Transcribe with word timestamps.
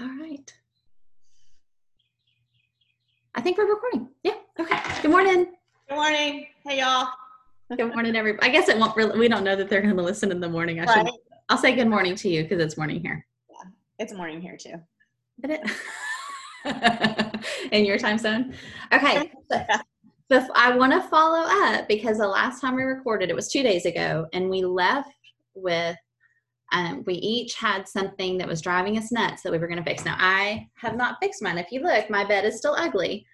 All 0.00 0.06
right. 0.06 0.54
I 3.34 3.42
think 3.42 3.58
we're 3.58 3.68
recording. 3.68 4.08
Yeah. 4.22 4.36
Okay. 4.58 4.80
Good 5.02 5.10
morning. 5.10 5.48
Good 5.88 5.94
morning. 5.94 6.46
Hey 6.64 6.78
y'all. 6.78 7.08
Good 7.76 7.92
morning, 7.94 8.16
everybody. 8.16 8.48
I 8.48 8.50
guess 8.50 8.70
it 8.70 8.78
won't 8.78 8.96
really, 8.96 9.18
we 9.18 9.28
don't 9.28 9.44
know 9.44 9.54
that 9.56 9.68
they're 9.68 9.82
going 9.82 9.94
to 9.94 10.02
listen 10.02 10.30
in 10.30 10.40
the 10.40 10.48
morning. 10.48 10.80
I 10.80 10.86
should. 10.86 11.10
I'll 11.50 11.58
say 11.58 11.74
good 11.74 11.86
morning 11.86 12.14
to 12.16 12.30
you 12.30 12.44
because 12.44 12.60
it's 12.60 12.78
morning 12.78 13.02
here. 13.02 13.26
Yeah. 13.50 13.70
It's 13.98 14.14
morning 14.14 14.40
here 14.40 14.56
too. 14.56 14.76
Did 15.42 15.60
it? 16.64 17.44
in 17.72 17.84
your 17.84 17.98
time 17.98 18.16
zone? 18.16 18.54
Okay. 18.92 19.30
But 20.30 20.48
I 20.54 20.76
want 20.76 20.92
to 20.92 21.02
follow 21.08 21.40
up 21.40 21.88
because 21.88 22.18
the 22.18 22.28
last 22.28 22.60
time 22.60 22.76
we 22.76 22.84
recorded, 22.84 23.30
it 23.30 23.34
was 23.34 23.50
two 23.50 23.64
days 23.64 23.84
ago, 23.84 24.28
and 24.32 24.48
we 24.48 24.62
left 24.62 25.10
with 25.56 25.96
um, 26.72 27.02
we 27.06 27.14
each 27.14 27.54
had 27.54 27.88
something 27.88 28.38
that 28.38 28.46
was 28.48 28.60
driving 28.60 28.96
us 28.96 29.10
nuts 29.10 29.42
that 29.42 29.52
we 29.52 29.58
were 29.58 29.66
going 29.66 29.78
to 29.78 29.84
fix. 29.84 30.04
Now, 30.04 30.16
I 30.18 30.68
have 30.76 30.96
not 30.96 31.16
fixed 31.20 31.42
mine. 31.42 31.58
If 31.58 31.72
you 31.72 31.80
look, 31.82 32.08
my 32.10 32.24
bed 32.24 32.44
is 32.44 32.58
still 32.58 32.74
ugly, 32.76 33.26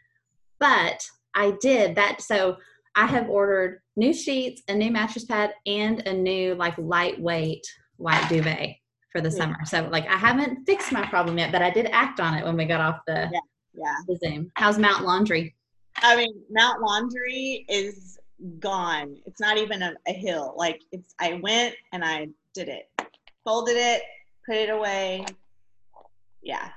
but 0.58 1.06
I 1.34 1.52
did 1.60 1.94
that. 1.96 2.20
So 2.22 2.56
I 2.96 3.06
have 3.06 3.28
ordered 3.28 3.80
new 3.96 4.14
sheets, 4.14 4.62
a 4.68 4.74
new 4.74 4.90
mattress 4.90 5.24
pad, 5.24 5.52
and 5.66 6.00
a 6.06 6.12
new 6.12 6.54
like 6.54 6.76
lightweight 6.78 7.66
white 7.96 8.26
duvet 8.28 8.76
for 9.12 9.20
the 9.20 9.28
Yeah. 9.28 9.34
summer. 9.36 9.56
So 9.64 9.88
like 9.90 10.06
I 10.06 10.16
haven't 10.16 10.64
fixed 10.64 10.92
my 10.92 11.06
problem 11.06 11.36
yet, 11.38 11.52
but 11.52 11.62
I 11.62 11.70
did 11.70 11.86
act 11.92 12.20
on 12.20 12.34
it 12.34 12.44
when 12.44 12.56
we 12.56 12.64
got 12.64 12.80
off 12.80 13.00
the, 13.06 13.30
Yeah. 13.74 13.94
the 14.08 14.16
Zoom. 14.16 14.50
How's 14.54 14.78
Mount 14.78 15.04
Laundry? 15.04 15.54
I 15.96 16.16
mean, 16.16 16.32
Mount 16.50 16.80
Laundry 16.82 17.66
is 17.68 18.18
gone. 18.58 19.16
It's 19.26 19.40
not 19.40 19.56
even 19.58 19.82
a, 19.82 19.94
a 20.08 20.12
hill. 20.12 20.54
Like 20.56 20.82
it's 20.92 21.14
I 21.18 21.40
went 21.42 21.74
and 21.92 22.04
I 22.04 22.28
did 22.54 22.68
it. 22.68 22.88
Folded 23.46 23.76
it, 23.76 24.02
put 24.44 24.56
it 24.56 24.68
away. 24.70 25.24
Yeah. 26.42 26.68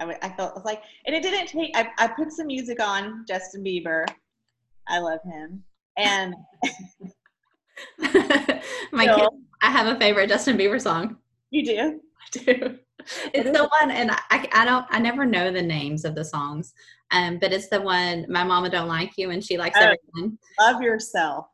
I, 0.00 0.14
I 0.22 0.28
felt 0.30 0.64
like, 0.64 0.82
and 1.06 1.16
it 1.16 1.22
didn't 1.22 1.46
take, 1.46 1.70
I, 1.76 1.88
I 1.98 2.08
put 2.08 2.30
some 2.30 2.46
music 2.48 2.80
on, 2.82 3.24
Justin 3.26 3.64
Bieber. 3.64 4.04
I 4.86 4.98
love 4.98 5.20
him. 5.24 5.64
And 5.96 6.34
my 8.92 9.06
So- 9.06 9.30
I 9.62 9.70
have 9.70 9.86
a 9.86 9.98
favorite 9.98 10.28
Justin 10.28 10.58
Bieber 10.58 10.80
song. 10.80 11.16
you 11.50 11.64
do? 11.64 12.00
I 12.20 12.38
do. 12.38 12.78
It's 13.32 13.50
the 13.50 13.68
one, 13.80 13.90
and 13.90 14.10
I, 14.10 14.18
I 14.52 14.64
don't, 14.64 14.86
I 14.90 14.98
never 14.98 15.24
know 15.26 15.50
the 15.52 15.60
names 15.62 16.04
of 16.04 16.14
the 16.14 16.24
songs, 16.24 16.72
um, 17.12 17.38
but 17.38 17.52
it's 17.52 17.68
the 17.68 17.80
one. 17.80 18.26
My 18.30 18.44
mama 18.44 18.68
don't 18.70 18.88
like 18.88 19.12
you, 19.16 19.30
and 19.30 19.42
she 19.44 19.56
likes 19.58 19.78
Oh. 19.78 19.92
everyone. 20.14 20.38
Love 20.60 20.80
yourself. 20.82 21.46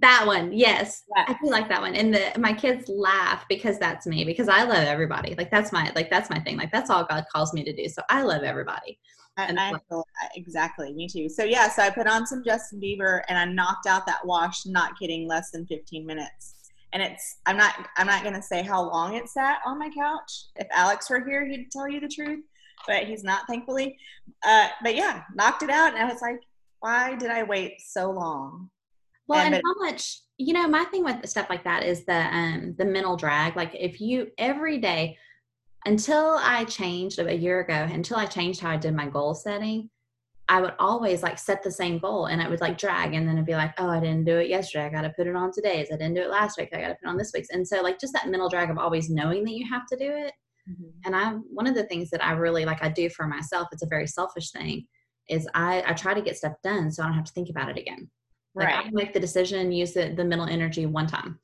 That 0.00 0.24
one, 0.26 0.52
yes, 0.52 1.04
Yeah. 1.16 1.24
I 1.28 1.36
do 1.40 1.50
like 1.50 1.68
that 1.68 1.80
one. 1.80 1.94
And 1.94 2.12
the 2.12 2.32
my 2.38 2.52
kids 2.52 2.88
laugh 2.88 3.44
because 3.48 3.78
that's 3.78 4.06
me 4.06 4.24
because 4.24 4.48
I 4.48 4.64
love 4.64 4.84
everybody. 4.84 5.34
Like 5.36 5.50
that's 5.50 5.72
my 5.72 5.92
like 5.94 6.10
that's 6.10 6.30
my 6.30 6.40
thing. 6.40 6.56
Like 6.56 6.72
that's 6.72 6.90
all 6.90 7.04
God 7.04 7.24
calls 7.32 7.52
me 7.52 7.62
to 7.64 7.72
do. 7.72 7.88
So 7.88 8.02
I 8.08 8.22
love 8.22 8.42
everybody. 8.42 8.98
I, 9.36 9.44
And 9.46 9.58
I 9.58 9.72
feel, 9.88 10.06
exactly, 10.36 10.92
me 10.94 11.08
too. 11.08 11.28
So 11.28 11.44
yeah, 11.44 11.68
so 11.68 11.82
I 11.82 11.90
put 11.90 12.06
on 12.06 12.26
some 12.26 12.42
Justin 12.44 12.80
Bieber 12.80 13.22
and 13.28 13.38
I 13.38 13.44
knocked 13.44 13.86
out 13.86 14.06
that 14.06 14.24
wash. 14.24 14.66
Not 14.66 14.98
kidding, 14.98 15.28
less 15.28 15.50
than 15.50 15.66
15 15.66 16.04
minutes. 16.06 16.54
And 16.92 17.02
it's 17.02 17.36
I'm 17.46 17.56
not 17.56 17.88
I'm 17.96 18.06
not 18.06 18.24
gonna 18.24 18.42
say 18.42 18.62
how 18.62 18.82
long 18.88 19.14
it 19.14 19.28
sat 19.28 19.58
on 19.64 19.78
my 19.78 19.90
couch. 19.90 20.46
If 20.56 20.66
Alex 20.72 21.08
were 21.08 21.24
here, 21.24 21.46
he'd 21.46 21.70
tell 21.70 21.88
you 21.88 22.00
the 22.00 22.08
truth, 22.08 22.44
but 22.86 23.04
he's 23.04 23.22
not, 23.22 23.46
thankfully. 23.48 23.96
Uh, 24.44 24.68
but 24.82 24.96
yeah, 24.96 25.22
knocked 25.34 25.62
it 25.62 25.70
out, 25.70 25.94
and 25.94 26.02
I 26.02 26.12
was 26.12 26.22
like, 26.22 26.40
why 26.80 27.14
did 27.16 27.30
I 27.30 27.44
wait 27.44 27.80
so 27.80 28.10
long? 28.10 28.70
Well, 29.26 29.40
And 29.40 29.54
and 29.54 29.62
how 29.64 29.84
much 29.84 30.20
you 30.36 30.52
know, 30.52 30.66
my 30.66 30.84
thing 30.86 31.04
with 31.04 31.28
stuff 31.28 31.48
like 31.48 31.64
that 31.64 31.84
is 31.84 32.04
the 32.04 32.26
um 32.34 32.74
the 32.78 32.84
mental 32.84 33.16
drag. 33.16 33.56
Like 33.56 33.74
if 33.74 34.00
you 34.00 34.28
every 34.38 34.78
day 34.78 35.16
until 35.86 36.38
I 36.40 36.64
changed 36.64 37.18
a 37.18 37.34
year 37.34 37.60
ago, 37.60 37.74
until 37.74 38.16
I 38.16 38.26
changed 38.26 38.60
how 38.60 38.70
I 38.70 38.76
did 38.76 38.94
my 38.94 39.06
goal 39.06 39.34
setting, 39.34 39.90
I 40.48 40.60
would 40.60 40.74
always 40.78 41.22
like 41.22 41.38
set 41.38 41.62
the 41.62 41.70
same 41.70 41.98
goal 41.98 42.26
and 42.26 42.40
it 42.42 42.50
would 42.50 42.60
like 42.60 42.78
drag 42.78 43.14
and 43.14 43.26
then 43.28 43.36
it'd 43.36 43.46
be 43.46 43.54
like, 43.54 43.74
oh, 43.78 43.88
I 43.88 44.00
didn't 44.00 44.24
do 44.24 44.38
it 44.38 44.48
yesterday. 44.48 44.86
I 44.86 44.90
got 44.90 45.02
to 45.02 45.10
put 45.10 45.26
it 45.26 45.36
on 45.36 45.52
today's. 45.52 45.88
I 45.92 45.96
didn't 45.96 46.14
do 46.14 46.22
it 46.22 46.30
last 46.30 46.58
week. 46.58 46.70
I 46.72 46.80
got 46.80 46.88
to 46.88 46.94
put 46.94 47.06
it 47.06 47.10
on 47.10 47.16
this 47.16 47.32
week's. 47.34 47.50
And 47.50 47.66
so 47.66 47.80
like 47.82 47.98
just 48.00 48.12
that 48.14 48.28
mental 48.28 48.48
drag 48.48 48.70
of 48.70 48.78
always 48.78 49.08
knowing 49.10 49.44
that 49.44 49.54
you 49.54 49.66
have 49.70 49.86
to 49.86 49.96
do 49.96 50.10
it. 50.10 50.32
And 51.04 51.14
I 51.14 51.30
one 51.50 51.66
of 51.66 51.74
the 51.74 51.84
things 51.84 52.10
that 52.10 52.24
I 52.24 52.32
really 52.32 52.64
like 52.64 52.82
I 52.82 52.88
do 52.88 53.08
for 53.10 53.26
myself, 53.26 53.68
it's 53.72 53.82
a 53.82 53.86
very 53.86 54.06
selfish 54.06 54.50
thing, 54.50 54.86
is 55.28 55.48
I, 55.54 55.82
I 55.86 55.92
try 55.92 56.14
to 56.14 56.22
get 56.22 56.36
stuff 56.36 56.54
done 56.62 56.90
so 56.90 57.02
I 57.02 57.06
don't 57.06 57.14
have 57.14 57.24
to 57.24 57.32
think 57.32 57.50
about 57.50 57.70
it 57.70 57.78
again. 57.78 58.10
Like 58.54 58.68
I 58.68 58.82
Right, 58.82 58.92
make 58.92 59.12
the 59.12 59.20
decision, 59.20 59.72
use 59.72 59.92
the, 59.92 60.10
the 60.10 60.24
mental 60.24 60.46
energy 60.46 60.86
one 60.86 61.06
time. 61.06 61.38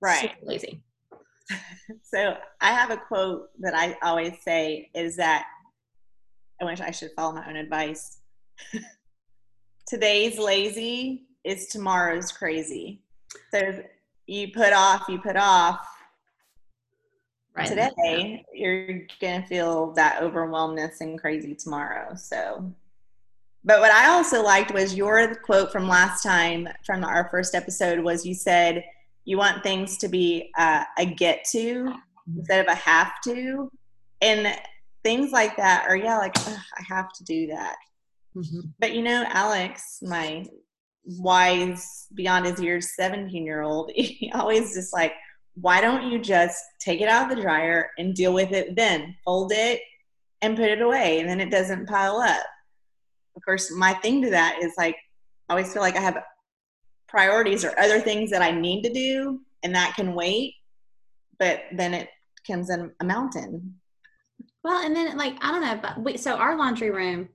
right. 0.00 0.30
Super 0.32 0.46
lazy. 0.46 0.82
So 2.04 2.36
I 2.60 2.72
have 2.72 2.90
a 2.90 2.96
quote 2.96 3.48
that 3.58 3.74
I 3.74 3.96
always 4.04 4.34
say 4.44 4.88
is 4.94 5.16
that 5.16 5.46
I 6.60 6.64
wish 6.64 6.80
I 6.80 6.92
should 6.92 7.10
follow 7.16 7.34
my 7.34 7.48
own 7.48 7.56
advice. 7.56 8.18
Today's 9.88 10.38
lazy 10.38 11.24
is 11.42 11.66
tomorrow's 11.66 12.30
crazy. 12.30 13.02
So 13.52 13.82
you 14.26 14.52
put 14.52 14.72
off, 14.72 15.06
you 15.08 15.18
put 15.18 15.36
off. 15.36 15.84
Right. 17.56 17.66
Today, 17.66 18.44
you're 18.54 19.00
gonna 19.20 19.44
feel 19.46 19.92
that 19.94 20.22
overwhelmness 20.22 21.00
and 21.00 21.18
crazy 21.18 21.54
tomorrow. 21.56 22.14
So, 22.14 22.72
but 23.64 23.80
what 23.80 23.92
I 23.92 24.08
also 24.08 24.42
liked 24.42 24.72
was 24.72 24.94
your 24.94 25.34
quote 25.36 25.70
from 25.70 25.88
last 25.88 26.22
time 26.22 26.68
from 26.86 27.04
our 27.04 27.28
first 27.30 27.54
episode 27.54 28.00
was 28.00 28.24
you 28.24 28.34
said 28.34 28.84
you 29.24 29.36
want 29.36 29.62
things 29.62 29.98
to 29.98 30.08
be 30.08 30.50
uh, 30.58 30.84
a 30.98 31.04
get 31.04 31.44
to 31.52 31.92
instead 32.36 32.60
of 32.60 32.72
a 32.72 32.74
have 32.74 33.12
to, 33.24 33.70
and 34.20 34.54
things 35.02 35.32
like 35.32 35.56
that 35.56 35.86
are 35.88 35.96
yeah, 35.96 36.18
like 36.18 36.36
I 36.38 36.82
have 36.88 37.12
to 37.12 37.24
do 37.24 37.46
that. 37.48 37.76
Mhm. 38.36 38.72
But 38.78 38.94
you 38.94 39.02
know, 39.02 39.24
Alex, 39.28 39.98
my 40.02 40.46
wise 41.04 42.06
beyond 42.14 42.46
his 42.46 42.60
years 42.60 42.94
17 42.94 43.44
year 43.44 43.62
old, 43.62 43.90
he 43.94 44.30
always 44.34 44.74
just 44.74 44.92
like, 44.92 45.14
why 45.54 45.80
don't 45.80 46.10
you 46.10 46.18
just 46.18 46.62
take 46.80 47.00
it 47.00 47.08
out 47.08 47.30
of 47.30 47.36
the 47.36 47.42
dryer 47.42 47.90
and 47.98 48.14
deal 48.14 48.32
with 48.32 48.52
it 48.52 48.76
then? 48.76 49.16
Fold 49.24 49.52
it 49.54 49.80
and 50.42 50.56
put 50.56 50.70
it 50.70 50.80
away, 50.80 51.20
and 51.20 51.28
then 51.28 51.40
it 51.40 51.50
doesn't 51.50 51.88
pile 51.88 52.16
up. 52.16 52.46
Of 53.40 53.44
course, 53.46 53.72
my 53.72 53.94
thing 53.94 54.20
to 54.22 54.30
that 54.30 54.58
is 54.62 54.74
like, 54.76 54.96
I 55.48 55.54
always 55.54 55.72
feel 55.72 55.80
like 55.80 55.96
I 55.96 56.00
have 56.00 56.22
priorities 57.08 57.64
or 57.64 57.78
other 57.78 57.98
things 57.98 58.30
that 58.30 58.42
I 58.42 58.50
need 58.50 58.82
to 58.82 58.92
do, 58.92 59.40
and 59.62 59.74
that 59.74 59.96
can 59.96 60.14
wait. 60.14 60.56
But 61.38 61.62
then 61.72 61.94
it 61.94 62.10
comes 62.46 62.68
in 62.68 62.92
a 63.00 63.04
mountain. 63.04 63.80
Well, 64.62 64.84
and 64.84 64.94
then 64.94 65.16
like 65.16 65.36
I 65.40 65.52
don't 65.52 65.62
know, 65.62 65.80
but 65.80 66.04
we, 66.04 66.18
so 66.18 66.36
our 66.36 66.58
laundry 66.58 66.90
room 66.90 67.30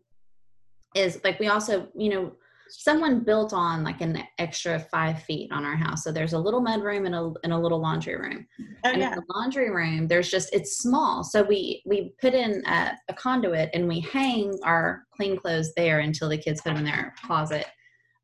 is 0.93 1.19
like 1.23 1.39
we 1.39 1.47
also 1.47 1.87
you 1.95 2.09
know 2.09 2.31
someone 2.69 3.23
built 3.23 3.53
on 3.53 3.83
like 3.83 4.01
an 4.01 4.23
extra 4.39 4.79
five 4.79 5.21
feet 5.23 5.51
on 5.51 5.65
our 5.65 5.75
house. 5.75 6.03
So 6.03 6.11
there's 6.11 6.33
a 6.33 6.39
little 6.39 6.61
mud 6.61 6.83
room 6.83 7.05
and 7.05 7.15
a 7.15 7.33
and 7.43 7.53
a 7.53 7.57
little 7.57 7.79
laundry 7.79 8.15
room. 8.15 8.47
Oh 8.85 8.89
and 8.91 9.01
in 9.01 9.01
yeah, 9.01 9.15
the 9.15 9.23
laundry 9.33 9.71
room 9.71 10.07
there's 10.07 10.29
just 10.29 10.53
it's 10.53 10.77
small 10.77 11.23
so 11.23 11.41
we 11.41 11.81
we 11.85 12.13
put 12.21 12.33
in 12.33 12.63
a, 12.67 12.91
a 13.09 13.13
conduit 13.13 13.69
and 13.73 13.87
we 13.87 13.99
hang 13.99 14.57
our 14.63 15.05
clean 15.15 15.35
clothes 15.35 15.73
there 15.75 15.99
until 15.99 16.29
the 16.29 16.37
kids 16.37 16.61
put 16.61 16.69
them 16.69 16.77
in 16.77 16.85
their 16.85 17.13
closet 17.25 17.65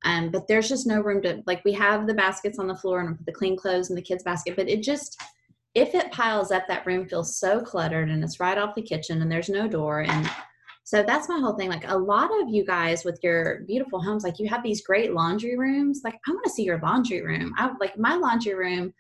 um, 0.04 0.30
but 0.30 0.48
there's 0.48 0.70
just 0.70 0.88
no 0.88 1.02
room 1.02 1.22
to 1.24 1.42
like 1.48 1.64
we 1.66 1.74
have 1.74 2.06
the 2.06 2.14
baskets 2.14 2.60
on 2.60 2.68
the 2.68 2.76
floor 2.76 3.00
and 3.00 3.10
we 3.10 3.16
put 3.16 3.26
the 3.26 3.32
clean 3.32 3.58
clothes 3.58 3.90
in 3.90 3.96
the 3.96 4.02
kids 4.02 4.24
basket 4.24 4.56
but 4.56 4.70
it 4.70 4.84
just 4.84 5.20
if 5.74 5.96
it 5.96 6.12
piles 6.12 6.52
up 6.52 6.68
that 6.68 6.86
room 6.86 7.08
feels 7.08 7.40
so 7.40 7.62
cluttered 7.62 8.10
and 8.10 8.24
it's 8.24 8.40
right 8.40 8.58
off 8.58 8.76
the 8.76 8.82
kitchen 8.82 9.22
and 9.22 9.32
there's 9.32 9.50
no 9.50 9.68
door 9.68 10.02
and 10.02 10.30
so 10.92 11.04
that's 11.04 11.30
my 11.30 11.40
whole 11.40 11.54
thing 11.54 11.70
like 11.70 11.88
a 11.88 11.98
lot 11.98 12.30
of 12.42 12.50
you 12.50 12.66
guys 12.66 13.06
with 13.06 13.20
your 13.24 13.62
beautiful 13.68 14.02
homes 14.02 14.24
like 14.24 14.40
you 14.40 14.48
have 14.48 14.64
these 14.64 14.82
great 14.82 15.14
laundry 15.14 15.58
rooms 15.58 16.02
like 16.04 16.16
i 16.28 16.32
want 16.32 16.44
to 16.44 16.50
see 16.50 16.64
your 16.64 16.80
laundry 16.80 17.22
room 17.22 17.54
i 17.58 17.72
like 17.80 17.98
my 17.98 18.16
laundry 18.16 18.54
room 18.54 18.94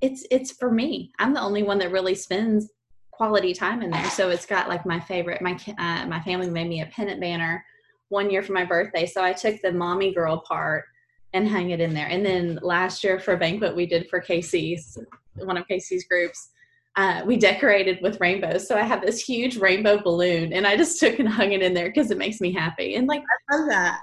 it's 0.00 0.26
it's 0.30 0.52
for 0.52 0.70
me. 0.70 1.12
I'm 1.18 1.34
the 1.34 1.40
only 1.40 1.62
one 1.62 1.78
that 1.78 1.92
really 1.92 2.14
spends 2.14 2.70
quality 3.10 3.52
time 3.52 3.82
in 3.82 3.90
there. 3.90 4.08
So 4.10 4.30
it's 4.30 4.46
got 4.46 4.68
like 4.68 4.86
my 4.86 5.00
favorite. 5.00 5.42
My 5.42 5.58
uh, 5.78 6.06
my 6.06 6.20
family 6.22 6.48
made 6.48 6.68
me 6.68 6.82
a 6.82 6.86
pennant 6.86 7.20
banner 7.20 7.64
one 8.08 8.30
year 8.30 8.42
for 8.42 8.52
my 8.52 8.64
birthday, 8.64 9.06
so 9.06 9.22
I 9.22 9.32
took 9.32 9.60
the 9.62 9.72
mommy 9.72 10.12
girl 10.12 10.42
part 10.46 10.84
and 11.32 11.48
hung 11.48 11.70
it 11.70 11.80
in 11.80 11.94
there. 11.94 12.08
And 12.08 12.26
then 12.26 12.58
last 12.62 13.04
year 13.04 13.20
for 13.20 13.34
a 13.34 13.38
banquet 13.38 13.76
we 13.76 13.86
did 13.86 14.08
for 14.08 14.20
Casey's 14.20 14.98
one 15.36 15.56
of 15.56 15.68
Casey's 15.68 16.06
groups. 16.08 16.50
Uh, 16.96 17.22
we 17.24 17.36
decorated 17.36 17.98
with 18.02 18.20
rainbows. 18.20 18.66
So 18.66 18.76
I 18.76 18.82
have 18.82 19.00
this 19.00 19.20
huge 19.20 19.56
rainbow 19.56 20.02
balloon 20.02 20.52
and 20.52 20.66
I 20.66 20.76
just 20.76 20.98
took 21.00 21.18
and 21.18 21.28
hung 21.28 21.52
it 21.52 21.62
in 21.62 21.72
there 21.72 21.88
because 21.88 22.10
it 22.10 22.18
makes 22.18 22.40
me 22.40 22.52
happy. 22.52 22.96
And 22.96 23.06
like 23.06 23.22
I 23.50 23.56
love 23.56 23.68
that. 23.68 24.00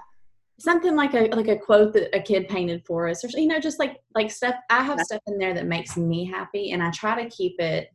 something 0.58 0.96
like 0.96 1.14
a 1.14 1.28
like 1.36 1.48
a 1.48 1.56
quote 1.56 1.92
that 1.92 2.14
a 2.16 2.20
kid 2.20 2.48
painted 2.48 2.82
for 2.86 3.06
us 3.08 3.22
or 3.24 3.28
you 3.38 3.46
know 3.46 3.60
just 3.60 3.78
like 3.78 3.98
like 4.14 4.28
stuff 4.30 4.56
i 4.70 4.82
have 4.82 4.98
stuff 5.00 5.20
in 5.28 5.38
there 5.38 5.54
that 5.54 5.66
makes 5.66 5.96
me 5.96 6.24
happy 6.24 6.72
and 6.72 6.82
i 6.82 6.90
try 6.90 7.22
to 7.22 7.30
keep 7.30 7.54
it 7.60 7.90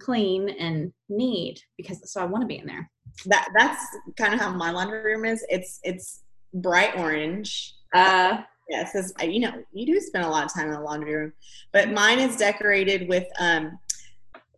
clean 0.00 0.48
and 0.50 0.92
neat 1.08 1.64
because 1.76 1.98
so 2.12 2.20
i 2.20 2.24
want 2.24 2.40
to 2.42 2.46
be 2.46 2.58
in 2.58 2.66
there 2.66 2.88
That 3.26 3.48
that's 3.58 3.84
kind 4.16 4.32
of 4.32 4.38
how 4.38 4.50
my 4.50 4.70
laundry 4.70 5.02
room 5.02 5.24
is. 5.24 5.44
It's 5.48 5.80
it's 5.82 6.22
bright 6.54 6.96
orange. 6.96 7.74
uh 7.94 8.42
Yes, 8.70 8.92
because 8.92 9.12
you 9.22 9.40
know 9.40 9.54
you 9.72 9.86
do 9.86 9.98
spend 9.98 10.24
a 10.24 10.28
lot 10.28 10.44
of 10.44 10.52
time 10.52 10.66
in 10.68 10.74
the 10.74 10.80
laundry 10.80 11.14
room, 11.16 11.32
but 11.72 11.90
mine 11.90 12.18
is 12.20 12.36
decorated 12.36 13.08
with 13.08 13.26
um 13.40 13.78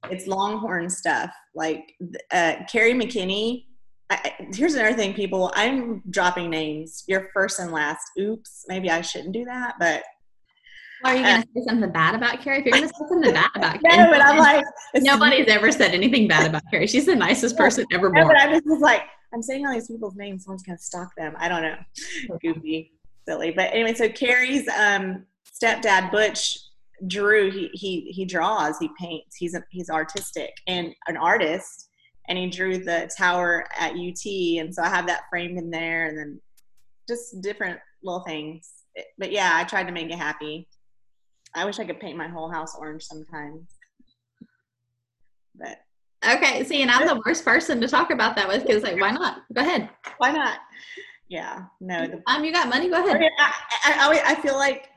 It's 0.09 0.27
Longhorn 0.27 0.89
stuff. 0.89 1.31
Like 1.55 1.93
uh, 2.33 2.55
Carrie 2.71 2.95
McKinney. 2.95 3.65
I, 4.09 4.35
here's 4.53 4.75
another 4.75 4.97
thing, 4.97 5.15
people. 5.15 5.53
I'm 5.55 6.03
dropping 6.11 6.51
names. 6.51 7.05
Your 7.07 7.29
first 7.33 7.61
and 7.61 7.71
last. 7.71 8.03
Oops. 8.19 8.65
Maybe 8.69 8.91
I 8.91 9.03
shouldn't 9.03 9.33
do 9.33 9.45
that, 9.45 9.75
but 9.79 10.03
are 11.05 11.17
you 11.17 11.23
going 11.23 11.43
to 11.43 11.49
say 11.55 11.63
something 11.67 11.91
bad 11.91 12.15
about 12.15 12.43
Carrie? 12.43 12.59
If 12.59 12.67
you're 12.67 12.73
going 12.73 12.89
to 12.89 12.89
say 12.89 13.05
something 13.09 13.33
bad 13.33 13.51
about 13.55 13.81
Carrie, 13.83 14.05
no, 14.05 14.11
but 14.11 14.25
I'm 14.25 14.37
like, 14.37 14.65
nobody's 14.97 15.49
ever 15.49 15.73
said 15.73 15.93
anything 15.93 16.29
bad 16.29 16.49
about 16.49 16.63
Carrie. 16.71 16.87
She's 16.87 17.07
the 17.07 17.15
nicest 17.15 17.57
person 17.57 17.87
ever 17.93 18.11
born. 18.11 18.27
No, 18.27 18.29
but 18.29 18.41
I'm 18.41 18.51
just 18.51 18.67
was 18.67 18.81
like, 18.81 19.03
I'm 19.33 19.43
saying 19.43 19.67
all 19.67 19.73
these 19.73 19.89
people's 19.89 20.17
names. 20.17 20.45
Someone's 20.45 20.63
to 20.65 20.77
stalk 20.79 21.15
them. 21.17 21.35
I 21.39 21.49
don't 21.49 21.63
know. 21.63 21.77
Goofy, 22.43 22.93
silly. 23.27 23.53
But 23.53 23.73
anyway, 23.73 23.95
so 23.95 24.09
Carrie's 24.09 24.69
um, 24.69 25.25
stepdad 25.63 26.11
Butch 26.11 26.59
Drew. 27.07 27.51
He 27.51 27.71
he 27.73 28.13
he 28.13 28.25
draws. 28.25 28.79
He 28.79 28.91
paints. 28.99 29.37
He's 29.37 29.55
a, 29.55 29.63
he's 29.71 29.91
artistic 29.91 30.53
and 30.67 30.95
an 31.07 31.17
artist. 31.17 31.89
And 32.29 32.39
he 32.39 32.49
drew 32.49 32.79
the 32.79 33.11
tower 33.17 33.67
at 33.77 33.93
UT, 33.93 34.25
and 34.61 34.73
so 34.73 34.83
I 34.83 34.89
have 34.89 35.07
that 35.09 35.23
framed 35.31 35.59
in 35.59 35.69
there, 35.69 36.07
and 36.07 36.17
then 36.17 36.41
just 37.09 37.41
different 37.41 37.81
little 38.05 38.21
things. 38.21 38.71
But 39.19 39.33
yeah, 39.33 39.51
I 39.55 39.65
tried 39.65 39.85
to 39.85 39.93
make 39.93 40.11
it 40.11 40.19
happy. 40.19 40.69
I 41.55 41.65
wish 41.65 41.79
I 41.79 41.85
could 41.85 41.99
paint 41.99 42.17
my 42.17 42.29
whole 42.29 42.51
house 42.51 42.77
orange 42.79 43.03
sometimes. 43.03 43.63
But 45.57 45.79
okay, 46.25 46.63
see, 46.65 46.83
and 46.83 46.91
I'm 46.91 47.07
the 47.07 47.21
worst 47.27 47.45
person 47.45 47.81
to 47.81 47.89
talk 47.89 48.11
about 48.11 48.37
that 48.37 48.47
with 48.47 48.65
because, 48.65 48.83
like, 48.83 49.01
why 49.01 49.11
not? 49.11 49.43
Go 49.53 49.63
ahead. 49.63 49.91
Why 50.19 50.31
not? 50.31 50.59
Yeah, 51.29 51.65
no. 51.81 52.07
The, 52.07 52.23
um, 52.27 52.45
you 52.45 52.53
got 52.53 52.69
money. 52.69 52.89
Go 52.89 53.05
ahead. 53.05 53.23
I, 53.39 53.53
I, 53.85 54.23
I, 54.33 54.35
feel 54.37 54.57
like 54.57 54.89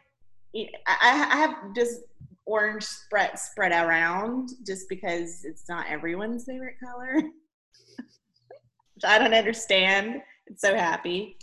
I, 0.56 0.68
I 0.88 1.36
have 1.38 1.56
just 1.76 2.02
orange 2.46 2.84
spread 2.84 3.38
spread 3.40 3.72
around 3.72 4.50
just 4.66 4.88
because 4.90 5.46
it's 5.46 5.68
not 5.70 5.88
everyone's 5.90 6.46
favorite 6.46 6.76
color. 6.84 7.16
Which 7.16 9.04
I 9.06 9.18
don't 9.18 9.34
understand. 9.34 10.22
It's 10.48 10.62
so 10.62 10.76
happy, 10.76 11.38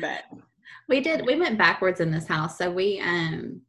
but 0.00 0.22
we 0.88 1.00
did. 1.00 1.26
We 1.26 1.36
went 1.36 1.58
backwards 1.58 2.00
in 2.00 2.10
this 2.10 2.26
house, 2.26 2.58
so 2.58 2.70
we 2.70 3.00
um 3.00 3.62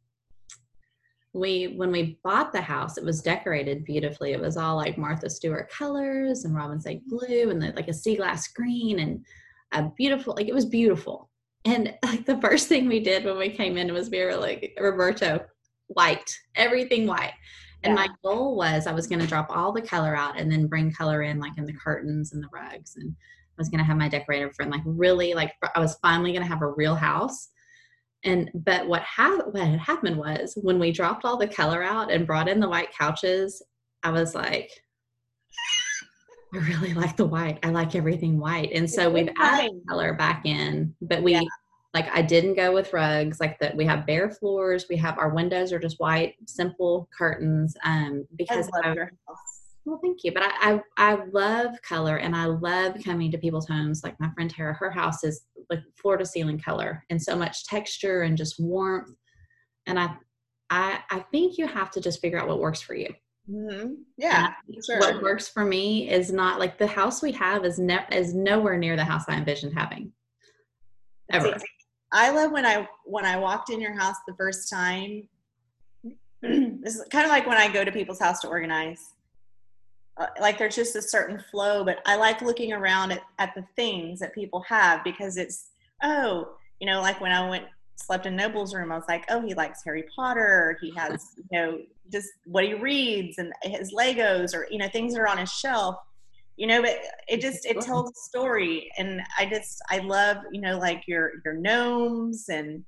we 1.34 1.74
when 1.76 1.90
we 1.90 2.18
bought 2.22 2.52
the 2.52 2.60
house 2.60 2.96
it 2.96 3.04
was 3.04 3.20
decorated 3.20 3.84
beautifully 3.84 4.32
it 4.32 4.40
was 4.40 4.56
all 4.56 4.76
like 4.76 4.96
martha 4.96 5.28
stewart 5.28 5.68
colors 5.68 6.44
and 6.44 6.54
robin's 6.54 6.86
egg 6.86 7.00
blue 7.06 7.50
and 7.50 7.60
the, 7.60 7.72
like 7.74 7.88
a 7.88 7.92
sea 7.92 8.14
glass 8.14 8.46
green 8.48 9.00
and 9.00 9.24
a 9.72 9.90
beautiful 9.96 10.32
like 10.36 10.46
it 10.46 10.54
was 10.54 10.64
beautiful 10.64 11.28
and 11.64 11.94
like 12.04 12.26
the 12.26 12.40
first 12.40 12.68
thing 12.68 12.88
we 12.88 13.00
did 13.00 13.24
when 13.24 13.38
we 13.38 13.48
came 13.48 13.76
in 13.76 13.92
was 13.92 14.10
we 14.10 14.22
were 14.24 14.36
like 14.36 14.76
roberto 14.80 15.44
white 15.88 16.34
everything 16.54 17.06
white. 17.06 17.32
And 17.82 17.90
yeah. 17.90 18.06
my 18.06 18.08
goal 18.22 18.56
was 18.56 18.86
i 18.86 18.92
was 18.92 19.06
going 19.06 19.20
to 19.20 19.26
drop 19.26 19.48
all 19.50 19.72
the 19.72 19.82
color 19.82 20.16
out 20.16 20.38
and 20.38 20.50
then 20.50 20.66
bring 20.66 20.92
color 20.92 21.22
in 21.22 21.38
like 21.38 21.58
in 21.58 21.66
the 21.66 21.72
curtains 21.72 22.32
and 22.32 22.42
the 22.42 22.48
rugs. 22.52 22.96
And 22.96 23.14
i 23.18 23.54
was 23.58 23.68
going 23.68 23.78
to 23.78 23.84
have 23.84 23.96
my 23.96 24.08
decorator 24.08 24.52
friend 24.52 24.70
like 24.70 24.82
really 24.84 25.34
like 25.34 25.52
i 25.74 25.80
was 25.80 25.96
finally 25.96 26.32
going 26.32 26.42
to 26.42 26.48
have 26.48 26.62
a 26.62 26.68
real 26.68 26.94
house. 26.94 27.48
And 28.24 28.50
but 28.54 28.86
what, 28.88 29.02
ha- 29.02 29.42
what 29.50 29.66
had 29.66 29.80
happened 29.80 30.16
was 30.16 30.56
when 30.62 30.78
we 30.78 30.92
dropped 30.92 31.26
all 31.26 31.36
the 31.36 31.46
color 31.46 31.82
out 31.82 32.10
and 32.10 32.26
brought 32.26 32.48
in 32.48 32.58
the 32.58 32.68
white 32.68 32.88
couches, 32.96 33.62
I 34.02 34.10
was 34.10 34.34
like, 34.34 34.70
I 36.54 36.58
really 36.58 36.94
like 36.94 37.16
the 37.16 37.24
white. 37.24 37.58
I 37.62 37.70
like 37.70 37.94
everything 37.94 38.38
white. 38.38 38.70
And 38.72 38.88
so 38.88 39.10
we've 39.10 39.28
added 39.38 39.72
color 39.88 40.14
back 40.14 40.46
in, 40.46 40.94
but 41.00 41.22
we 41.22 41.32
yeah. 41.32 41.42
like 41.92 42.08
I 42.14 42.22
didn't 42.22 42.54
go 42.54 42.72
with 42.72 42.92
rugs 42.92 43.40
like 43.40 43.58
that. 43.58 43.76
We 43.76 43.84
have 43.86 44.06
bare 44.06 44.30
floors. 44.30 44.86
We 44.88 44.96
have 44.98 45.18
our 45.18 45.34
windows 45.34 45.72
are 45.72 45.78
just 45.78 45.98
white, 45.98 46.36
simple 46.46 47.08
curtains. 47.16 47.76
Um, 47.84 48.26
because 48.36 48.68
I 48.72 48.88
love 48.88 48.98
I. 48.98 49.34
Well, 49.84 50.00
thank 50.02 50.24
you. 50.24 50.32
But 50.32 50.44
I, 50.44 50.80
I, 50.96 51.12
I 51.12 51.24
love 51.32 51.74
color 51.82 52.16
and 52.16 52.34
I 52.34 52.46
love 52.46 52.96
coming 53.04 53.30
to 53.32 53.38
people's 53.38 53.68
homes. 53.68 54.02
Like 54.02 54.18
my 54.18 54.30
friend 54.30 54.48
Tara, 54.48 54.72
her 54.74 54.90
house 54.90 55.24
is 55.24 55.42
like 55.68 55.80
floor 55.96 56.16
to 56.16 56.24
ceiling 56.24 56.58
color 56.58 57.04
and 57.10 57.20
so 57.20 57.36
much 57.36 57.66
texture 57.66 58.22
and 58.22 58.36
just 58.36 58.58
warmth. 58.58 59.14
And 59.86 59.98
I, 59.98 60.16
I, 60.70 61.00
I 61.10 61.18
think 61.30 61.58
you 61.58 61.66
have 61.66 61.90
to 61.92 62.00
just 62.00 62.22
figure 62.22 62.40
out 62.40 62.48
what 62.48 62.60
works 62.60 62.80
for 62.80 62.94
you. 62.94 63.12
Mm-hmm. 63.50 63.94
Yeah, 64.16 64.54
sure. 64.86 64.98
What 65.00 65.22
works 65.22 65.48
for 65.48 65.64
me 65.64 66.10
is 66.10 66.32
not 66.32 66.58
like 66.58 66.78
the 66.78 66.86
house 66.86 67.20
we 67.22 67.32
have 67.32 67.64
is 67.64 67.78
ne- 67.78 68.06
is 68.10 68.34
nowhere 68.34 68.78
near 68.78 68.96
the 68.96 69.04
house 69.04 69.24
I 69.28 69.36
envisioned 69.36 69.74
having. 69.74 70.12
Ever. 71.30 71.56
I 72.12 72.30
love 72.30 72.52
when 72.52 72.64
I 72.64 72.88
when 73.04 73.26
I 73.26 73.36
walked 73.36 73.70
in 73.70 73.80
your 73.80 73.94
house 73.94 74.16
the 74.26 74.34
first 74.34 74.70
time. 74.70 75.28
this 76.42 76.96
is 76.96 77.04
kind 77.10 77.24
of 77.24 77.30
like 77.30 77.46
when 77.46 77.58
I 77.58 77.70
go 77.70 77.84
to 77.84 77.92
people's 77.92 78.20
house 78.20 78.40
to 78.40 78.48
organize 78.48 79.14
uh, 80.16 80.26
like 80.40 80.58
there's 80.58 80.76
just 80.76 80.96
a 80.96 81.02
certain 81.02 81.42
flow 81.50 81.84
but 81.84 81.98
i 82.06 82.16
like 82.16 82.40
looking 82.40 82.72
around 82.72 83.12
at, 83.12 83.22
at 83.38 83.54
the 83.54 83.64
things 83.76 84.20
that 84.20 84.34
people 84.34 84.60
have 84.62 85.02
because 85.04 85.36
it's 85.36 85.70
oh 86.02 86.56
you 86.80 86.86
know 86.86 87.00
like 87.00 87.20
when 87.20 87.32
i 87.32 87.48
went 87.48 87.64
slept 87.96 88.26
in 88.26 88.36
noble's 88.36 88.74
room 88.74 88.92
i 88.92 88.96
was 88.96 89.04
like 89.08 89.24
oh 89.30 89.40
he 89.40 89.54
likes 89.54 89.82
harry 89.84 90.04
potter. 90.14 90.76
He 90.80 90.92
has 90.96 91.34
you 91.50 91.58
know 91.58 91.78
just 92.12 92.28
what 92.44 92.64
he 92.64 92.74
reads 92.74 93.38
and 93.38 93.52
his 93.62 93.92
legos 93.92 94.54
or 94.54 94.66
you 94.70 94.78
know 94.78 94.88
things 94.88 95.14
that 95.14 95.20
are 95.20 95.28
on 95.28 95.38
his 95.38 95.52
shelf. 95.52 95.96
You 96.56 96.66
know 96.66 96.82
but 96.82 96.98
it 97.28 97.40
just 97.40 97.66
it 97.66 97.80
tells 97.80 98.10
a 98.10 98.14
story. 98.14 98.90
And 98.98 99.20
i 99.38 99.46
just 99.46 99.80
i 99.90 99.98
love 99.98 100.38
you 100.52 100.60
know 100.60 100.78
like 100.78 101.02
your 101.06 101.32
your 101.44 101.54
gnomes 101.54 102.48
and 102.48 102.84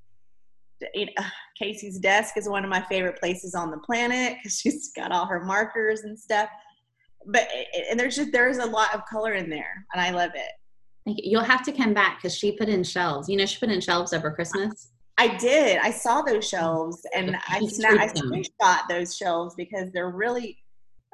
you 0.95 1.07
know, 1.07 1.25
casey's 1.59 1.99
desk 1.99 2.37
is 2.37 2.49
one 2.49 2.63
of 2.63 2.69
my 2.69 2.83
favorite 2.83 3.19
places 3.19 3.55
on 3.55 3.71
the 3.71 3.79
planet 3.79 4.37
because 4.37 4.59
she's 4.61 4.93
got 4.93 5.11
all 5.11 5.27
her 5.27 5.41
markers 5.41 6.03
and 6.03 6.19
stuff. 6.19 6.51
But 7.27 7.49
and 7.91 7.99
there's 7.99 8.17
just 8.17 8.31
there's 8.31 8.59
a 8.59 8.67
lot 8.67 8.95
of 8.95 9.01
color 9.11 9.33
in 9.33 9.51
there 9.51 9.85
and 9.93 10.01
i 10.01 10.11
love 10.11 10.31
it. 10.35 10.53
You'll 11.07 11.45
have 11.45 11.65
to 11.65 11.73
come 11.73 11.95
back 11.95 12.19
because 12.19 12.37
she 12.37 12.53
put 12.53 12.69
in 12.69 12.85
shelves. 12.85 13.29
You 13.29 13.37
know 13.37 13.47
she 13.47 13.59
put 13.59 13.71
in 13.71 13.81
shelves 13.81 14.13
over 14.13 14.31
christmas 14.31 14.91
i 15.19 15.37
did 15.37 15.79
i 15.79 15.91
saw 15.91 16.23
those 16.23 16.47
shelves 16.47 17.07
and 17.15 17.37
i 17.49 17.61
snap, 17.67 17.99
i 17.99 18.09
screenshot 18.09 18.81
those 18.89 19.17
shelves 19.17 19.55
because 19.55 19.91
they're 19.93 20.11
really 20.11 20.59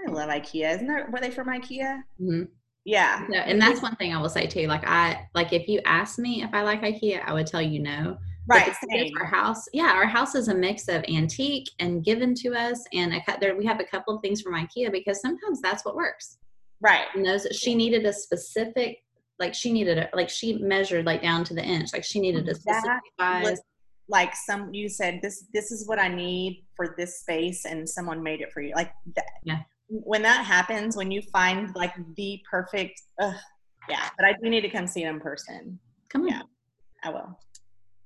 i 0.07 0.11
love 0.11 0.29
ikea 0.29 0.75
isn't 0.75 0.87
that 0.87 1.11
were 1.11 1.21
they 1.21 1.31
from 1.31 1.49
ikea 1.49 2.03
mm-hmm. 2.21 2.43
yeah 2.85 3.27
and 3.31 3.61
that's 3.61 3.83
one 3.83 3.97
thing 3.97 4.15
i 4.15 4.21
will 4.21 4.29
say 4.29 4.47
too 4.47 4.67
like 4.67 4.85
i 4.87 5.27
like 5.35 5.53
if 5.53 5.69
you 5.69 5.81
ask 5.85 6.19
me 6.19 6.43
if 6.43 6.51
i 6.53 6.63
like 6.63 6.83
ikea 6.83 7.23
i 7.25 7.33
would 7.33 7.47
tell 7.47 7.63
you 7.63 7.79
no 7.79 8.17
Right. 8.47 8.75
Our 9.21 9.25
house, 9.25 9.69
yeah, 9.73 9.93
our 9.95 10.07
house 10.07 10.35
is 10.35 10.49
a 10.49 10.55
mix 10.55 10.89
of 10.89 11.05
antique 11.09 11.71
and 11.79 12.05
given 12.05 12.35
to 12.37 12.55
us, 12.55 12.83
and 12.93 13.15
a, 13.15 13.23
there 13.41 13.57
we 13.57 13.65
have 13.67 13.81
a 13.81 13.85
couple 13.85 14.17
of 14.17 14.23
things 14.23 14.43
from 14.43 14.55
IKEA 14.55 14.91
because 14.91 15.21
sometimes 15.21 15.61
that's 15.61 15.85
what 15.85 15.95
works. 15.95 16.39
Right. 16.81 17.07
And 17.15 17.25
those 17.25 17.47
she 17.53 17.75
needed 17.75 18.05
a 18.05 18.13
specific, 18.13 19.05
like 19.39 19.55
she 19.55 19.73
needed 19.73 19.99
a, 19.99 20.09
like 20.13 20.29
she 20.29 20.55
measured 20.55 21.07
like 21.07 21.23
down 21.23 21.45
to 21.45 21.55
the 21.55 21.63
inch, 21.63 21.93
like 21.93 22.05
she 22.05 22.19
needed 22.19 22.49
a 22.49 22.55
specific 22.55 23.01
that 23.19 23.45
size. 23.45 23.61
Like 24.09 24.35
some 24.35 24.73
you 24.75 24.89
said 24.89 25.21
this 25.23 25.47
this 25.53 25.71
is 25.71 25.87
what 25.87 25.99
I 25.99 26.09
need 26.09 26.65
for 26.77 26.95
this 26.99 27.21
space, 27.21 27.65
and 27.65 27.89
someone 27.89 28.23
made 28.23 28.41
it 28.41 28.53
for 28.53 28.61
you. 28.61 28.75
Like 28.75 28.93
that. 29.17 29.25
Yeah. 29.45 29.61
When 29.89 30.23
that 30.23 30.45
happens, 30.45 30.97
when 30.97 31.11
you 31.11 31.23
find 31.33 31.75
like 31.75 31.95
the 32.17 32.41
perfect, 32.51 33.03
uh, 33.21 33.35
yeah. 33.89 34.09
But 34.17 34.27
I 34.27 34.33
do 34.43 34.49
need 34.49 34.63
to 34.63 34.71
come 34.71 34.87
see 34.87 35.05
it 35.05 35.09
in 35.09 35.21
person. 35.21 35.79
Come 36.09 36.23
on. 36.23 36.29
Yeah, 36.29 36.43
I 37.05 37.11
will. 37.11 37.39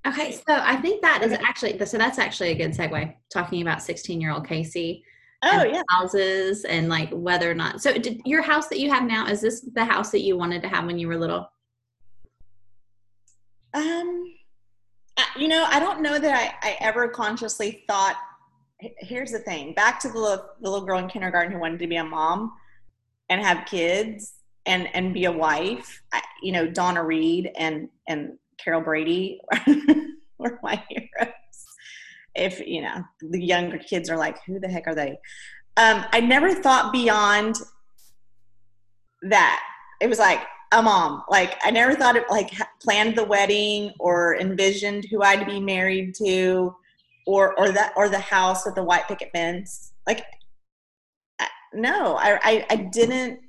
Okay, 0.07 0.33
so 0.33 0.43
I 0.49 0.77
think 0.77 1.03
that 1.03 1.23
is 1.23 1.33
actually 1.33 1.85
so 1.85 1.99
that's 1.99 2.19
actually 2.19 2.51
a 2.51 2.55
good 2.55 2.73
segue 2.73 3.15
talking 3.33 3.63
about 3.63 3.83
16 3.83 4.21
year 4.21 4.31
old 4.31 4.47
Casey. 4.47 5.05
Oh 5.45 5.65
yeah, 5.65 5.83
houses 5.91 6.65
and 6.65 6.89
like 6.89 7.11
whether 7.11 7.51
or 7.51 7.55
not. 7.55 7.83
So 7.83 7.93
did 7.93 8.21
your 8.25 8.43
house 8.43 8.69
that 8.69 8.79
you 8.79 8.91
have 8.91 9.05
now 9.05 9.27
is 9.27 9.41
this 9.41 9.61
the 9.75 9.85
house 9.85 10.11
that 10.11 10.21
you 10.21 10.37
wanted 10.37 10.63
to 10.63 10.69
have 10.69 10.87
when 10.87 10.99
you 10.99 11.09
were 11.09 11.17
little? 11.17 11.51
Um, 13.75 14.33
you 15.37 15.49
know, 15.49 15.67
I 15.69 15.81
don't 15.81 16.03
know 16.03 16.19
that 16.19 16.59
I, 16.63 16.69
I 16.69 16.77
ever 16.81 17.09
consciously 17.09 17.85
thought. 17.87 18.17
Here's 18.79 19.33
the 19.33 19.39
thing: 19.39 19.75
back 19.75 20.01
to 20.01 20.09
the 20.09 20.19
little, 20.19 20.45
the 20.61 20.71
little 20.71 20.87
girl 20.87 20.99
in 20.99 21.09
kindergarten 21.09 21.53
who 21.53 21.59
wanted 21.59 21.79
to 21.81 21.87
be 21.87 21.97
a 21.97 22.05
mom 22.05 22.53
and 23.29 23.41
have 23.41 23.67
kids 23.67 24.35
and 24.67 24.89
and 24.95 25.15
be 25.15 25.25
a 25.25 25.33
wife. 25.33 26.03
You 26.43 26.53
know, 26.53 26.67
Donna 26.67 27.03
Reed 27.03 27.51
and 27.57 27.89
and 28.09 28.39
Carol 28.63 28.83
Brady 28.83 29.41
were 30.39 30.59
my 30.63 30.83
heroes. 30.89 31.33
If 32.35 32.61
you 32.61 32.83
know 32.83 33.03
the 33.21 33.43
younger 33.43 33.79
kids 33.79 34.11
are 34.11 34.17
like, 34.17 34.43
who 34.45 34.61
the 34.61 34.69
heck 34.69 34.87
are 34.87 34.95
they? 34.95 35.19
Um, 35.79 36.05
I 36.13 36.21
never 36.21 36.55
thought 36.55 36.93
beyond 36.93 37.57
that. 39.23 39.63
It 40.01 40.09
was 40.09 40.19
like 40.19 40.41
a 40.73 40.83
mom. 40.83 41.23
Like 41.29 41.57
I 41.65 41.71
never 41.71 41.95
thought 41.95 42.17
of 42.17 42.25
like 42.31 42.53
planned 42.83 43.17
the 43.17 43.25
wedding 43.25 43.93
or 43.99 44.37
envisioned 44.39 45.07
who 45.11 45.23
I'd 45.23 45.47
be 45.47 45.61
married 45.61 46.15
to, 46.17 46.75
or 47.27 47.59
or 47.59 47.71
that 47.73 47.93
or 47.97 48.09
the 48.09 48.19
house 48.19 48.65
with 48.65 48.75
the 48.75 48.85
white 48.85 49.09
picket 49.09 49.31
fence. 49.33 49.93
Like 50.07 50.25
no, 51.77 52.17
I, 52.17 52.39
I, 52.43 52.67
I 52.71 52.77
didn't. 52.77 53.41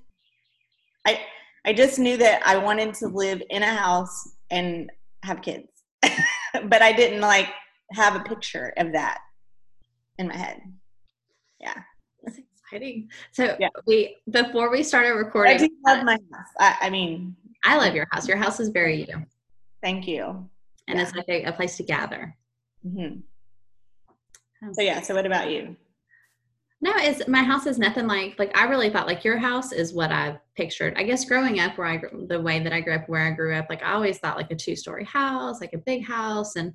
I 1.05 1.21
I 1.65 1.74
just 1.74 1.97
knew 1.97 2.17
that 2.17 2.41
I 2.45 2.57
wanted 2.57 2.93
to 2.95 3.07
live 3.07 3.41
in 3.50 3.63
a 3.63 3.74
house 3.74 4.36
and 4.51 4.91
have 5.24 5.41
kids. 5.41 5.67
but 6.01 6.81
I 6.81 6.91
didn't 6.93 7.21
like 7.21 7.47
have 7.91 8.15
a 8.15 8.24
picture 8.24 8.74
of 8.77 8.91
that 8.93 9.19
in 10.17 10.27
my 10.27 10.36
head. 10.36 10.62
Yeah. 11.59 11.81
Exciting. 12.71 13.09
So 13.31 13.55
Yeah. 13.59 13.69
we 13.86 14.17
before 14.29 14.69
we 14.71 14.83
started 14.83 15.09
I 15.09 15.12
recording, 15.13 15.57
do 15.57 15.69
love 15.86 16.03
my 16.03 16.13
house. 16.31 16.47
I, 16.59 16.77
I 16.81 16.89
mean, 16.89 17.36
I 17.63 17.77
love 17.77 17.95
your 17.95 18.07
house. 18.12 18.27
Your 18.27 18.38
house 18.38 18.59
is 18.59 18.69
very 18.69 19.05
you, 19.07 19.25
thank 19.81 20.07
you. 20.07 20.50
and 20.88 20.97
Yeah. 21.00 21.03
it's 21.03 21.15
like 21.15 21.29
a, 21.29 21.43
a 21.45 21.51
place 21.53 21.77
to 21.77 21.83
gather. 21.83 22.36
hmm 22.83 23.19
So 24.74 24.81
yeah. 24.81 25.01
So 25.01 25.15
what 25.15 25.25
about 25.25 25.50
you? 25.51 25.75
No, 26.79 26.91
it's 26.95 27.27
my 27.27 27.41
house 27.41 27.65
is 27.65 27.79
nothing 27.79 28.05
like 28.07 28.38
like 28.38 28.55
I 28.55 28.65
really 28.65 28.89
thought 28.91 29.07
like 29.07 29.24
your 29.24 29.38
house 29.38 29.71
is 29.71 29.93
what 29.93 30.12
I 30.12 30.39
pictured. 30.55 30.93
I 30.95 31.03
guess 31.03 31.25
growing 31.25 31.59
up 31.59 31.77
where 31.77 31.88
I 31.88 32.01
the 32.27 32.39
way 32.41 32.59
that 32.59 32.71
I 32.74 32.81
grew 32.81 32.93
up 32.95 33.09
where 33.09 33.25
I 33.25 33.31
grew 33.31 33.55
up, 33.55 33.65
like 33.69 33.81
I 33.81 33.93
always 33.93 34.19
thought 34.19 34.38
like 34.38 34.51
a 34.51 34.55
two 34.55 34.75
story 34.75 35.05
house, 35.05 35.59
like 35.59 35.74
a 35.74 35.79
big 35.79 36.05
house, 36.05 36.55
and 36.55 36.74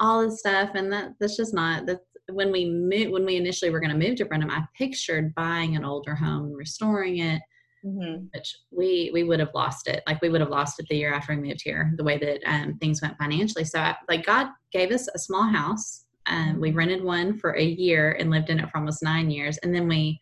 all 0.00 0.22
this 0.22 0.40
stuff. 0.40 0.70
And 0.74 0.92
that 0.92 1.12
that's 1.20 1.36
just 1.36 1.54
not 1.54 1.86
that. 1.86 2.00
When 2.34 2.50
we 2.52 2.68
moved, 2.68 3.10
when 3.12 3.24
we 3.24 3.36
initially 3.36 3.70
were 3.70 3.80
going 3.80 3.98
to 3.98 4.06
move 4.08 4.16
to 4.16 4.24
Brenham, 4.24 4.50
I 4.50 4.64
pictured 4.76 5.34
buying 5.34 5.76
an 5.76 5.84
older 5.84 6.14
home 6.14 6.46
and 6.46 6.56
restoring 6.56 7.18
it, 7.18 7.40
hmm 7.82 8.26
which 8.34 8.56
we 8.70 9.10
we 9.12 9.22
would 9.24 9.40
have 9.40 9.54
lost 9.54 9.86
it. 9.88 10.02
Like 10.06 10.20
we 10.22 10.28
would 10.30 10.40
have 10.40 10.50
lost 10.50 10.80
it 10.80 10.86
the 10.88 10.96
year 10.96 11.12
after 11.14 11.34
we 11.34 11.40
moved 11.48 11.60
here, 11.62 11.92
the 11.96 12.04
way 12.04 12.18
that 12.18 12.40
um, 12.46 12.78
things 12.78 13.00
went 13.02 13.18
financially. 13.18 13.64
So 13.64 13.78
I, 13.78 13.94
like 14.08 14.24
God 14.26 14.48
gave 14.72 14.90
us 14.90 15.08
a 15.14 15.18
small 15.18 15.44
house. 15.44 16.04
and 16.26 16.58
we 16.60 16.70
rented 16.72 17.04
one 17.04 17.38
for 17.38 17.52
a 17.56 17.62
year 17.62 18.16
and 18.18 18.30
lived 18.30 18.48
in 18.50 18.58
it 18.58 18.70
for 18.70 18.78
almost 18.78 19.02
nine 19.02 19.30
years. 19.30 19.58
And 19.62 19.74
then 19.74 19.86
we, 19.88 20.18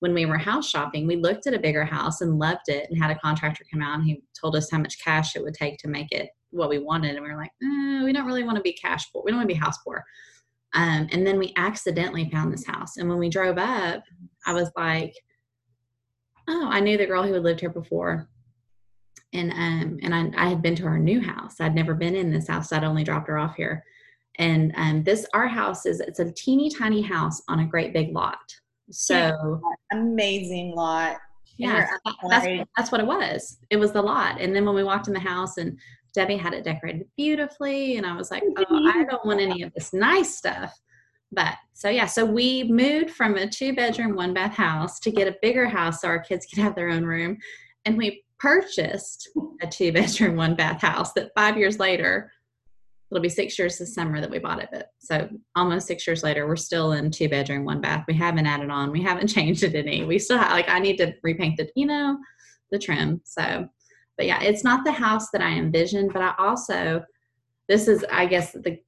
when 0.00 0.12
we 0.12 0.26
were 0.26 0.36
house 0.36 0.68
shopping, 0.68 1.06
we 1.06 1.16
looked 1.16 1.46
at 1.46 1.54
a 1.54 1.58
bigger 1.58 1.84
house 1.84 2.20
and 2.20 2.38
loved 2.38 2.68
it 2.68 2.88
and 2.90 3.00
had 3.00 3.10
a 3.10 3.18
contractor 3.20 3.64
come 3.70 3.80
out 3.82 3.94
and 3.98 4.04
he 4.04 4.22
told 4.38 4.56
us 4.56 4.70
how 4.70 4.78
much 4.78 5.02
cash 5.02 5.36
it 5.36 5.42
would 5.42 5.54
take 5.54 5.78
to 5.78 5.88
make 5.88 6.10
it 6.10 6.28
what 6.50 6.68
we 6.68 6.78
wanted. 6.78 7.14
And 7.14 7.24
we 7.24 7.30
were 7.30 7.36
like, 7.36 7.52
eh, 7.62 8.02
we 8.04 8.12
don't 8.12 8.26
really 8.26 8.44
want 8.44 8.56
to 8.56 8.62
be 8.62 8.72
cash 8.72 9.10
poor. 9.12 9.22
We 9.24 9.30
don't 9.30 9.38
want 9.38 9.48
to 9.48 9.54
be 9.54 9.60
house 9.60 9.78
poor. 9.84 10.04
Um, 10.74 11.08
and 11.12 11.26
then 11.26 11.38
we 11.38 11.52
accidentally 11.56 12.28
found 12.30 12.52
this 12.52 12.66
house. 12.66 12.96
And 12.96 13.08
when 13.08 13.18
we 13.18 13.28
drove 13.28 13.58
up, 13.58 14.02
I 14.46 14.52
was 14.52 14.70
like, 14.76 15.14
oh, 16.48 16.68
I 16.70 16.80
knew 16.80 16.98
the 16.98 17.06
girl 17.06 17.22
who 17.22 17.32
had 17.32 17.42
lived 17.42 17.60
here 17.60 17.70
before. 17.70 18.28
And 19.32 19.50
um, 19.52 19.98
and 20.02 20.14
I, 20.14 20.46
I 20.46 20.48
had 20.48 20.62
been 20.62 20.76
to 20.76 20.84
her 20.84 20.98
new 20.98 21.20
house. 21.20 21.60
I'd 21.60 21.74
never 21.74 21.94
been 21.94 22.14
in 22.14 22.30
this 22.30 22.48
house. 22.48 22.72
I'd 22.72 22.84
only 22.84 23.04
dropped 23.04 23.28
her 23.28 23.38
off 23.38 23.56
here. 23.56 23.84
And 24.38 24.72
um, 24.76 25.04
this 25.04 25.26
our 25.32 25.46
house 25.46 25.86
is 25.86 26.00
it's 26.00 26.18
a 26.20 26.30
teeny 26.32 26.70
tiny 26.70 27.02
house 27.02 27.42
on 27.48 27.60
a 27.60 27.66
great 27.66 27.92
big 27.92 28.12
lot. 28.12 28.38
So 28.90 29.60
Amazing 29.92 30.74
lot. 30.74 31.16
yeah, 31.56 31.78
you're 31.78 31.86
so 31.86 32.12
that- 32.30 32.44
that's, 32.44 32.70
that's 32.76 32.92
what 32.92 33.00
it 33.00 33.06
was. 33.06 33.58
It 33.70 33.76
was 33.76 33.92
the 33.92 34.02
lot. 34.02 34.40
And 34.40 34.54
then 34.54 34.64
when 34.64 34.74
we 34.74 34.84
walked 34.84 35.08
in 35.08 35.14
the 35.14 35.20
house 35.20 35.56
and 35.56 35.78
Debbie 36.14 36.36
had 36.36 36.54
it 36.54 36.64
decorated 36.64 37.06
beautifully, 37.16 37.96
and 37.96 38.06
I 38.06 38.16
was 38.16 38.30
like, 38.30 38.44
oh, 38.56 38.86
I 38.86 39.04
don't 39.04 39.26
want 39.26 39.40
any 39.40 39.62
of 39.62 39.72
this 39.74 39.92
nice 39.92 40.36
stuff. 40.36 40.78
But 41.32 41.56
so 41.72 41.88
yeah, 41.88 42.06
so 42.06 42.24
we 42.24 42.64
moved 42.64 43.10
from 43.10 43.34
a 43.34 43.48
two 43.48 43.74
bedroom, 43.74 44.14
one 44.14 44.32
bath 44.32 44.54
house 44.54 45.00
to 45.00 45.10
get 45.10 45.26
a 45.26 45.36
bigger 45.42 45.66
house 45.66 46.00
so 46.00 46.08
our 46.08 46.20
kids 46.20 46.46
could 46.46 46.62
have 46.62 46.76
their 46.76 46.90
own 46.90 47.04
room. 47.04 47.38
And 47.84 47.98
we 47.98 48.24
purchased 48.38 49.28
a 49.60 49.66
two 49.66 49.92
bedroom, 49.92 50.36
one 50.36 50.54
bath 50.54 50.80
house 50.80 51.12
that 51.14 51.32
five 51.34 51.56
years 51.56 51.78
later, 51.78 52.30
it'll 53.10 53.22
be 53.22 53.28
six 53.28 53.58
years 53.58 53.78
this 53.78 53.94
summer 53.94 54.20
that 54.20 54.30
we 54.30 54.38
bought 54.38 54.62
it. 54.62 54.68
But 54.72 54.88
so 54.98 55.28
almost 55.56 55.86
six 55.86 56.06
years 56.06 56.22
later, 56.22 56.46
we're 56.46 56.56
still 56.56 56.92
in 56.92 57.10
two 57.10 57.28
bedroom, 57.28 57.64
one 57.64 57.80
bath. 57.80 58.04
We 58.06 58.14
haven't 58.14 58.46
added 58.46 58.70
on, 58.70 58.92
we 58.92 59.02
haven't 59.02 59.28
changed 59.34 59.62
it 59.62 59.74
any. 59.74 60.04
We 60.04 60.18
still 60.18 60.38
have, 60.38 60.52
like, 60.52 60.68
I 60.68 60.78
need 60.78 60.96
to 60.98 61.14
repaint 61.22 61.56
the, 61.56 61.68
you 61.74 61.86
know, 61.86 62.18
the 62.70 62.78
trim. 62.78 63.20
So, 63.24 63.68
but 64.16 64.26
yeah, 64.26 64.40
it's 64.42 64.64
not 64.64 64.84
the 64.84 64.92
house 64.92 65.30
that 65.30 65.42
I 65.42 65.50
envisioned, 65.50 66.12
but 66.12 66.22
I 66.22 66.34
also, 66.38 67.04
this 67.68 67.88
is, 67.88 68.04
I 68.10 68.26
guess, 68.26 68.52
the, 68.52 68.78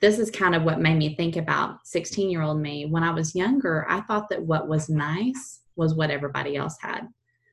this 0.00 0.18
is 0.18 0.30
kind 0.30 0.54
of 0.54 0.62
what 0.62 0.80
made 0.80 0.98
me 0.98 1.14
think 1.16 1.36
about 1.36 1.86
16 1.86 2.30
year 2.30 2.42
old 2.42 2.60
me. 2.60 2.86
When 2.86 3.02
I 3.02 3.10
was 3.10 3.34
younger, 3.34 3.86
I 3.88 4.02
thought 4.02 4.28
that 4.28 4.42
what 4.42 4.68
was 4.68 4.88
nice 4.88 5.60
was 5.76 5.94
what 5.94 6.10
everybody 6.10 6.56
else 6.56 6.76
had. 6.80 7.08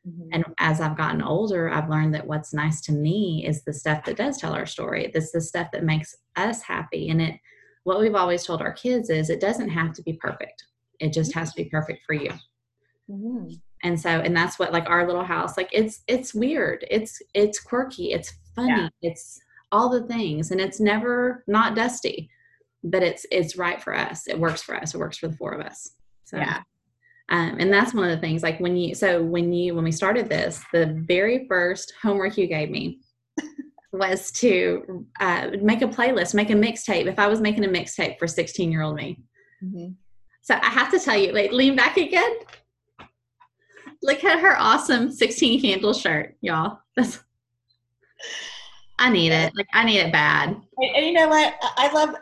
Mhm. 0.07 0.29
And 0.33 0.45
as 0.59 0.81
I've 0.81 0.97
gotten 0.97 1.21
older, 1.21 1.69
I've 1.69 1.89
learned 1.89 2.13
that 2.15 2.27
what's 2.27 2.53
nice 2.53 2.81
to 2.81 2.91
me 2.91 3.45
is 3.47 3.63
the 3.63 3.73
stuff 3.73 4.03
that 4.05 4.17
does 4.17 4.37
tell 4.37 4.53
our 4.53 4.65
story. 4.65 5.09
This 5.13 5.31
the 5.31 5.39
stuff 5.41 5.69
that 5.71 5.85
makes 5.85 6.15
us 6.35 6.61
happy. 6.61 7.09
And 7.09 7.21
it 7.21 7.39
what 7.83 7.99
we've 7.99 8.15
always 8.15 8.45
told 8.45 8.61
our 8.61 8.71
kids 8.73 9.09
is 9.09 9.29
it 9.29 9.41
doesn't 9.41 9.69
have 9.69 9.93
to 9.93 10.01
be 10.03 10.13
perfect. 10.13 10.65
It 10.99 11.11
just 11.13 11.33
has 11.33 11.53
to 11.53 11.63
be 11.63 11.69
perfect 11.69 12.03
for 12.05 12.13
you. 12.13 12.31
Mhm. 13.09 13.59
And 13.83 13.99
so 13.99 14.09
and 14.09 14.35
that's 14.35 14.57
what 14.57 14.71
like 14.73 14.89
our 14.89 15.05
little 15.05 15.23
house, 15.25 15.57
like 15.57 15.69
it's 15.71 16.03
it's 16.07 16.33
weird. 16.33 16.85
It's 16.89 17.21
it's 17.33 17.59
quirky, 17.59 18.13
it's 18.13 18.33
funny, 18.55 18.69
Yeah. 18.83 18.89
it's 19.01 19.39
all 19.71 19.89
the 19.89 20.07
things. 20.07 20.51
And 20.51 20.61
it's 20.61 20.79
never 20.79 21.43
not 21.47 21.75
dusty. 21.75 22.29
But 22.83 23.03
it's 23.03 23.25
it's 23.31 23.55
right 23.57 23.81
for 23.81 23.93
us. 23.95 24.27
It 24.27 24.39
works 24.39 24.61
for 24.61 24.75
us. 24.75 24.93
It 24.95 24.97
works 24.99 25.17
for 25.17 25.27
the 25.27 25.37
four 25.37 25.51
of 25.53 25.65
us. 25.65 25.91
So 26.25 26.37
Yeah. 26.37 26.61
um, 27.29 27.57
and 27.59 27.71
that's 27.73 27.93
one 27.93 28.03
of 28.09 28.11
the 28.11 28.19
things 28.25 28.43
like 28.43 28.59
when 28.59 28.75
you 28.77 28.95
so 28.95 29.21
when 29.23 29.51
you 29.53 29.75
when 29.75 29.83
we 29.83 29.91
started 29.91 30.29
this 30.29 30.61
the 30.73 30.85
very 31.07 31.45
first 31.47 31.93
homework 32.01 32.37
you 32.37 32.47
gave 32.47 32.69
me 32.69 32.99
was 33.93 34.31
to 34.31 35.05
uh, 35.19 35.51
make 35.61 35.81
a 35.81 35.87
playlist 35.87 36.33
make 36.33 36.49
a 36.49 36.53
mixtape 36.53 37.05
if 37.05 37.17
i 37.19 37.27
was 37.27 37.39
making 37.39 37.63
a 37.63 37.67
mixtape 37.67 38.17
for 38.19 38.27
16 38.27 38.71
year 38.71 38.81
old 38.81 38.95
me 38.95 39.17
Mhm. 39.63 39.95
so 40.41 40.55
i 40.55 40.69
have 40.69 40.91
to 40.91 40.99
tell 40.99 41.17
you 41.17 41.31
like 41.31 41.51
lean 41.53 41.75
back 41.77 41.95
again 41.97 42.33
look 44.03 44.23
at 44.23 44.39
her 44.39 44.55
awesome 44.59 45.11
16 45.11 45.61
candle 45.61 45.93
shirt 45.93 46.35
y'all 46.41 46.79
that's 46.95 47.23
i 48.99 49.09
need 49.09 49.31
it 49.31 49.51
like 49.55 49.67
i 49.73 49.83
need 49.83 49.99
it 49.99 50.11
bad 50.11 50.49
And, 50.49 50.95
and 50.95 51.05
you 51.05 51.13
know 51.13 51.27
what? 51.27 51.53
I 51.61 51.87
I 51.89 51.93
love. 51.93 52.15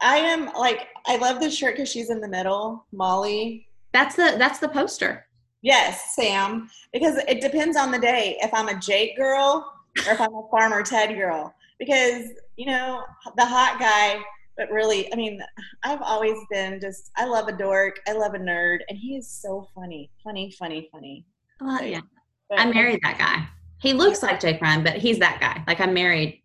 I 0.00 0.16
am 0.16 0.52
like 0.58 0.88
I 1.06 1.16
love 1.16 1.40
this 1.40 1.56
shirt 1.56 1.76
because 1.76 1.88
she's 1.90 2.10
in 2.10 2.20
the 2.20 2.28
middle, 2.28 2.84
Molly. 2.92 3.66
that's 3.92 4.16
the 4.16 4.34
that's 4.38 4.58
the 4.58 4.68
poster 4.68 5.26
Yes, 5.62 6.14
Sam. 6.14 6.68
Because 6.92 7.16
it 7.26 7.40
depends 7.40 7.74
on 7.78 7.90
the 7.90 7.98
day. 7.98 8.36
If 8.42 8.52
I'm 8.52 8.68
a 8.68 8.78
Jake 8.78 9.16
girl 9.16 9.72
or 10.06 10.12
if 10.12 10.20
I'm 10.20 10.34
a 10.34 10.46
Farmer 10.50 10.82
Ted 10.82 11.16
girl. 11.16 11.54
Because 11.78 12.28
you 12.56 12.66
know 12.66 13.02
the 13.36 13.46
hot 13.46 13.78
guy, 13.80 14.20
but 14.56 14.70
really, 14.70 15.12
I 15.12 15.16
mean, 15.16 15.40
I've 15.82 16.02
always 16.02 16.36
been 16.50 16.80
just. 16.80 17.10
I 17.16 17.24
love 17.26 17.48
a 17.48 17.52
dork. 17.52 18.00
I 18.08 18.12
love 18.12 18.34
a 18.34 18.38
nerd, 18.38 18.78
and 18.88 18.96
he 18.98 19.16
is 19.16 19.30
so 19.30 19.68
funny, 19.74 20.10
funny, 20.22 20.50
funny, 20.58 20.88
funny. 20.92 21.24
well, 21.60 21.78
So, 21.78 21.84
yeah 21.84 22.00
But- 22.48 22.60
I 22.60 22.66
married 22.72 23.00
that 23.02 23.18
guy. 23.18 23.48
He 23.80 23.92
looks 23.92 24.22
like 24.22 24.40
Jake 24.40 24.60
Ryan, 24.62 24.82
but 24.82 24.94
he's 24.94 25.18
that 25.18 25.40
guy. 25.40 25.62
Like 25.66 25.80
I 25.80 25.86
married 25.86 26.42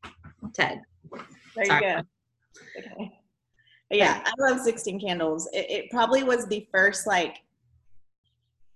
Ted. 0.53 0.81
There 1.55 1.65
Sorry. 1.65 1.85
you 1.87 1.93
go. 1.93 2.01
Okay. 2.79 3.11
But 3.89 3.97
yeah, 3.97 4.23
I 4.25 4.31
love 4.39 4.59
16 4.59 4.99
Candles. 4.99 5.49
It, 5.53 5.65
it 5.69 5.91
probably 5.91 6.23
was 6.23 6.45
the 6.47 6.67
first 6.71 7.07
like, 7.07 7.37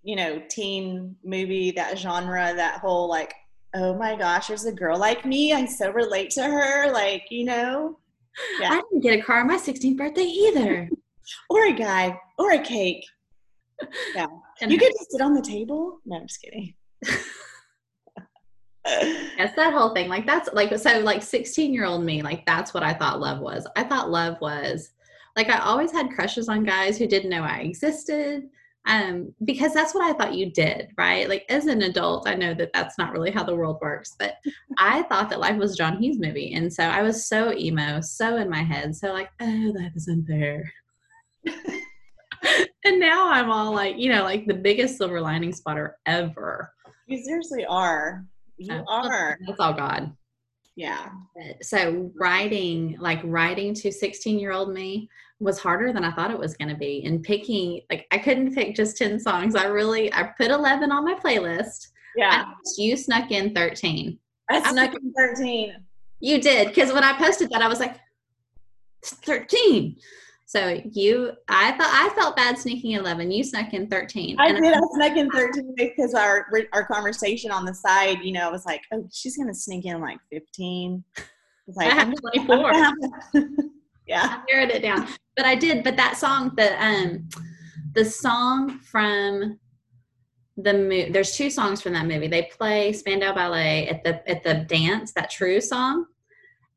you 0.01 0.15
know, 0.15 0.41
teen 0.49 1.15
movie, 1.23 1.71
that 1.71 1.97
genre, 1.97 2.53
that 2.55 2.79
whole 2.79 3.07
like, 3.09 3.33
oh 3.73 3.93
my 3.95 4.15
gosh, 4.15 4.47
there's 4.47 4.65
a 4.65 4.71
girl 4.71 4.97
like 4.97 5.25
me. 5.25 5.53
I 5.53 5.65
so 5.65 5.91
relate 5.91 6.29
to 6.31 6.43
her. 6.43 6.91
Like, 6.91 7.25
you 7.29 7.43
know, 7.45 7.99
Yeah. 8.59 8.71
I 8.71 8.75
didn't 8.75 9.01
get 9.01 9.19
a 9.19 9.21
car 9.21 9.41
on 9.41 9.47
my 9.47 9.57
16th 9.57 9.97
birthday 9.97 10.23
either. 10.23 10.89
or 11.49 11.65
a 11.65 11.73
guy 11.73 12.19
or 12.37 12.51
a 12.51 12.59
cake. 12.59 13.05
Yeah. 14.15 14.27
And 14.61 14.71
You 14.71 14.77
get 14.77 14.93
just 14.97 15.11
sit 15.11 15.19
on 15.19 15.33
the 15.33 15.41
table. 15.41 15.99
No, 16.05 16.17
I'm 16.17 16.27
just 16.27 16.41
kidding. 16.41 16.73
yes, 18.85 19.53
that 19.55 19.73
whole 19.73 19.93
thing. 19.93 20.07
Like 20.07 20.25
that's 20.25 20.47
like 20.53 20.77
so 20.77 20.99
like 20.99 21.21
16 21.21 21.73
year 21.73 21.83
old 21.83 22.05
me, 22.05 22.21
like 22.21 22.45
that's 22.45 22.73
what 22.73 22.83
I 22.83 22.93
thought 22.93 23.19
love 23.19 23.39
was. 23.39 23.67
I 23.75 23.83
thought 23.83 24.09
love 24.09 24.37
was 24.39 24.91
like 25.35 25.49
I 25.49 25.57
always 25.59 25.91
had 25.91 26.11
crushes 26.11 26.47
on 26.47 26.63
guys 26.63 26.97
who 26.97 27.07
didn't 27.07 27.31
know 27.31 27.43
I 27.43 27.57
existed. 27.59 28.43
Um, 28.85 29.33
because 29.45 29.73
that's 29.73 29.93
what 29.95 30.03
I 30.03 30.11
thought 30.17 30.33
you 30.35 30.51
did, 30.51 30.89
right? 30.97 31.29
Like 31.29 31.45
as 31.49 31.67
an 31.67 31.83
adult, 31.83 32.27
I 32.27 32.35
know 32.35 32.53
that 32.55 32.73
that's 32.73 32.97
not 32.97 33.13
really 33.13 33.31
how 33.31 33.43
the 33.43 33.55
world 33.55 33.77
works, 33.81 34.15
but 34.19 34.35
I 34.77 35.03
thought 35.03 35.29
that 35.29 35.39
life 35.39 35.57
was 35.57 35.77
John 35.77 36.01
Hughes 36.01 36.19
movie, 36.19 36.53
and 36.53 36.71
so 36.71 36.83
I 36.83 37.01
was 37.01 37.27
so 37.27 37.53
emo, 37.53 38.01
so 38.01 38.35
in 38.37 38.49
my 38.49 38.61
head, 38.63 38.93
so 38.95 39.13
like, 39.13 39.29
oh, 39.41 39.73
life 39.75 39.93
is 39.95 40.07
unfair. 40.09 40.69
and 42.83 42.99
now 42.99 43.29
I'm 43.31 43.49
all 43.49 43.73
like, 43.73 43.97
you 43.97 44.11
know, 44.11 44.23
like 44.23 44.45
the 44.47 44.53
biggest 44.53 44.97
silver 44.97 45.21
lining 45.21 45.53
spotter 45.53 45.97
ever. 46.05 46.71
you 47.07 47.23
seriously 47.23 47.65
are. 47.65 48.25
You 48.57 48.73
Uh, 48.75 48.83
are. 48.87 49.37
That's 49.47 49.59
all 49.59 49.73
God. 49.73 50.11
Yeah. 50.75 51.09
so 51.61 52.11
writing 52.19 52.97
like 52.99 53.19
writing 53.23 53.75
to 53.75 53.91
16 53.91 54.39
year 54.39 54.51
old 54.51 54.73
me 54.73 55.07
was 55.43 55.59
harder 55.59 55.91
than 55.93 56.03
i 56.03 56.11
thought 56.11 56.31
it 56.31 56.37
was 56.39 56.55
going 56.55 56.69
to 56.69 56.75
be. 56.75 57.03
And 57.05 57.21
picking 57.21 57.81
like 57.91 58.07
i 58.11 58.17
couldn't 58.17 58.55
pick 58.55 58.75
just 58.75 58.97
10 58.97 59.19
songs. 59.19 59.55
I 59.55 59.65
really 59.65 60.11
i 60.13 60.23
put 60.37 60.49
11 60.51 60.91
on 60.91 61.03
my 61.03 61.15
playlist. 61.15 61.87
Yeah. 62.15 62.45
you 62.77 62.95
snuck 62.97 63.31
in 63.31 63.53
13 63.53 64.17
I 64.49 64.71
snuck 64.71 64.93
in 64.93 65.13
13. 65.17 65.75
you 66.19 66.39
did 66.41 66.67
because 66.69 66.93
when 66.93 67.03
i 67.03 67.13
posted 67.17 67.49
that 67.51 67.61
i 67.61 67.67
was 67.67 67.79
like 67.79 67.97
13 69.03 69.95
so 70.45 70.79
you 70.91 71.31
i 71.49 71.71
thought 71.71 71.89
i 71.91 72.13
felt 72.15 72.35
bad 72.35 72.57
sneaking 72.57 72.91
11 72.91 73.31
you 73.31 73.43
snuck 73.43 73.73
in 73.73 73.87
13 73.87 74.35
I 74.39 74.51
did. 74.51 74.63
I 74.73 74.79
snuck 74.93 75.17
in 75.17 75.29
13 75.31 75.73
because 75.75 76.13
our 76.13 76.45
our 76.71 76.85
conversation 76.85 77.49
on 77.51 77.65
the 77.65 77.73
side, 77.73 78.19
you 78.23 78.33
know, 78.33 78.47
I 78.47 78.51
was 78.51 78.65
like, 78.65 78.81
oh, 78.93 79.07
she's 79.11 79.35
gonna 79.37 79.53
sneak 79.55 79.85
in 79.85 79.99
like 79.99 80.19
15. 80.31 81.03
I 81.17 81.21
was 81.65 81.77
i 81.79 81.85
like, 81.85 81.93
have 81.93 82.07
I'm 82.09 82.13
24 82.15 82.57
gonna 82.57 82.77
have 82.77 82.93
to- 83.35 83.69
yeah. 84.07 84.41
I 84.41 84.51
narrowed 84.51 84.71
it 84.71 84.81
down. 84.81 85.07
But 85.35 85.45
I 85.45 85.55
did. 85.55 85.83
But 85.83 85.97
that 85.97 86.17
song, 86.17 86.51
the 86.55 86.83
um, 86.83 87.29
the 87.93 88.05
song 88.05 88.79
from 88.79 89.59
the 90.57 90.73
movie. 90.73 91.11
There's 91.11 91.35
two 91.35 91.49
songs 91.49 91.81
from 91.81 91.93
that 91.93 92.05
movie. 92.05 92.27
They 92.27 92.43
play 92.43 92.93
Spandau 92.93 93.33
Ballet 93.33 93.87
at 93.87 94.03
the 94.03 94.29
at 94.29 94.43
the 94.43 94.65
dance, 94.67 95.13
that 95.13 95.31
True 95.31 95.59
song, 95.59 96.05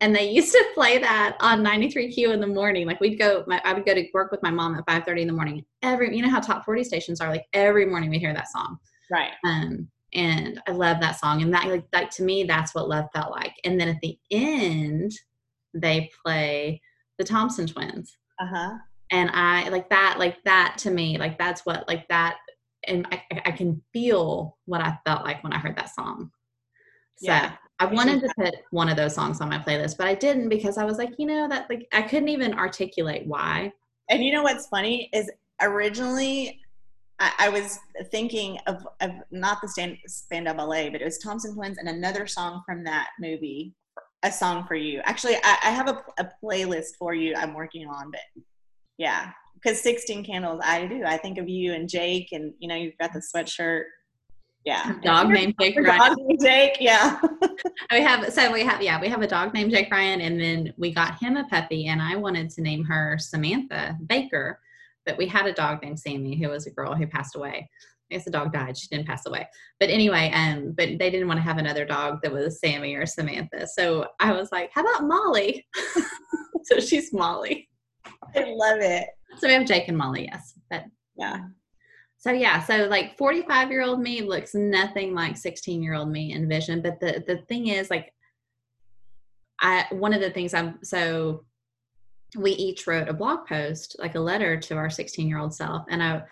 and 0.01 0.15
they 0.15 0.31
used 0.31 0.53
to 0.53 0.65
play 0.75 0.99
that 0.99 1.37
on 1.41 1.65
93Q 1.65 2.33
in 2.33 2.41
the 2.41 2.47
morning. 2.47 2.87
Like 2.87 3.01
we'd 3.01 3.19
go, 3.19 3.45
my, 3.47 3.61
I 3.65 3.73
would 3.73 3.85
go 3.85 3.95
to 3.95 4.07
work 4.15 4.31
with 4.31 4.43
my 4.43 4.51
mom 4.51 4.75
at 4.77 4.87
5:30 4.87 5.23
in 5.23 5.27
the 5.27 5.33
morning. 5.33 5.65
Every, 5.83 6.15
you 6.17 6.23
know 6.23 6.31
how 6.31 6.41
top 6.41 6.65
40 6.65 6.85
stations 6.85 7.21
are. 7.21 7.31
Like 7.31 7.47
every 7.53 7.87
morning 7.87 8.11
we 8.11 8.19
hear 8.19 8.35
that 8.35 8.51
song. 8.51 8.79
Right. 9.11 9.33
Um, 9.45 9.89
and 10.15 10.61
I 10.67 10.71
love 10.71 11.01
that 11.01 11.19
song. 11.21 11.43
And 11.43 11.53
that, 11.53 11.67
like, 11.67 11.85
that 11.93 12.11
to 12.13 12.23
me, 12.23 12.45
that's 12.45 12.75
what 12.75 12.89
love 12.89 13.07
felt 13.15 13.33
like. 13.33 13.53
And 13.65 13.79
then 13.79 13.89
at 13.89 14.01
the 14.01 14.19
end, 14.31 15.13
they 15.75 16.11
play 16.25 16.81
the 17.19 17.25
Thompson 17.25 17.67
Twins. 17.67 18.17
Uh 18.41 18.47
huh. 18.47 18.75
And 19.13 19.31
I 19.33 19.69
like 19.69 19.89
that, 19.91 20.17
like 20.19 20.43
that 20.45 20.77
to 20.79 20.91
me, 20.91 21.17
like 21.19 21.39
that's 21.39 21.65
what, 21.65 21.87
like 21.87 22.09
that, 22.09 22.37
and 22.89 23.07
I, 23.13 23.23
I 23.47 23.51
can 23.53 23.81
feel 23.93 24.57
what 24.67 24.81
I 24.81 24.99
felt 25.07 25.25
like 25.25 25.43
when 25.45 25.53
I 25.53 25.59
heard 25.59 25.77
that 25.77 25.95
song. 25.95 26.31
So 27.19 27.27
Yeah. 27.33 27.53
I 27.79 27.87
wanted 27.87 28.21
to 28.23 28.29
put 28.39 28.55
one 28.71 28.89
of 28.89 28.97
those 28.97 29.15
songs 29.15 29.41
on 29.41 29.51
my 29.51 29.59
playlist, 29.59 29.99
but 29.99 30.07
I 30.07 30.15
didn't 30.15 30.49
because 30.49 30.79
I 30.79 30.85
was 30.85 30.97
like, 30.99 31.13
you 31.19 31.27
know, 31.27 31.47
that 31.49 31.69
like 31.69 31.87
I 31.93 32.03
couldn't 32.03 32.31
even 32.31 32.55
articulate 32.55 33.27
why. 33.27 33.73
And 34.09 34.25
you 34.25 34.33
know 34.33 34.43
what's 34.43 34.67
funny 34.69 35.11
is 35.13 35.31
originally 35.61 36.61
I, 37.19 37.33
I 37.39 37.49
was 37.49 37.79
thinking 38.11 38.59
of, 38.67 38.87
of 39.01 39.11
not 39.31 39.61
the 39.63 39.69
stand, 39.69 39.99
Spandau 40.07 40.55
Ballet, 40.55 40.91
but 40.91 41.01
it 41.01 41.05
was 41.05 41.19
Thompson 41.19 41.55
Twins 41.55 41.79
and 41.79 41.89
another 41.89 42.27
song 42.27 42.63
from 42.67 42.85
that 42.85 43.09
movie, 43.21 43.75
a 44.27 44.33
song 44.33 44.65
for 44.67 44.75
you. 44.75 45.01
Actually, 45.05 45.37
I, 45.37 45.59
I 45.65 45.71
have 45.71 45.89
a, 45.89 46.03
a 46.19 46.29
playlist 46.43 46.97
for 46.99 47.15
you 47.15 47.35
I'm 47.35 47.55
working 47.55 47.87
on, 47.87 48.11
but 48.11 48.43
yeah, 48.99 49.31
because 49.55 49.81
16 49.83 50.25
Candles, 50.25 50.61
I 50.65 50.87
do. 50.87 51.05
I 51.05 51.17
think 51.17 51.39
of 51.39 51.49
you 51.49 51.73
and 51.73 51.89
Jake, 51.89 52.29
and 52.33 52.53
you 52.59 52.69
know, 52.69 52.75
you've 52.75 52.99
got 52.99 53.13
the 53.13 53.21
sweatshirt. 53.21 53.85
Yeah. 54.65 54.95
Dog 55.03 55.29
named 55.29 55.55
Jake 55.61 55.79
Ryan. 55.79 55.99
dog 55.99 56.19
named 56.19 56.41
Jake, 56.43 56.77
yeah. 56.81 57.21
We 57.93 58.01
have 58.01 58.33
so 58.33 58.53
we 58.53 58.65
have 58.65 58.83
yeah 58.83 59.01
we 59.01 59.09
have 59.09 59.23
a 59.23 59.27
dog 59.29 59.55
named 59.55 59.71
Jake 59.71 59.91
Ryan, 59.93 60.21
and 60.21 60.41
then 60.41 60.75
we 60.77 60.93
got 60.93 61.19
him 61.21 61.37
a 61.37 61.45
puppy, 61.45 61.87
and 61.87 62.03
I 62.03 62.17
wanted 62.17 62.51
to 62.51 62.63
name 62.63 62.85
her 62.85 63.17
Samantha 63.19 63.97
Baker, 64.07 64.59
but 65.05 65.17
we 65.17 65.27
had 65.27 65.47
a 65.47 65.53
dog 65.53 65.83
named 65.83 66.01
Sammy 66.01 66.37
who 66.37 66.49
was 66.49 66.67
a 66.67 66.71
girl 66.71 66.95
who 66.95 67.07
passed 67.07 67.37
away. 67.37 67.71
I 68.11 68.15
guess 68.15 68.25
the 68.25 68.31
dog 68.31 68.53
died; 68.53 68.77
she 68.77 68.89
didn't 68.89 69.07
pass 69.07 69.27
away. 69.27 69.49
But 69.81 69.91
anyway, 69.91 70.31
um, 70.33 70.73
but 70.77 70.99
they 70.99 71.11
didn't 71.11 71.27
want 71.29 71.39
to 71.39 71.45
have 71.45 71.59
another 71.59 71.85
dog 71.85 72.21
that 72.23 72.33
was 72.33 72.61
Sammy 72.61 72.95
or 72.95 73.07
Samantha, 73.07 73.67
so 73.67 74.07
I 74.21 74.33
was 74.33 74.51
like, 74.53 74.71
how 74.73 74.83
about 74.83 75.09
Molly? 75.09 75.67
so 76.65 76.79
she's 76.81 77.13
Molly. 77.13 77.69
I 78.35 78.45
love 78.45 78.81
it. 78.81 79.09
So 79.39 79.49
we 79.49 79.55
have 79.55 79.67
Jake 79.67 79.89
and 79.89 79.99
Molly, 79.99 80.29
yes, 80.31 80.55
but 80.71 80.85
Yeah. 81.17 81.47
so 82.19 82.31
yeah, 82.31 82.63
so 82.63 82.87
like 82.87 83.17
45 83.19 83.71
year 83.71 83.83
old 83.83 84.01
me 84.01 84.23
looks 84.23 84.55
nothing 84.55 85.15
like 85.15 85.37
16 85.37 85.83
year 85.83 85.95
old 85.95 86.11
me 86.11 86.33
in 86.33 86.49
vision. 86.49 86.83
But 86.83 87.01
the 87.01 87.25
the 87.27 87.39
thing 87.49 87.69
is, 87.69 87.91
like, 87.91 88.13
I 89.61 89.87
one 89.91 90.13
of 90.13 90.21
the 90.21 90.31
things 90.31 90.55
I'm 90.55 90.79
so 90.85 91.45
we 92.37 92.53
each 92.53 92.87
wrote 92.87 93.09
a 93.09 93.13
blog 93.13 93.47
post, 93.47 93.97
like 93.99 94.15
a 94.15 94.21
letter 94.21 94.59
to 94.59 94.77
our 94.77 94.91
16 94.91 95.29
year 95.29 95.39
old 95.39 95.55
self, 95.55 95.85
and 95.91 96.03
I 96.03 96.23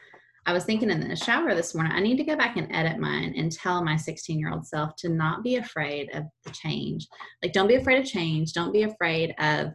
I 0.46 0.52
was 0.52 0.64
thinking 0.64 0.90
in 0.90 1.08
the 1.08 1.16
shower 1.16 1.54
this 1.54 1.74
morning, 1.74 1.92
I 1.92 2.00
need 2.00 2.18
to 2.18 2.24
go 2.24 2.36
back 2.36 2.56
and 2.56 2.70
edit 2.70 2.98
mine 2.98 3.34
and 3.36 3.50
tell 3.50 3.82
my 3.82 3.96
16 3.96 4.38
year 4.38 4.50
old 4.50 4.66
self 4.66 4.94
to 4.96 5.08
not 5.08 5.42
be 5.42 5.56
afraid 5.56 6.14
of 6.14 6.24
the 6.44 6.50
change. 6.50 7.06
Like, 7.42 7.52
don't 7.52 7.68
be 7.68 7.76
afraid 7.76 7.98
of 7.98 8.06
change. 8.06 8.52
Don't 8.52 8.72
be 8.72 8.82
afraid 8.82 9.34
of 9.38 9.72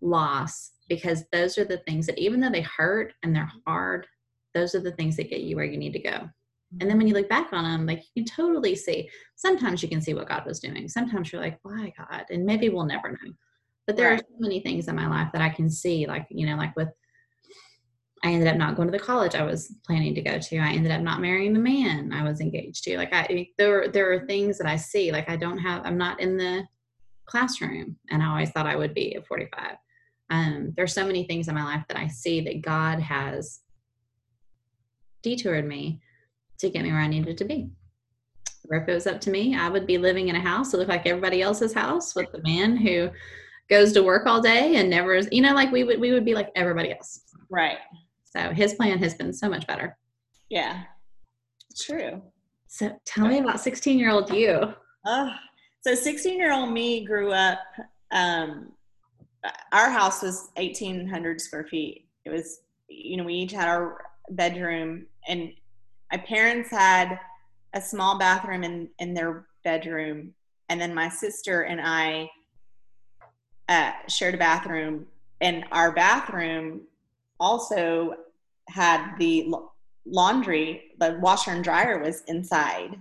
loss 0.00 0.72
because 0.88 1.24
those 1.32 1.58
are 1.58 1.64
the 1.64 1.78
things 1.78 2.06
that 2.06 2.18
even 2.18 2.40
though 2.40 2.50
they 2.50 2.62
hurt 2.62 3.12
and 3.22 3.34
they're 3.34 3.50
hard, 3.66 4.06
those 4.54 4.74
are 4.74 4.80
the 4.80 4.92
things 4.92 5.16
that 5.16 5.28
get 5.28 5.40
you 5.40 5.56
where 5.56 5.64
you 5.66 5.76
need 5.76 5.92
to 5.92 5.98
go. 5.98 6.30
And 6.80 6.90
then 6.90 6.96
when 6.96 7.06
you 7.06 7.14
look 7.14 7.28
back 7.28 7.52
on 7.52 7.64
them, 7.64 7.86
like 7.86 8.02
you 8.14 8.24
can 8.24 8.34
totally 8.34 8.74
see. 8.74 9.10
Sometimes 9.36 9.82
you 9.82 9.88
can 9.88 10.00
see 10.00 10.14
what 10.14 10.28
God 10.28 10.46
was 10.46 10.60
doing. 10.60 10.88
Sometimes 10.88 11.30
you're 11.30 11.42
like, 11.42 11.58
why 11.62 11.92
God? 11.96 12.24
And 12.30 12.44
maybe 12.44 12.70
we'll 12.70 12.86
never 12.86 13.10
know. 13.10 13.32
But 13.86 13.96
there 13.96 14.12
are 14.12 14.18
so 14.18 14.24
many 14.38 14.60
things 14.60 14.88
in 14.88 14.96
my 14.96 15.06
life 15.08 15.28
that 15.32 15.42
I 15.42 15.48
can 15.48 15.70
see, 15.70 16.06
like, 16.06 16.26
you 16.30 16.46
know, 16.46 16.56
like 16.56 16.74
with 16.74 16.88
I 18.24 18.32
ended 18.32 18.48
up 18.48 18.56
not 18.56 18.76
going 18.76 18.88
to 18.88 18.96
the 18.96 19.04
college 19.04 19.34
I 19.34 19.42
was 19.42 19.74
planning 19.84 20.14
to 20.14 20.22
go 20.22 20.38
to. 20.38 20.58
I 20.58 20.72
ended 20.72 20.92
up 20.92 21.02
not 21.02 21.20
marrying 21.20 21.52
the 21.52 21.60
man 21.60 22.12
I 22.12 22.22
was 22.22 22.40
engaged 22.40 22.84
to. 22.84 22.96
Like 22.96 23.12
I 23.12 23.48
there 23.58 23.88
there 23.88 24.12
are 24.12 24.26
things 24.26 24.58
that 24.58 24.66
I 24.66 24.76
see. 24.76 25.12
Like 25.12 25.28
I 25.28 25.36
don't 25.36 25.58
have 25.58 25.84
I'm 25.84 25.98
not 25.98 26.20
in 26.20 26.36
the 26.36 26.66
classroom 27.26 27.96
and 28.10 28.22
I 28.22 28.26
always 28.26 28.50
thought 28.50 28.66
I 28.66 28.76
would 28.76 28.94
be 28.94 29.14
at 29.16 29.26
45. 29.26 29.76
Um, 30.30 30.72
there's 30.76 30.92
so 30.92 31.06
many 31.06 31.24
things 31.24 31.48
in 31.48 31.54
my 31.54 31.64
life 31.64 31.84
that 31.88 31.98
I 31.98 32.08
see 32.08 32.40
that 32.42 32.62
God 32.62 33.00
has 33.00 33.60
detoured 35.22 35.66
me 35.66 36.00
to 36.58 36.70
get 36.70 36.82
me 36.82 36.90
where 36.90 37.00
I 37.00 37.08
needed 37.08 37.38
to 37.38 37.44
be. 37.44 37.70
Or 38.68 38.78
if 38.78 38.88
it 38.88 38.94
was 38.94 39.06
up 39.06 39.20
to 39.22 39.30
me, 39.30 39.56
I 39.56 39.68
would 39.68 39.86
be 39.86 39.98
living 39.98 40.28
in 40.28 40.36
a 40.36 40.40
house 40.40 40.70
that 40.70 40.78
looked 40.78 40.90
like 40.90 41.06
everybody 41.06 41.42
else's 41.42 41.72
house 41.72 42.14
with 42.14 42.30
the 42.32 42.42
man 42.42 42.76
who 42.76 43.10
goes 43.68 43.92
to 43.92 44.02
work 44.02 44.26
all 44.26 44.40
day 44.40 44.76
and 44.76 44.90
never 44.90 45.14
is, 45.14 45.28
you 45.30 45.42
know, 45.42 45.54
like 45.54 45.70
we 45.70 45.84
would 45.84 46.00
we 46.00 46.12
would 46.12 46.24
be 46.24 46.34
like 46.34 46.50
everybody 46.56 46.92
else. 46.92 47.20
Right. 47.50 47.78
So 48.26 48.50
his 48.52 48.74
plan 48.74 48.98
has 48.98 49.14
been 49.14 49.32
so 49.32 49.48
much 49.48 49.66
better. 49.66 49.96
Yeah. 50.50 50.82
True. 51.78 52.22
So 52.68 52.98
tell 53.06 53.26
me 53.28 53.38
about 53.38 53.60
16 53.60 53.98
year 53.98 54.10
old 54.10 54.30
you. 54.30 54.74
Oh, 55.06 55.32
so 55.80 55.94
16 55.94 56.36
year 56.36 56.52
old 56.52 56.70
me 56.72 57.04
grew 57.04 57.32
up. 57.32 57.60
Um, 58.10 58.72
our 59.72 59.88
house 59.88 60.22
was 60.22 60.50
1,800 60.56 61.40
square 61.40 61.64
feet. 61.64 62.08
It 62.24 62.30
was, 62.30 62.60
you 62.88 63.16
know, 63.16 63.24
we 63.24 63.34
each 63.34 63.52
had 63.52 63.68
our 63.68 64.04
bedroom, 64.30 65.06
and 65.28 65.52
my 66.10 66.18
parents 66.18 66.70
had 66.70 67.20
a 67.72 67.80
small 67.80 68.18
bathroom 68.18 68.64
in, 68.64 68.88
in 68.98 69.14
their 69.14 69.46
bedroom. 69.62 70.34
And 70.68 70.80
then 70.80 70.94
my 70.94 71.08
sister 71.08 71.62
and 71.62 71.80
I 71.80 72.28
uh, 73.68 73.92
shared 74.08 74.34
a 74.34 74.38
bathroom, 74.38 75.06
and 75.40 75.64
our 75.70 75.92
bathroom 75.92 76.82
also 77.38 78.14
had 78.68 79.16
the 79.18 79.52
laundry, 80.04 80.92
the 80.98 81.18
washer 81.20 81.50
and 81.50 81.64
dryer 81.64 81.98
was 81.98 82.22
inside 82.28 82.96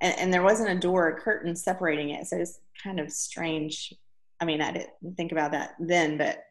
and, 0.00 0.18
and 0.18 0.32
there 0.32 0.42
wasn't 0.42 0.70
a 0.70 0.78
door 0.78 1.08
or 1.08 1.20
curtain 1.20 1.54
separating 1.56 2.10
it. 2.10 2.26
So 2.26 2.36
it's 2.36 2.60
kind 2.82 3.00
of 3.00 3.10
strange. 3.10 3.92
I 4.40 4.44
mean, 4.44 4.60
I 4.60 4.72
didn't 4.72 5.16
think 5.16 5.32
about 5.32 5.52
that 5.52 5.74
then, 5.78 6.16
but 6.16 6.44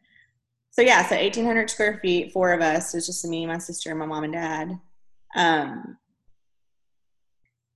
so 0.70 0.82
yeah, 0.82 1.06
so 1.08 1.16
1,800 1.16 1.70
square 1.70 1.98
feet, 2.02 2.32
four 2.32 2.52
of 2.52 2.60
us. 2.60 2.94
It 2.94 2.98
was 2.98 3.06
just 3.06 3.24
me, 3.24 3.46
my 3.46 3.58
sister, 3.58 3.94
my 3.94 4.06
mom 4.06 4.24
and 4.24 4.32
dad. 4.32 4.78
Um, 5.34 5.96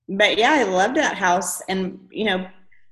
but 0.07 0.37
yeah, 0.37 0.51
I 0.51 0.63
loved 0.63 0.95
that 0.97 1.17
house, 1.17 1.61
and 1.69 2.07
you 2.11 2.25
know, 2.25 2.47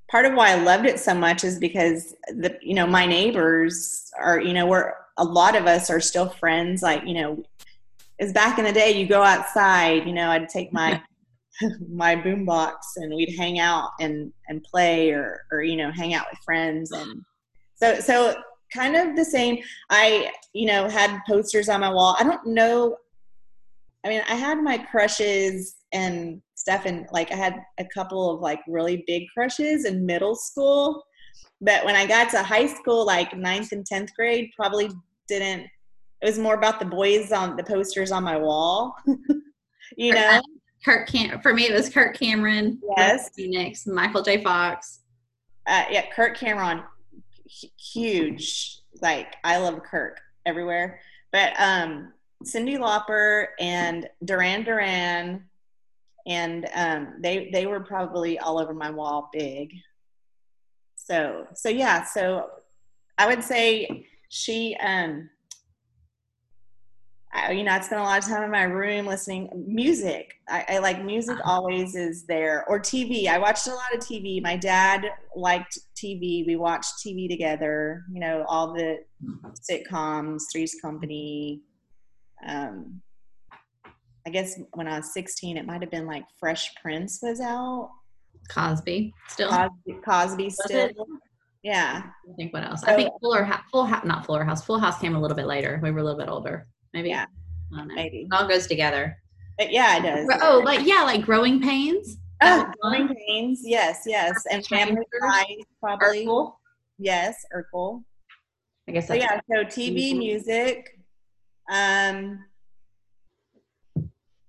part 0.09 0.25
of 0.25 0.33
why 0.33 0.51
I 0.51 0.55
loved 0.55 0.85
it 0.85 0.99
so 0.99 1.13
much 1.13 1.43
is 1.43 1.59
because 1.59 2.15
the 2.29 2.57
you 2.61 2.73
know 2.73 2.87
my 2.87 3.05
neighbors 3.05 4.09
are 4.19 4.39
you 4.39 4.53
know 4.53 4.65
we're 4.65 4.93
a 5.17 5.23
lot 5.23 5.55
of 5.55 5.65
us 5.65 5.89
are 5.89 5.99
still 5.99 6.29
friends. 6.29 6.81
Like 6.81 7.03
you 7.05 7.13
know, 7.13 7.43
is 8.19 8.33
back 8.33 8.59
in 8.59 8.65
the 8.65 8.71
day, 8.71 8.91
you 8.91 9.07
go 9.07 9.21
outside. 9.21 10.05
You 10.05 10.13
know, 10.13 10.29
I'd 10.29 10.49
take 10.49 10.71
my 10.71 11.01
my 11.89 12.15
boombox 12.15 12.75
and 12.97 13.13
we'd 13.13 13.35
hang 13.37 13.59
out 13.59 13.89
and 13.99 14.31
and 14.47 14.63
play 14.63 15.11
or 15.11 15.41
or 15.51 15.61
you 15.63 15.75
know 15.75 15.91
hang 15.91 16.13
out 16.13 16.25
with 16.31 16.39
friends 16.43 16.91
and 16.91 17.21
so 17.75 17.99
so 17.99 18.35
kind 18.73 18.95
of 18.95 19.15
the 19.15 19.25
same 19.25 19.57
i 19.89 20.31
you 20.53 20.65
know 20.65 20.87
had 20.87 21.19
posters 21.27 21.69
on 21.69 21.81
my 21.81 21.91
wall 21.91 22.15
i 22.19 22.23
don't 22.23 22.45
know 22.45 22.95
i 24.05 24.09
mean 24.09 24.21
i 24.29 24.35
had 24.35 24.61
my 24.61 24.77
crushes 24.77 25.75
and 25.91 26.41
stuff 26.55 26.85
and 26.85 27.05
like 27.11 27.31
i 27.31 27.35
had 27.35 27.61
a 27.79 27.85
couple 27.85 28.33
of 28.33 28.39
like 28.39 28.61
really 28.67 29.03
big 29.07 29.23
crushes 29.33 29.85
in 29.85 30.05
middle 30.05 30.35
school 30.35 31.03
but 31.61 31.85
when 31.85 31.95
i 31.95 32.05
got 32.05 32.29
to 32.29 32.41
high 32.43 32.65
school 32.67 33.05
like 33.05 33.35
ninth 33.37 33.71
and 33.71 33.85
10th 33.85 34.13
grade 34.15 34.51
probably 34.55 34.89
didn't 35.27 35.61
it 36.21 36.25
was 36.25 36.37
more 36.37 36.55
about 36.55 36.79
the 36.79 36.85
boys 36.85 37.31
on 37.31 37.55
the 37.55 37.63
posters 37.63 38.11
on 38.11 38.23
my 38.23 38.37
wall 38.37 38.95
you 39.97 40.13
know 40.13 40.41
Kurt 40.83 41.07
Cam 41.07 41.39
for 41.41 41.53
me 41.53 41.63
it 41.67 41.73
was 41.73 41.89
Kurt 41.89 42.17
Cameron, 42.17 42.81
Yes. 42.97 43.29
Phoenix, 43.35 43.85
Michael 43.85 44.23
J. 44.23 44.43
Fox. 44.43 45.01
uh, 45.67 45.83
yeah, 45.91 46.05
Kirk 46.11 46.35
Cameron, 46.35 46.81
huge. 47.45 48.79
Like 49.01 49.35
I 49.43 49.57
love 49.57 49.81
Kirk 49.83 50.19
everywhere, 50.45 50.99
but 51.31 51.53
um, 51.59 52.13
Cyndi 52.43 52.77
Lauper 52.79 53.47
and 53.59 54.07
Duran 54.25 54.63
Duran, 54.63 55.43
and 56.25 56.67
um, 56.75 57.13
they 57.19 57.49
they 57.53 57.65
were 57.67 57.81
probably 57.81 58.39
all 58.39 58.59
over 58.59 58.73
my 58.73 58.89
wall, 58.89 59.29
big. 59.31 59.71
So 61.05 61.47
so 61.53 61.69
yeah, 61.69 62.03
so 62.03 62.49
I 63.17 63.27
would 63.27 63.43
say 63.43 64.05
she 64.29 64.75
um. 64.81 65.29
I, 67.33 67.51
you 67.51 67.63
know, 67.63 67.71
I 67.71 67.79
spent 67.79 68.01
a 68.01 68.03
lot 68.03 68.21
of 68.21 68.27
time 68.27 68.43
in 68.43 68.51
my 68.51 68.63
room 68.63 69.05
listening 69.07 69.49
music. 69.65 70.33
I, 70.49 70.65
I 70.67 70.77
like 70.79 71.01
music 71.01 71.37
always 71.45 71.95
is 71.95 72.25
there 72.25 72.65
or 72.67 72.77
TV. 72.77 73.27
I 73.27 73.37
watched 73.37 73.67
a 73.67 73.73
lot 73.73 73.93
of 73.93 74.01
TV. 74.01 74.41
My 74.43 74.57
dad 74.57 75.05
liked 75.33 75.79
TV. 75.95 76.45
We 76.45 76.57
watched 76.57 76.95
TV 76.97 77.29
together. 77.29 78.03
You 78.11 78.19
know, 78.19 78.43
all 78.49 78.73
the 78.73 78.97
sitcoms, 79.53 80.41
Three's 80.51 80.75
Company. 80.81 81.61
Um, 82.45 83.01
I 84.27 84.29
guess 84.29 84.59
when 84.73 84.87
I 84.87 84.97
was 84.97 85.13
16, 85.13 85.55
it 85.55 85.65
might 85.65 85.81
have 85.81 85.91
been 85.91 86.05
like 86.05 86.25
Fresh 86.37 86.75
Prince 86.81 87.19
was 87.23 87.39
out. 87.39 87.91
Cosby 88.49 89.13
still. 89.27 89.49
Cosby, 89.49 89.93
Cosby 90.05 90.49
still. 90.49 90.89
Yeah. 91.63 92.01
I 92.29 92.33
think 92.35 92.53
what 92.53 92.63
else? 92.63 92.81
So- 92.81 92.87
I 92.91 92.95
think 92.95 93.11
Fuller 93.21 93.43
House, 93.43 93.63
Full 93.71 93.85
House, 93.85 94.03
not 94.05 94.25
Fuller 94.25 94.43
House. 94.43 94.65
Full 94.65 94.79
House 94.79 94.99
came 94.99 95.15
a 95.15 95.19
little 95.21 95.37
bit 95.37 95.45
later. 95.47 95.79
We 95.83 95.91
were 95.91 95.99
a 95.99 96.03
little 96.03 96.17
bit 96.19 96.29
older. 96.29 96.67
Maybe. 96.93 97.09
Yeah. 97.09 97.25
I 97.73 97.77
don't 97.77 97.87
know. 97.87 97.95
Maybe. 97.95 98.21
It 98.23 98.27
all 98.33 98.47
goes 98.47 98.67
together. 98.67 99.17
But 99.57 99.71
yeah, 99.71 99.97
it 99.97 100.01
does. 100.03 100.39
Oh, 100.41 100.61
like 100.65 100.85
yeah, 100.87 101.03
like 101.03 101.21
Growing 101.23 101.61
Pains. 101.61 102.17
Oh, 102.41 102.69
Growing 102.81 103.07
fun. 103.07 103.15
Pains. 103.27 103.61
Yes, 103.63 104.03
yes. 104.05 104.33
And 104.51 104.65
Family. 104.65 105.05
Ties, 105.21 105.45
probably. 105.79 106.25
Urkel. 106.25 106.53
Yes, 106.97 107.45
Urkel. 107.55 108.03
I 108.87 108.91
guess 108.93 109.07
So 109.07 109.13
yeah, 109.13 109.39
so 109.49 109.63
TV, 109.63 110.17
music. 110.17 110.99
Um, 111.71 112.43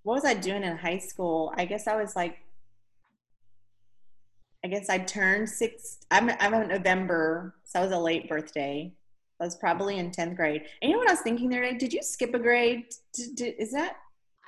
what 0.03 0.15
was 0.15 0.25
I 0.25 0.35
doing 0.35 0.65
in 0.65 0.77
high 0.77 0.99
school? 0.99 1.53
I 1.57 1.65
guess 1.65 1.87
I 1.87 1.97
was 1.97 2.17
like, 2.17 2.39
I 4.65 4.69
guess 4.69 4.89
I 4.89 4.99
turned 4.99 5.49
six. 5.49 5.99
I'm 6.11 6.31
I'm 6.41 6.55
a 6.55 6.67
November, 6.67 7.55
so 7.65 7.81
I 7.81 7.83
was 7.83 7.93
a 7.93 7.99
late 7.99 8.29
birthday. 8.29 8.93
I 9.41 9.45
was 9.45 9.57
probably 9.57 9.99
in 9.99 10.13
tenth 10.13 10.37
grade. 10.37 10.63
And 10.81 10.89
you 10.89 10.97
know 10.97 11.01
what 11.01 11.09
I 11.09 11.15
was 11.15 11.23
thinking 11.23 11.49
the 11.49 11.57
other 11.57 11.73
day? 11.73 11.77
Did 11.77 11.93
you 11.93 12.01
skip 12.03 12.33
a 12.33 12.39
grade? 12.39 12.95
Did, 13.13 13.35
did, 13.35 13.55
is 13.59 13.73
that 13.73 13.97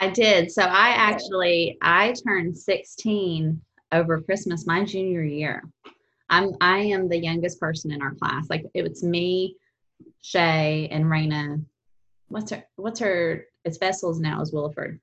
I 0.00 0.11
did. 0.11 0.53
So 0.53 0.62
I 0.62 0.90
actually 0.90 1.79
I 1.83 2.14
turned 2.27 2.57
16 2.57 3.61
over 3.92 4.20
Christmas 4.20 4.66
my 4.66 4.85
junior 4.85 5.22
year. 5.22 5.64
I'm 6.31 6.53
I 6.61 6.79
am 6.79 7.09
the 7.09 7.18
youngest 7.18 7.61
person 7.61 7.90
in 7.90 8.03
our 8.03 8.14
class. 8.14 8.48
Like 8.48 8.66
it 8.74 8.83
was 8.83 9.03
me, 9.03 9.57
Shay, 10.22 10.88
and 10.90 11.05
Raina. 11.05 11.64
What's 12.29 12.50
her 12.50 12.64
what's 12.77 13.00
her 13.00 13.46
it's 13.64 13.79
Vessels 13.79 14.20
now 14.20 14.40
is 14.40 14.53
Williford. 14.53 14.98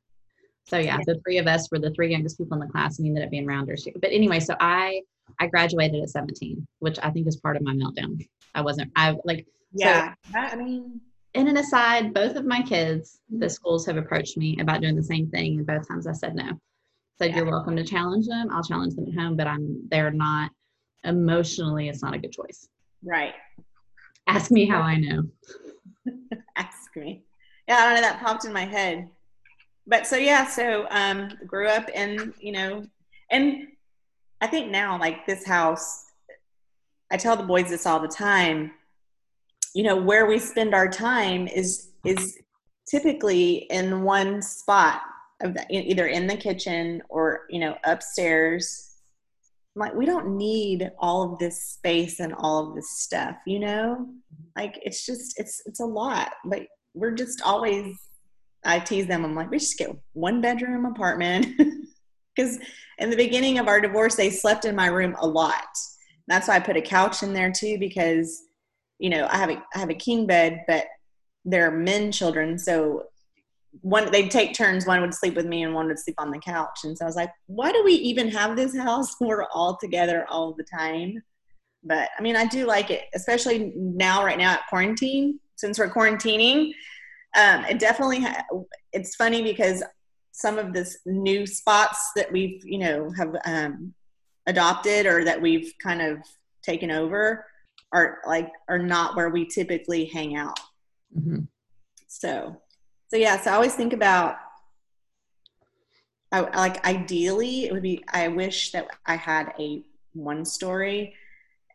So 0.67 0.77
yeah, 0.77 0.97
the 1.05 1.19
three 1.25 1.37
of 1.37 1.47
us 1.47 1.69
were 1.71 1.79
the 1.79 1.91
three 1.91 2.11
youngest 2.11 2.37
people 2.37 2.53
in 2.53 2.65
the 2.65 2.71
class 2.71 2.99
and 2.99 3.07
ended 3.07 3.23
up 3.23 3.31
being 3.31 3.45
rounders. 3.45 3.87
But 4.01 4.11
anyway, 4.11 4.39
so 4.39 4.55
I 4.59 5.01
I 5.39 5.47
graduated 5.47 6.01
at 6.01 6.09
17, 6.09 6.65
which 6.79 6.97
I 7.01 7.09
think 7.09 7.27
is 7.27 7.37
part 7.37 7.55
of 7.55 7.63
my 7.63 7.73
meltdown. 7.73 8.25
I 8.55 8.61
wasn't 8.61 8.91
I 8.95 9.15
like 9.25 9.45
yeah? 9.73 10.13
I 10.33 10.55
mean, 10.55 10.99
in 11.33 11.47
an 11.47 11.57
aside, 11.57 12.13
both 12.13 12.35
of 12.35 12.45
my 12.45 12.61
kids, 12.61 13.19
mm-hmm. 13.31 13.39
the 13.39 13.49
schools 13.49 13.85
have 13.85 13.97
approached 13.97 14.37
me 14.37 14.57
about 14.59 14.81
doing 14.81 14.95
the 14.95 15.03
same 15.03 15.29
thing, 15.29 15.57
and 15.57 15.67
both 15.67 15.87
times 15.87 16.07
I 16.07 16.13
said 16.13 16.35
no. 16.35 16.59
Said 17.17 17.35
you're 17.35 17.45
welcome 17.45 17.75
to 17.75 17.83
challenge 17.83 18.27
them. 18.27 18.49
I'll 18.51 18.63
challenge 18.63 18.95
them 18.95 19.07
at 19.07 19.13
home, 19.13 19.35
but 19.35 19.47
I'm 19.47 19.87
they're 19.89 20.11
not 20.11 20.51
emotionally. 21.03 21.87
It's 21.87 22.01
not 22.01 22.13
a 22.13 22.19
good 22.19 22.31
choice. 22.31 22.67
right. 23.03 23.33
Ask 24.27 24.51
me 24.51 24.65
how 24.67 24.81
I 24.81 24.97
know. 24.97 25.23
Ask 26.55 26.95
me. 26.95 27.23
Yeah, 27.67 27.77
I 27.77 27.85
don't 27.85 27.95
know. 27.95 28.01
That 28.01 28.21
popped 28.21 28.45
in 28.45 28.53
my 28.53 28.65
head. 28.65 29.09
But 29.91 30.07
so 30.07 30.15
yeah, 30.15 30.47
so 30.47 30.87
um, 30.89 31.29
grew 31.45 31.67
up 31.67 31.89
in 31.89 32.33
you 32.39 32.53
know, 32.53 32.87
and 33.29 33.67
I 34.39 34.47
think 34.47 34.71
now 34.71 34.97
like 34.97 35.25
this 35.25 35.45
house, 35.45 36.05
I 37.11 37.17
tell 37.17 37.35
the 37.35 37.43
boys 37.43 37.69
this 37.69 37.85
all 37.85 37.99
the 37.99 38.07
time. 38.07 38.71
You 39.75 39.83
know, 39.83 39.97
where 39.97 40.25
we 40.25 40.39
spend 40.39 40.73
our 40.73 40.87
time 40.87 41.47
is 41.47 41.91
is 42.05 42.39
typically 42.89 43.67
in 43.69 44.03
one 44.03 44.41
spot 44.41 45.01
of 45.41 45.55
the, 45.55 45.65
either 45.69 46.07
in 46.07 46.25
the 46.25 46.37
kitchen 46.37 47.03
or 47.09 47.41
you 47.49 47.59
know 47.59 47.75
upstairs. 47.83 48.87
Like 49.75 49.93
we 49.93 50.05
don't 50.05 50.37
need 50.37 50.89
all 50.99 51.33
of 51.33 51.39
this 51.39 51.61
space 51.61 52.21
and 52.21 52.33
all 52.33 52.69
of 52.69 52.75
this 52.75 52.89
stuff, 52.99 53.35
you 53.45 53.59
know 53.59 54.07
like 54.57 54.79
it's 54.83 55.05
just 55.05 55.39
it's 55.39 55.61
it's 55.65 55.79
a 55.79 55.85
lot 55.85 56.33
like 56.45 56.67
we're 56.93 57.11
just 57.11 57.41
always 57.41 57.95
i 58.63 58.79
tease 58.79 59.07
them. 59.07 59.25
I'm 59.25 59.35
like 59.35 59.51
we 59.51 59.57
just 59.57 59.77
get 59.77 59.95
one 60.13 60.41
bedroom 60.41 60.85
apartment. 60.85 61.47
Because 62.33 62.59
in 62.97 63.09
the 63.09 63.17
beginning 63.17 63.59
of 63.59 63.67
our 63.67 63.81
divorce 63.81 64.15
they 64.15 64.29
slept 64.29 64.63
in 64.63 64.73
my 64.73 64.87
room 64.87 65.17
a 65.19 65.27
lot. 65.27 65.77
That's 66.27 66.47
why 66.47 66.55
i 66.55 66.59
put 66.61 66.77
a 66.77 66.81
couch 66.81 67.23
in 67.23 67.33
there 67.33 67.51
too 67.51 67.77
because 67.77 68.43
you 68.99 69.09
know 69.09 69.27
i 69.29 69.35
have 69.35 69.49
a 69.49 69.61
i 69.75 69.79
have 69.79 69.89
a 69.89 69.95
king 69.95 70.25
bed 70.25 70.63
but 70.65 70.85
they're 71.43 71.71
men 71.71 72.11
children. 72.11 72.57
So 72.57 73.07
one 73.81 74.09
they'd 74.11 74.31
take 74.31 74.53
turns. 74.53 74.85
One 74.85 75.01
would 75.01 75.13
sleep 75.13 75.35
with 75.35 75.45
me 75.45 75.63
and 75.63 75.73
one 75.73 75.87
would 75.87 75.99
sleep 75.99 76.15
on 76.19 76.31
the 76.31 76.39
couch. 76.39 76.79
And 76.85 76.97
so 76.97 77.03
i 77.03 77.07
was 77.07 77.17
like 77.17 77.31
why 77.47 77.73
do 77.73 77.83
we 77.83 77.95
even 77.95 78.29
have 78.29 78.55
this 78.55 78.77
house? 78.77 79.13
We're 79.19 79.45
all 79.53 79.75
together 79.75 80.25
all 80.29 80.53
the 80.53 80.63
time. 80.63 81.21
But 81.83 82.09
I 82.17 82.21
mean, 82.21 82.35
I 82.35 82.45
do 82.45 82.65
like 82.65 82.91
it, 82.91 83.05
especially 83.13 83.73
now, 83.75 84.23
right 84.23 84.37
now 84.37 84.53
at 84.53 84.67
quarantine, 84.69 85.39
since 85.55 85.79
we're 85.79 85.89
quarantining. 85.89 86.71
Um, 87.35 87.65
it 87.65 87.79
definitely, 87.79 88.21
ha- 88.21 88.43
it's 88.91 89.15
funny 89.15 89.41
because 89.41 89.83
some 90.31 90.57
of 90.57 90.73
this 90.73 90.97
new 91.05 91.45
spots 91.45 92.11
that 92.15 92.31
we've, 92.31 92.61
you 92.65 92.77
know, 92.77 93.11
have 93.17 93.35
um, 93.45 93.93
adopted 94.47 95.05
or 95.05 95.23
that 95.23 95.41
we've 95.41 95.73
kind 95.81 96.01
of 96.01 96.17
taken 96.61 96.91
over 96.91 97.45
are 97.93 98.19
like, 98.25 98.51
are 98.67 98.79
not 98.79 99.15
where 99.15 99.29
we 99.29 99.45
typically 99.45 100.05
hang 100.05 100.35
out. 100.35 100.59
Mhm. 101.17 101.47
So, 102.07 102.61
so 103.09 103.17
yeah, 103.17 103.39
so 103.39 103.51
I 103.51 103.55
always 103.55 103.75
think 103.75 103.93
about, 103.93 104.37
I, 106.31 106.41
like 106.41 106.85
ideally 106.85 107.65
it 107.65 107.73
would 107.73 107.81
be, 107.81 108.03
I 108.11 108.29
wish 108.29 108.71
that 108.71 108.87
I 109.05 109.15
had 109.15 109.53
a 109.59 109.83
one 110.13 110.45
story 110.45 111.15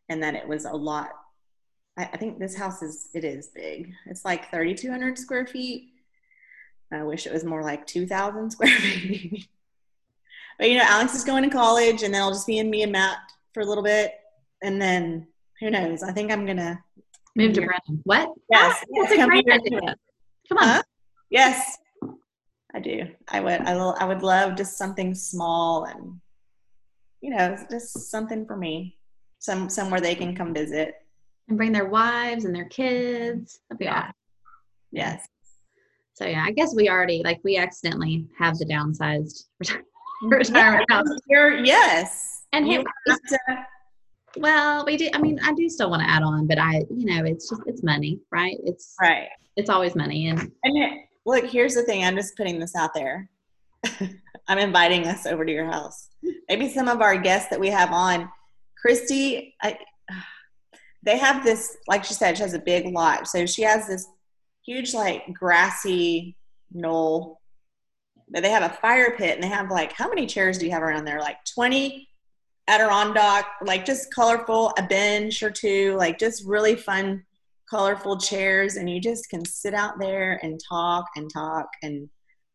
and 0.09 0.23
that 0.23 0.35
it 0.35 0.47
was 0.47 0.65
a 0.65 0.73
lot. 0.73 1.11
I, 1.99 2.05
I 2.13 2.17
think 2.17 2.39
this 2.39 2.57
house 2.57 2.83
is, 2.83 3.09
it 3.15 3.25
is 3.25 3.49
big. 3.49 3.93
It's 4.07 4.25
like 4.25 4.51
3,200 4.51 5.19
square 5.19 5.47
feet. 5.47 5.91
I 6.93 7.03
wish 7.03 7.27
it 7.27 7.33
was 7.33 7.45
more 7.45 7.63
like 7.63 7.87
2,000 7.87 8.51
square 8.53 8.69
feet. 8.71 9.49
but 10.59 10.71
you 10.71 10.79
know, 10.79 10.85
Alex 10.87 11.15
is 11.15 11.25
going 11.25 11.43
to 11.45 11.51
college 11.51 12.03
and 12.03 12.15
then 12.15 12.23
I'll 12.23 12.31
just 12.33 12.47
be 12.47 12.59
in 12.59 12.71
me 12.71 12.83
and 12.83 12.93
Matt 12.93 13.19
for 13.55 13.61
a 13.61 13.67
little 13.67 13.85
bit. 13.85 14.13
And 14.63 14.81
then 14.81 15.27
who 15.61 15.71
knows? 15.71 16.03
I 16.03 16.13
think 16.13 16.31
I'm 16.31 16.45
going 16.45 16.59
to, 16.59 16.79
Move 17.35 17.53
to. 17.53 17.61
Brenham. 17.61 18.01
What? 18.05 18.31
yes, 18.51 18.77
Ah, 18.81 18.85
yes, 18.95 19.13
a 19.13 19.17
come 19.17 19.29
great 19.29 19.45
here. 19.47 19.55
idea. 19.57 19.81
Come 20.49 20.59
on. 20.59 20.65
Huh? 20.65 20.83
Yes, 21.29 21.77
I 22.75 22.81
do. 22.81 23.03
I 23.29 23.41
would. 23.41 23.61
I, 23.61 23.75
will, 23.75 23.95
I 23.99 24.07
would 24.07 24.23
love 24.23 24.57
just 24.57 24.79
something 24.79 25.15
small 25.15 25.85
and, 25.85 26.19
you 27.21 27.37
know, 27.37 27.55
just 27.71 28.11
something 28.11 28.47
for 28.47 28.57
me. 28.57 28.97
Some 29.39 29.69
somewhere 29.69 30.01
they 30.01 30.15
can 30.15 30.35
come 30.35 30.55
visit. 30.55 30.95
And 31.49 31.57
bring 31.57 31.73
their 31.73 31.87
wives 31.89 32.45
and 32.45 32.55
their 32.55 32.65
kids. 32.67 33.61
That'd 33.69 33.79
be 33.79 33.85
Yeah. 33.85 33.99
awesome. 33.99 34.13
Yes. 34.93 35.27
So 36.15 36.25
yeah, 36.27 36.45
I 36.47 36.51
guess 36.53 36.75
we 36.75 36.89
already 36.89 37.23
like 37.25 37.41
we 37.45 37.57
accidentally 37.59 38.27
have 38.39 38.57
the 38.59 38.65
downsized 38.65 39.45
reti- 39.63 39.77
mm-hmm. 39.77 40.29
retirement 40.29 40.91
house. 40.91 41.07
You're, 41.29 41.63
yes. 41.65 42.45
And 42.53 42.67
you 42.67 42.85
hey, 43.07 43.15
to, 43.29 43.67
well, 44.39 44.85
we 44.87 44.97
do. 44.97 45.09
I 45.13 45.19
mean, 45.21 45.39
I 45.43 45.53
do 45.55 45.69
still 45.69 45.91
want 45.91 46.03
to 46.03 46.09
add 46.09 46.23
on, 46.23 46.47
but 46.47 46.59
I, 46.59 46.85
you 46.91 47.05
know, 47.07 47.25
it's 47.25 47.49
just 47.51 47.63
it's 47.67 47.83
money, 47.83 48.21
right? 48.31 48.57
It's 48.65 48.95
right. 49.01 49.29
it's 49.57 49.69
always 49.69 49.95
money, 49.95 50.29
and 50.29 50.41
And 50.65 50.77
it- 50.79 51.01
look, 51.27 51.45
here's 51.45 51.75
the 51.75 51.83
thing. 51.83 52.05
I'm 52.05 52.17
just 52.17 52.37
putting 52.37 52.59
this 52.59 52.75
out 52.75 52.95
there. 52.95 53.29
I'm 54.49 54.59
inviting 54.59 55.07
us 55.07 55.27
over 55.27 55.45
to 55.45 55.53
your 55.53 55.67
house. 55.67 56.09
Maybe 56.49 56.73
some 56.73 56.89
of 56.89 57.01
our 57.03 57.17
guests 57.19 57.51
that 57.51 57.59
we 57.61 57.69
have 57.69 57.93
on, 57.93 58.29
Christy, 58.81 59.55
I, 59.61 59.77
they 61.07 61.17
have 61.17 61.45
this, 61.45 61.79
like 61.87 62.05
she 62.05 62.15
said, 62.15 62.37
she 62.37 62.43
has 62.43 62.53
a 62.53 62.59
big 62.59 62.93
lot. 62.93 63.29
So 63.29 63.47
she 63.47 63.63
has 63.63 63.87
this 63.87 64.07
huge, 64.67 64.93
like, 64.93 65.33
grassy 65.33 66.37
knoll. 66.73 67.41
But 68.29 68.43
they 68.43 68.51
have 68.51 68.69
a 68.69 68.75
fire 68.75 69.17
pit 69.17 69.37
and 69.37 69.43
they 69.43 69.49
have, 69.49 69.71
like, 69.71 69.93
how 69.93 70.09
many 70.09 70.27
chairs 70.27 70.59
do 70.59 70.67
you 70.67 70.73
have 70.73 70.83
around 70.83 71.05
there? 71.05 71.21
Like 71.21 71.39
20 71.55 72.09
Adirondack, 72.69 73.47
like, 73.63 73.85
just 73.85 74.13
colorful, 74.13 74.73
a 74.77 74.83
bench 74.83 75.45
or 75.45 75.51
two, 75.51 75.95
like, 75.97 76.19
just 76.19 76.45
really 76.45 76.75
fun 76.75 77.25
colorful 77.71 78.19
chairs 78.19 78.77
and 78.77 78.91
you 78.91 79.01
just 79.01 79.29
can 79.29 79.45
sit 79.45 79.75
out 79.75 79.99
there 80.01 80.41
and 80.43 80.61
talk 80.69 81.05
and 81.15 81.31
talk 81.33 81.69
and 81.83 82.09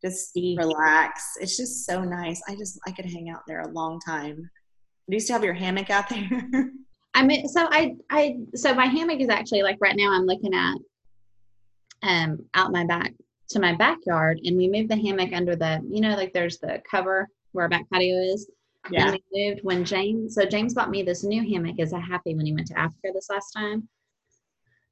just 0.03 0.31
relax. 0.35 1.23
It's 1.39 1.55
just 1.55 1.85
so 1.85 2.03
nice. 2.03 2.41
I 2.49 2.55
just 2.55 2.79
I 2.85 2.91
could 2.91 3.05
hang 3.05 3.29
out 3.29 3.43
there 3.47 3.61
a 3.61 3.67
long 3.69 3.99
time. 4.05 4.49
Do 5.09 5.15
you 5.15 5.19
still 5.19 5.35
have 5.35 5.43
your 5.43 5.53
hammock 5.53 5.89
out 5.89 6.09
there. 6.09 6.43
I 7.13 7.23
mean, 7.23 7.47
so 7.47 7.67
I, 7.69 7.95
I, 8.09 8.37
so 8.55 8.73
my 8.73 8.85
hammock 8.85 9.19
is 9.19 9.29
actually 9.29 9.63
like 9.63 9.77
right 9.81 9.95
now 9.95 10.11
I'm 10.11 10.25
looking 10.25 10.53
at, 10.53 10.75
um, 12.03 12.45
out 12.53 12.71
my 12.71 12.85
back 12.85 13.13
to 13.49 13.59
my 13.59 13.75
backyard, 13.75 14.39
and 14.43 14.57
we 14.57 14.69
moved 14.69 14.89
the 14.89 14.95
hammock 14.95 15.33
under 15.33 15.55
the, 15.55 15.81
you 15.89 16.01
know, 16.01 16.15
like 16.15 16.33
there's 16.33 16.57
the 16.59 16.81
cover 16.89 17.27
where 17.51 17.63
our 17.63 17.69
back 17.69 17.89
patio 17.91 18.15
is. 18.15 18.49
yeah. 18.89 19.09
And 19.09 19.19
we 19.31 19.49
moved 19.49 19.61
when 19.63 19.83
James, 19.85 20.35
so 20.35 20.45
James 20.45 20.73
bought 20.73 20.89
me 20.89 21.03
this 21.03 21.23
new 21.23 21.41
hammock 21.47 21.79
as 21.79 21.93
a 21.93 21.99
happy 21.99 22.33
when 22.33 22.45
he 22.45 22.53
went 22.53 22.67
to 22.67 22.79
Africa 22.79 23.09
this 23.13 23.29
last 23.29 23.51
time. 23.51 23.87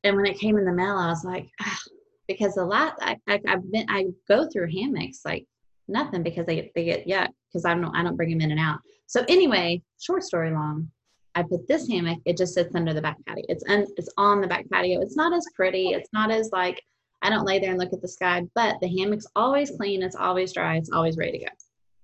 And 0.03 0.15
when 0.15 0.25
it 0.25 0.39
came 0.39 0.57
in 0.57 0.65
the 0.65 0.71
mail, 0.71 0.97
I 0.97 1.07
was 1.07 1.23
like, 1.23 1.49
ah, 1.61 1.79
because 2.27 2.57
a 2.57 2.63
lot, 2.63 2.95
I, 3.01 3.17
I 3.27 3.41
I've 3.47 3.69
been 3.71 3.85
I 3.89 4.05
go 4.27 4.47
through 4.47 4.71
hammocks 4.71 5.21
like 5.25 5.45
nothing 5.87 6.23
because 6.23 6.45
they 6.45 6.71
they 6.75 6.85
get 6.85 7.07
yuck 7.07 7.29
because 7.51 7.65
I 7.65 7.73
don't 7.73 7.93
I 7.95 8.03
don't 8.03 8.15
bring 8.15 8.29
them 8.29 8.41
in 8.41 8.51
and 8.51 8.59
out. 8.59 8.79
So 9.07 9.25
anyway, 9.27 9.81
short 9.99 10.23
story 10.23 10.51
long, 10.51 10.91
I 11.39 11.43
put 11.43 11.67
this 11.67 11.87
hammock. 11.87 12.19
It 12.25 12.37
just 12.37 12.53
sits 12.53 12.75
under 12.75 12.93
the 12.93 13.01
back 13.01 13.17
patio. 13.25 13.45
It's 13.47 13.63
un, 13.69 13.87
it's 13.95 14.09
on 14.17 14.41
the 14.41 14.47
back 14.47 14.69
patio. 14.69 15.01
It's 15.01 15.15
not 15.15 15.33
as 15.33 15.45
pretty. 15.55 15.89
It's 15.89 16.09
not 16.11 16.31
as 16.31 16.49
like 16.51 16.81
I 17.21 17.29
don't 17.29 17.45
lay 17.45 17.59
there 17.59 17.69
and 17.69 17.79
look 17.79 17.93
at 17.93 18.01
the 18.01 18.07
sky, 18.07 18.43
but 18.55 18.75
the 18.81 18.87
hammock's 18.87 19.27
always 19.35 19.71
clean. 19.71 20.03
It's 20.03 20.15
always 20.15 20.53
dry. 20.53 20.77
It's 20.77 20.91
always 20.91 21.17
ready 21.17 21.39
to 21.39 21.45
go. 21.45 21.51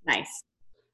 Nice. 0.07 0.43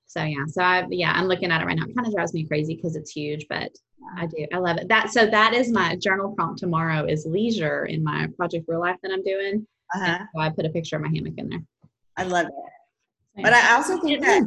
So 0.07 0.23
yeah, 0.23 0.43
so 0.47 0.61
I 0.61 0.85
yeah, 0.89 1.13
I'm 1.15 1.27
looking 1.27 1.51
at 1.51 1.61
it 1.61 1.65
right 1.65 1.77
now. 1.77 1.85
It 1.85 1.95
kind 1.95 2.07
of 2.07 2.13
drives 2.13 2.33
me 2.33 2.43
crazy 2.43 2.75
because 2.75 2.95
it's 2.95 3.11
huge, 3.11 3.45
but 3.47 3.71
I 4.17 4.25
do. 4.25 4.45
I 4.53 4.57
love 4.57 4.77
it. 4.77 4.87
That 4.89 5.11
so 5.11 5.25
that 5.27 5.53
is 5.53 5.71
my 5.71 5.95
journal 5.95 6.33
prompt 6.35 6.59
tomorrow 6.59 7.05
is 7.05 7.25
leisure 7.25 7.85
in 7.85 8.03
my 8.03 8.27
project 8.35 8.65
real 8.67 8.81
life 8.81 8.97
that 9.03 9.11
I'm 9.11 9.23
doing. 9.23 9.65
Uh-huh. 9.95 10.17
So 10.33 10.41
I 10.41 10.49
put 10.49 10.65
a 10.65 10.69
picture 10.69 10.95
of 10.95 11.03
my 11.03 11.09
hammock 11.09 11.35
in 11.37 11.49
there. 11.49 11.63
I 12.17 12.23
love 12.23 12.47
it. 12.47 13.43
But 13.43 13.53
I 13.53 13.75
also 13.75 13.99
think 14.01 14.21
that 14.21 14.43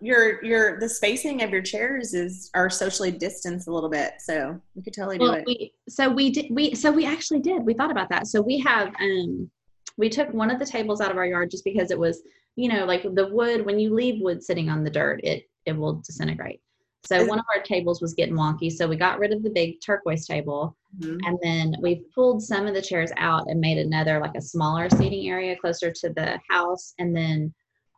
your 0.00 0.42
your 0.44 0.80
the 0.80 0.88
spacing 0.88 1.42
of 1.42 1.50
your 1.50 1.62
chairs 1.62 2.14
is 2.14 2.50
are 2.54 2.70
socially 2.70 3.10
distanced 3.10 3.68
a 3.68 3.72
little 3.72 3.90
bit, 3.90 4.14
so 4.18 4.60
we 4.74 4.82
could 4.82 4.94
totally 4.94 5.18
do 5.18 5.24
well, 5.24 5.34
it. 5.34 5.44
we 5.46 5.72
so 5.88 6.08
we 6.08 6.30
did 6.30 6.46
we 6.50 6.74
so 6.74 6.90
we 6.90 7.04
actually 7.06 7.40
did. 7.40 7.62
We 7.64 7.74
thought 7.74 7.90
about 7.90 8.08
that. 8.10 8.26
So 8.26 8.40
we 8.40 8.58
have 8.60 8.88
um 9.00 9.50
we 9.96 10.08
took 10.08 10.32
one 10.32 10.50
of 10.50 10.58
the 10.58 10.66
tables 10.66 11.00
out 11.00 11.10
of 11.10 11.16
our 11.16 11.26
yard 11.26 11.50
just 11.50 11.64
because 11.64 11.90
it 11.90 11.98
was 11.98 12.22
you 12.56 12.68
know 12.68 12.84
like 12.84 13.02
the 13.02 13.28
wood 13.28 13.64
when 13.66 13.78
you 13.78 13.92
leave 13.94 14.20
wood 14.22 14.42
sitting 14.42 14.68
on 14.68 14.84
the 14.84 14.90
dirt 14.90 15.20
it 15.22 15.44
it 15.66 15.72
will 15.76 15.94
disintegrate. 16.06 16.60
So 17.06 17.24
one 17.24 17.38
of 17.38 17.46
our 17.54 17.62
tables 17.62 18.02
was 18.02 18.12
getting 18.12 18.34
wonky, 18.34 18.70
so 18.70 18.86
we 18.86 18.96
got 18.96 19.18
rid 19.18 19.32
of 19.32 19.42
the 19.42 19.50
big 19.50 19.80
turquoise 19.80 20.26
table 20.26 20.76
Mhm. 20.98 21.18
And 21.26 21.38
then 21.42 21.76
we 21.80 22.02
pulled 22.14 22.42
some 22.42 22.66
of 22.66 22.74
the 22.74 22.82
chairs 22.82 23.12
out 23.16 23.48
and 23.48 23.60
made 23.60 23.78
another, 23.78 24.18
like 24.20 24.34
a 24.34 24.40
smaller 24.40 24.88
seating 24.90 25.28
area 25.28 25.56
closer 25.56 25.90
to 25.90 26.08
the 26.10 26.40
house. 26.48 26.94
And 26.98 27.14
then 27.14 27.54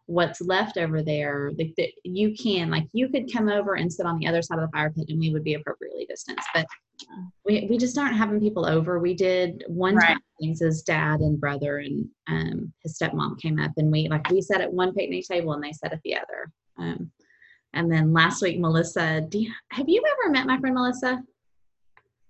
what's 0.06 0.40
left 0.40 0.76
over 0.76 1.02
there, 1.02 1.52
like 1.56 1.72
the, 1.76 1.92
you 2.04 2.34
can, 2.34 2.70
like, 2.70 2.86
you 2.92 3.08
could 3.08 3.32
come 3.32 3.48
over 3.48 3.74
and 3.74 3.92
sit 3.92 4.04
on 4.04 4.18
the 4.18 4.26
other 4.26 4.42
side 4.42 4.58
of 4.58 4.64
the 4.68 4.72
fire 4.76 4.90
pit 4.90 5.06
and 5.08 5.18
we 5.18 5.30
would 5.32 5.44
be 5.44 5.54
appropriately 5.54 6.04
distanced. 6.06 6.46
But 6.52 6.66
we, 7.44 7.66
we 7.70 7.78
just 7.78 7.96
aren't 7.96 8.16
having 8.16 8.40
people 8.40 8.66
over. 8.66 8.98
We 8.98 9.14
did 9.14 9.64
one 9.68 9.96
Right. 9.96 10.08
time 10.08 10.20
things 10.40 10.60
his 10.60 10.82
dad 10.82 11.20
and 11.20 11.40
brother 11.40 11.78
and 11.78 12.08
um, 12.28 12.72
his 12.82 12.98
stepmom 12.98 13.40
came 13.40 13.60
up 13.60 13.72
and 13.76 13.90
we, 13.92 14.08
like, 14.08 14.28
we 14.28 14.42
sat 14.42 14.60
at 14.60 14.72
one 14.72 14.92
picnic 14.92 15.24
table 15.26 15.52
and 15.52 15.62
they 15.62 15.72
sat 15.72 15.92
at 15.92 16.02
the 16.02 16.16
other. 16.16 16.50
Um, 16.78 17.10
and 17.72 17.90
then 17.90 18.12
last 18.12 18.42
week, 18.42 18.58
Melissa, 18.58 19.22
do 19.22 19.38
you, 19.38 19.52
have 19.70 19.88
you 19.88 20.02
ever 20.04 20.32
met 20.32 20.46
my 20.46 20.58
friend 20.58 20.74
Melissa? 20.74 21.22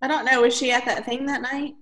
I 0.03 0.09
don't 0.09 0.25
know. 0.25 0.43
Was 0.43 0.57
she 0.57 0.73
at 0.73 0.85
that 0.85 1.05
thing 1.05 1.27
that 1.27 1.43
night? 1.43 1.75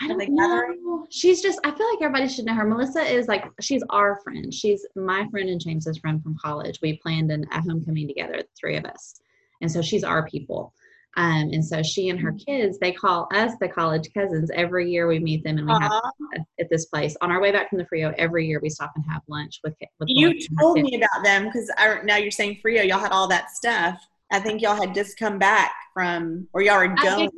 I 0.00 0.08
don't 0.08 0.28
know. 0.30 1.06
She's 1.10 1.40
just, 1.40 1.60
I 1.64 1.70
feel 1.70 1.88
like 1.88 2.02
everybody 2.02 2.28
should 2.28 2.46
know 2.46 2.54
her. 2.54 2.64
Melissa 2.66 3.02
is 3.02 3.28
like, 3.28 3.44
she's 3.60 3.82
our 3.90 4.20
friend. 4.24 4.52
She's 4.52 4.84
my 4.96 5.26
friend 5.30 5.48
and 5.48 5.60
James's 5.60 5.98
friend 5.98 6.22
from 6.22 6.36
college. 6.42 6.80
We 6.82 6.96
planned 6.98 7.30
an, 7.30 7.46
a 7.52 7.60
homecoming 7.60 8.08
together, 8.08 8.38
the 8.38 8.48
three 8.58 8.76
of 8.76 8.84
us. 8.84 9.14
And 9.60 9.70
so 9.70 9.82
she's 9.82 10.02
our 10.02 10.26
people. 10.26 10.74
Um, 11.16 11.50
and 11.52 11.64
so 11.64 11.80
she 11.80 12.08
and 12.08 12.18
her 12.18 12.32
Mm-hmm. 12.32 12.52
kids, 12.52 12.78
they 12.80 12.90
call 12.90 13.28
us 13.32 13.52
the 13.60 13.68
college 13.68 14.08
cousins. 14.12 14.50
Every 14.52 14.90
year 14.90 15.06
we 15.06 15.20
meet 15.20 15.44
them 15.44 15.58
and 15.58 15.66
we 15.68 15.72
have 15.74 15.92
at 16.58 16.68
this 16.70 16.86
place. 16.86 17.16
On 17.20 17.30
our 17.30 17.40
way 17.40 17.52
back 17.52 17.70
from 17.70 17.78
the 17.78 17.86
Frio, 17.86 18.12
every 18.18 18.48
year 18.48 18.58
we 18.60 18.68
stop 18.68 18.90
and 18.96 19.04
have 19.08 19.22
lunch 19.28 19.60
with, 19.62 19.74
with 20.00 20.08
You 20.08 20.30
Melissa 20.30 20.48
and 20.50 20.58
her 20.58 20.62
told 20.62 20.80
me 20.80 20.96
about 20.96 21.22
them 21.22 21.44
because 21.44 21.70
I 21.78 22.00
now 22.02 22.16
you're 22.16 22.32
saying 22.32 22.58
Frio, 22.60 22.82
y'all 22.82 22.98
had 22.98 23.12
all 23.12 23.28
that 23.28 23.50
stuff. 23.50 24.04
I 24.32 24.40
think 24.40 24.60
y'all 24.60 24.74
had 24.74 24.92
just 24.92 25.16
come 25.16 25.38
back 25.38 25.72
from, 25.92 26.48
or 26.52 26.62
y'all 26.62 26.78
were 26.78 26.88
going. 26.88 27.30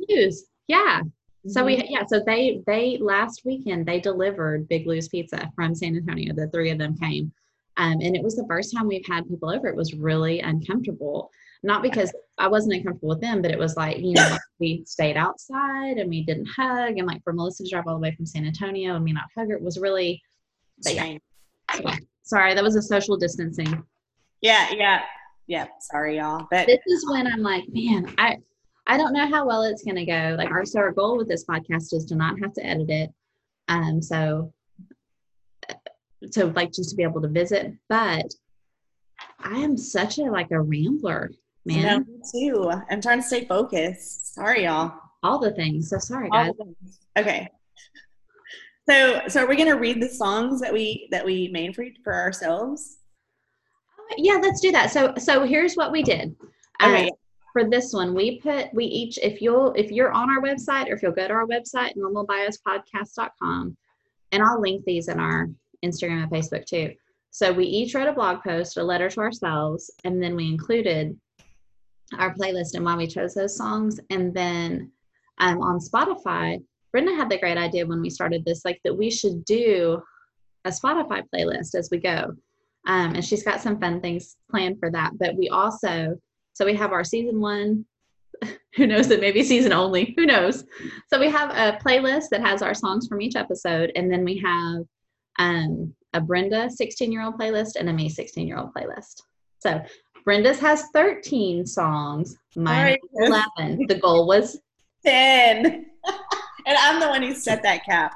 Yeah. 0.67 1.01
So 1.45 1.63
we 1.63 1.83
yeah, 1.87 2.05
so 2.05 2.21
they 2.25 2.61
they 2.65 2.97
last 2.99 3.43
weekend 3.45 3.85
they 3.85 3.99
delivered 3.99 4.67
Big 4.67 4.87
Lou's 4.87 5.07
Pizza 5.07 5.49
from 5.55 5.75
San 5.75 5.95
Antonio. 5.95 6.33
The 6.33 6.47
three 6.49 6.71
of 6.71 6.77
them 6.77 6.97
came. 6.97 7.31
Um, 7.77 7.99
and 8.01 8.15
it 8.15 8.23
was 8.23 8.35
the 8.35 8.45
first 8.47 8.75
time 8.75 8.87
we've 8.87 9.05
had 9.05 9.29
people 9.29 9.49
over. 9.49 9.67
It 9.67 9.75
was 9.75 9.93
really 9.93 10.39
uncomfortable. 10.39 11.29
Not 11.63 11.83
because 11.83 12.11
I 12.37 12.47
wasn't 12.47 12.73
uncomfortable 12.75 13.09
with 13.09 13.21
them, 13.21 13.41
but 13.41 13.51
it 13.51 13.57
was 13.57 13.77
like, 13.77 13.99
you 13.99 14.13
know, 14.13 14.27
like 14.29 14.41
we 14.59 14.83
stayed 14.85 15.15
outside 15.15 15.97
and 15.97 16.09
we 16.09 16.23
didn't 16.23 16.47
hug. 16.47 16.97
And 16.97 17.07
like 17.07 17.23
for 17.23 17.33
Melissa 17.33 17.63
to 17.63 17.69
drive 17.69 17.87
all 17.87 17.95
the 17.95 18.01
way 18.01 18.15
from 18.15 18.25
San 18.25 18.45
Antonio 18.45 18.95
and 18.95 19.05
me 19.05 19.13
not 19.13 19.25
hug 19.35 19.49
her, 19.49 19.55
it 19.55 19.61
was 19.61 19.77
really 19.77 20.21
yeah. 20.85 21.17
Sorry, 22.23 22.53
that 22.53 22.63
was 22.63 22.75
a 22.75 22.81
social 22.81 23.17
distancing. 23.17 23.83
Yeah, 24.41 24.69
yeah, 24.71 25.01
yeah. 25.47 25.67
Sorry, 25.79 26.17
y'all. 26.17 26.47
But 26.51 26.67
this 26.67 26.79
is 26.85 27.09
when 27.09 27.25
I'm 27.25 27.41
like, 27.41 27.63
man, 27.69 28.13
I 28.17 28.37
I 28.87 28.97
don't 28.97 29.13
know 29.13 29.27
how 29.27 29.45
well 29.45 29.63
it's 29.63 29.83
gonna 29.83 30.05
go. 30.05 30.35
Like 30.37 30.49
our 30.49 30.65
so 30.65 30.79
our 30.79 30.91
goal 30.91 31.17
with 31.17 31.27
this 31.27 31.45
podcast 31.45 31.93
is 31.93 32.05
to 32.05 32.15
not 32.15 32.39
have 32.39 32.53
to 32.53 32.65
edit 32.65 32.89
it. 32.89 33.09
Um 33.67 34.01
so 34.01 34.53
so 36.31 36.47
like 36.55 36.71
just 36.71 36.91
to 36.91 36.95
be 36.95 37.03
able 37.03 37.21
to 37.21 37.27
visit. 37.27 37.73
But 37.89 38.25
I 39.39 39.57
am 39.59 39.77
such 39.77 40.17
a 40.19 40.23
like 40.23 40.51
a 40.51 40.61
rambler, 40.61 41.31
man. 41.65 42.05
me 42.07 42.49
too. 42.49 42.71
I'm 42.89 43.01
trying 43.01 43.21
to 43.21 43.27
stay 43.27 43.45
focused. 43.45 44.33
Sorry, 44.33 44.63
y'all. 44.63 44.93
All 45.21 45.39
the 45.39 45.51
things. 45.51 45.89
So 45.89 45.97
sorry 45.99 46.29
guys. 46.29 46.53
Okay. 47.17 47.49
So, 48.89 49.21
so 49.27 49.43
are 49.43 49.47
we 49.47 49.57
gonna 49.57 49.77
read 49.77 50.01
the 50.01 50.07
songs 50.07 50.61
that 50.61 50.71
we 50.71 51.09
that 51.11 51.25
we 51.25 51.49
made 51.49 51.75
for 51.75 51.85
for 52.03 52.13
ourselves? 52.13 52.99
Yeah, 54.17 54.35
let's 54.41 54.61
do 54.61 54.71
that. 54.71 54.91
So 54.91 55.13
so 55.17 55.43
here's 55.43 55.75
what 55.75 55.91
we 55.91 56.03
did. 56.03 56.35
Uh, 56.79 56.87
Okay. 56.87 57.11
For 57.53 57.69
this 57.69 57.93
one, 57.93 58.13
we 58.13 58.39
put 58.39 58.73
we 58.73 58.85
each 58.85 59.17
if 59.21 59.41
you'll 59.41 59.73
if 59.73 59.91
you're 59.91 60.11
on 60.11 60.29
our 60.29 60.41
website 60.41 60.89
or 60.89 60.93
if 60.93 61.01
you'll 61.01 61.11
go 61.11 61.27
to 61.27 61.33
our 61.33 61.47
website, 61.47 61.95
normalbiospodcast.com, 61.95 63.77
and 64.31 64.43
I'll 64.43 64.61
link 64.61 64.83
these 64.85 65.07
in 65.07 65.19
our 65.19 65.49
Instagram 65.83 66.23
and 66.23 66.31
Facebook 66.31 66.65
too. 66.65 66.93
So 67.31 67.51
we 67.51 67.65
each 67.65 67.93
wrote 67.93 68.07
a 68.07 68.13
blog 68.13 68.43
post, 68.43 68.77
a 68.77 68.83
letter 68.83 69.09
to 69.09 69.19
ourselves, 69.19 69.91
and 70.03 70.21
then 70.21 70.35
we 70.35 70.47
included 70.47 71.17
our 72.17 72.33
playlist 72.33 72.73
and 72.73 72.85
why 72.85 72.95
we 72.95 73.07
chose 73.07 73.33
those 73.33 73.57
songs. 73.57 73.99
And 74.09 74.33
then 74.33 74.91
um, 75.39 75.61
on 75.61 75.79
Spotify, 75.79 76.63
Brenda 76.91 77.13
had 77.13 77.29
the 77.29 77.37
great 77.37 77.57
idea 77.57 77.85
when 77.85 78.01
we 78.01 78.09
started 78.09 78.43
this, 78.45 78.65
like 78.65 78.79
that 78.83 78.97
we 78.97 79.11
should 79.11 79.45
do 79.45 80.01
a 80.65 80.69
Spotify 80.69 81.23
playlist 81.33 81.75
as 81.75 81.89
we 81.91 81.99
go. 81.99 82.33
Um, 82.87 83.15
and 83.15 83.23
she's 83.23 83.43
got 83.43 83.61
some 83.61 83.79
fun 83.79 84.01
things 84.01 84.37
planned 84.49 84.79
for 84.79 84.89
that. 84.91 85.11
But 85.19 85.35
we 85.35 85.49
also, 85.49 86.17
so 86.57 86.65
we 86.65 86.73
have 86.73 86.91
our 86.91 87.03
season 87.03 87.39
one. 87.39 87.85
Who 88.75 88.87
knows? 88.87 89.11
It 89.11 89.21
may 89.21 89.31
be 89.31 89.43
season 89.43 89.73
only. 89.73 90.15
Who 90.17 90.25
knows? 90.25 90.63
So 91.07 91.19
we 91.19 91.29
have 91.29 91.51
a 91.51 91.77
playlist 91.77 92.29
that 92.31 92.41
has 92.41 92.63
our 92.63 92.73
songs 92.73 93.07
from 93.07 93.21
each 93.21 93.35
episode, 93.35 93.91
and 93.95 94.11
then 94.11 94.25
we 94.25 94.39
have 94.39 94.83
um, 95.37 95.93
a 96.13 96.21
Brenda 96.21 96.67
16 96.71 97.11
year 97.11 97.21
old 97.21 97.37
playlist 97.37 97.75
and 97.75 97.87
a 97.89 97.93
me 97.93 98.09
16 98.09 98.47
year 98.47 98.57
old 98.57 98.73
playlist. 98.73 99.21
So 99.59 99.79
Brenda's 100.25 100.59
has 100.59 100.85
13 100.93 101.67
songs. 101.67 102.35
Mine 102.55 102.97
has 103.19 103.43
11. 103.59 103.85
The 103.87 103.99
goal 103.99 104.27
was 104.27 104.59
Ten. 105.05 105.65
and 106.65 106.77
I'm 106.79 106.99
the 106.99 107.07
one 107.07 107.21
who 107.21 107.35
set 107.35 107.61
that 107.61 107.85
cap. 107.85 108.15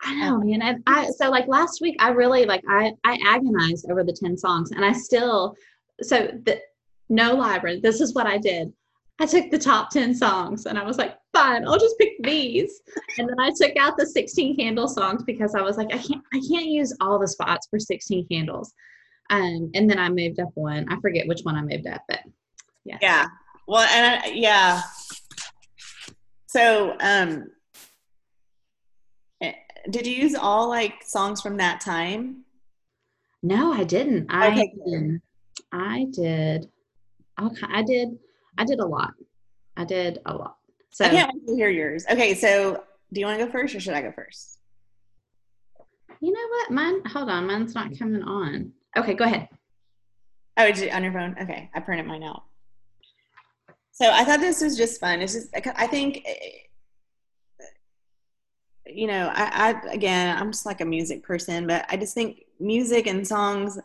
I 0.00 0.14
know, 0.14 0.38
man. 0.38 0.62
And 0.62 0.82
I 0.86 1.10
so 1.10 1.28
like 1.30 1.46
last 1.46 1.82
week, 1.82 1.96
I 1.98 2.08
really 2.08 2.46
like 2.46 2.62
I 2.70 2.92
I 3.04 3.18
agonized 3.26 3.90
over 3.90 4.02
the 4.02 4.16
ten 4.18 4.36
songs, 4.36 4.70
and 4.70 4.84
I 4.84 4.92
still 4.92 5.54
so 6.02 6.28
the 6.44 6.60
no 7.08 7.34
library. 7.34 7.80
This 7.80 8.00
is 8.00 8.14
what 8.14 8.26
I 8.26 8.38
did. 8.38 8.72
I 9.18 9.26
took 9.26 9.50
the 9.50 9.58
top 9.58 9.90
ten 9.90 10.14
songs, 10.14 10.66
and 10.66 10.78
I 10.78 10.84
was 10.84 10.98
like, 10.98 11.16
fine, 11.32 11.66
I'll 11.66 11.78
just 11.78 11.98
pick 11.98 12.12
these. 12.22 12.82
And 13.18 13.28
then 13.28 13.40
I 13.40 13.50
took 13.56 13.76
out 13.76 13.96
the 13.96 14.06
sixteen 14.06 14.56
candle 14.56 14.88
songs 14.88 15.22
because 15.24 15.54
I 15.54 15.62
was 15.62 15.76
like, 15.76 15.88
I 15.94 15.98
can't 15.98 16.22
I 16.34 16.40
can't 16.50 16.66
use 16.66 16.94
all 17.00 17.18
the 17.18 17.28
spots 17.28 17.66
for 17.70 17.78
sixteen 17.78 18.26
candles. 18.28 18.72
Um, 19.30 19.70
and 19.74 19.90
then 19.90 19.98
I 19.98 20.08
moved 20.08 20.38
up 20.38 20.50
one. 20.54 20.86
I 20.88 21.00
forget 21.00 21.26
which 21.26 21.40
one 21.42 21.56
I 21.56 21.62
moved 21.62 21.86
up, 21.86 22.02
but 22.08 22.20
yeah. 22.84 22.98
Yeah. 23.00 23.26
Well, 23.66 23.82
and 23.82 24.22
I, 24.22 24.28
yeah. 24.28 24.82
So, 26.46 26.96
um, 27.00 27.48
eh, 29.42 29.52
did 29.90 30.06
you 30.06 30.14
use 30.14 30.34
all 30.34 30.68
like 30.68 31.02
songs 31.04 31.40
from 31.40 31.56
that 31.56 31.80
time? 31.80 32.44
No, 33.42 33.72
I 33.72 33.84
didn't. 33.84 34.26
I 34.30 34.52
Okay, 34.52 34.72
did. 34.86 35.20
I 35.72 36.06
did. 36.12 36.68
Okay, 37.40 37.66
I 37.68 37.82
did. 37.82 38.18
I 38.58 38.64
did 38.64 38.80
a 38.80 38.86
lot. 38.86 39.14
I 39.76 39.84
did 39.84 40.20
a 40.26 40.34
lot. 40.34 40.56
So 40.90 41.04
I 41.04 41.10
can't 41.10 41.32
wait 41.34 41.46
to 41.46 41.54
hear 41.54 41.68
yours. 41.68 42.04
Okay, 42.10 42.34
so 42.34 42.82
do 43.12 43.20
you 43.20 43.26
want 43.26 43.38
to 43.38 43.46
go 43.46 43.52
first 43.52 43.74
or 43.74 43.80
should 43.80 43.94
I 43.94 44.02
go 44.02 44.12
first? 44.12 44.56
you 46.20 46.32
know 46.32 46.48
what? 46.48 46.70
Mine. 46.70 47.04
Hold 47.06 47.28
on. 47.28 47.46
Mine's 47.46 47.74
not 47.74 47.96
coming 47.98 48.22
on. 48.22 48.72
Okay, 48.96 49.14
go 49.14 49.24
ahead. 49.24 49.48
Oh, 50.56 50.64
it 50.64 50.92
on 50.92 51.04
your 51.04 51.12
phone? 51.12 51.36
Okay, 51.40 51.70
I 51.74 51.80
printed 51.80 52.06
mine 52.06 52.22
out. 52.22 52.44
So 53.92 54.10
I 54.10 54.24
thought 54.24 54.40
this 54.40 54.62
was 54.62 54.76
just 54.76 55.00
fun. 55.00 55.20
It's 55.20 55.34
just 55.34 55.48
I 55.76 55.86
think, 55.86 56.26
you 58.86 59.06
know, 59.06 59.30
I, 59.34 59.74
I 59.86 59.92
again 59.92 60.36
I'm 60.36 60.52
just 60.52 60.66
like 60.66 60.80
a 60.80 60.84
music 60.84 61.22
person, 61.22 61.66
but 61.66 61.84
I 61.88 61.96
just 61.96 62.14
think 62.14 62.44
music 62.58 63.06
and 63.06 63.26
songs, 63.26 63.78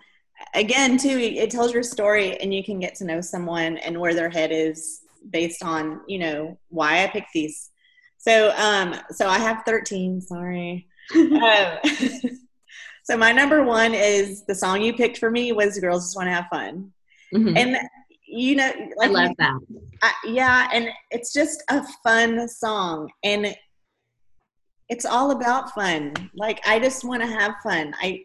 again 0.54 0.98
too, 0.98 1.18
it 1.18 1.50
tells 1.52 1.74
your 1.74 1.84
story 1.84 2.38
and 2.38 2.54
you 2.54 2.64
can 2.64 2.80
get 2.80 2.96
to 2.96 3.06
know 3.06 3.22
someone 3.22 3.78
and 3.78 4.00
where 4.00 4.14
their 4.14 4.30
head 4.30 4.52
is 4.52 5.02
based 5.30 5.64
on 5.64 6.02
you 6.08 6.18
know 6.18 6.58
why 6.70 7.04
I 7.04 7.08
picked 7.08 7.34
these. 7.34 7.70
So 8.18 8.52
um, 8.58 8.96
so 9.12 9.28
I 9.28 9.40
have 9.40 9.64
13. 9.66 10.22
Sorry. 10.22 10.88
um, 11.16 11.78
so 13.04 13.18
my 13.18 13.32
number 13.32 13.64
one 13.64 13.94
is 13.94 14.46
the 14.46 14.56
song 14.56 14.82
you 14.82 14.94
picked 14.94 15.18
for 15.18 15.32
me 15.32 15.52
was 15.52 15.80
"Girls 15.80 16.06
Just 16.06 16.16
Want 16.16 16.28
to 16.28 16.34
Have 16.34 16.48
Fun," 16.52 16.92
Mhm. 17.34 17.58
and 17.58 17.78
you 18.28 18.56
know, 18.56 18.72
I 19.02 19.08
love 19.08 19.32
that. 19.40 19.60
I, 20.02 20.14
yeah, 20.26 20.70
and 20.74 20.90
it's 21.10 21.34
just 21.34 21.64
a 21.70 21.84
fun 22.04 22.48
song, 22.48 23.10
and 23.24 23.54
it's 24.88 25.06
all 25.06 25.32
about 25.32 25.74
fun. 25.74 26.14
Like 26.36 26.62
I 26.66 26.80
just 26.80 27.04
want 27.04 27.22
to 27.24 27.28
have 27.28 27.56
fun. 27.64 27.94
I 28.00 28.24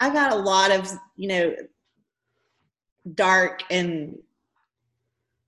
I 0.00 0.12
got 0.12 0.32
a 0.32 0.36
lot 0.36 0.70
of, 0.70 0.90
you 1.16 1.28
know, 1.28 1.56
dark 3.14 3.62
and 3.70 4.18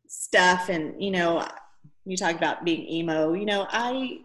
stuff 0.09 0.69
and, 0.69 1.03
you 1.03 1.11
know, 1.11 1.47
you 2.05 2.17
talk 2.17 2.37
about 2.37 2.65
being 2.65 2.89
emo, 2.89 3.33
you 3.33 3.47
know, 3.47 3.67
I 3.71 4.21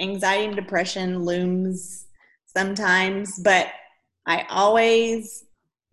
anxiety 0.00 0.46
and 0.46 0.56
depression 0.56 1.24
looms 1.24 2.06
sometimes, 2.46 3.38
but 3.40 3.68
I 4.26 4.46
always 4.48 5.44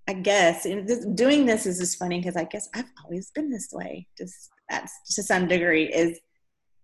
I 0.07 0.13
guess 0.13 0.65
and 0.65 1.17
doing 1.17 1.45
this 1.45 1.65
is 1.65 1.79
just 1.79 1.97
funny 1.97 2.19
because 2.19 2.35
I 2.35 2.43
guess 2.43 2.69
I've 2.75 2.91
always 3.03 3.31
been 3.31 3.49
this 3.49 3.69
way, 3.73 4.07
just 4.17 4.51
that's 4.69 4.93
to 5.15 5.23
some 5.23 5.47
degree. 5.47 5.85
Is 5.85 6.19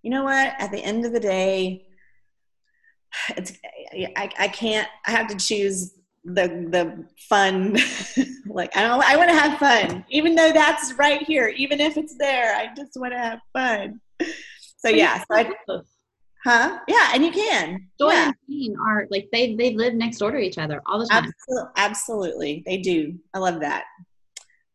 you 0.01 0.09
know 0.09 0.23
what? 0.23 0.53
At 0.57 0.71
the 0.71 0.83
end 0.83 1.05
of 1.05 1.13
the 1.13 1.19
day, 1.19 1.85
it's 3.37 3.53
I, 3.93 4.29
I 4.39 4.47
can't. 4.47 4.87
I 5.05 5.11
have 5.11 5.27
to 5.27 5.35
choose 5.35 5.93
the 6.23 6.67
the 6.69 7.05
fun. 7.29 7.77
like 8.47 8.75
I 8.75 8.81
don't. 8.81 9.03
I 9.03 9.17
want 9.17 9.29
to 9.29 9.35
have 9.35 9.59
fun, 9.59 10.05
even 10.09 10.35
though 10.35 10.51
that's 10.51 10.93
right 10.93 11.21
here. 11.23 11.49
Even 11.49 11.79
if 11.79 11.97
it's 11.97 12.17
there, 12.17 12.55
I 12.55 12.73
just 12.75 12.91
want 12.95 13.13
to 13.13 13.19
have 13.19 13.39
fun. 13.53 13.99
So 14.77 14.89
yeah. 14.89 15.19
So 15.19 15.35
I, 15.35 15.51
Huh? 16.43 16.79
Yeah, 16.87 17.11
and 17.13 17.23
you 17.23 17.31
can. 17.31 17.87
Joy 17.99 18.11
yeah. 18.11 18.25
and 18.25 18.35
Pain 18.49 18.75
are 18.87 19.07
like 19.11 19.29
they 19.31 19.55
they 19.55 19.75
live 19.75 19.93
next 19.93 20.17
door 20.17 20.31
to 20.31 20.39
each 20.39 20.57
other 20.57 20.81
all 20.87 20.99
the 20.99 21.05
time. 21.05 21.25
Absolutely, 21.25 21.71
absolutely, 21.77 22.63
they 22.65 22.77
do. 22.77 23.13
I 23.33 23.39
love 23.39 23.59
that. 23.59 23.83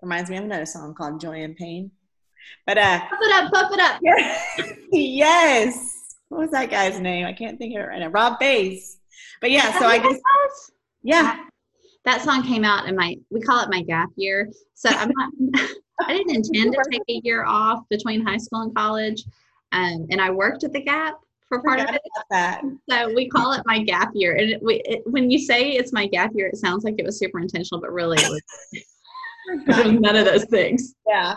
Reminds 0.00 0.30
me 0.30 0.36
of 0.36 0.44
another 0.44 0.66
song 0.66 0.94
called 0.94 1.20
Joy 1.20 1.42
and 1.42 1.56
Pain. 1.56 1.90
But 2.66 2.78
uh, 2.78 3.00
puff 3.00 3.18
it 3.20 3.34
up, 3.34 3.52
puff 3.52 3.72
it 3.72 3.80
up. 3.80 4.76
yes. 4.92 6.14
What 6.28 6.42
was 6.42 6.50
that 6.50 6.70
guy's 6.70 7.00
name? 7.00 7.26
I 7.26 7.32
can't 7.32 7.58
think 7.58 7.74
of 7.74 7.82
it 7.82 7.86
right 7.86 7.98
now. 7.98 8.08
Rob 8.08 8.38
Base. 8.38 8.98
But 9.40 9.50
yeah, 9.50 9.76
so 9.78 9.86
I 9.86 9.98
just 9.98 10.20
yeah. 11.06 11.44
That 12.04 12.22
song 12.22 12.42
came 12.42 12.64
out 12.64 12.88
in 12.88 12.96
my 12.96 13.16
we 13.30 13.40
call 13.40 13.62
it 13.62 13.70
my 13.70 13.82
gap 13.82 14.10
year. 14.16 14.50
So 14.74 14.90
I'm 14.90 15.10
not 15.16 15.32
I 16.00 16.12
didn't 16.12 16.34
intend 16.34 16.74
to 16.74 16.84
take 16.90 17.02
a 17.08 17.20
year 17.24 17.44
off 17.44 17.80
between 17.88 18.24
high 18.24 18.36
school 18.36 18.62
and 18.62 18.74
college. 18.74 19.24
Um, 19.72 20.06
and 20.10 20.20
I 20.20 20.30
worked 20.30 20.62
at 20.64 20.72
the 20.72 20.82
Gap 20.82 21.14
for 21.48 21.62
part 21.62 21.80
of 21.80 21.88
it. 21.88 22.02
That. 22.30 22.62
So 22.90 23.12
we 23.14 23.28
call 23.28 23.52
it 23.52 23.62
my 23.66 23.82
gap 23.82 24.10
year. 24.14 24.34
And 24.34 24.50
it, 24.50 24.62
we, 24.62 24.82
it, 24.84 25.02
when 25.06 25.30
you 25.30 25.38
say 25.38 25.70
it's 25.70 25.92
my 25.92 26.06
gap 26.06 26.32
year, 26.34 26.48
it 26.48 26.56
sounds 26.56 26.84
like 26.84 26.96
it 26.98 27.04
was 27.04 27.18
super 27.18 27.38
intentional, 27.38 27.80
but 27.80 27.92
really 27.92 28.18
it 28.18 28.28
was, 28.28 28.42
it 28.72 29.66
was 29.66 29.92
none 30.00 30.16
of 30.16 30.24
those 30.24 30.44
things. 30.44 30.94
Yeah. 31.06 31.36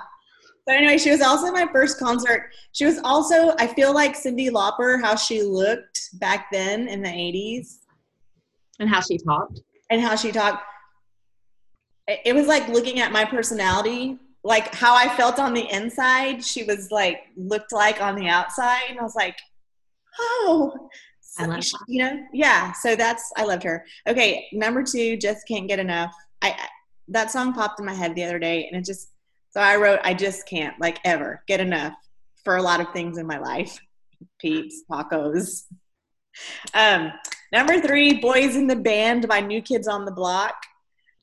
So 0.68 0.76
anyway, 0.76 0.98
she 0.98 1.12
was 1.12 1.22
also 1.22 1.52
my 1.52 1.68
first 1.72 2.00
concert. 2.00 2.52
She 2.74 2.86
was 2.86 3.00
also, 3.04 3.56
I 3.58 3.68
feel 3.68 3.94
like 3.94 4.16
Cyndi 4.16 4.50
Lauper, 4.50 5.02
how 5.02 5.16
she 5.16 5.42
looked 5.42 6.00
back 6.20 6.48
then 6.52 6.88
in 6.88 7.02
the 7.02 7.10
80s. 7.10 7.79
And 8.80 8.90
how 8.90 9.02
she 9.02 9.18
talked. 9.18 9.62
And 9.90 10.02
how 10.02 10.16
she 10.16 10.32
talked. 10.32 10.64
It 12.08 12.34
was 12.34 12.48
like 12.48 12.68
looking 12.70 13.00
at 13.00 13.12
my 13.12 13.26
personality 13.26 14.18
like 14.44 14.74
how 14.74 14.96
I 14.96 15.10
felt 15.16 15.40
on 15.40 15.54
the 15.54 15.68
inside, 15.74 16.44
she 16.44 16.64
was 16.64 16.92
like 16.92 17.24
looked 17.36 17.74
like 17.74 18.02
on 18.02 18.16
the 18.16 18.28
outside. 18.28 18.84
And 18.90 19.00
I 19.00 19.04
was 19.04 19.16
like, 19.16 19.38
oh, 20.18 20.90
I 21.38 21.46
love 21.46 21.64
you 21.88 22.04
know, 22.04 22.26
yeah. 22.34 22.72
So 22.74 22.96
that's 22.96 23.32
I 23.38 23.44
loved 23.44 23.64
her. 23.64 23.86
Okay, 24.08 24.48
number 24.52 24.84
two, 24.84 25.18
just 25.18 25.48
can't 25.48 25.68
get 25.68 25.80
enough. 25.80 26.14
I, 26.42 26.52
I 26.52 26.68
that 27.10 27.32
song 27.32 27.54
popped 27.54 27.80
in 27.80 27.86
my 27.86 27.94
head 27.94 28.16
the 28.16 28.24
other 28.24 28.40
day, 28.40 28.68
and 28.68 28.80
it 28.80 28.86
just 28.86 29.10
so 29.52 29.62
I 29.62 29.76
wrote, 29.78 30.00
I 30.04 30.14
just 30.14 30.48
can't 30.48 30.80
like 30.80 31.00
ever 31.04 31.44
get 31.48 31.60
enough 31.60 31.94
for 32.44 32.58
a 32.58 32.62
lot 32.62 32.82
of 32.82 32.92
things 32.94 33.18
in 33.18 33.28
my 33.28 33.40
life. 33.40 33.80
Peeps, 34.40 34.84
tacos. 34.90 35.64
Um, 36.74 37.12
number 37.52 37.80
three, 37.82 38.20
Boys 38.20 38.56
in 38.56 38.68
the 38.68 38.76
Band 38.76 39.28
by 39.28 39.40
New 39.40 39.62
Kids 39.62 39.88
on 39.88 40.06
the 40.06 40.12
Block. 40.12 40.56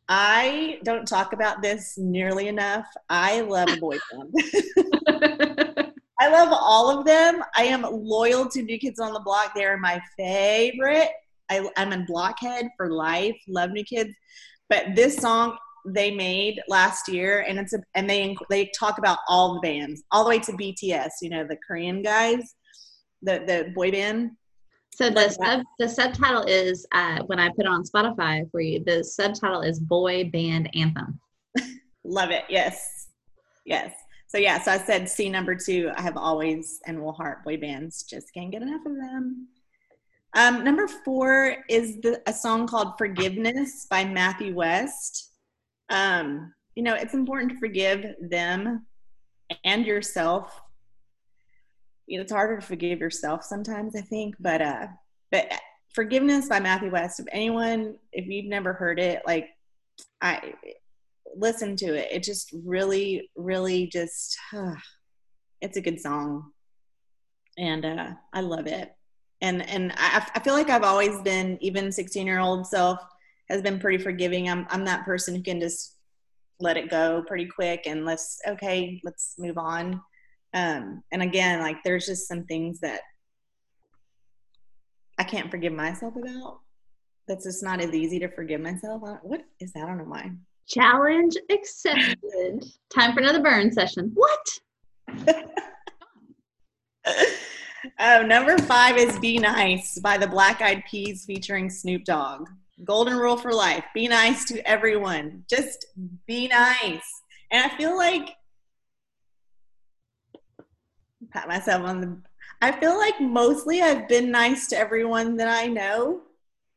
I 0.09 0.79
don't 0.85 1.07
talk 1.07 1.33
about 1.33 1.63
this 1.63 1.99
nearly 1.99 2.49
enough. 2.49 2.87
I 3.09 3.41
love 3.41 3.69
a 3.73 3.77
boy 3.77 3.99
band. 4.13 4.35
I 6.19 6.29
love 6.29 6.49
all 6.51 6.99
of 6.99 7.05
them. 7.05 7.43
I 7.57 7.65
am 7.65 7.83
loyal 7.83 8.49
to 8.51 8.63
New 8.63 8.79
Kids 8.79 9.01
on 9.01 9.13
the 9.13 9.21
Block. 9.21 9.55
They 9.55 9.65
are 9.65 9.77
my 9.77 10.01
favorite. 10.17 11.11
I, 11.51 11.69
I'm 11.77 11.93
a 11.93 12.05
blockhead 12.07 12.69
for 12.77 12.91
life. 12.91 13.37
Love 13.49 13.71
New 13.71 13.85
Kids, 13.85 14.11
but 14.69 14.95
this 14.95 15.17
song 15.17 15.57
they 15.87 16.11
made 16.11 16.61
last 16.69 17.09
year, 17.09 17.45
and 17.47 17.59
it's 17.59 17.73
a, 17.73 17.79
and 17.95 18.11
they 18.11 18.37
they 18.51 18.71
talk 18.79 18.99
about 18.99 19.19
all 19.29 19.55
the 19.55 19.61
bands, 19.61 20.03
all 20.11 20.25
the 20.25 20.31
way 20.31 20.39
to 20.41 20.53
BTS. 20.53 21.11
You 21.23 21.31
know 21.31 21.47
the 21.47 21.59
Korean 21.67 22.03
guys, 22.03 22.55
the 23.23 23.45
the 23.47 23.73
boy 23.75 23.93
band. 23.93 24.33
So 24.97 25.11
the 25.11 25.29
sub, 25.29 25.63
the 25.79 25.87
subtitle 25.91 26.45
is 26.45 26.87
uh, 26.93 27.19
when 27.27 27.39
I 27.39 27.51
put 27.51 27.67
it 27.67 27.69
on 27.69 27.85
Spotify 27.85 28.51
for 28.51 28.63
you. 28.63 28.83
The 28.83 29.05
subtitle 29.05 29.61
is 29.61 29.79
"Boy 29.79 30.31
Band 30.33 30.75
Anthem." 30.75 31.21
Love 32.05 32.31
it. 32.31 32.45
Yes, 32.49 33.09
yes. 33.67 33.93
So 34.27 34.39
yeah, 34.39 34.59
so 34.59 34.73
I 34.73 34.79
said 34.79 35.07
C 35.07 35.29
number 35.29 35.55
two. 35.55 35.91
I 35.95 36.01
have 36.01 36.17
always 36.17 36.81
and 36.87 37.03
will 37.03 37.13
heart 37.13 37.45
boy 37.45 37.59
bands. 37.59 38.05
Just 38.05 38.33
can't 38.33 38.51
get 38.51 38.63
enough 38.63 38.87
of 38.87 38.97
them. 38.97 39.49
Um, 40.35 40.65
number 40.65 40.89
four 40.89 41.59
is 41.69 42.01
the, 42.01 42.23
a 42.27 42.33
song 42.33 42.67
called 42.67 42.97
"Forgiveness" 42.97 43.87
by 43.91 44.03
Matthew 44.03 44.55
West. 44.55 45.33
Um, 45.91 46.55
you 46.75 46.83
know, 46.83 46.95
it's 46.95 47.13
important 47.13 47.53
to 47.53 47.59
forgive 47.59 48.15
them 48.19 48.87
and 49.63 49.85
yourself. 49.85 50.63
It's 52.09 52.33
harder 52.33 52.57
to 52.57 52.67
forgive 52.67 53.01
yourself 53.01 53.43
sometimes, 53.43 53.97
I 53.97 54.01
think, 54.01 54.37
but 54.39 54.63
uh, 54.63 54.87
but 55.33 55.51
"Forgiveness" 55.95 56.49
by 56.49 56.61
Matthew 56.61 56.91
West. 56.91 57.21
If 57.21 57.27
anyone, 57.33 57.97
if 58.13 58.27
you've 58.27 58.47
never 58.47 58.73
heard 58.73 58.99
it, 58.99 59.23
like 59.27 59.51
I 60.21 60.55
listen 61.37 61.77
to 61.77 61.95
it. 61.95 62.09
It 62.11 62.23
just 62.23 62.53
really, 62.65 63.31
really 63.37 63.87
just, 63.87 64.37
uh, 64.55 64.75
it's 65.61 65.77
a 65.77 65.83
good 65.83 66.01
song. 66.01 66.53
And 67.59 67.85
uh, 67.85 68.11
I 68.33 68.41
love 68.41 68.67
it. 68.67 68.95
And, 69.41 69.69
and 69.69 69.93
I, 69.97 70.27
I 70.35 70.41
feel 70.41 70.55
like 70.55 70.71
I've 70.71 70.83
always 70.83 71.21
been, 71.23 71.59
even 71.61 71.93
16 71.93 72.27
year 72.27 72.41
old 72.41 72.67
self 72.67 72.99
has 73.49 73.63
been 73.63 73.79
pretty 73.79 74.03
forgiving. 74.03 74.49
I'm, 74.49 74.67
I'm 74.71 74.85
that 74.87 75.05
person 75.05 75.35
who 75.35 75.43
can 75.43 75.61
just 75.61 75.95
let 76.59 76.77
it 76.77 76.91
go 76.91 77.23
pretty 77.27 77.47
quick 77.47 77.83
and 77.87 78.05
let's, 78.05 78.39
okay, 78.47 79.01
let's 79.05 79.35
move 79.39 79.59
on. 79.59 80.01
Um, 80.57 81.03
and 81.13 81.23
again, 81.23 81.61
like 81.61 81.83
there's 81.85 82.07
just 82.07 82.27
some 82.27 82.45
things 82.45 82.81
that 82.81 83.03
I 85.19 85.25
can't 85.25 85.51
forgive 85.51 85.75
myself 85.75 86.17
about. 86.17 86.61
That's 87.29 87.45
just 87.45 87.63
not 87.63 87.83
as 87.83 87.93
easy 87.93 88.19
to 88.21 88.29
forgive 88.29 88.63
myself. 88.63 89.03
What 89.23 89.43
is 89.61 89.75
that? 89.75 89.85
I 89.85 89.87
don't 89.87 89.99
know 89.99 90.05
why. 90.05 90.31
Challenge 90.67 91.37
accepted. 91.51 92.65
Time 92.95 93.13
for 93.13 93.21
another 93.21 93.43
burn 93.43 93.71
session. 93.71 94.13
What? 94.15 94.61
oh, 98.01 98.23
number 98.27 98.57
five 98.57 98.97
is 98.97 99.19
Be 99.19 99.39
Nice 99.39 99.99
by 99.99 100.17
the 100.17 100.27
Black 100.27 100.63
Eyed 100.63 100.85
Peas 100.91 101.27
featuring 101.27 101.69
Snoop 101.69 102.05
Dogg. 102.05 102.49
Golden 102.83 103.19
rule 103.19 103.37
for 103.37 103.53
life 103.53 103.85
be 103.95 104.09
nice 104.09 104.47
to 104.47 104.67
everyone. 104.67 105.45
Just 105.51 105.87
be 106.27 106.49
nice. 106.49 107.23
And 107.51 107.71
I 107.71 107.77
feel 107.77 107.95
like, 107.97 108.37
pat 111.31 111.49
myself 111.49 111.83
on 111.85 112.01
the, 112.01 112.17
I 112.63 112.73
feel 112.73 112.97
like 112.97 113.21
mostly 113.21 113.83
I've 113.83 114.09
been 114.09 114.31
nice 114.31 114.69
to 114.69 114.79
everyone 114.79 115.37
that 115.37 115.49
I 115.49 115.67
know. 115.67 116.23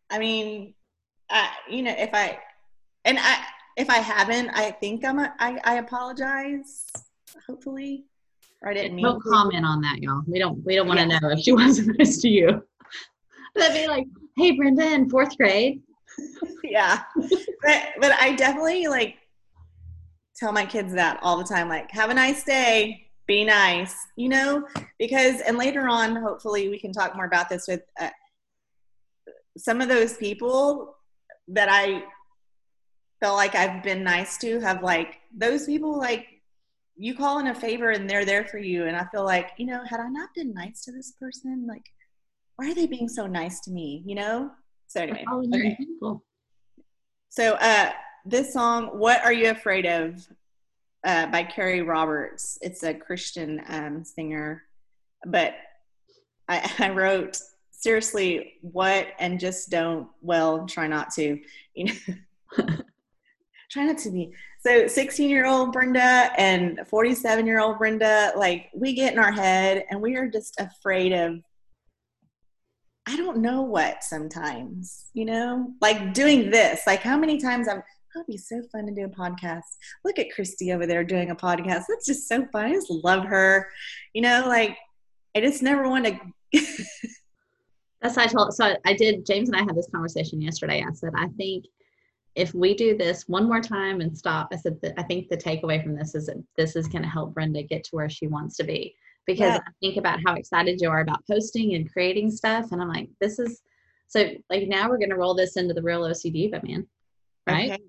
I 0.10 0.20
mean, 0.20 0.74
I, 1.30 1.50
you 1.70 1.84
know, 1.84 1.96
if 1.98 2.10
I, 2.14 2.40
and 3.06 3.18
I, 3.20 3.44
if 3.78 3.90
I 3.90 3.98
haven't, 3.98 4.50
I 4.50 4.72
think 4.72 5.06
I'm 5.06 5.20
a, 5.20 5.34
I, 5.40 5.60
I 5.64 5.76
apologize. 5.76 6.92
Hopefully, 7.48 8.06
or 8.62 8.70
I 8.70 8.74
didn't 8.74 8.96
mean. 8.96 9.04
No 9.04 9.20
comment 9.20 9.66
on 9.66 9.82
that, 9.82 10.00
y'all. 10.00 10.22
We 10.28 10.40
don't 10.40 10.64
we 10.66 10.76
don't 10.76 10.88
want 10.88 11.00
to 11.00 11.08
yeah. 11.08 11.20
know 11.20 11.30
if 11.30 11.40
she 11.40 11.52
wasn't 11.54 11.98
nice 11.98 12.20
to 12.22 12.28
you. 12.28 12.64
That'd 13.56 13.76
be 13.76 13.88
like, 13.88 14.08
hey, 14.38 14.52
Brenda, 14.52 14.86
in 14.94 15.10
fourth 15.10 15.38
grade. 15.38 15.82
yeah, 16.64 17.04
but 17.16 17.84
but 18.02 18.12
I 18.20 18.36
definitely 18.36 18.88
like 18.88 19.16
tell 20.36 20.52
my 20.52 20.66
kids 20.66 20.94
that 20.94 21.20
all 21.22 21.38
the 21.38 21.44
time. 21.44 21.70
Like, 21.70 21.90
have 21.92 22.10
a 22.10 22.14
nice 22.14 22.44
day. 22.44 23.09
Be 23.30 23.46
nice, 23.46 23.96
you 24.16 24.28
know, 24.28 24.68
because 24.98 25.42
and 25.42 25.56
later 25.56 25.88
on, 25.88 26.16
hopefully, 26.16 26.68
we 26.68 26.80
can 26.80 26.92
talk 26.92 27.16
more 27.16 27.26
about 27.26 27.48
this 27.48 27.68
with 27.68 27.84
uh, 28.02 28.10
some 29.56 29.82
of 29.82 29.88
those 29.88 30.18
people 30.18 30.96
that 31.50 31.70
I 31.70 32.06
felt 33.20 33.36
like 33.36 33.54
I've 33.54 33.84
been 33.84 34.04
nice 34.04 34.40
to 34.40 34.60
have 34.62 34.82
like 34.82 35.20
those 35.32 35.68
people 35.68 35.96
like 35.96 36.26
you 36.96 37.16
call 37.16 37.38
in 37.38 37.46
a 37.46 37.54
favor 37.54 37.92
and 37.92 38.10
they're 38.10 38.26
there 38.26 38.46
for 38.46 38.58
you. 38.58 38.88
And 38.88 38.98
I 38.98 39.06
feel 39.12 39.26
like 39.26 39.52
you 39.58 39.68
know 39.68 39.84
had 39.86 40.00
I 40.00 40.10
not 40.10 40.30
been 40.34 40.52
nice 40.52 40.82
to 40.86 40.92
this 40.92 41.12
person 41.12 41.68
like 41.68 41.86
why 42.56 42.72
are 42.72 42.74
they 42.74 42.88
being 42.88 43.08
so 43.08 43.28
nice 43.28 43.60
to 43.62 43.72
me 43.72 44.02
you 44.08 44.16
know? 44.16 44.50
So 44.88 45.02
anyway 45.02 45.24
okay. 45.32 45.78
so 47.30 47.54
uh 47.62 47.92
this 48.26 48.54
song 48.54 48.88
what 48.98 49.24
are 49.24 49.34
you 49.34 49.52
afraid 49.52 49.86
of 49.86 50.28
uh 51.06 51.28
by 51.28 51.44
Carrie 51.44 51.82
Roberts 51.82 52.58
it's 52.62 52.84
a 52.84 52.94
Christian 52.94 53.62
um 53.68 54.04
singer 54.04 54.64
but 55.26 55.56
I, 56.48 56.72
I 56.80 56.90
wrote 56.90 57.38
seriously, 57.80 58.56
what 58.62 59.08
and 59.20 59.40
just 59.40 59.70
don't. 59.70 60.08
Well, 60.22 60.68
try 60.68 60.88
not 60.88 61.12
to. 61.12 61.40
You 61.74 61.86
know, 61.86 61.94
try 63.72 63.86
not 63.86 63.98
to 64.00 64.12
be. 64.12 64.34
So, 64.66 64.88
16 64.88 65.30
year 65.30 65.46
old 65.46 65.72
Brenda 65.72 66.32
and 66.38 66.82
47 66.88 67.48
year 67.48 67.60
old 67.60 67.78
Brenda, 67.78 68.34
like 68.36 68.70
we 68.74 68.94
get 68.94 69.14
in 69.14 69.20
our 69.20 69.32
head 69.32 69.86
and 69.90 70.02
we 70.02 70.16
are 70.16 70.28
just 70.28 70.60
afraid 70.60 71.14
of 71.14 71.40
I 73.08 73.16
don't 73.16 73.38
know 73.38 73.64
what 73.64 74.04
sometimes, 74.04 75.06
you 75.14 75.26
know, 75.26 75.74
like 75.82 76.14
doing 76.14 76.52
this. 76.52 76.82
Like 76.86 77.02
how 77.02 77.18
many 77.18 77.40
times 77.40 77.68
I'm, 77.68 77.82
it'd 78.16 78.28
be 78.28 78.38
so 78.38 78.62
fun 78.72 78.86
to 78.88 78.94
do 78.94 79.06
a 79.06 79.10
podcast. 79.10 79.78
Look 80.04 80.20
at 80.20 80.34
Christy 80.34 80.72
over 80.72 80.86
there 80.86 81.04
doing 81.04 81.32
a 81.32 81.36
podcast. 81.36 81.84
That's 81.88 82.06
just 82.06 82.28
so 82.28 82.46
fun. 82.52 82.66
I 82.66 82.74
just 82.74 82.90
love 82.90 83.26
her. 83.26 83.70
You 84.14 84.22
know, 84.22 84.46
like 84.48 84.78
I 85.36 85.42
just 85.42 85.62
never 85.64 85.88
want 85.88 86.06
to. 86.06 86.20
That's 88.02 88.18
I 88.18 88.28
told. 88.28 88.54
So 88.54 88.76
I 88.86 88.94
did. 88.94 89.26
James 89.26 89.50
and 89.50 89.56
I 89.56 89.60
had 89.62 89.76
this 89.76 89.90
conversation 89.94 90.42
yesterday. 90.42 90.84
I 90.88 90.94
said, 90.94 91.12
I 91.16 91.28
think 91.38 91.66
if 92.36 92.54
we 92.54 92.74
do 92.74 92.98
this 92.98 93.28
one 93.28 93.48
more 93.48 93.62
time 93.62 94.02
and 94.02 94.18
stop, 94.18 94.50
I 94.54 94.56
said, 94.56 94.78
I 94.98 95.04
think 95.04 95.28
the 95.28 95.38
takeaway 95.38 95.84
from 95.84 95.96
this 95.96 96.16
is 96.16 96.28
that 96.28 96.42
this 96.56 96.76
is 96.76 96.88
going 96.88 97.02
to 97.02 97.10
help 97.10 97.34
Brenda 97.34 97.64
get 97.64 97.84
to 97.86 97.96
where 97.96 98.10
she 98.10 98.28
wants 98.28 98.56
to 98.58 98.64
be 98.64 98.96
because 99.26 99.54
yeah. 99.54 99.58
I 99.58 99.72
think 99.82 99.98
about 99.98 100.20
how 100.26 100.36
excited 100.36 100.80
you 100.82 100.90
are 100.90 101.02
about 101.02 101.26
posting 101.30 101.76
and 101.76 101.92
creating 101.92 102.32
stuff. 102.32 102.72
And 102.72 102.82
I'm 102.82 102.88
like, 102.88 103.10
this 103.20 103.40
is 103.40 103.62
so 104.08 104.28
like 104.50 104.68
now 104.68 104.90
we're 104.90 104.98
going 104.98 105.12
to 105.12 105.18
roll 105.18 105.36
this 105.36 105.56
into 105.56 105.74
the 105.74 105.84
real 105.84 106.02
OCD, 106.02 106.50
but 106.50 106.64
man, 106.64 106.88
right? 107.52 107.72
Okay. 107.72 107.82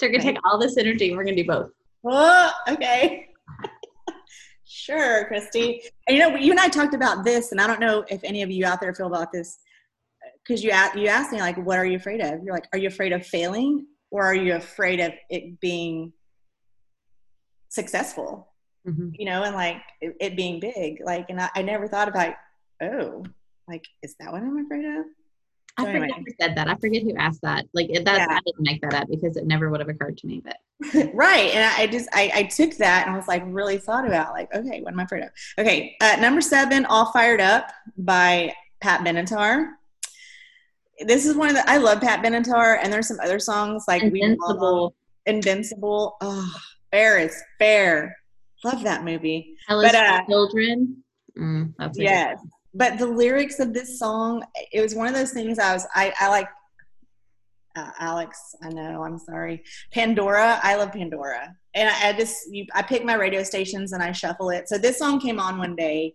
So 0.00 0.08
we're 0.08 0.16
okay. 0.16 0.32
take 0.32 0.38
all 0.44 0.58
this 0.58 0.76
energy 0.76 1.08
and 1.08 1.16
we're 1.16 1.24
going 1.24 1.36
to 1.36 1.42
do 1.42 1.48
both. 1.48 1.70
Oh, 2.04 2.50
okay. 2.68 3.28
sure, 4.64 5.26
Christy. 5.26 5.82
And, 6.08 6.16
you 6.16 6.22
know, 6.22 6.36
you 6.36 6.50
and 6.50 6.60
I 6.60 6.68
talked 6.68 6.94
about 6.94 7.24
this, 7.24 7.52
and 7.52 7.60
I 7.60 7.66
don't 7.66 7.80
know 7.80 8.04
if 8.08 8.24
any 8.24 8.42
of 8.42 8.50
you 8.50 8.66
out 8.66 8.80
there 8.80 8.94
feel 8.94 9.06
about 9.06 9.32
this 9.32 9.58
because 10.44 10.64
you 10.64 10.70
asked, 10.70 10.96
you 10.96 11.06
asked 11.06 11.32
me 11.32 11.40
like, 11.40 11.56
what 11.56 11.78
are 11.78 11.86
you 11.86 11.96
afraid 11.96 12.20
of? 12.20 12.42
You're 12.42 12.54
like, 12.54 12.66
are 12.72 12.78
you 12.78 12.88
afraid 12.88 13.12
of 13.12 13.24
failing 13.24 13.86
or 14.10 14.24
are 14.24 14.34
you 14.34 14.56
afraid 14.56 15.00
of 15.00 15.12
it 15.30 15.60
being 15.60 16.12
successful? 17.68 18.52
mm-hmm. 18.86 19.10
you 19.18 19.26
know, 19.26 19.42
and 19.42 19.54
like 19.54 19.82
it, 20.00 20.14
it, 20.20 20.36
being 20.36 20.60
big. 20.60 20.98
Like, 21.04 21.26
and 21.28 21.40
I, 21.40 21.50
I, 21.54 21.62
never 21.62 21.88
thought 21.88 22.08
about, 22.08 22.34
oh, 22.82 23.24
like, 23.68 23.84
is 24.02 24.14
that 24.20 24.32
what 24.32 24.42
I'm 24.42 24.64
afraid 24.64 24.84
of? 24.84 25.04
So 25.78 25.86
I 25.86 25.90
anyway. 25.90 26.08
forget 26.08 26.24
who 26.26 26.32
said 26.40 26.56
that. 26.56 26.68
I 26.68 26.74
forget 26.76 27.02
who 27.02 27.14
asked 27.16 27.40
that. 27.42 27.66
Like 27.72 27.90
that's 27.92 28.18
yeah. 28.18 28.26
I 28.28 28.40
didn't 28.44 28.60
make 28.60 28.82
that 28.82 28.94
up 28.94 29.08
because 29.08 29.36
it 29.36 29.46
never 29.46 29.70
would 29.70 29.80
have 29.80 29.88
occurred 29.88 30.18
to 30.18 30.26
me. 30.26 30.42
But 30.44 30.58
right, 31.14 31.50
and 31.54 31.64
I, 31.64 31.86
just 31.86 32.08
I, 32.12 32.30
I, 32.34 32.42
took 32.44 32.76
that 32.76 33.06
and 33.06 33.14
I 33.14 33.18
was 33.18 33.26
like 33.26 33.42
really 33.46 33.78
thought 33.78 34.06
about 34.06 34.32
like 34.32 34.54
okay, 34.54 34.82
what 34.82 34.92
am 34.92 35.00
I 35.00 35.04
afraid 35.04 35.24
of? 35.24 35.30
Okay, 35.58 35.96
uh, 36.00 36.16
number 36.20 36.42
seven, 36.42 36.84
"All 36.86 37.10
Fired 37.12 37.40
Up" 37.40 37.72
by 37.96 38.54
Pat 38.80 39.00
Benatar. 39.00 39.70
This 41.06 41.24
is 41.24 41.36
one 41.36 41.48
of 41.48 41.54
the 41.54 41.68
I 41.68 41.78
love 41.78 42.02
Pat 42.02 42.22
Benatar, 42.22 42.78
and 42.82 42.92
there's 42.92 43.08
some 43.08 43.20
other 43.20 43.38
songs 43.38 43.84
like 43.88 44.02
Invincible. 44.02 44.94
We 45.26 45.32
Invincible. 45.32 46.16
Oh, 46.20 46.54
fair 46.90 47.18
is 47.18 47.42
fair. 47.58 48.16
Love 48.64 48.82
that 48.84 49.04
movie. 49.04 49.56
but, 49.68 49.94
uh, 49.94 50.24
Children. 50.26 51.02
Mm, 51.36 51.72
yes. 51.94 52.38
But 52.74 52.98
the 52.98 53.06
lyrics 53.06 53.58
of 53.60 53.74
this 53.74 53.98
song, 53.98 54.44
it 54.72 54.80
was 54.80 54.94
one 54.94 55.06
of 55.06 55.14
those 55.14 55.32
things 55.32 55.58
I 55.58 55.74
was, 55.74 55.86
I, 55.94 56.12
I 56.18 56.28
like, 56.28 56.48
uh, 57.76 57.90
Alex, 57.98 58.54
I 58.62 58.68
know, 58.68 59.02
I'm 59.02 59.18
sorry. 59.18 59.62
Pandora, 59.92 60.60
I 60.62 60.76
love 60.76 60.92
Pandora. 60.92 61.54
And 61.74 61.88
I, 61.88 62.08
I 62.08 62.12
just, 62.12 62.36
you, 62.50 62.66
I 62.74 62.82
pick 62.82 63.04
my 63.04 63.14
radio 63.14 63.42
stations 63.42 63.92
and 63.92 64.02
I 64.02 64.12
shuffle 64.12 64.50
it. 64.50 64.68
So 64.68 64.78
this 64.78 64.98
song 64.98 65.20
came 65.20 65.40
on 65.40 65.58
one 65.58 65.76
day 65.76 66.14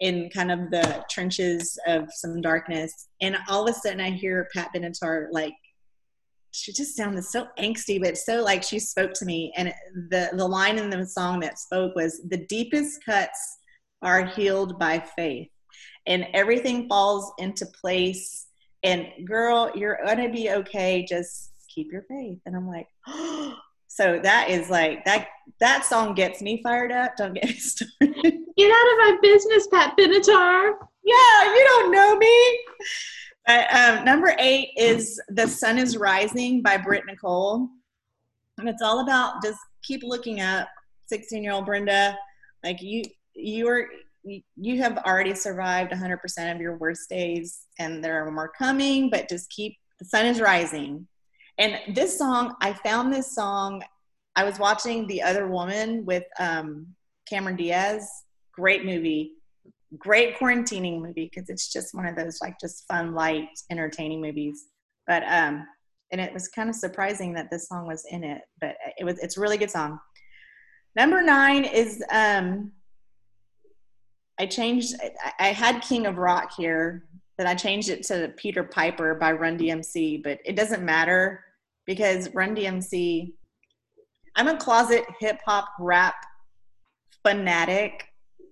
in 0.00 0.30
kind 0.30 0.50
of 0.50 0.70
the 0.70 1.04
trenches 1.10 1.78
of 1.86 2.08
some 2.12 2.40
darkness. 2.40 3.08
And 3.20 3.36
all 3.48 3.66
of 3.66 3.74
a 3.74 3.78
sudden 3.78 4.00
I 4.00 4.10
hear 4.10 4.48
Pat 4.54 4.70
Benatar 4.74 5.26
like 5.32 5.54
she 6.50 6.72
just 6.72 6.96
sounded 6.96 7.24
so 7.24 7.46
angsty, 7.58 8.00
but 8.02 8.16
so 8.16 8.42
like 8.42 8.62
she 8.62 8.78
spoke 8.78 9.12
to 9.14 9.24
me. 9.24 9.52
And 9.56 9.72
the 10.10 10.30
the 10.32 10.46
line 10.46 10.78
in 10.78 10.90
the 10.90 11.06
song 11.06 11.40
that 11.40 11.58
spoke 11.58 11.94
was, 11.94 12.20
"The 12.28 12.46
deepest 12.46 13.04
cuts 13.04 13.58
are 14.02 14.24
healed 14.24 14.78
by 14.78 14.98
faith, 14.98 15.50
and 16.08 16.26
everything 16.34 16.88
falls 16.88 17.32
into 17.38 17.66
place." 17.66 18.46
And 18.82 19.08
girl, 19.24 19.70
you're 19.74 20.00
gonna 20.04 20.30
be 20.30 20.50
okay. 20.50 21.06
Just 21.08 21.52
keep 21.78 21.92
your 21.92 22.02
faith. 22.02 22.38
And 22.46 22.56
I'm 22.56 22.66
like, 22.66 22.88
oh. 23.06 23.54
so 23.90 24.20
that 24.22 24.50
is 24.50 24.68
like 24.68 25.04
that. 25.06 25.28
That 25.60 25.84
song 25.84 26.14
gets 26.14 26.42
me 26.42 26.60
fired 26.62 26.92
up. 26.92 27.16
Don't 27.16 27.34
get 27.34 27.44
me 27.44 27.52
started. 27.58 28.38
Get 28.56 28.70
out 28.70 28.92
of 28.92 28.98
my 28.98 29.18
business, 29.22 29.66
Pat 29.68 29.96
Benatar. 29.96 30.74
Yeah, 31.04 31.54
you 31.54 31.64
don't 31.68 31.92
know 31.92 32.16
me. 32.16 32.58
Uh, 33.48 33.64
um, 33.70 34.04
number 34.04 34.34
eight 34.38 34.70
is 34.76 35.20
The 35.30 35.48
Sun 35.48 35.78
is 35.78 35.96
Rising 35.96 36.60
by 36.60 36.76
Britt 36.76 37.06
Nicole. 37.06 37.68
And 38.58 38.68
it's 38.68 38.82
all 38.82 39.00
about 39.00 39.42
just 39.42 39.58
keep 39.82 40.02
looking 40.02 40.40
up 40.40 40.68
16 41.06 41.42
year 41.42 41.52
old 41.52 41.64
Brenda. 41.66 42.16
Like 42.62 42.82
you, 42.82 43.02
you 43.34 43.68
are, 43.68 43.86
you 44.56 44.82
have 44.82 44.98
already 44.98 45.34
survived 45.34 45.92
100% 45.92 46.54
of 46.54 46.60
your 46.60 46.76
worst 46.76 47.08
days 47.08 47.60
and 47.78 48.02
there 48.02 48.24
are 48.24 48.30
more 48.30 48.50
coming, 48.56 49.10
but 49.10 49.28
just 49.28 49.50
keep, 49.50 49.76
the 49.98 50.04
sun 50.04 50.26
is 50.26 50.40
rising. 50.40 51.06
And 51.58 51.78
this 51.94 52.16
song, 52.16 52.54
I 52.60 52.72
found 52.72 53.12
this 53.12 53.34
song, 53.34 53.82
I 54.36 54.44
was 54.44 54.58
watching 54.58 55.06
The 55.06 55.22
Other 55.22 55.48
Woman 55.48 56.04
with 56.04 56.24
um, 56.38 56.86
Cameron 57.28 57.56
Diaz. 57.56 58.08
Great 58.52 58.84
movie 58.84 59.32
great 59.96 60.38
quarantining 60.38 61.00
movie 61.00 61.30
because 61.32 61.48
it's 61.48 61.72
just 61.72 61.94
one 61.94 62.06
of 62.06 62.16
those 62.16 62.40
like 62.42 62.58
just 62.60 62.86
fun, 62.86 63.14
light, 63.14 63.48
entertaining 63.70 64.20
movies. 64.20 64.66
But 65.06 65.22
um, 65.24 65.66
and 66.12 66.20
it 66.20 66.32
was 66.32 66.48
kind 66.48 66.68
of 66.68 66.74
surprising 66.74 67.34
that 67.34 67.50
this 67.50 67.68
song 67.68 67.86
was 67.86 68.04
in 68.10 68.24
it, 68.24 68.42
but 68.60 68.76
it 68.98 69.04
was 69.04 69.18
it's 69.20 69.36
a 69.36 69.40
really 69.40 69.56
good 69.56 69.70
song. 69.70 69.98
Number 70.96 71.22
nine 71.22 71.64
is 71.64 72.02
um, 72.10 72.72
I 74.38 74.46
changed. 74.46 74.94
I, 75.38 75.48
had 75.48 75.82
King 75.82 76.06
of 76.06 76.16
Rock 76.16 76.52
here, 76.56 77.04
but 77.36 77.46
I 77.46 77.54
changed 77.54 77.88
it 77.88 78.04
to 78.04 78.32
Peter 78.36 78.64
Piper 78.64 79.14
by 79.14 79.32
Run 79.32 79.58
DMC. 79.58 80.22
But 80.22 80.38
it 80.44 80.56
doesn't 80.56 80.84
matter 80.84 81.44
because 81.86 82.32
Run 82.34 82.54
DMC. 82.54 83.32
I'm 84.36 84.48
a 84.48 84.56
closet 84.56 85.04
hip 85.20 85.40
hop 85.44 85.68
rap 85.80 86.14
fanatic 87.24 88.08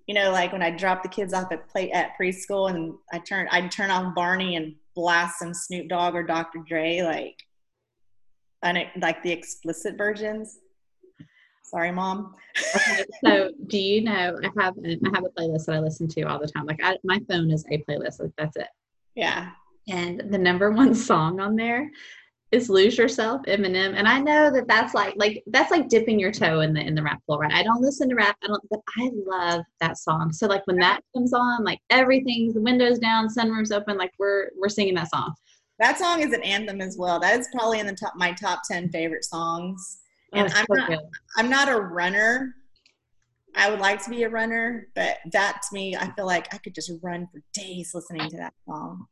you 0.07 0.13
know, 0.13 0.31
like 0.31 0.53
when 0.53 0.63
I 0.63 0.71
drop 0.71 1.03
the 1.03 1.09
kids 1.09 1.33
off 1.33 1.51
at 1.51 1.67
play 1.67 1.91
at 1.91 2.13
preschool 2.19 2.69
and 2.69 2.95
I 3.11 3.19
turn 3.19 3.47
I'd 3.51 3.71
turn 3.71 3.91
off 3.91 4.15
Barney 4.15 4.55
and 4.55 4.73
blast 4.95 5.39
some 5.39 5.53
Snoop 5.53 5.89
Dogg 5.89 6.15
or 6.15 6.23
Dr. 6.23 6.59
Dre, 6.65 7.01
like 7.01 7.35
it, 8.63 8.87
like 8.99 9.21
the 9.21 9.31
explicit 9.31 9.97
versions. 9.97 10.59
Sorry, 11.67 11.91
mom. 11.91 12.33
okay, 12.75 13.03
so 13.23 13.51
do 13.67 13.77
you 13.77 14.01
know 14.01 14.39
I 14.41 14.63
have 14.63 14.75
I 14.85 14.97
have 15.13 15.25
a 15.25 15.29
playlist 15.39 15.65
that 15.65 15.75
I 15.75 15.79
listen 15.79 16.07
to 16.07 16.21
all 16.23 16.39
the 16.39 16.47
time. 16.47 16.65
Like 16.65 16.79
I, 16.81 16.97
my 17.03 17.19
phone 17.29 17.51
is 17.51 17.65
a 17.69 17.83
playlist. 17.83 18.21
Like 18.21 18.31
that's 18.37 18.55
it. 18.55 18.69
Yeah. 19.15 19.51
And 19.89 20.31
the 20.31 20.37
number 20.37 20.71
one 20.71 20.95
song 20.95 21.41
on 21.41 21.55
there 21.55 21.91
is 22.53 22.69
lose 22.69 22.97
yourself 22.97 23.41
eminem 23.41 23.93
and 23.97 24.07
i 24.07 24.19
know 24.19 24.49
that 24.49 24.69
that's 24.69 24.93
like 24.93 25.13
like 25.17 25.43
that's 25.47 25.69
like 25.69 25.89
dipping 25.89 26.17
your 26.17 26.31
toe 26.31 26.61
in 26.61 26.73
the 26.73 26.79
in 26.79 26.95
the 26.95 27.03
rap 27.03 27.21
pool 27.27 27.37
right 27.37 27.51
i 27.51 27.61
don't 27.61 27.81
listen 27.81 28.07
to 28.07 28.15
rap 28.15 28.37
i 28.41 28.47
don't 28.47 28.63
but 28.69 28.79
i 28.97 29.11
love 29.25 29.61
that 29.81 29.97
song 29.97 30.31
so 30.31 30.47
like 30.47 30.65
when 30.65 30.77
that 30.77 31.01
comes 31.13 31.33
on 31.33 31.61
like 31.65 31.79
everything's 31.89 32.53
the 32.53 32.61
windows 32.61 32.99
down 32.99 33.27
sunroom's 33.27 33.73
open 33.73 33.97
like 33.97 34.13
we're 34.17 34.49
we're 34.57 34.69
singing 34.69 34.95
that 34.95 35.09
song 35.09 35.33
that 35.79 35.99
song 35.99 36.21
is 36.21 36.31
an 36.31 36.41
anthem 36.43 36.79
as 36.79 36.97
well 36.97 37.19
that 37.19 37.37
is 37.37 37.49
probably 37.53 37.81
in 37.81 37.85
the 37.85 37.93
top 37.93 38.13
my 38.15 38.31
top 38.31 38.61
10 38.65 38.87
favorite 38.91 39.25
songs 39.25 39.97
Oh, 40.33 40.39
and 40.39 40.53
I'm, 40.53 40.65
so 40.65 40.75
not, 40.75 40.99
I'm 41.37 41.49
not 41.49 41.69
a 41.69 41.79
runner 41.79 42.53
i 43.55 43.69
would 43.69 43.79
like 43.79 44.03
to 44.03 44.09
be 44.09 44.23
a 44.23 44.29
runner 44.29 44.89
but 44.93 45.17
that 45.31 45.61
to 45.61 45.73
me 45.73 45.95
i 45.95 46.11
feel 46.11 46.25
like 46.25 46.53
i 46.53 46.57
could 46.57 46.75
just 46.75 46.91
run 47.01 47.27
for 47.31 47.41
days 47.53 47.91
listening 47.93 48.29
to 48.29 48.37
that 48.37 48.53
song 48.67 49.07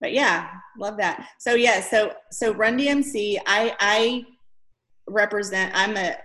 but 0.00 0.12
yeah, 0.12 0.48
love 0.78 0.96
that. 0.98 1.28
So 1.38 1.54
yeah, 1.54 1.80
so 1.80 2.12
so 2.30 2.52
Run 2.54 2.78
DMC, 2.78 3.38
I 3.46 3.74
I 3.80 4.26
represent. 5.08 5.72
I'm 5.74 5.96
a 5.96 6.16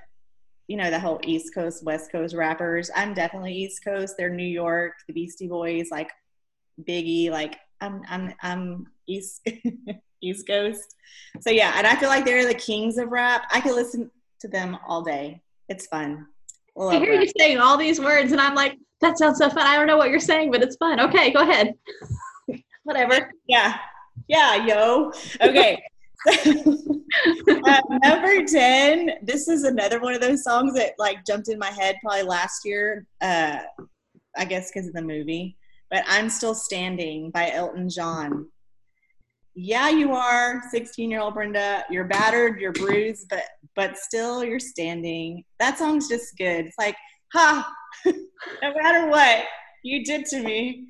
you 0.67 0.77
know 0.77 0.91
the 0.91 0.99
whole 0.99 1.19
East 1.23 1.53
Coast 1.53 1.83
West 1.83 2.11
Coast 2.11 2.35
rappers. 2.35 2.91
I'm 2.95 3.13
definitely 3.13 3.53
East 3.53 3.83
Coast. 3.83 4.15
They're 4.17 4.29
New 4.29 4.43
York, 4.43 4.93
the 5.07 5.13
Beastie 5.13 5.47
Boys, 5.47 5.89
like 5.91 6.11
Biggie. 6.87 7.31
Like 7.31 7.57
I'm 7.81 8.03
I'm 8.07 8.33
I'm 8.43 8.87
East 9.07 9.47
East 10.21 10.45
Coast. 10.45 10.95
So 11.41 11.49
yeah, 11.49 11.73
and 11.75 11.87
I 11.87 11.95
feel 11.95 12.09
like 12.09 12.25
they're 12.25 12.47
the 12.47 12.53
kings 12.53 12.99
of 12.99 13.09
rap. 13.09 13.47
I 13.51 13.59
could 13.59 13.75
listen 13.75 14.11
to 14.43 14.47
them 14.47 14.77
all 14.87 15.01
day. 15.01 15.41
It's 15.67 15.87
fun. 15.87 16.27
I 16.79 16.97
hear 16.97 17.13
rap. 17.13 17.23
you 17.23 17.31
saying 17.37 17.57
all 17.59 17.77
these 17.77 17.99
words, 17.99 18.31
and 18.31 18.39
I'm 18.39 18.55
like, 18.55 18.77
that 19.01 19.17
sounds 19.17 19.39
so 19.39 19.49
fun. 19.49 19.65
I 19.65 19.75
don't 19.75 19.87
know 19.87 19.97
what 19.97 20.09
you're 20.09 20.19
saying, 20.19 20.51
but 20.51 20.61
it's 20.61 20.77
fun. 20.77 20.99
Okay, 20.99 21.31
go 21.31 21.41
ahead 21.41 21.73
whatever. 22.83 23.31
Yeah. 23.47 23.77
Yeah, 24.27 24.65
yo. 24.65 25.11
Okay. 25.41 25.81
uh, 26.29 27.81
number 28.03 28.45
10, 28.45 29.11
this 29.23 29.47
is 29.47 29.63
another 29.63 29.99
one 29.99 30.13
of 30.13 30.21
those 30.21 30.43
songs 30.43 30.73
that 30.75 30.93
like 30.97 31.25
jumped 31.25 31.49
in 31.49 31.59
my 31.59 31.71
head 31.71 31.97
probably 32.01 32.23
last 32.23 32.61
year. 32.65 33.05
Uh, 33.21 33.59
I 34.37 34.45
guess 34.45 34.71
because 34.71 34.87
of 34.87 34.93
the 34.93 35.01
movie. 35.01 35.57
but 35.89 36.03
I'm 36.07 36.29
Still 36.29 36.55
Standing 36.55 37.29
by 37.31 37.51
Elton 37.51 37.89
John. 37.89 38.47
Yeah, 39.55 39.89
you 39.89 40.13
are 40.13 40.63
16 40.71 41.11
year 41.11 41.19
old 41.19 41.35
Brenda. 41.35 41.83
You're 41.89 42.05
battered, 42.05 42.59
you're 42.59 42.71
bruised, 42.71 43.27
but 43.29 43.43
but 43.75 43.97
still 43.97 44.43
you're 44.43 44.59
standing. 44.59 45.43
That 45.59 45.77
song's 45.77 46.07
just 46.07 46.37
good. 46.37 46.65
It's 46.65 46.77
like, 46.77 46.95
ha, 47.33 47.71
no 48.05 48.73
matter 48.81 49.07
what 49.07 49.45
you 49.83 50.03
did 50.03 50.25
to 50.27 50.41
me, 50.41 50.87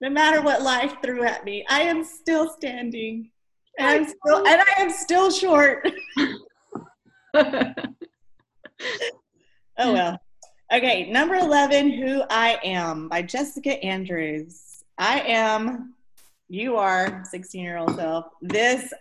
no 0.00 0.10
matter 0.10 0.42
what 0.42 0.62
life 0.62 0.96
threw 1.02 1.24
at 1.24 1.44
me, 1.44 1.64
I 1.68 1.82
am 1.82 2.04
still 2.04 2.50
standing. 2.50 3.30
And 3.78 3.88
I'm 3.88 4.04
still 4.04 4.46
and 4.46 4.62
I 4.62 4.82
am 4.82 4.90
still 4.90 5.30
short. 5.30 5.86
oh 9.78 9.92
well. 9.92 10.18
Okay, 10.72 11.08
number 11.10 11.36
11, 11.36 11.92
Who 11.92 12.22
I 12.28 12.58
Am 12.64 13.08
by 13.08 13.22
Jessica 13.22 13.80
Andrews. 13.84 14.82
I 14.98 15.20
am, 15.20 15.94
you 16.48 16.76
are 16.76 17.22
16 17.30 17.62
year 17.62 17.78
old 17.78 17.94
self. 17.94 18.26
This 18.42 18.92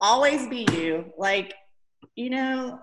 always 0.00 0.46
be 0.46 0.64
you. 0.72 1.06
Like, 1.18 1.54
you 2.16 2.30
know, 2.30 2.80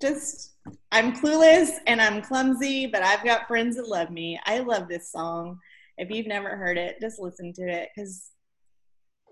just, 0.00 0.54
I'm 0.90 1.14
clueless 1.14 1.70
and 1.86 2.00
I'm 2.00 2.22
clumsy, 2.22 2.86
but 2.86 3.02
I've 3.02 3.24
got 3.24 3.46
friends 3.46 3.76
that 3.76 3.88
love 3.88 4.10
me. 4.10 4.40
I 4.44 4.60
love 4.60 4.88
this 4.88 5.12
song. 5.12 5.58
If 5.98 6.10
you've 6.10 6.26
never 6.26 6.56
heard 6.56 6.78
it, 6.78 6.96
just 7.00 7.20
listen 7.20 7.52
to 7.54 7.62
it 7.62 7.90
because 7.94 8.30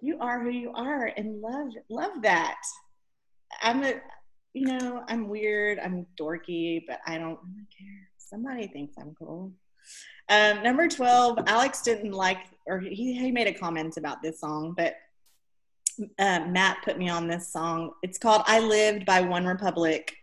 you 0.03 0.19
are 0.21 0.43
who 0.43 0.51
you 0.51 0.73
are 0.73 1.07
and 1.17 1.41
love 1.41 1.69
love 1.89 2.23
that. 2.23 2.61
I'm 3.63 3.83
a 3.83 3.95
you 4.53 4.67
know, 4.67 5.05
I'm 5.09 5.29
weird, 5.29 5.79
I'm 5.79 6.07
dorky, 6.21 6.83
but 6.87 7.01
I 7.07 7.19
don't 7.19 7.39
really 7.45 7.67
care. 7.77 8.09
Somebody 8.19 8.67
thinks 8.67 8.97
I'm 8.99 9.15
cool. 9.17 9.53
Um, 10.29 10.63
number 10.63 10.89
12, 10.89 11.41
Alex 11.47 11.83
didn't 11.83 12.13
like, 12.13 12.39
or 12.67 12.81
he, 12.81 13.17
he 13.17 13.31
made 13.31 13.47
a 13.47 13.59
comment 13.59 13.97
about 13.97 14.23
this 14.23 14.41
song, 14.41 14.75
but 14.77 14.95
uh, 16.18 16.41
Matt 16.47 16.78
put 16.84 16.99
me 16.99 17.09
on 17.09 17.28
this 17.28 17.53
song. 17.53 17.93
It's 18.03 18.18
called 18.18 18.43
I 18.47 18.61
Lived 18.61 19.05
by 19.07 19.20
One 19.20 19.47
Republic. 19.47 20.14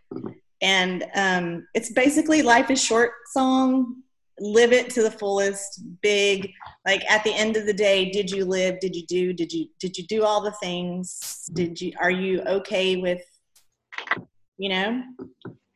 And 0.60 1.04
um, 1.14 1.66
it's 1.74 1.92
basically 1.92 2.42
Life 2.42 2.70
is 2.70 2.82
Short 2.82 3.12
song. 3.32 4.02
Live 4.40 4.72
it 4.72 4.90
to 4.90 5.02
the 5.02 5.10
fullest, 5.10 5.82
big. 6.00 6.52
Like 6.86 7.04
at 7.10 7.24
the 7.24 7.34
end 7.34 7.56
of 7.56 7.66
the 7.66 7.72
day, 7.72 8.10
did 8.10 8.30
you 8.30 8.44
live? 8.44 8.78
Did 8.80 8.94
you 8.94 9.04
do? 9.06 9.32
Did 9.32 9.52
you 9.52 9.66
did 9.80 9.98
you 9.98 10.06
do 10.06 10.24
all 10.24 10.40
the 10.40 10.52
things? 10.52 11.50
Did 11.54 11.80
you 11.80 11.92
are 11.98 12.10
you 12.10 12.42
okay 12.42 12.96
with 12.96 13.20
you 14.58 14.68
know? 14.68 15.02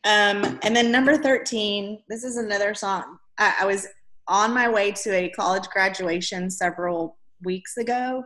Um, 0.05 0.59
and 0.62 0.74
then 0.74 0.90
number 0.90 1.16
13, 1.16 2.03
this 2.09 2.24
is 2.24 2.36
another 2.36 2.74
song. 2.74 3.18
I, 3.38 3.55
I 3.61 3.66
was 3.66 3.86
on 4.28 4.53
my 4.53 4.68
way 4.68 4.93
to 4.93 5.11
a 5.14 5.30
college 5.30 5.68
graduation 5.68 6.51
several 6.51 7.16
weeks 7.45 7.76
ago. 7.76 8.24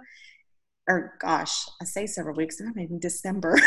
Or 0.89 1.14
gosh, 1.20 1.66
I 1.80 1.84
say 1.84 2.07
several 2.07 2.37
weeks, 2.37 2.61
I'm 2.61 2.76
in 2.78 2.99
December. 2.99 3.59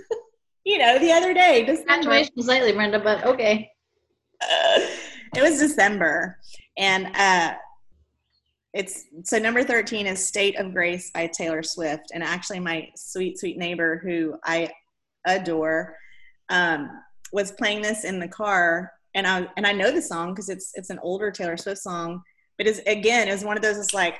you 0.64 0.78
know, 0.78 0.98
the 0.98 1.12
other 1.12 1.32
day. 1.32 1.64
December. 1.64 2.24
was 2.34 2.46
lately, 2.46 2.72
Brenda, 2.72 2.98
but 2.98 3.24
okay. 3.24 3.70
Uh, 4.42 4.80
it 5.36 5.42
was 5.42 5.58
December. 5.58 6.38
And 6.76 7.06
uh, 7.14 7.54
it's 8.74 9.04
so 9.24 9.38
number 9.38 9.62
13 9.62 10.06
is 10.06 10.26
State 10.26 10.58
of 10.58 10.74
Grace 10.74 11.10
by 11.12 11.28
Taylor 11.28 11.62
Swift. 11.62 12.10
And 12.12 12.22
actually, 12.22 12.60
my 12.60 12.88
sweet, 12.96 13.38
sweet 13.38 13.56
neighbor 13.56 14.00
who 14.04 14.36
I 14.44 14.70
adore 15.26 15.96
um, 16.48 16.90
was 17.32 17.52
playing 17.52 17.82
this 17.82 18.04
in 18.04 18.18
the 18.18 18.28
car, 18.28 18.92
and 19.14 19.26
I 19.26 19.48
and 19.56 19.66
I 19.66 19.72
know 19.72 19.90
the 19.90 20.02
song 20.02 20.32
because 20.32 20.48
it's 20.48 20.72
it's 20.74 20.90
an 20.90 20.98
older 21.02 21.30
Taylor 21.30 21.56
Swift 21.56 21.80
song, 21.80 22.22
but 22.58 22.66
it's 22.66 22.80
again 22.80 23.28
it's 23.28 23.44
one 23.44 23.56
of 23.56 23.62
those. 23.62 23.78
It's 23.78 23.94
like 23.94 24.16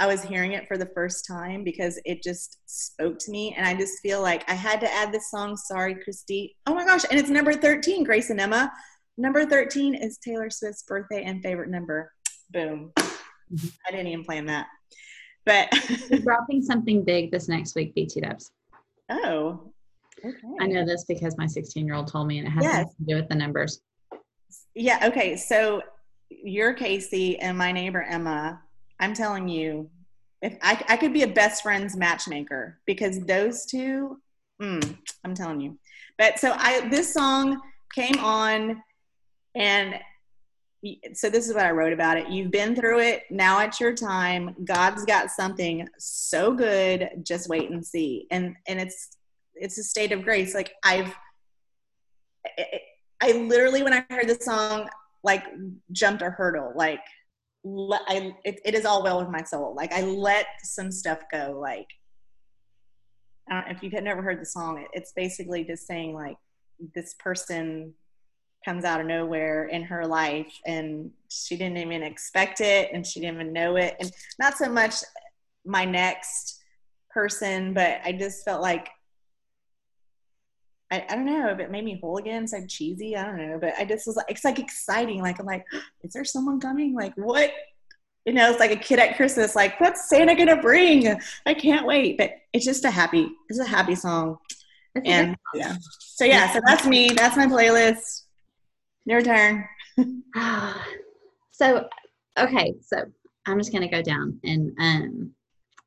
I 0.00 0.06
was 0.06 0.22
hearing 0.22 0.52
it 0.52 0.66
for 0.66 0.76
the 0.76 0.90
first 0.94 1.26
time 1.26 1.62
because 1.62 2.00
it 2.04 2.22
just 2.22 2.58
spoke 2.66 3.18
to 3.20 3.30
me, 3.30 3.54
and 3.56 3.66
I 3.66 3.74
just 3.74 4.00
feel 4.00 4.22
like 4.22 4.48
I 4.50 4.54
had 4.54 4.80
to 4.80 4.92
add 4.92 5.12
this 5.12 5.30
song. 5.30 5.56
Sorry, 5.56 5.94
Christy. 5.94 6.56
Oh 6.66 6.74
my 6.74 6.84
gosh, 6.84 7.04
and 7.10 7.20
it's 7.20 7.30
number 7.30 7.52
thirteen. 7.52 8.02
Grace 8.02 8.30
and 8.30 8.40
Emma. 8.40 8.72
Number 9.16 9.46
thirteen 9.46 9.94
is 9.94 10.18
Taylor 10.18 10.50
Swift's 10.50 10.82
birthday 10.82 11.22
and 11.24 11.42
favorite 11.42 11.70
number. 11.70 12.10
Boom. 12.50 12.92
Mm-hmm. 12.98 13.66
I 13.86 13.90
didn't 13.90 14.08
even 14.08 14.24
plan 14.24 14.46
that. 14.46 14.66
But 15.46 15.70
dropping 16.22 16.62
something 16.62 17.04
big 17.04 17.30
this 17.30 17.48
next 17.48 17.74
week, 17.74 17.94
BT 17.94 18.20
Dubs. 18.20 18.52
Oh, 19.10 19.72
Okay. 20.24 20.48
I 20.60 20.66
know 20.66 20.84
this 20.84 21.04
because 21.04 21.36
my 21.38 21.46
16 21.46 21.86
year 21.86 21.94
old 21.94 22.08
told 22.08 22.26
me, 22.26 22.38
and 22.38 22.46
it 22.46 22.50
has 22.50 22.62
yes. 22.62 22.94
to 22.94 23.04
do 23.04 23.14
with 23.16 23.28
the 23.28 23.34
numbers. 23.34 23.80
Yeah. 24.74 25.06
Okay. 25.08 25.36
So 25.36 25.82
you're 26.28 26.74
Casey 26.74 27.38
and 27.38 27.56
my 27.56 27.72
neighbor 27.72 28.02
Emma. 28.02 28.62
I'm 29.00 29.14
telling 29.14 29.48
you, 29.48 29.90
if 30.42 30.56
I, 30.62 30.82
I 30.88 30.96
could 30.96 31.12
be 31.12 31.22
a 31.22 31.28
best 31.28 31.62
friends 31.62 31.96
matchmaker 31.96 32.78
because 32.86 33.20
those 33.20 33.66
two, 33.66 34.18
mm, 34.62 34.96
I'm 35.24 35.34
telling 35.34 35.60
you. 35.60 35.78
But 36.18 36.38
so 36.38 36.52
I 36.56 36.88
this 36.88 37.12
song 37.12 37.60
came 37.94 38.18
on, 38.18 38.82
and 39.54 39.98
so 41.12 41.28
this 41.28 41.48
is 41.48 41.54
what 41.54 41.66
I 41.66 41.72
wrote 41.72 41.92
about 41.92 42.16
it. 42.16 42.28
You've 42.28 42.50
been 42.50 42.74
through 42.74 43.00
it. 43.00 43.24
Now 43.30 43.60
it's 43.60 43.80
your 43.80 43.94
time. 43.94 44.54
God's 44.64 45.04
got 45.04 45.30
something 45.30 45.86
so 45.98 46.54
good. 46.54 47.10
Just 47.22 47.48
wait 47.48 47.70
and 47.70 47.84
see. 47.84 48.26
And 48.30 48.56
and 48.66 48.80
it's 48.80 49.16
it's 49.54 49.78
a 49.78 49.84
state 49.84 50.12
of 50.12 50.22
grace. 50.22 50.54
Like 50.54 50.72
I've, 50.82 51.14
I 53.20 53.32
literally 53.32 53.82
when 53.82 53.92
I 53.92 54.04
heard 54.08 54.28
the 54.28 54.38
song, 54.40 54.88
like 55.22 55.44
jumped 55.92 56.22
a 56.22 56.30
hurdle. 56.30 56.72
Like 56.74 57.00
I, 57.64 58.34
it, 58.44 58.60
it 58.64 58.74
is 58.74 58.84
all 58.84 59.02
well 59.02 59.20
with 59.20 59.28
my 59.28 59.42
soul. 59.42 59.74
Like 59.74 59.92
I 59.92 60.02
let 60.02 60.46
some 60.62 60.90
stuff 60.90 61.20
go. 61.30 61.58
Like 61.60 61.88
know 63.50 63.64
if 63.68 63.82
you 63.82 63.90
had 63.90 64.04
never 64.04 64.22
heard 64.22 64.40
the 64.40 64.46
song, 64.46 64.86
it's 64.92 65.12
basically 65.12 65.64
just 65.64 65.86
saying 65.86 66.14
like 66.14 66.36
this 66.94 67.14
person 67.18 67.94
comes 68.64 68.84
out 68.84 69.00
of 69.00 69.06
nowhere 69.06 69.66
in 69.66 69.82
her 69.82 70.06
life 70.06 70.52
and 70.66 71.10
she 71.28 71.56
didn't 71.56 71.78
even 71.78 72.02
expect 72.02 72.60
it 72.60 72.90
and 72.92 73.06
she 73.06 73.20
didn't 73.20 73.36
even 73.36 73.52
know 73.52 73.76
it 73.76 73.96
and 74.00 74.12
not 74.38 74.56
so 74.56 74.68
much 74.68 74.96
my 75.64 75.84
next 75.84 76.60
person 77.10 77.72
but 77.72 78.00
i 78.04 78.12
just 78.12 78.44
felt 78.44 78.60
like 78.60 78.88
I, 80.90 81.06
I 81.08 81.14
don't 81.14 81.26
know 81.26 81.48
if 81.48 81.60
it 81.60 81.70
made 81.70 81.84
me 81.84 81.98
whole 82.00 82.18
again. 82.18 82.44
It's 82.50 82.74
cheesy. 82.74 83.16
I 83.16 83.24
don't 83.24 83.36
know, 83.36 83.58
but 83.60 83.74
I 83.78 83.84
just 83.84 84.06
was 84.06 84.16
like, 84.16 84.26
it's 84.28 84.44
like 84.44 84.58
exciting. 84.58 85.22
Like 85.22 85.38
I'm 85.38 85.46
like, 85.46 85.64
is 86.02 86.12
there 86.12 86.24
someone 86.24 86.60
coming? 86.60 86.94
Like 86.94 87.14
what? 87.14 87.52
You 88.26 88.34
know, 88.34 88.50
it's 88.50 88.60
like 88.60 88.72
a 88.72 88.76
kid 88.76 88.98
at 88.98 89.16
Christmas. 89.16 89.54
Like 89.54 89.80
what's 89.80 90.08
Santa 90.08 90.34
gonna 90.34 90.60
bring? 90.60 91.16
I 91.46 91.54
can't 91.54 91.86
wait. 91.86 92.18
But 92.18 92.32
it's 92.52 92.64
just 92.64 92.84
a 92.84 92.90
happy. 92.90 93.30
It's 93.48 93.58
a 93.58 93.66
happy 93.66 93.94
song. 93.94 94.38
and 95.04 95.36
yeah. 95.54 95.76
So 95.98 96.24
yeah. 96.24 96.52
So 96.52 96.60
that's 96.66 96.86
me. 96.86 97.10
That's 97.10 97.36
my 97.36 97.46
playlist. 97.46 98.24
Your 99.04 99.22
turn. 99.22 99.66
so 101.52 101.88
okay. 102.36 102.74
So 102.82 103.04
I'm 103.46 103.58
just 103.58 103.72
gonna 103.72 103.90
go 103.90 104.02
down 104.02 104.40
and 104.44 104.72
um. 104.78 105.34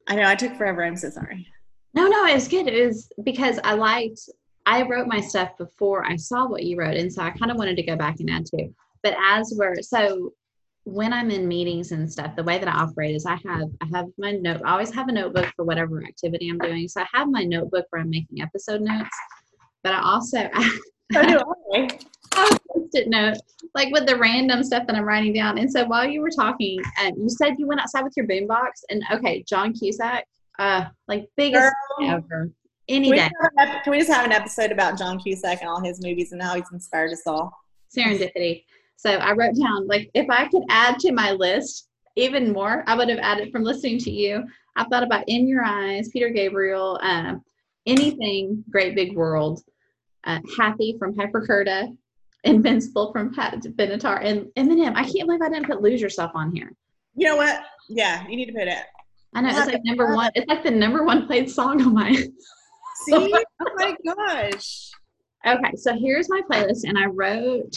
I 0.08 0.16
know 0.16 0.28
I 0.28 0.36
took 0.36 0.58
forever. 0.58 0.84
I'm 0.84 0.98
so 0.98 1.10
sorry. 1.10 1.48
No, 1.94 2.08
no, 2.08 2.26
it 2.26 2.34
was 2.34 2.48
good. 2.48 2.68
It 2.68 2.88
was 2.88 3.10
because 3.24 3.60
I 3.64 3.74
liked 3.74 4.20
I 4.66 4.84
wrote 4.84 5.08
my 5.08 5.20
stuff 5.20 5.58
before 5.58 6.06
I 6.06 6.16
saw 6.16 6.48
what 6.48 6.64
you 6.64 6.78
wrote, 6.78 6.96
and 6.96 7.12
so 7.12 7.22
I 7.22 7.32
kind 7.32 7.52
of 7.52 7.58
wanted 7.58 7.76
to 7.78 7.84
go 7.84 7.96
back 7.96 8.20
and 8.20 8.30
add 8.30 8.46
to. 8.48 8.70
But 9.02 9.16
as 9.22 9.54
we're 9.58 9.82
so 9.82 10.34
when 10.86 11.14
I'm 11.14 11.32
in 11.32 11.48
meetings 11.48 11.92
and 11.92 12.12
stuff, 12.12 12.36
the 12.36 12.44
way 12.44 12.58
that 12.58 12.68
I 12.68 12.72
operate 12.72 13.16
is 13.16 13.26
I 13.26 13.38
have 13.46 13.70
I 13.82 13.88
have 13.94 14.08
my 14.18 14.32
note. 14.32 14.62
I 14.66 14.72
always 14.72 14.94
have 14.94 15.08
a 15.08 15.12
notebook 15.12 15.48
for 15.56 15.66
whatever 15.66 16.04
activity 16.04 16.50
I'm 16.50 16.60
doing. 16.60 16.88
So 16.88 17.02
I 17.02 17.08
have 17.14 17.30
my 17.30 17.44
notebook 17.44 17.86
where 17.90 18.02
I'm 18.02 18.10
making 18.10 18.42
episode 18.42 18.82
notes, 18.82 19.16
but 19.84 19.94
I 19.94 20.02
also 20.02 20.50
I, 20.54 20.80
I 21.16 21.98
have 22.36 22.60
post-it 22.74 23.08
note 23.08 23.38
like 23.76 23.92
with 23.92 24.08
the 24.08 24.18
random 24.18 24.64
stuff 24.64 24.88
that 24.88 24.96
I'm 24.96 25.04
writing 25.04 25.34
down. 25.34 25.58
And 25.58 25.72
so 25.72 25.86
while 25.86 26.08
you 26.08 26.22
were 26.22 26.30
talking, 26.30 26.82
um, 27.02 27.14
you 27.18 27.30
said 27.30 27.56
you 27.58 27.68
went 27.68 27.82
outside 27.82 28.04
with 28.04 28.14
your 28.16 28.28
boombox, 28.28 28.84
and 28.90 29.04
okay, 29.12 29.44
John 29.48 29.74
Cusack, 29.74 30.26
uh, 30.60 30.86
like 31.08 31.28
biggest 31.38 31.74
ever 32.02 32.52
any 32.88 33.12
can 33.12 33.30
day. 33.30 33.80
can 33.84 33.92
we 33.92 34.00
just 34.00 34.12
have 34.12 34.26
an 34.26 34.32
episode 34.32 34.72
about 34.72 34.98
John 34.98 35.20
Cusack 35.20 35.60
and 35.62 35.70
all 35.70 35.82
his 35.82 36.02
movies 36.04 36.32
and 36.32 36.42
how 36.42 36.56
he's 36.56 36.72
inspired 36.72 37.12
us 37.12 37.24
all? 37.26 37.52
Serendipity. 37.96 38.64
So 38.96 39.12
I 39.12 39.34
wrote 39.34 39.56
down 39.56 39.88
like 39.88 40.10
if 40.14 40.30
I 40.30 40.48
could 40.48 40.64
add 40.70 41.00
to 41.00 41.12
my 41.12 41.32
list 41.32 41.90
even 42.16 42.52
more, 42.52 42.84
I 42.88 42.96
would 42.96 43.10
have 43.10 43.20
added 43.20 43.52
from 43.52 43.64
listening 43.64 44.00
to 44.00 44.12
you. 44.12 44.44
I 44.76 44.86
thought 44.86 45.04
about 45.04 45.24
In 45.28 45.48
Your 45.48 45.64
Eyes, 45.64 46.10
Peter 46.10 46.30
Gabriel, 46.30 47.00
um, 47.02 47.44
anything, 47.86 48.64
Great 48.70 48.96
Big 48.96 49.16
World, 49.16 49.62
uh, 50.24 50.40
Happy 50.58 50.96
from 50.98 51.14
Hypercoda, 51.16 51.96
Invincible 52.44 53.12
from 53.12 53.34
Pat 53.34 53.62
Benatar, 53.62 54.24
and 54.24 54.46
Eminem. 54.58 54.96
I 54.96 55.04
can't 55.04 55.28
believe 55.28 55.42
I 55.42 55.50
didn't 55.50 55.68
put 55.68 55.82
Lose 55.82 56.02
Yourself 56.02 56.32
on 56.34 56.56
here. 56.56 56.72
You 57.16 57.28
know 57.28 57.38
what? 57.38 57.64
Yeah, 57.90 58.28
you 58.28 58.36
need 58.36 58.48
to 58.48 58.54
put 58.54 58.68
it. 58.68 58.84
I 59.36 59.42
know 59.42 59.50
it's 59.50 59.68
like 59.68 59.82
number 59.84 60.16
one. 60.16 60.32
It's 60.36 60.48
like 60.48 60.64
the 60.64 60.72
number 60.72 61.04
one 61.04 61.28
played 61.28 61.50
song 61.50 61.82
on 61.82 61.94
my 61.94 62.10
See? 63.06 63.34
oh 63.34 63.70
my 63.76 63.96
gosh. 64.06 64.92
Okay, 65.46 65.76
so 65.76 65.98
here's 65.98 66.30
my 66.30 66.42
playlist, 66.50 66.84
and 66.86 66.98
I 66.98 67.06
wrote 67.06 67.76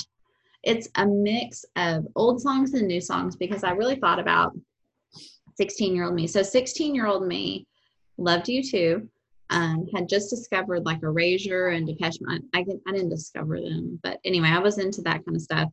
it's 0.66 0.88
a 0.96 1.06
mix 1.06 1.64
of 1.76 2.06
old 2.16 2.40
songs 2.40 2.74
and 2.74 2.88
new 2.88 3.00
songs 3.00 3.36
because 3.36 3.62
I 3.62 3.70
really 3.70 3.96
thought 3.96 4.18
about 4.18 4.52
16 5.56 5.94
year 5.94 6.04
old 6.04 6.14
me. 6.14 6.26
So 6.26 6.42
16 6.42 6.94
year 6.94 7.06
old 7.06 7.26
me 7.26 7.66
loved 8.18 8.46
U2. 8.46 9.08
Um, 9.48 9.86
had 9.94 10.08
just 10.08 10.28
discovered 10.28 10.84
like 10.84 11.04
Erasure 11.04 11.68
and 11.68 11.86
Depeche 11.86 12.18
Mode. 12.20 12.42
I, 12.52 12.64
I 12.88 12.92
didn't 12.92 13.10
discover 13.10 13.60
them, 13.60 14.00
but 14.02 14.18
anyway, 14.24 14.48
I 14.48 14.58
was 14.58 14.78
into 14.78 15.02
that 15.02 15.24
kind 15.24 15.36
of 15.36 15.40
stuff. 15.40 15.68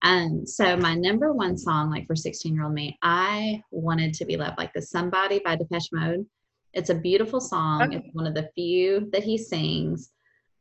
Um, 0.00 0.46
so 0.46 0.74
my 0.78 0.94
number 0.94 1.34
one 1.34 1.58
song, 1.58 1.90
like 1.90 2.06
for 2.06 2.16
16 2.16 2.54
year 2.54 2.64
old 2.64 2.72
me, 2.72 2.98
I 3.02 3.62
wanted 3.70 4.14
to 4.14 4.24
be 4.24 4.38
loved 4.38 4.56
like 4.56 4.72
the 4.72 4.80
Somebody 4.80 5.38
by 5.44 5.54
Depeche 5.54 5.90
Mode. 5.92 6.24
It's 6.72 6.90
a 6.90 6.94
beautiful 6.94 7.40
song. 7.40 7.82
Okay. 7.82 7.96
It's 7.96 8.14
one 8.14 8.26
of 8.26 8.34
the 8.34 8.50
few 8.54 9.08
that 9.12 9.24
he 9.24 9.36
sings. 9.36 10.10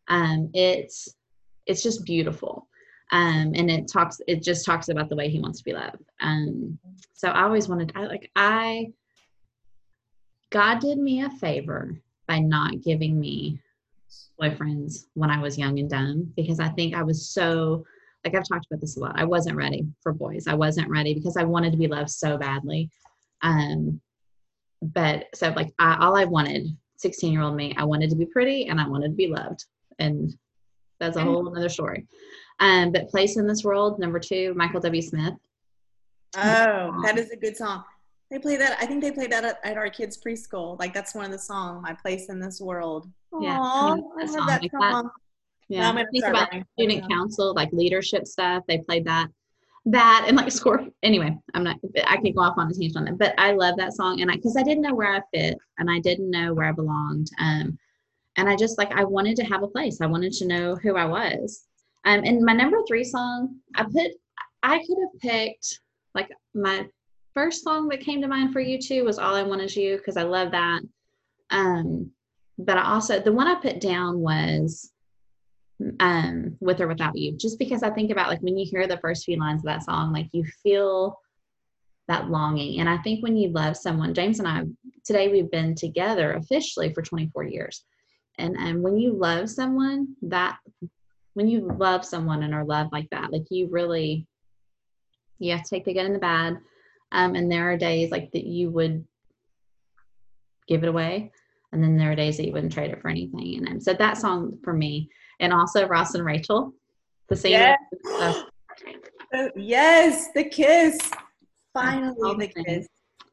Um, 0.08 0.50
it's 0.54 1.16
it's 1.66 1.84
just 1.84 2.06
beautiful. 2.06 2.68
Um, 3.12 3.54
and 3.56 3.70
it 3.72 3.88
talks 3.88 4.22
it 4.28 4.44
just 4.44 4.66
talks 4.66 4.90
about 4.90 5.10
the 5.10 5.16
way 5.16 5.30
he 5.30 5.40
wants 5.40 5.60
to 5.60 5.64
be 5.64 5.74
loved. 5.74 6.04
Um, 6.20 6.78
so 7.14 7.30
I 7.30 7.44
always 7.44 7.68
wanted 7.68 7.92
I 7.96 8.06
like 8.06 8.32
I 8.36 8.92
God 10.50 10.80
did 10.80 10.98
me 10.98 11.24
a 11.24 11.30
favor 11.30 11.96
by 12.28 12.40
not 12.40 12.82
giving 12.82 13.20
me 13.20 13.60
boyfriends 14.42 15.06
when 15.14 15.30
I 15.30 15.40
was 15.40 15.58
young 15.58 15.80
and 15.80 15.90
dumb 15.90 16.32
because 16.36 16.60
I 16.60 16.70
think 16.70 16.96
I 16.96 17.04
was 17.04 17.30
so 17.30 17.86
like 18.26 18.36
I've 18.36 18.48
talked 18.48 18.68
about 18.70 18.82
this 18.82 18.98
a 18.98 19.00
lot. 19.00 19.18
I 19.18 19.26
wasn't 19.26 19.56
ready 19.56 19.86
for 20.02 20.12
boys. 20.12 20.48
I 20.48 20.54
wasn't 20.54 20.90
ready 20.90 21.14
because 21.14 21.38
I 21.38 21.44
wanted 21.44 21.72
to 21.72 21.78
be 21.78 21.88
loved 21.88 22.10
so 22.10 22.38
badly. 22.38 22.90
Um, 23.42 24.02
but 24.82 25.28
so 25.34 25.50
like 25.50 25.74
I, 25.80 25.98
all 26.00 26.16
I 26.16 26.26
wanted, 26.26 26.76
16 26.98 27.32
year 27.32 27.42
old 27.42 27.56
me, 27.56 27.74
I 27.78 27.84
wanted 27.84 28.10
to 28.10 28.16
be 28.16 28.26
pretty 28.26 28.68
and 28.68 28.80
I 28.80 28.88
wanted 28.88 29.10
to 29.10 29.16
be 29.16 29.28
loved. 29.28 29.66
And 30.00 30.38
that's 31.00 31.18
a 31.18 31.24
whole 31.24 31.48
other 31.56 31.70
story. 31.70 32.06
Um, 32.60 32.92
but 32.92 33.10
Place 33.10 33.38
in 33.38 33.48
This 33.48 33.64
World, 33.64 34.00
number 34.00 34.20
two, 34.20 34.54
Michael 34.56 34.82
W. 34.82 35.02
Smith. 35.02 35.34
Oh, 36.38 37.02
that 37.04 37.18
is 37.18 37.32
a 37.32 37.38
good 37.38 37.56
song. 37.56 37.84
They 38.30 38.38
play 38.38 38.58
that. 38.58 38.78
I 38.80 38.86
think 38.86 39.02
they 39.02 39.12
played 39.12 39.32
that 39.32 39.44
at, 39.44 39.60
at, 39.64 39.78
our 39.78 39.90
kids' 39.90 40.18
preschool. 40.18 40.78
Like 40.78 40.94
that's 40.94 41.16
one 41.16 41.26
of 41.26 41.32
the 41.32 41.40
songs. 41.40 41.82
My 41.82 41.94
place 41.94 42.30
in 42.30 42.40
this 42.40 42.62
world. 42.62 43.10
Aww, 43.34 43.44
yeah, 43.44 43.60
I, 43.60 43.96
mean, 43.96 44.06
I 44.20 44.26
love 44.26 44.48
that 44.48 44.62
like 44.62 44.72
song. 44.72 45.04
That. 45.06 45.12
Yeah, 45.70 45.92
I 45.92 46.06
think 46.12 46.26
about 46.26 46.50
student 46.74 47.10
council, 47.10 47.54
like 47.54 47.72
leadership 47.72 48.28
stuff. 48.28 48.64
They 48.68 48.80
played 48.80 49.06
that, 49.06 49.30
that, 49.86 50.26
and 50.28 50.38
like 50.38 50.52
score. 50.52 50.86
Anyway, 51.04 51.38
I'm 51.54 51.64
not. 51.64 51.78
I 52.08 52.18
could 52.18 52.36
go 52.36 52.42
off 52.42 52.58
on 52.58 52.70
a 52.70 52.74
tangent 52.74 52.98
on 52.98 53.06
that, 53.06 53.18
but 53.18 53.34
I 53.38 53.52
love 53.52 53.78
that 53.78 53.94
song, 53.94 54.22
and 54.22 54.32
I 54.32 54.36
because 54.36 54.58
I 54.58 54.64
didn't 54.64 54.84
know 54.84 54.94
where 54.94 55.14
I 55.16 55.22
fit, 55.34 55.58
and 55.78 55.90
I 55.90 56.00
didn't 56.00 56.30
know 56.30 56.54
where 56.54 56.68
I 56.68 56.72
belonged. 56.72 57.30
Um, 57.40 57.78
and 58.36 58.48
I 58.48 58.56
just 58.56 58.78
like 58.78 58.92
I 58.92 59.04
wanted 59.04 59.36
to 59.38 59.44
have 59.44 59.64
a 59.64 59.68
place. 59.68 60.02
I 60.02 60.06
wanted 60.06 60.34
to 60.34 60.48
know 60.48 60.76
who 60.76 60.96
I 60.96 61.06
was. 61.06 61.66
Um, 62.06 62.22
and 62.24 62.44
my 62.44 62.54
number 62.54 62.78
three 62.88 63.04
song, 63.04 63.58
I 63.76 63.84
put, 63.84 64.12
I 64.64 64.78
could 64.78 64.98
have 65.02 65.20
picked 65.22 65.80
like 66.16 66.30
my 66.54 66.88
first 67.34 67.64
song 67.64 67.88
that 67.90 68.00
came 68.00 68.22
to 68.22 68.28
mind 68.28 68.54
for 68.54 68.62
U2 68.62 69.04
was 69.04 69.20
All 69.20 69.36
I 69.36 69.44
Want 69.44 69.62
Is 69.62 69.76
You 69.76 69.98
because 69.98 70.18
I 70.18 70.24
love 70.24 70.52
that. 70.52 70.82
Um, 71.50 72.12
but 72.58 72.78
I 72.78 72.84
also, 72.84 73.20
the 73.20 73.32
one 73.32 73.48
I 73.48 73.56
put 73.56 73.82
down 73.82 74.20
was 74.20 74.92
um, 76.00 76.58
With 76.60 76.82
or 76.82 76.88
Without 76.88 77.18
You, 77.18 77.36
just 77.38 77.60
because 77.60 77.84
I 77.84 77.90
think 77.90 78.12
about 78.12 78.30
like 78.30 78.42
when 78.42 78.58
you 78.58 78.66
hear 78.70 78.88
the 78.88 78.98
first 78.98 79.26
few 79.26 79.38
lines 79.38 79.62
of 79.62 79.66
that 79.66 79.84
song, 79.84 80.14
like 80.14 80.28
you 80.32 80.44
feel 80.64 81.20
that 82.08 82.30
longing. 82.30 82.80
And 82.80 82.90
I 82.90 82.98
think 82.98 83.24
when 83.24 83.38
you 83.38 83.50
love 83.50 83.78
someone, 83.78 84.14
James 84.14 84.40
and 84.40 84.48
I, 84.48 84.64
today 85.06 85.30
we've 85.30 85.52
been 85.52 85.76
together 85.76 86.34
officially 86.34 86.94
for 86.94 87.02
24 87.02 87.44
years. 87.44 87.86
And 88.38 88.56
and 88.58 88.82
when 88.82 88.98
you 88.98 89.14
love 89.14 89.50
someone 89.50 90.16
that 90.24 90.58
when 91.34 91.48
you 91.48 91.72
love 91.78 92.06
someone 92.06 92.44
and 92.44 92.54
are 92.54 92.66
loved 92.66 92.92
like 92.92 93.10
that 93.12 93.32
like 93.32 93.44
you 93.50 93.68
really 93.70 94.26
you 95.40 95.52
have 95.52 95.64
to 95.64 95.70
take 95.70 95.86
the 95.86 95.94
good 95.94 96.06
and 96.06 96.16
the 96.16 96.20
bad. 96.20 96.58
Um, 97.12 97.36
and 97.36 97.52
there 97.52 97.72
are 97.72 97.78
days 97.78 98.12
like 98.12 98.32
that 98.32 98.46
you 98.46 98.70
would 98.70 99.06
give 100.68 100.84
it 100.84 100.90
away 100.90 101.32
and 101.72 101.84
then 101.84 101.98
there 101.98 102.12
are 102.12 102.16
days 102.16 102.38
that 102.38 102.46
you 102.46 102.54
wouldn't 102.54 102.74
trade 102.74 102.92
it 102.92 103.02
for 103.02 103.10
anything. 103.10 103.58
And 103.58 103.68
um, 103.68 103.80
so 103.80 103.94
that 103.94 104.18
song 104.18 104.58
for 104.64 104.74
me 104.74 105.10
and 105.40 105.54
also 105.54 105.88
ross 105.88 106.16
and 106.16 106.26
rachel 106.26 106.74
the 107.30 107.36
same 107.36 107.52
yes, 107.52 108.44
yes 109.56 110.30
the 110.36 110.44
kiss 110.44 110.98
finally 111.74 112.16
the, 112.18 112.52
the 112.56 112.64
kiss 112.64 112.88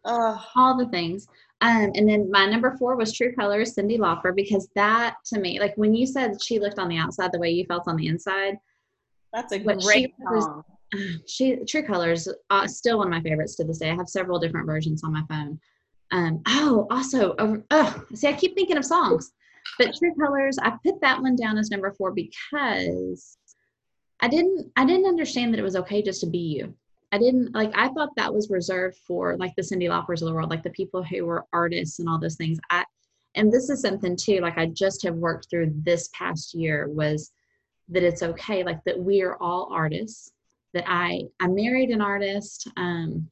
oh. 0.04 0.44
all 0.54 0.76
the 0.76 0.86
things 0.88 1.26
um, 1.62 1.90
and 1.94 2.08
then 2.08 2.30
my 2.30 2.46
number 2.46 2.76
four 2.78 2.96
was 2.96 3.12
True 3.12 3.34
Colors, 3.34 3.74
Cyndi 3.74 3.98
Lauper, 3.98 4.34
because 4.34 4.68
that 4.74 5.16
to 5.26 5.40
me, 5.40 5.58
like 5.58 5.74
when 5.76 5.94
you 5.94 6.06
said 6.06 6.42
she 6.42 6.58
looked 6.58 6.78
on 6.78 6.88
the 6.88 6.98
outside 6.98 7.32
the 7.32 7.38
way 7.38 7.50
you 7.50 7.64
felt 7.64 7.88
on 7.88 7.96
the 7.96 8.08
inside. 8.08 8.58
That's 9.32 9.52
a 9.52 9.58
great 9.58 9.82
she 9.82 10.14
song. 10.22 10.64
Was, 10.92 11.20
she 11.26 11.56
True 11.66 11.82
Colors, 11.82 12.28
uh, 12.50 12.66
still 12.66 12.98
one 12.98 13.06
of 13.06 13.10
my 13.10 13.22
favorites 13.22 13.56
to 13.56 13.64
this 13.64 13.78
day. 13.78 13.90
I 13.90 13.94
have 13.94 14.08
several 14.08 14.38
different 14.38 14.66
versions 14.66 15.02
on 15.02 15.14
my 15.14 15.22
phone. 15.30 15.58
Um, 16.12 16.42
oh, 16.46 16.86
also, 16.90 17.32
uh, 17.32 17.56
oh, 17.70 18.04
see, 18.14 18.28
I 18.28 18.34
keep 18.34 18.54
thinking 18.54 18.76
of 18.76 18.84
songs, 18.84 19.32
but 19.78 19.94
True 19.96 20.14
Colors, 20.14 20.58
I 20.62 20.72
put 20.84 21.00
that 21.00 21.20
one 21.20 21.36
down 21.36 21.58
as 21.58 21.70
number 21.70 21.92
four 21.92 22.12
because 22.12 23.38
I 24.20 24.28
didn't, 24.28 24.72
I 24.76 24.84
didn't 24.84 25.06
understand 25.06 25.52
that 25.52 25.60
it 25.60 25.64
was 25.64 25.76
okay 25.76 26.02
just 26.02 26.20
to 26.22 26.26
be 26.26 26.38
you. 26.38 26.74
I 27.12 27.18
didn't 27.18 27.54
like 27.54 27.72
I 27.74 27.88
thought 27.88 28.10
that 28.16 28.34
was 28.34 28.50
reserved 28.50 28.98
for 29.06 29.36
like 29.36 29.54
the 29.56 29.62
Cyndi 29.62 29.88
Laupers 29.88 30.22
of 30.22 30.28
the 30.28 30.34
world, 30.34 30.50
like 30.50 30.62
the 30.62 30.70
people 30.70 31.02
who 31.02 31.24
were 31.24 31.46
artists 31.52 31.98
and 31.98 32.08
all 32.08 32.18
those 32.18 32.36
things. 32.36 32.58
I 32.70 32.84
and 33.34 33.52
this 33.52 33.70
is 33.70 33.80
something 33.80 34.16
too, 34.16 34.40
like 34.40 34.58
I 34.58 34.66
just 34.66 35.02
have 35.04 35.14
worked 35.14 35.48
through 35.48 35.72
this 35.76 36.08
past 36.12 36.54
year 36.54 36.88
was 36.88 37.32
that 37.88 38.02
it's 38.02 38.22
okay, 38.22 38.64
like 38.64 38.82
that 38.84 38.98
we 38.98 39.22
are 39.22 39.36
all 39.40 39.68
artists. 39.72 40.32
That 40.74 40.84
I 40.86 41.22
I 41.40 41.46
married 41.46 41.90
an 41.90 42.00
artist. 42.00 42.68
Um 42.76 43.30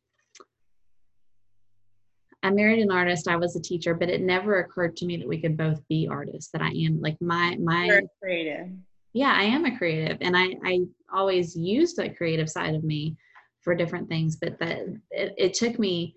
I 2.45 2.51
married 2.51 2.82
an 2.82 2.90
artist, 2.90 3.26
I 3.26 3.36
was 3.36 3.57
a 3.57 3.61
teacher, 3.61 3.95
but 3.95 4.11
it 4.11 4.20
never 4.20 4.59
occurred 4.59 4.97
to 4.99 5.07
me 5.07 5.16
that 5.16 5.26
we 5.26 5.40
could 5.40 5.57
both 5.57 5.80
be 5.88 6.07
artists, 6.07 6.51
that 6.53 6.61
I 6.61 6.68
am 6.68 7.01
like 7.01 7.20
my 7.20 7.57
my 7.59 7.86
You're 7.86 8.03
creative. 8.22 8.68
Yeah, 9.14 9.32
I 9.34 9.45
am 9.45 9.64
a 9.64 9.76
creative 9.76 10.18
and 10.20 10.36
I 10.36 10.55
I 10.62 10.80
always 11.12 11.57
used 11.57 11.97
the 11.97 12.11
creative 12.11 12.51
side 12.51 12.74
of 12.74 12.84
me 12.84 13.16
for 13.62 13.74
different 13.74 14.11
things 14.11 14.36
but 14.36 14.59
that 14.59 14.80
it, 15.11 15.34
it, 15.38 15.55
took 15.55 15.78
me 15.78 16.14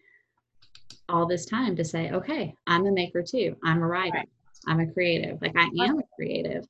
all 1.08 1.26
this 1.26 1.46
time 1.46 1.78
to 1.78 1.86
say 1.86 2.12
okay 2.12 2.54
i'm 2.68 2.86
a 2.86 2.92
maker 2.92 3.24
too. 3.24 3.56
I'm 3.64 3.82
a 3.82 3.88
writer. 3.88 4.24
I'm 4.68 4.82
a 4.82 4.92
creative. 4.92 5.42
Like 5.42 5.56
i 5.56 5.70
am 5.80 6.00
a 6.00 6.04
creative. 6.14 6.68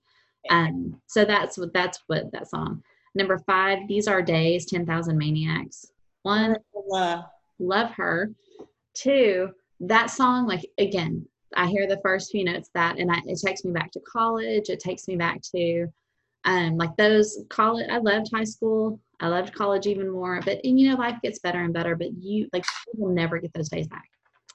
Um 0.51 1.01
so 1.07 1.25
that's 1.25 1.57
what 1.57 1.73
that's 1.73 2.03
what 2.05 2.31
that 2.31 2.47
song 2.47 2.83
number 3.15 3.39
five 3.39 3.87
these 3.87 4.07
are 4.07 4.21
days 4.21 4.67
10000 4.67 5.17
maniacs. 5.17 5.91
One 6.21 6.57
love, 6.75 7.23
love 7.57 7.89
her 7.91 8.29
two 9.01 9.49
that 9.79 10.07
song 10.07 10.47
like 10.47 10.65
again 10.77 11.25
i 11.55 11.67
hear 11.67 11.87
the 11.87 11.99
first 12.03 12.31
few 12.31 12.43
notes 12.43 12.69
that 12.73 12.97
and 12.97 13.11
I, 13.11 13.21
it 13.25 13.39
takes 13.43 13.63
me 13.63 13.71
back 13.71 13.91
to 13.91 13.99
college 14.01 14.69
it 14.69 14.79
takes 14.79 15.07
me 15.07 15.15
back 15.15 15.41
to 15.55 15.87
um, 16.45 16.77
like 16.77 16.95
those 16.97 17.39
college 17.49 17.87
i 17.91 17.97
loved 17.97 18.29
high 18.33 18.43
school 18.43 18.99
I 19.19 19.27
loved 19.27 19.53
college 19.53 19.87
even 19.87 20.09
more. 20.09 20.39
But 20.43 20.59
and, 20.63 20.79
you 20.79 20.89
know, 20.89 20.95
life 20.95 21.17
gets 21.23 21.39
better 21.39 21.63
and 21.63 21.73
better, 21.73 21.95
but 21.95 22.13
you 22.13 22.47
like 22.53 22.65
you 22.93 23.03
will 23.03 23.13
never 23.13 23.39
get 23.39 23.53
those 23.53 23.69
days 23.69 23.87
back. 23.87 24.09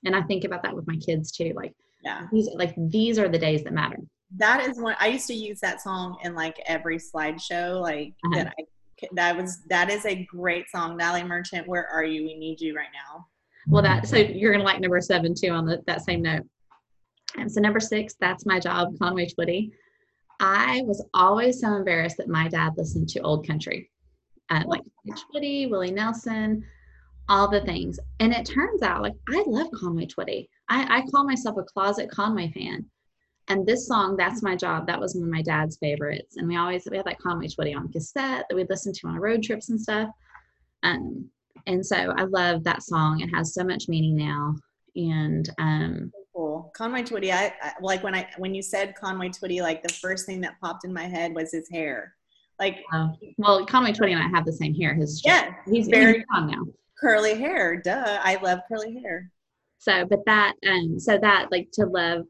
And 0.04 0.14
I 0.14 0.22
think 0.22 0.44
about 0.44 0.62
that 0.62 0.74
with 0.74 0.86
my 0.86 0.96
kids 0.96 1.32
too. 1.32 1.52
Like, 1.54 1.74
yeah, 2.04 2.26
these 2.32 2.48
like 2.54 2.74
these 2.76 3.18
are 3.18 3.28
the 3.28 3.38
days 3.38 3.64
that 3.64 3.72
matter. 3.72 3.98
That 4.36 4.66
is 4.68 4.80
one 4.80 4.96
I 4.98 5.08
used 5.08 5.26
to 5.28 5.34
use 5.34 5.60
that 5.60 5.80
song 5.80 6.18
in 6.22 6.34
like 6.34 6.60
every 6.66 6.98
slideshow. 6.98 7.80
Like 7.80 8.14
uh-huh. 8.24 8.44
that 8.44 8.54
I 8.58 8.64
that 9.14 9.36
was 9.36 9.62
that 9.68 9.90
is 9.90 10.06
a 10.06 10.24
great 10.24 10.70
song. 10.70 10.96
Natalie 10.96 11.24
Merchant, 11.24 11.66
where 11.66 11.88
are 11.88 12.04
you? 12.04 12.24
We 12.24 12.34
need 12.34 12.60
you 12.60 12.74
right 12.74 12.88
now. 12.92 13.26
Well, 13.68 13.82
that 13.82 14.08
so 14.08 14.16
you're 14.16 14.52
gonna 14.52 14.64
like 14.64 14.80
number 14.80 15.00
seven 15.00 15.34
too 15.34 15.50
on 15.50 15.66
the, 15.66 15.82
that 15.86 16.04
same 16.04 16.22
note. 16.22 16.42
And 17.36 17.50
so 17.50 17.60
number 17.60 17.80
six, 17.80 18.14
that's 18.20 18.44
my 18.46 18.58
job, 18.58 18.98
Conway 18.98 19.28
Twitty. 19.28 19.70
I 20.40 20.82
was 20.84 21.04
always 21.14 21.60
so 21.60 21.74
embarrassed 21.74 22.16
that 22.18 22.28
my 22.28 22.48
dad 22.48 22.72
listened 22.76 23.08
to 23.10 23.20
old 23.20 23.46
country 23.46 23.90
at 24.50 24.66
like 24.66 24.82
Twitty, 25.08 25.70
Willie 25.70 25.92
Nelson, 25.92 26.64
all 27.28 27.48
the 27.48 27.60
things. 27.62 27.98
And 28.20 28.32
it 28.32 28.44
turns 28.44 28.82
out 28.82 29.02
like 29.02 29.14
I 29.28 29.44
love 29.46 29.68
Conway 29.72 30.06
Twitty. 30.06 30.48
I, 30.68 30.98
I 30.98 31.10
call 31.10 31.24
myself 31.24 31.56
a 31.58 31.62
closet 31.62 32.10
Conway 32.10 32.50
fan. 32.50 32.84
And 33.48 33.66
this 33.66 33.86
song, 33.86 34.16
That's 34.16 34.42
My 34.42 34.54
Job, 34.54 34.86
that 34.86 35.00
was 35.00 35.14
one 35.14 35.24
of 35.24 35.30
my 35.30 35.42
dad's 35.42 35.76
favorites. 35.76 36.36
And 36.36 36.46
we 36.46 36.56
always 36.56 36.86
we 36.90 36.96
had 36.96 37.06
that 37.06 37.18
Conway 37.18 37.48
Twitty 37.48 37.76
on 37.76 37.90
cassette 37.90 38.46
that 38.48 38.54
we'd 38.54 38.70
listen 38.70 38.92
to 38.92 39.08
on 39.08 39.16
road 39.16 39.42
trips 39.42 39.68
and 39.68 39.80
stuff. 39.80 40.08
Um, 40.82 41.28
and 41.66 41.84
so 41.84 41.96
I 41.96 42.24
love 42.24 42.64
that 42.64 42.82
song. 42.82 43.20
It 43.20 43.28
has 43.28 43.54
so 43.54 43.64
much 43.64 43.88
meaning 43.88 44.16
now. 44.16 44.54
And 44.96 45.48
um 45.58 46.12
cool. 46.34 46.70
Conway 46.76 47.02
Twitty, 47.02 47.32
I, 47.32 47.52
I 47.62 47.72
like 47.80 48.02
when 48.02 48.14
I 48.14 48.28
when 48.38 48.54
you 48.54 48.62
said 48.62 48.94
Conway 48.94 49.28
Twitty, 49.30 49.60
like 49.62 49.82
the 49.82 49.92
first 49.94 50.26
thing 50.26 50.40
that 50.42 50.60
popped 50.60 50.84
in 50.84 50.92
my 50.92 51.04
head 51.04 51.34
was 51.34 51.52
his 51.52 51.68
hair. 51.70 52.14
Like, 52.58 52.78
uh, 52.92 53.08
well, 53.38 53.64
Conway 53.66 53.92
Twitty 53.92 54.12
and 54.12 54.22
I 54.22 54.28
have 54.28 54.44
the 54.44 54.52
same 54.52 54.74
hair. 54.74 54.94
His 54.94 55.22
yeah, 55.24 55.54
he's 55.66 55.88
very 55.88 56.18
he's 56.18 56.24
now. 56.30 56.64
Curly 57.00 57.34
hair, 57.34 57.76
duh. 57.76 58.18
I 58.22 58.38
love 58.42 58.60
curly 58.68 59.00
hair. 59.02 59.30
so 59.78 60.04
but 60.08 60.20
that 60.26 60.54
um 60.68 60.98
so 61.00 61.18
that 61.18 61.50
like 61.50 61.68
to 61.72 61.84
love 61.86 62.22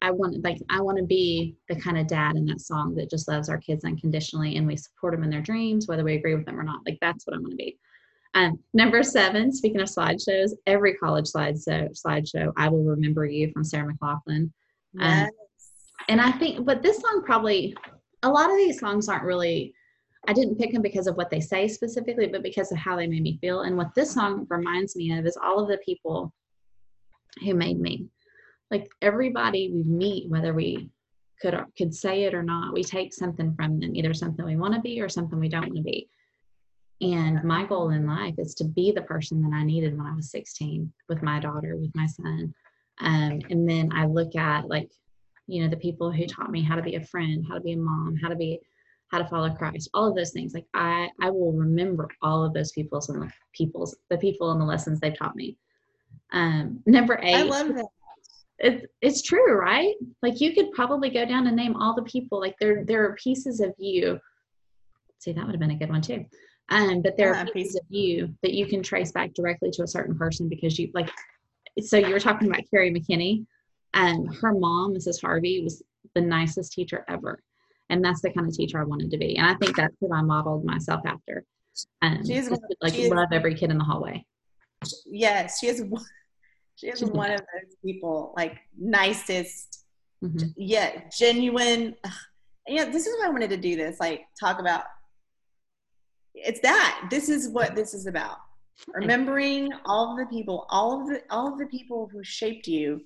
i 0.00 0.10
want 0.12 0.44
like 0.44 0.58
i 0.70 0.80
want 0.80 0.96
to 0.96 1.04
be 1.04 1.56
the 1.68 1.74
kind 1.74 1.98
of 1.98 2.06
dad 2.06 2.36
in 2.36 2.44
that 2.44 2.60
song 2.60 2.94
that 2.94 3.10
just 3.10 3.26
loves 3.26 3.48
our 3.48 3.58
kids 3.58 3.84
unconditionally 3.84 4.56
and 4.56 4.66
we 4.66 4.76
support 4.76 5.12
them 5.12 5.24
in 5.24 5.30
their 5.30 5.40
dreams 5.40 5.88
whether 5.88 6.04
we 6.04 6.14
agree 6.14 6.36
with 6.36 6.46
them 6.46 6.60
or 6.60 6.62
not 6.62 6.80
like 6.86 6.98
that's 7.00 7.26
what 7.26 7.34
i 7.34 7.40
want 7.40 7.50
to 7.50 7.56
be 7.56 7.76
um 8.34 8.58
number 8.74 9.02
seven 9.02 9.52
speaking 9.52 9.80
of 9.80 9.88
slideshows 9.88 10.50
every 10.66 10.94
college 10.94 11.26
slideshow 11.26 11.88
slideshow 11.92 12.52
i 12.56 12.68
will 12.68 12.84
remember 12.84 13.24
you 13.24 13.50
from 13.52 13.64
sarah 13.64 13.92
mclachlan. 13.92 14.52
Um, 15.00 15.10
Yes. 15.18 15.30
and 16.08 16.20
i 16.20 16.30
think 16.30 16.64
but 16.64 16.82
this 16.82 16.98
song 16.98 17.22
probably 17.24 17.76
a 18.22 18.28
lot 18.28 18.50
of 18.50 18.56
these 18.56 18.78
songs 18.78 19.08
aren't 19.08 19.24
really 19.24 19.74
i 20.28 20.32
didn't 20.32 20.58
pick 20.58 20.72
them 20.72 20.82
because 20.82 21.06
of 21.06 21.16
what 21.16 21.30
they 21.30 21.40
say 21.40 21.66
specifically 21.66 22.26
but 22.26 22.42
because 22.42 22.70
of 22.70 22.78
how 22.78 22.96
they 22.96 23.06
made 23.06 23.22
me 23.22 23.38
feel. 23.40 23.62
And 23.62 23.76
what 23.76 23.94
this 23.94 24.12
song 24.12 24.46
reminds 24.50 24.94
me 24.96 25.16
of 25.16 25.26
is 25.26 25.38
all 25.42 25.60
of 25.60 25.68
the 25.68 25.78
people 25.78 26.32
who 27.44 27.54
made 27.54 27.80
me. 27.80 28.06
Like 28.70 28.90
everybody 29.02 29.70
we 29.72 29.82
meet 29.82 30.28
whether 30.28 30.52
we 30.52 30.90
could 31.40 31.58
could 31.76 31.94
say 31.94 32.24
it 32.24 32.34
or 32.34 32.42
not 32.42 32.74
we 32.74 32.84
take 32.84 33.14
something 33.14 33.54
from 33.54 33.80
them 33.80 33.96
either 33.96 34.12
something 34.14 34.44
we 34.44 34.56
want 34.56 34.74
to 34.74 34.80
be 34.80 35.00
or 35.00 35.08
something 35.08 35.40
we 35.40 35.48
don't 35.48 35.62
want 35.62 35.76
to 35.76 35.82
be 35.82 36.08
and 37.00 37.42
my 37.44 37.64
goal 37.64 37.90
in 37.90 38.06
life 38.06 38.34
is 38.38 38.54
to 38.54 38.64
be 38.64 38.92
the 38.92 39.02
person 39.02 39.42
that 39.42 39.54
i 39.54 39.64
needed 39.64 39.96
when 39.96 40.06
i 40.06 40.14
was 40.14 40.30
16 40.30 40.92
with 41.08 41.22
my 41.22 41.40
daughter 41.40 41.76
with 41.76 41.90
my 41.94 42.06
son 42.06 42.54
um, 43.00 43.40
and 43.50 43.68
then 43.68 43.90
i 43.92 44.04
look 44.04 44.36
at 44.36 44.68
like 44.68 44.90
you 45.46 45.62
know 45.62 45.68
the 45.68 45.76
people 45.76 46.12
who 46.12 46.26
taught 46.26 46.50
me 46.50 46.62
how 46.62 46.76
to 46.76 46.82
be 46.82 46.96
a 46.96 47.04
friend 47.04 47.44
how 47.48 47.54
to 47.54 47.60
be 47.60 47.72
a 47.72 47.76
mom 47.76 48.16
how 48.22 48.28
to 48.28 48.36
be 48.36 48.60
how 49.10 49.18
to 49.18 49.28
follow 49.28 49.50
christ 49.50 49.90
all 49.94 50.08
of 50.08 50.14
those 50.14 50.32
things 50.32 50.54
like 50.54 50.66
i 50.74 51.08
i 51.20 51.30
will 51.30 51.52
remember 51.52 52.08
all 52.22 52.44
of 52.44 52.52
those 52.52 52.72
people's 52.72 53.08
and 53.08 53.22
the 53.22 53.32
people's 53.54 53.96
the 54.10 54.18
people 54.18 54.52
and 54.52 54.60
the 54.60 54.64
lessons 54.64 55.00
they've 55.00 55.18
taught 55.18 55.36
me 55.36 55.56
um 56.32 56.80
number 56.86 57.18
eight 57.22 57.36
I 57.36 57.42
love 57.42 57.68
that. 57.68 57.86
it's 58.58 58.84
it's 59.00 59.22
true, 59.22 59.54
right? 59.54 59.94
Like 60.22 60.40
you 60.40 60.52
could 60.52 60.70
probably 60.72 61.10
go 61.10 61.24
down 61.24 61.46
and 61.46 61.56
name 61.56 61.76
all 61.76 61.94
the 61.94 62.02
people. 62.02 62.38
Like 62.38 62.56
there 62.60 62.84
there 62.84 63.04
are 63.04 63.16
pieces 63.16 63.60
of 63.60 63.74
you. 63.78 64.18
See, 65.18 65.32
that 65.32 65.44
would 65.44 65.54
have 65.54 65.60
been 65.60 65.70
a 65.70 65.76
good 65.76 65.90
one 65.90 66.02
too. 66.02 66.24
Um, 66.70 67.02
but 67.02 67.16
there 67.16 67.34
are 67.34 67.44
piece- 67.46 67.52
pieces 67.52 67.76
of 67.76 67.86
you 67.88 68.34
that 68.42 68.54
you 68.54 68.66
can 68.66 68.82
trace 68.82 69.10
back 69.12 69.34
directly 69.34 69.70
to 69.72 69.82
a 69.82 69.86
certain 69.88 70.16
person 70.16 70.48
because 70.48 70.78
you 70.78 70.90
like. 70.94 71.10
So 71.80 71.96
you 71.96 72.12
were 72.12 72.20
talking 72.20 72.48
about 72.48 72.62
Carrie 72.70 72.92
McKinney, 72.92 73.44
and 73.94 74.32
her 74.36 74.52
mom, 74.52 74.94
Mrs. 74.94 75.20
Harvey, 75.20 75.62
was 75.62 75.82
the 76.14 76.20
nicest 76.20 76.72
teacher 76.72 77.04
ever, 77.08 77.42
and 77.90 78.04
that's 78.04 78.20
the 78.22 78.30
kind 78.32 78.46
of 78.48 78.54
teacher 78.54 78.78
I 78.80 78.84
wanted 78.84 79.10
to 79.10 79.18
be. 79.18 79.36
And 79.36 79.46
I 79.46 79.54
think 79.54 79.76
that's 79.76 79.94
what 80.00 80.16
I 80.16 80.22
modeled 80.22 80.64
myself 80.64 81.00
after. 81.06 81.44
Um, 82.02 82.24
She 82.26 82.34
is 82.34 82.48
just 82.48 82.60
like 82.80 82.94
she 82.94 83.02
is- 83.02 83.10
love 83.10 83.28
every 83.32 83.54
kid 83.54 83.70
in 83.70 83.78
the 83.78 83.84
hallway. 83.84 84.24
Yes, 85.06 85.58
she 85.60 85.66
is. 85.68 85.82
one- 85.82 86.04
She 86.76 86.88
is 86.88 86.98
She's 87.00 87.10
one 87.10 87.30
of 87.30 87.40
those 87.40 87.76
people, 87.84 88.32
like 88.38 88.58
nicest, 88.78 89.84
Mhm. 90.22 90.54
yeah, 90.56 91.08
genuine. 91.16 91.96
Yeah, 92.68 92.84
this 92.84 93.06
is 93.06 93.16
why 93.18 93.26
I 93.26 93.30
wanted 93.30 93.50
to 93.50 93.56
do 93.56 93.74
this. 93.74 93.98
Like, 93.98 94.26
talk 94.38 94.60
about. 94.60 94.84
It's 96.44 96.60
that. 96.60 97.06
This 97.10 97.28
is 97.28 97.48
what 97.48 97.74
this 97.74 97.94
is 97.94 98.06
about. 98.06 98.38
Remembering 98.94 99.68
all 99.84 100.12
of 100.12 100.18
the 100.18 100.26
people, 100.34 100.66
all 100.70 101.00
of 101.02 101.08
the 101.08 101.22
all 101.30 101.52
of 101.52 101.58
the 101.58 101.66
people 101.66 102.08
who 102.10 102.22
shaped 102.24 102.66
you, 102.66 103.02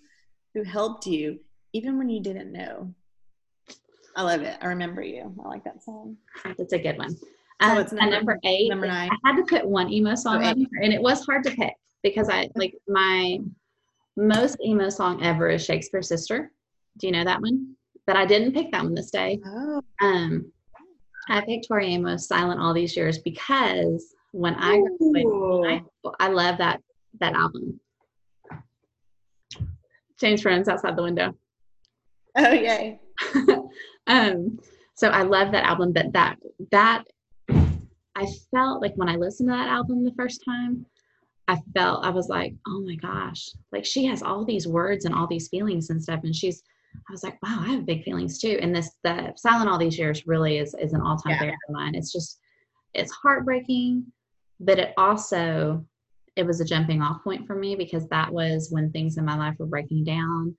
who 0.54 0.62
helped 0.62 1.06
you, 1.06 1.38
even 1.72 1.98
when 1.98 2.08
you 2.08 2.20
didn't 2.20 2.52
know. 2.52 2.94
I 4.16 4.22
love 4.22 4.42
it. 4.42 4.56
I 4.62 4.66
remember 4.66 5.02
you. 5.02 5.34
I 5.44 5.48
like 5.48 5.64
that 5.64 5.82
song. 5.82 6.16
That's 6.56 6.72
a 6.72 6.78
good 6.78 6.96
one. 6.98 7.16
So 7.16 7.18
Um, 7.60 7.78
it's 7.78 7.92
number- 7.92 8.14
number 8.16 8.38
eight. 8.44 8.68
number 8.70 8.86
nine. 8.86 9.10
I 9.24 9.28
had 9.30 9.36
to 9.36 9.44
put 9.44 9.66
one 9.66 9.92
emo 9.92 10.14
song 10.14 10.44
Oh, 10.44 10.48
on 10.48 10.56
here, 10.58 10.68
and 10.82 10.92
it 10.92 11.02
was 11.02 11.24
hard 11.26 11.42
to 11.44 11.50
pick 11.50 11.74
because 12.04 12.28
I 12.28 12.48
like 12.54 12.74
my 12.86 13.38
most 14.16 14.56
emo 14.64 14.88
song 14.90 15.22
ever 15.24 15.48
is 15.50 15.64
Shakespears 15.64 16.06
Sister. 16.08 16.52
Do 16.98 17.06
you 17.08 17.12
know 17.12 17.24
that 17.24 17.40
one? 17.40 17.74
But 18.06 18.16
I 18.16 18.26
didn't 18.26 18.52
pick 18.52 18.70
that 18.70 18.84
one 18.84 18.94
this 18.94 19.10
day. 19.10 19.40
Oh, 19.44 19.82
Um, 20.00 20.52
I 21.28 21.40
picked 21.40 21.68
Tori 21.68 21.94
Amos 21.94 22.26
"Silent" 22.28 22.60
all 22.60 22.74
these 22.74 22.96
years 22.96 23.18
because 23.18 24.14
when 24.32 24.54
I 24.56 24.78
graduated 24.78 25.30
from 25.30 25.64
high 25.64 25.78
school, 25.78 26.16
I 26.20 26.28
love 26.28 26.58
that 26.58 26.80
that 27.20 27.34
album. 27.34 27.80
James 30.18 30.42
Friends 30.42 30.68
outside 30.68 30.96
the 30.96 31.02
window. 31.02 31.34
oh 32.36 32.52
yay! 32.52 32.98
um 34.06 34.58
so 34.94 35.08
i 35.08 35.22
love 35.22 35.52
that 35.52 35.64
album 35.64 35.92
but 35.92 36.12
that 36.12 36.36
that 36.70 37.04
i 38.16 38.26
felt 38.50 38.82
like 38.82 38.94
when 38.96 39.08
i 39.08 39.16
listened 39.16 39.48
to 39.48 39.54
that 39.54 39.68
album 39.68 40.04
the 40.04 40.12
first 40.16 40.42
time 40.44 40.84
i 41.48 41.56
felt 41.74 42.04
i 42.04 42.10
was 42.10 42.28
like 42.28 42.54
oh 42.66 42.80
my 42.80 42.96
gosh 42.96 43.50
like 43.72 43.84
she 43.84 44.04
has 44.04 44.22
all 44.22 44.44
these 44.44 44.66
words 44.66 45.04
and 45.04 45.14
all 45.14 45.26
these 45.26 45.48
feelings 45.48 45.90
and 45.90 46.02
stuff 46.02 46.20
and 46.24 46.34
she's 46.34 46.62
i 47.08 47.12
was 47.12 47.22
like 47.22 47.40
wow 47.42 47.58
i 47.60 47.68
have 47.68 47.86
big 47.86 48.02
feelings 48.04 48.38
too 48.38 48.58
and 48.60 48.74
this 48.74 48.90
the 49.04 49.32
silent 49.36 49.68
all 49.68 49.78
these 49.78 49.98
years 49.98 50.26
really 50.26 50.58
is 50.58 50.74
is 50.80 50.92
an 50.92 51.00
all-time 51.00 51.32
Yeah. 51.32 51.40
favorite 51.40 51.58
of 51.68 51.74
mine 51.74 51.94
it's 51.94 52.12
just 52.12 52.40
it's 52.94 53.12
heartbreaking 53.12 54.04
but 54.60 54.78
it 54.78 54.94
also 54.96 55.84
it 56.36 56.44
was 56.44 56.60
a 56.60 56.64
jumping 56.64 57.00
off 57.02 57.22
point 57.22 57.46
for 57.46 57.54
me 57.54 57.76
because 57.76 58.08
that 58.08 58.32
was 58.32 58.68
when 58.70 58.90
things 58.90 59.16
in 59.18 59.24
my 59.24 59.36
life 59.36 59.54
were 59.58 59.66
breaking 59.66 60.04
down 60.04 60.56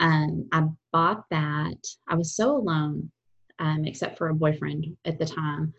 um, 0.00 0.48
I 0.52 0.66
bought 0.92 1.24
that. 1.30 1.76
I 2.08 2.14
was 2.14 2.34
so 2.34 2.56
alone, 2.56 3.10
um, 3.58 3.84
except 3.84 4.18
for 4.18 4.28
a 4.28 4.34
boyfriend 4.34 4.96
at 5.04 5.18
the 5.18 5.26
time. 5.26 5.72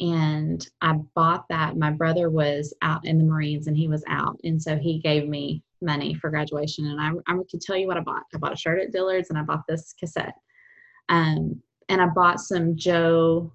And 0.00 0.66
I 0.80 0.94
bought 1.14 1.44
that. 1.48 1.76
My 1.76 1.90
brother 1.90 2.28
was 2.28 2.74
out 2.82 3.04
in 3.04 3.18
the 3.18 3.24
Marines 3.24 3.66
and 3.68 3.76
he 3.76 3.88
was 3.88 4.02
out. 4.08 4.38
And 4.42 4.60
so 4.60 4.76
he 4.76 4.98
gave 4.98 5.28
me 5.28 5.62
money 5.82 6.14
for 6.14 6.30
graduation. 6.30 6.86
And 6.86 7.00
I, 7.00 7.10
I 7.32 7.36
could 7.50 7.60
tell 7.60 7.76
you 7.76 7.86
what 7.86 7.96
I 7.96 8.00
bought. 8.00 8.24
I 8.34 8.38
bought 8.38 8.52
a 8.52 8.56
shirt 8.56 8.80
at 8.80 8.92
Dillard's 8.92 9.30
and 9.30 9.38
I 9.38 9.42
bought 9.42 9.66
this 9.68 9.94
cassette. 9.98 10.34
Um, 11.08 11.60
and 11.88 12.00
I 12.00 12.06
bought 12.06 12.40
some 12.40 12.76
Joe, 12.76 13.52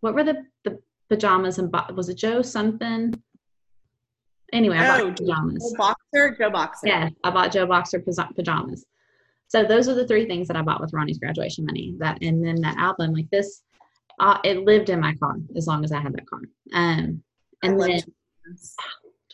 what 0.00 0.14
were 0.14 0.24
the, 0.24 0.44
the 0.64 0.78
pajamas 1.08 1.58
and 1.58 1.70
bo- 1.70 1.92
was 1.94 2.08
it 2.08 2.16
Joe 2.18 2.42
something? 2.42 3.14
Anyway, 4.52 4.76
I 4.76 5.00
Oh, 5.00 5.06
bought 5.08 5.16
pajamas. 5.16 5.70
Joe 5.70 5.76
Boxer, 5.78 6.36
Joe 6.38 6.50
Boxer. 6.50 6.86
Yeah, 6.88 7.08
I 7.24 7.30
bought 7.30 7.52
Joe 7.52 7.66
Boxer 7.66 8.00
pajamas. 8.00 8.84
So 9.48 9.64
those 9.64 9.88
are 9.88 9.94
the 9.94 10.06
three 10.06 10.26
things 10.26 10.48
that 10.48 10.56
I 10.56 10.62
bought 10.62 10.80
with 10.80 10.92
Ronnie's 10.92 11.18
graduation 11.18 11.66
money. 11.66 11.94
That 11.98 12.22
and 12.22 12.44
then 12.44 12.60
that 12.62 12.76
album, 12.78 13.12
like 13.12 13.28
this, 13.30 13.62
uh, 14.18 14.38
it 14.44 14.64
lived 14.64 14.88
in 14.88 15.00
my 15.00 15.14
car 15.16 15.36
as 15.56 15.66
long 15.66 15.84
as 15.84 15.92
I 15.92 16.00
had 16.00 16.14
that 16.14 16.26
car. 16.26 16.40
Um, 16.72 17.22
and 17.62 17.78
love 17.78 17.88
then. 17.88 18.00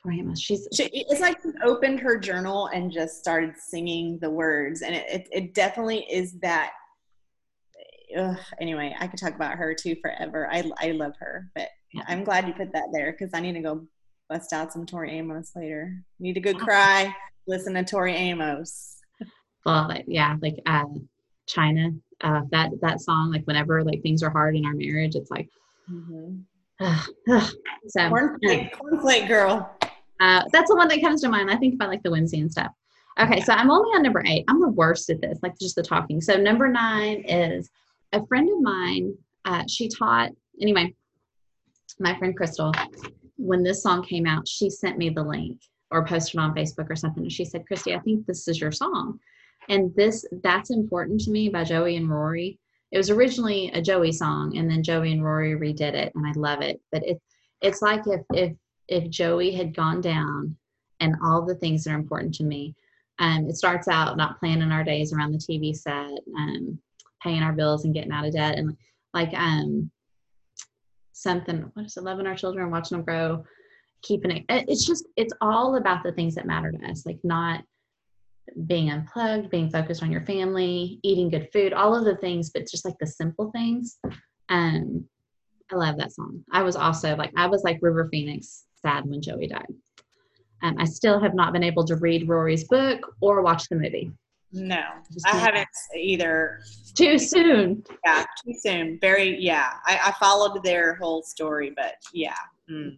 Tori 0.03 0.21
Amos, 0.21 0.41
she's 0.41 0.69
She, 0.73 0.85
it's 0.93 1.21
like 1.21 1.41
she 1.43 1.51
opened 1.65 2.01
her 2.01 2.19
journal 2.19 2.69
and 2.69 2.91
just 2.93 3.19
started 3.19 3.55
singing 3.59 4.19
the 4.21 4.31
words, 4.31 4.83
and 4.83 4.95
it, 4.95 5.07
it, 5.09 5.29
it 5.33 5.55
definitely 5.55 6.07
is 6.11 6.39
that. 6.41 6.73
Ugh, 8.17 8.39
anyway, 8.59 8.95
I 8.99 9.07
could 9.07 9.19
talk 9.19 9.35
about 9.35 9.59
her 9.59 9.75
too 9.75 9.95
forever. 10.01 10.49
I, 10.51 10.71
I 10.79 10.93
love 10.93 11.13
her, 11.19 11.51
but 11.55 11.69
Yeah. 11.93 12.05
I'm 12.09 12.25
glad 12.25 12.47
you 12.47 12.55
put 12.55 12.73
that 12.73 12.87
there 12.93 13.13
because 13.13 13.35
I 13.35 13.41
need 13.41 13.53
to 13.53 13.61
go 13.61 13.87
bust 14.31 14.53
out 14.55 14.73
some 14.73 14.87
Tori 14.87 15.11
Amos 15.13 15.53
later. 15.55 15.95
Need 16.19 16.33
to 16.35 16.41
go 16.41 16.55
cry, 16.55 17.15
listen 17.47 17.75
to 17.75 17.85
Tori 17.85 18.15
Amos. 18.15 18.97
well, 19.67 19.89
like, 19.89 20.05
yeah, 20.09 20.37
like 20.41 20.57
uh, 20.67 20.85
China. 21.47 21.91
Uh, 22.23 22.41
that 22.51 22.71
that 22.81 23.01
song, 23.01 23.31
like 23.31 23.45
whenever 23.45 23.85
like 23.85 24.03
things 24.03 24.23
are 24.23 24.31
hard 24.31 24.57
in 24.57 24.65
our 24.65 24.75
marriage, 24.75 25.15
it's 25.15 25.31
like, 25.31 25.49
Mm-hmm. 25.91 26.39
so. 27.89 28.01
Cornflake, 28.01 28.71
cornflake 28.73 29.29
girl. 29.29 29.78
Uh, 30.21 30.43
that's 30.53 30.71
the 30.71 30.77
one 30.77 30.89
that 30.89 31.01
comes 31.01 31.21
to 31.23 31.29
mind. 31.29 31.51
I 31.51 31.57
think 31.57 31.75
about 31.75 31.89
like 31.89 32.03
the 32.03 32.11
Wednesday 32.11 32.41
and 32.41 32.51
stuff. 32.51 32.73
Okay, 33.21 33.41
so 33.41 33.53
I'm 33.53 33.71
only 33.71 33.91
on 33.97 34.03
number 34.03 34.23
eight. 34.27 34.45
I'm 34.49 34.61
the 34.61 34.69
worst 34.69 35.11
at 35.11 35.21
this, 35.21 35.39
like 35.43 35.59
just 35.59 35.75
the 35.75 35.83
talking. 35.83 36.21
So 36.21 36.37
number 36.37 36.69
nine 36.69 37.25
is 37.27 37.69
a 38.13 38.25
friend 38.27 38.49
of 38.49 38.63
mine. 38.63 39.15
Uh, 39.45 39.65
she 39.69 39.89
taught 39.89 40.31
anyway. 40.61 40.95
My 42.01 42.17
friend 42.17 42.37
Crystal, 42.37 42.73
when 43.37 43.65
this 43.65 43.83
song 43.83 44.05
came 44.05 44.25
out, 44.25 44.47
she 44.47 44.71
sent 44.71 44.99
me 44.99 45.09
the 45.09 45.23
link 45.23 45.61
or 45.91 46.07
posted 46.07 46.39
on 46.39 46.55
Facebook 46.55 46.89
or 46.91 46.95
something, 46.97 47.25
and 47.25 47.33
she 47.33 47.45
said, 47.45 47.67
"Christy, 47.67 47.95
I 47.95 47.99
think 48.01 48.25
this 48.27 48.47
is 48.47 48.61
your 48.61 48.71
song." 48.71 49.19
And 49.69 49.93
this 49.97 50.25
that's 50.45 50.71
important 50.71 51.21
to 51.23 51.31
me 51.31 51.49
by 51.49 51.65
Joey 51.65 51.97
and 51.97 52.09
Rory. 52.09 52.59
It 52.93 52.99
was 52.99 53.11
originally 53.11 53.71
a 53.75 53.83
Joey 53.83 54.13
song, 54.13 54.57
and 54.57 54.71
then 54.71 54.83
Joey 54.83 55.13
and 55.13 55.25
Rory 55.25 55.55
redid 55.55 55.95
it, 55.95 56.13
and 56.15 56.27
I 56.27 56.33
love 56.37 56.63
it. 56.63 56.81
But 56.93 57.05
it 57.05 57.21
it's 57.63 57.83
like 57.83 58.03
if 58.07 58.23
if 58.33 58.53
if 58.89 59.09
Joey 59.11 59.53
had 59.53 59.77
gone 59.77 60.01
down 60.01 60.57
and 61.01 61.15
all 61.23 61.45
the 61.45 61.55
things 61.55 61.85
that 61.85 61.93
are 61.93 61.99
important 61.99 62.35
to 62.35 62.45
me. 62.45 62.75
Um, 63.21 63.49
it 63.49 63.57
starts 63.57 63.89
out 63.89 64.17
not 64.17 64.39
planning 64.39 64.71
our 64.71 64.85
days 64.85 65.13
around 65.13 65.33
the 65.33 65.39
TV 65.39 65.75
set, 65.75 66.19
um, 66.37 66.79
paying 67.23 67.43
our 67.43 67.53
bills 67.53 67.85
and 67.85 67.95
getting 67.95 68.13
out 68.13 68.25
of 68.27 68.33
debt, 68.33 68.57
and 68.59 68.77
like 69.13 69.33
um, 69.35 69.91
something. 71.13 71.71
What 71.75 71.87
is 71.87 71.97
it? 71.97 72.05
Loving 72.05 72.27
our 72.27 72.37
children, 72.37 72.71
watching 72.71 72.97
them 72.97 73.05
grow, 73.05 73.45
keeping 74.03 74.31
it. 74.31 74.45
it- 74.49 74.67
It's 74.69 74.87
just 74.87 75.05
it's 75.17 75.33
all 75.41 75.77
about 75.77 76.03
the 76.05 76.13
things 76.13 76.35
that 76.37 76.47
matter 76.47 76.71
to 76.71 76.87
us, 76.89 77.07
like 77.07 77.19
not 77.25 77.65
being 78.67 78.91
unplugged, 78.91 79.51
being 79.51 79.69
focused 79.71 80.03
on 80.03 80.11
your 80.13 80.25
family, 80.25 81.01
eating 81.03 81.29
good 81.29 81.49
food, 81.53 81.73
all 81.73 81.95
of 81.95 82.05
the 82.05 82.17
things, 82.17 82.51
but 82.51 82.67
just 82.69 82.85
like 82.85 82.97
the 83.01 83.07
simple 83.07 83.51
things. 83.51 83.99
Um, 84.49 85.05
I 85.71 85.77
love 85.77 85.99
that 85.99 86.13
song. 86.13 86.45
I 86.51 86.63
was 86.63 86.75
also 86.77 87.15
like, 87.17 87.33
I 87.37 87.47
was 87.47 87.63
like 87.63 87.79
River 87.83 88.09
Phoenix 88.11 88.65
sad 88.83 89.07
when 89.07 89.21
Joey 89.23 89.47
died. 89.49 89.67
Um, 90.63 90.77
I 90.79 90.85
still 90.85 91.21
have 91.21 91.35
not 91.35 91.53
been 91.53 91.63
able 91.63 91.85
to 91.85 91.97
read 91.97 92.29
Rory's 92.29 92.65
book 92.65 93.01
or 93.21 93.43
watch 93.43 93.69
the 93.69 93.77
movie. 93.77 94.11
No, 94.53 94.83
Just 95.13 95.27
I 95.27 95.37
haven't 95.37 95.69
either. 95.95 96.61
Too 96.95 97.19
soon. 97.19 97.85
Yeah, 98.05 98.25
too 98.45 98.55
soon. 98.59 98.99
Very, 99.01 99.39
yeah. 99.39 99.75
I, 99.87 100.01
I 100.07 100.13
followed 100.19 100.65
their 100.65 100.95
whole 100.95 101.23
story, 101.23 101.73
but 101.77 101.95
yeah. 102.13 102.35
Mm. 102.69 102.97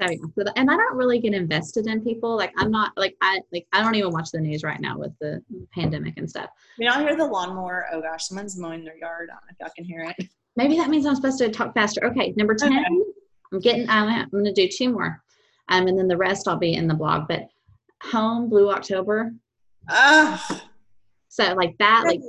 So, 0.00 0.06
yeah, 0.08 0.16
so 0.34 0.44
the- 0.44 0.52
and 0.56 0.70
I 0.70 0.76
don't 0.76 0.96
really 0.96 1.18
get 1.18 1.34
invested 1.34 1.86
in 1.86 2.02
people. 2.02 2.34
Like 2.36 2.52
I'm 2.56 2.70
not 2.70 2.92
like 2.96 3.16
I 3.20 3.40
like 3.52 3.66
I 3.72 3.82
don't 3.82 3.94
even 3.96 4.12
watch 4.12 4.30
the 4.30 4.40
news 4.40 4.62
right 4.62 4.80
now 4.80 4.96
with 4.96 5.12
the 5.20 5.42
pandemic 5.74 6.14
and 6.16 6.30
stuff. 6.30 6.48
You 6.78 6.88
know, 6.88 6.94
I 6.94 7.02
hear 7.02 7.16
the 7.16 7.26
lawnmower. 7.26 7.86
Oh 7.92 8.00
gosh, 8.00 8.28
someone's 8.28 8.56
mowing 8.56 8.84
their 8.84 8.96
yard. 8.96 9.28
I 9.30 9.34
don't 9.34 9.42
know 9.42 9.50
if 9.50 9.56
y'all 9.60 9.70
can 9.76 9.84
hear 9.84 10.14
it. 10.16 10.28
Maybe 10.56 10.76
that 10.76 10.88
means 10.88 11.04
I'm 11.04 11.16
supposed 11.16 11.38
to 11.38 11.50
talk 11.50 11.74
faster. 11.74 12.02
Okay, 12.06 12.32
number 12.36 12.54
ten. 12.54 12.72
Okay. 12.72 12.86
I'm 13.52 13.60
getting. 13.60 13.88
I'm, 13.88 14.08
I'm 14.08 14.28
going 14.30 14.44
to 14.44 14.52
do 14.52 14.68
two 14.68 14.90
more, 14.90 15.22
um, 15.68 15.86
and 15.86 15.98
then 15.98 16.08
the 16.08 16.16
rest 16.16 16.48
I'll 16.48 16.56
be 16.56 16.74
in 16.74 16.86
the 16.88 16.94
blog. 16.94 17.28
But 17.28 17.48
home 18.02 18.48
blue 18.48 18.70
October. 18.70 19.32
Ah, 19.88 20.62
So 21.28 21.54
like 21.54 21.76
that, 21.78 22.04
like 22.06 22.20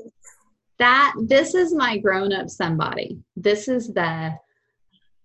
that. 0.80 1.13
This 1.22 1.55
is 1.55 1.74
my 1.74 1.97
grown 1.97 2.34
up 2.34 2.49
somebody. 2.49 3.17
This 3.36 3.67
is 3.67 3.93
the 3.93 4.34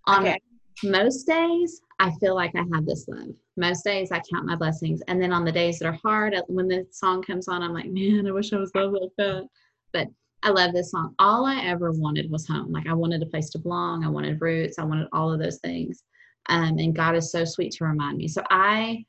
on 0.07 0.27
Okay. 0.27 0.39
most 0.85 1.25
days 1.25 1.81
I 1.99 2.13
feel 2.21 2.35
like 2.35 2.53
I 2.55 2.65
have 2.75 2.87
this 2.87 3.07
love. 3.09 3.29
Most 3.57 3.83
days 3.85 4.13
I 4.13 4.21
count 4.31 4.47
my 4.47 4.57
blessings, 4.57 5.03
and 5.09 5.21
then 5.21 5.33
on 5.33 5.45
the 5.45 5.53
days 5.53 5.79
that 5.79 5.89
are 5.89 5.99
hard, 6.03 6.35
when 6.49 6.69
the 6.69 6.87
song 6.91 7.23
comes 7.23 7.49
on, 7.49 7.63
I'm 7.63 7.73
like, 7.73 7.89
man, 7.89 8.27
I 8.27 8.33
wish 8.33 8.53
I 8.53 8.59
was 8.59 8.75
loved 8.75 8.95
like 9.01 9.11
that. 9.17 9.49
But 9.93 10.09
I 10.47 10.51
love 10.51 10.73
this 10.73 10.93
song. 10.93 11.13
All 11.19 11.45
I 11.45 11.61
ever 11.65 11.91
wanted 11.91 12.31
was 12.31 12.47
home. 12.47 12.71
Like 12.71 12.87
I 12.87 12.95
wanted 12.95 13.21
a 13.21 13.27
place 13.27 13.51
to 13.51 13.59
belong. 13.59 14.05
I 14.05 14.09
wanted 14.09 14.41
roots. 14.41 14.79
I 14.79 14.85
wanted 14.85 15.09
all 15.13 15.33
of 15.33 15.41
those 15.41 15.59
things. 15.59 16.05
Um, 16.49 16.79
and 16.79 16.95
God 16.95 17.17
is 17.17 17.33
so 17.33 17.45
sweet 17.45 17.73
to 17.73 17.85
remind 17.85 18.19
me. 18.19 18.29
So 18.29 18.45
I, 18.49 19.05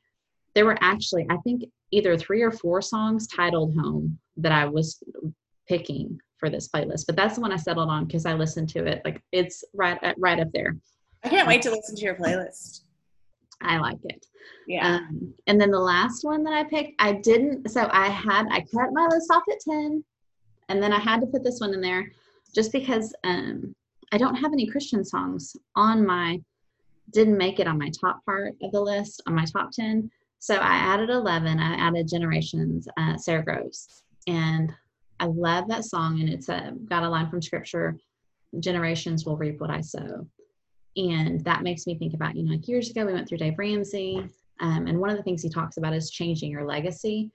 there 0.56 0.66
were 0.66 0.76
actually, 0.80 1.28
I 1.30 1.36
think 1.44 1.62
either 1.92 2.18
three 2.18 2.42
or 2.42 2.50
four 2.50 2.82
songs 2.82 3.28
titled 3.28 3.76
"Home" 3.76 4.18
that 4.36 4.50
I 4.50 4.64
was 4.64 5.00
picking 5.68 6.18
for 6.38 6.50
this 6.50 6.68
playlist. 6.68 7.06
But 7.06 7.14
that's 7.14 7.36
the 7.36 7.40
one 7.40 7.52
I 7.52 7.56
settled 7.56 7.88
on 7.88 8.06
because 8.06 8.26
I 8.26 8.34
listened 8.34 8.68
to 8.70 8.84
it. 8.84 9.00
Like 9.04 9.22
it's 9.30 9.62
right, 9.72 10.02
uh, 10.02 10.14
right 10.18 10.40
up 10.40 10.50
there. 10.52 10.76
I 11.22 11.28
can't 11.28 11.46
wait 11.46 11.62
to 11.62 11.70
listen 11.70 11.94
to 11.94 12.02
your 12.02 12.16
playlist. 12.16 12.80
I 13.62 13.78
like 13.78 13.98
it. 14.02 14.26
Yeah. 14.66 14.96
Um, 14.96 15.34
and 15.46 15.60
then 15.60 15.70
the 15.70 15.78
last 15.78 16.24
one 16.24 16.42
that 16.42 16.52
I 16.52 16.64
picked, 16.64 17.00
I 17.00 17.12
didn't. 17.12 17.70
So 17.70 17.88
I 17.92 18.08
had 18.08 18.48
I 18.50 18.62
cut 18.74 18.92
my 18.92 19.06
list 19.06 19.30
off 19.30 19.44
at 19.52 19.60
ten, 19.60 20.02
and 20.68 20.82
then 20.82 20.92
I 20.92 20.98
had 20.98 21.20
to 21.20 21.26
put 21.26 21.44
this 21.44 21.60
one 21.60 21.74
in 21.74 21.80
there, 21.80 22.10
just 22.54 22.72
because 22.72 23.14
um, 23.24 23.74
I 24.12 24.18
don't 24.18 24.36
have 24.36 24.52
any 24.52 24.66
Christian 24.66 25.04
songs 25.04 25.56
on 25.76 26.06
my. 26.06 26.40
Didn't 27.10 27.38
make 27.38 27.58
it 27.58 27.66
on 27.66 27.78
my 27.78 27.90
top 27.98 28.22
part 28.26 28.54
of 28.62 28.70
the 28.70 28.80
list 28.80 29.22
on 29.26 29.34
my 29.34 29.46
top 29.46 29.70
ten. 29.72 30.10
So 30.40 30.56
I 30.56 30.74
added 30.74 31.10
eleven. 31.10 31.58
I 31.58 31.74
added 31.74 32.08
Generations, 32.08 32.86
uh, 32.98 33.16
Sara 33.16 33.42
Groves, 33.42 34.02
and 34.26 34.72
I 35.18 35.24
love 35.24 35.68
that 35.68 35.84
song. 35.84 36.20
And 36.20 36.28
it's 36.28 36.50
a, 36.50 36.74
got 36.84 37.02
a 37.02 37.08
line 37.08 37.30
from 37.30 37.40
Scripture: 37.40 37.96
"Generations 38.60 39.24
will 39.24 39.38
reap 39.38 39.60
what 39.60 39.70
I 39.70 39.80
sow." 39.80 40.26
and 40.98 41.44
that 41.44 41.62
makes 41.62 41.86
me 41.86 41.96
think 41.96 42.14
about 42.14 42.34
you 42.34 42.42
know 42.42 42.52
like 42.52 42.66
years 42.66 42.90
ago 42.90 43.06
we 43.06 43.12
went 43.12 43.28
through 43.28 43.38
dave 43.38 43.58
ramsey 43.58 44.28
um, 44.60 44.86
and 44.86 44.98
one 44.98 45.10
of 45.10 45.16
the 45.16 45.22
things 45.22 45.42
he 45.42 45.48
talks 45.48 45.76
about 45.76 45.94
is 45.94 46.10
changing 46.10 46.50
your 46.50 46.64
legacy 46.64 47.30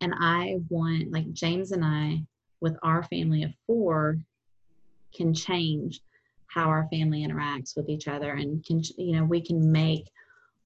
and 0.00 0.12
i 0.20 0.56
want 0.68 1.10
like 1.10 1.32
james 1.32 1.72
and 1.72 1.84
i 1.84 2.20
with 2.60 2.76
our 2.82 3.02
family 3.04 3.42
of 3.42 3.52
four 3.66 4.18
can 5.14 5.32
change 5.32 6.00
how 6.46 6.68
our 6.68 6.88
family 6.90 7.26
interacts 7.26 7.76
with 7.76 7.88
each 7.88 8.08
other 8.08 8.32
and 8.34 8.64
can 8.64 8.82
you 8.96 9.16
know 9.16 9.24
we 9.24 9.40
can 9.40 9.70
make 9.70 10.10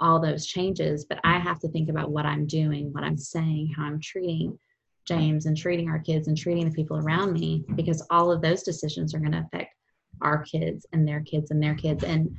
all 0.01 0.21
those 0.21 0.47
changes 0.47 1.05
but 1.05 1.19
i 1.25 1.39
have 1.39 1.61
to 1.61 1.69
think 1.69 1.89
about 1.89 2.11
what 2.11 2.27
i'm 2.27 2.47
doing 2.47 2.93
what 2.93 3.05
i'm 3.05 3.17
saying 3.17 3.73
how 3.77 3.85
i'm 3.85 4.01
treating 4.01 4.59
james 5.07 5.47
and 5.47 5.57
treating 5.57 5.89
our 5.89 5.99
kids 5.99 6.29
and 6.29 6.37
treating 6.37 6.69
the 6.69 6.75
people 6.75 6.97
around 6.97 7.33
me 7.33 7.65
because 7.77 8.05
all 8.11 8.31
of 8.31 8.43
those 8.43 8.63
decisions 8.63 9.15
are 9.15 9.19
going 9.19 9.33
to 9.33 9.45
affect 9.47 9.75
our 10.23 10.43
kids 10.43 10.87
and 10.93 11.07
their 11.07 11.21
kids 11.21 11.51
and 11.51 11.63
their 11.63 11.75
kids. 11.75 12.05
And 12.05 12.37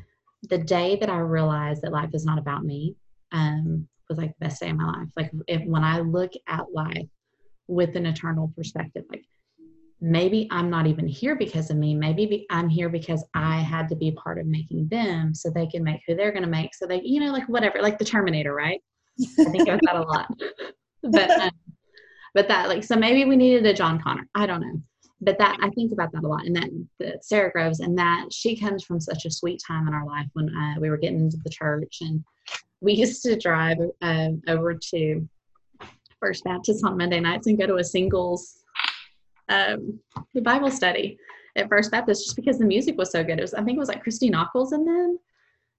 the 0.49 0.57
day 0.57 0.97
that 0.97 1.09
I 1.09 1.17
realized 1.17 1.81
that 1.81 1.91
life 1.91 2.09
is 2.13 2.25
not 2.25 2.37
about 2.37 2.63
me 2.63 2.95
um, 3.31 3.87
was 4.09 4.17
like 4.17 4.29
the 4.39 4.45
best 4.45 4.61
day 4.61 4.69
of 4.69 4.77
my 4.77 4.85
life. 4.85 5.09
Like 5.15 5.31
if, 5.47 5.63
when 5.65 5.83
I 5.83 5.99
look 5.99 6.31
at 6.47 6.71
life 6.73 7.07
with 7.67 7.95
an 7.95 8.05
eternal 8.05 8.51
perspective, 8.55 9.03
like 9.09 9.25
maybe 10.03 10.49
I'm 10.51 10.69
not 10.69 10.85
even 10.85 11.07
here 11.07 11.35
because 11.35 11.69
of 11.69 11.77
me. 11.77 11.95
Maybe 11.95 12.25
be, 12.25 12.45
I'm 12.49 12.67
here 12.67 12.89
because 12.89 13.23
I 13.33 13.55
had 13.59 13.87
to 13.87 13.95
be 13.95 14.11
part 14.11 14.37
of 14.37 14.45
making 14.45 14.89
them 14.89 15.33
so 15.33 15.49
they 15.49 15.65
can 15.65 15.81
make 15.81 16.01
who 16.05 16.13
they're 16.13 16.33
going 16.33 16.43
to 16.43 16.49
make. 16.49 16.75
So 16.75 16.85
they, 16.85 17.01
you 17.01 17.21
know, 17.21 17.31
like 17.31 17.47
whatever, 17.47 17.81
like 17.81 17.97
the 17.97 18.05
Terminator, 18.05 18.53
right? 18.53 18.81
I 19.39 19.45
think 19.45 19.63
about 19.63 19.79
that 19.83 19.95
a 19.95 20.01
lot. 20.01 20.27
But, 21.05 21.31
um, 21.31 21.51
but 22.33 22.47
that 22.47 22.69
like, 22.69 22.81
so 22.81 22.95
maybe 22.95 23.25
we 23.25 23.35
needed 23.35 23.65
a 23.65 23.73
John 23.73 24.01
Connor. 24.01 24.25
I 24.33 24.45
don't 24.45 24.61
know 24.61 24.81
but 25.19 25.37
that 25.37 25.57
I 25.61 25.69
think 25.69 25.91
about 25.91 26.11
that 26.11 26.23
a 26.23 26.27
lot, 26.27 26.45
and 26.45 26.55
that, 26.55 26.69
that 26.99 27.25
Sara 27.25 27.51
Groves, 27.51 27.79
and 27.79 27.97
that 27.97 28.27
she 28.31 28.57
comes 28.57 28.83
from 28.83 28.99
such 28.99 29.25
a 29.25 29.31
sweet 29.31 29.61
time 29.65 29.87
in 29.87 29.93
our 29.93 30.05
life 30.05 30.27
when 30.33 30.53
uh, 30.55 30.75
we 30.79 30.89
were 30.89 30.97
getting 30.97 31.19
into 31.19 31.37
the 31.43 31.49
church, 31.49 31.99
and 32.01 32.23
we 32.81 32.93
used 32.93 33.21
to 33.23 33.37
drive 33.37 33.77
uh, 34.01 34.29
over 34.47 34.73
to 34.73 35.27
First 36.19 36.43
Baptist 36.43 36.83
on 36.85 36.97
Monday 36.97 37.19
nights 37.19 37.47
and 37.47 37.57
go 37.57 37.67
to 37.67 37.77
a 37.77 37.83
singles 37.83 38.62
um, 39.49 39.99
the 40.33 40.41
Bible 40.41 40.71
study 40.71 41.17
at 41.55 41.69
First 41.69 41.91
Baptist 41.91 42.25
just 42.25 42.35
because 42.35 42.57
the 42.57 42.65
music 42.65 42.97
was 42.97 43.11
so 43.11 43.23
good. 43.23 43.39
It 43.39 43.43
was 43.43 43.53
I 43.53 43.63
think 43.63 43.77
it 43.77 43.79
was 43.79 43.89
like 43.89 44.03
Christy 44.03 44.29
Knuckles 44.29 44.71
and 44.71 44.87
them. 44.87 45.19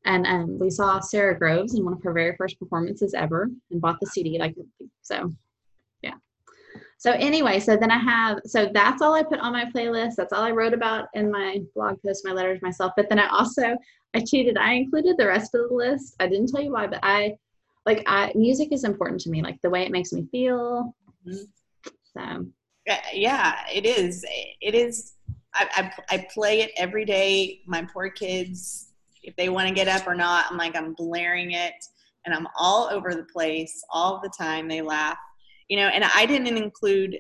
And 0.05 0.27
um, 0.27 0.59
we 0.59 0.69
saw 0.71 1.01
Sara 1.01 1.37
Groves 1.37 1.75
in 1.75 1.85
one 1.85 1.95
of 1.95 2.03
her 2.03 2.13
very 2.13 2.37
first 2.37 2.59
performances 2.59 3.15
ever 3.15 3.49
and 3.71 3.81
bought 3.81 3.99
the 4.01 4.07
CD. 4.07 4.39
Like, 4.39 4.55
so 5.01 5.33
yeah. 6.03 6.13
so 6.99 7.13
anyway, 7.13 7.59
so 7.59 7.77
then 7.77 7.91
I 7.91 7.99
have 7.99 8.41
so 8.45 8.69
that's 8.73 9.01
all 9.01 9.15
I 9.15 9.23
put 9.23 9.41
on 9.41 9.53
my 9.53 9.65
playlist. 9.65 10.17
That's 10.17 10.33
all 10.33 10.43
I 10.43 10.51
wrote 10.51 10.75
about 10.75 11.09
in 11.15 11.31
my 11.31 11.61
blog 11.75 12.03
post, 12.03 12.25
my 12.25 12.33
letters 12.33 12.61
myself. 12.61 12.93
But 12.97 13.09
then 13.09 13.19
I 13.19 13.29
also 13.29 13.77
I 14.15 14.21
cheated. 14.21 14.59
I 14.59 14.75
included 14.75 15.17
the 15.17 15.27
rest 15.27 15.55
of 15.55 15.69
the 15.69 15.75
list. 15.75 16.17
I 16.21 16.29
didn't 16.29 16.49
tell 16.49 16.63
you 16.63 16.73
why, 16.73 16.87
but 16.87 17.01
I 17.03 17.37
like 17.87 18.03
I 18.07 18.31
music 18.35 18.73
is 18.73 18.85
important 18.85 19.21
to 19.23 19.31
me, 19.31 19.43
like 19.43 19.61
the 19.63 19.71
way 19.71 19.85
it 19.85 19.91
makes 19.91 20.13
me 20.13 20.27
feel. 20.31 20.95
Mhm. 21.27 21.47
So 22.17 22.47
Yeah, 22.87 23.01
yeah, 23.13 23.55
it 23.73 23.87
is. 23.87 24.25
It 24.61 24.75
is. 24.75 25.15
I, 25.55 25.91
I, 26.11 26.15
I 26.17 26.27
play 26.33 26.61
it 26.61 26.73
every 26.77 27.05
day. 27.05 27.63
My 27.67 27.87
poor 27.93 28.11
kids, 28.11 28.91
if 29.23 29.35
they 29.37 29.49
want 29.49 29.69
to 29.69 29.75
get 29.75 29.89
up 29.89 30.07
or 30.07 30.15
not, 30.15 30.47
I'm 30.51 30.59
like, 30.59 30.77
I'm 30.77 30.93
blaring 30.95 31.53
it 31.53 31.75
and 32.27 32.35
I'm 32.35 32.47
all 32.59 32.89
over 32.91 33.15
the 33.15 33.27
place 33.33 33.85
all 33.91 34.21
the 34.23 34.33
time. 34.37 34.69
They 34.69 34.83
laugh, 34.83 35.17
you 35.69 35.79
know, 35.79 35.89
and 35.89 36.05
I 36.15 36.27
didn't 36.27 36.57
include 36.57 37.19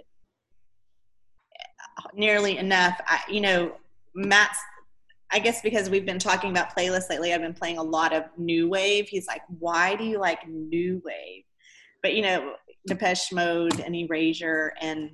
uh, 1.98 2.08
nearly 2.14 2.58
enough. 2.58 3.00
I, 3.06 3.20
you 3.30 3.40
know, 3.40 3.72
Matt's, 4.14 4.58
I 5.32 5.38
guess 5.38 5.62
because 5.62 5.88
we've 5.88 6.06
been 6.06 6.18
talking 6.18 6.50
about 6.50 6.76
playlists 6.76 7.08
lately, 7.08 7.32
I've 7.32 7.40
been 7.40 7.54
playing 7.54 7.78
a 7.78 7.82
lot 7.82 8.12
of 8.12 8.24
new 8.36 8.68
wave. 8.68 9.08
He's 9.08 9.26
like, 9.26 9.42
why 9.58 9.96
do 9.96 10.04
you 10.04 10.18
like 10.18 10.46
new 10.46 11.00
wave? 11.04 11.44
But, 12.02 12.14
you 12.14 12.22
know, 12.22 12.54
Depeche 12.86 13.32
Mode 13.32 13.80
and 13.80 13.96
Erasure 13.96 14.74
and 14.80 15.10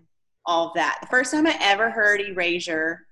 all 0.47 0.69
of 0.69 0.75
that. 0.75 0.99
The 1.01 1.07
first 1.09 1.31
time 1.33 1.47
I 1.47 1.57
ever 1.61 1.91
heard 1.91 2.21
Erasure, 2.21 3.07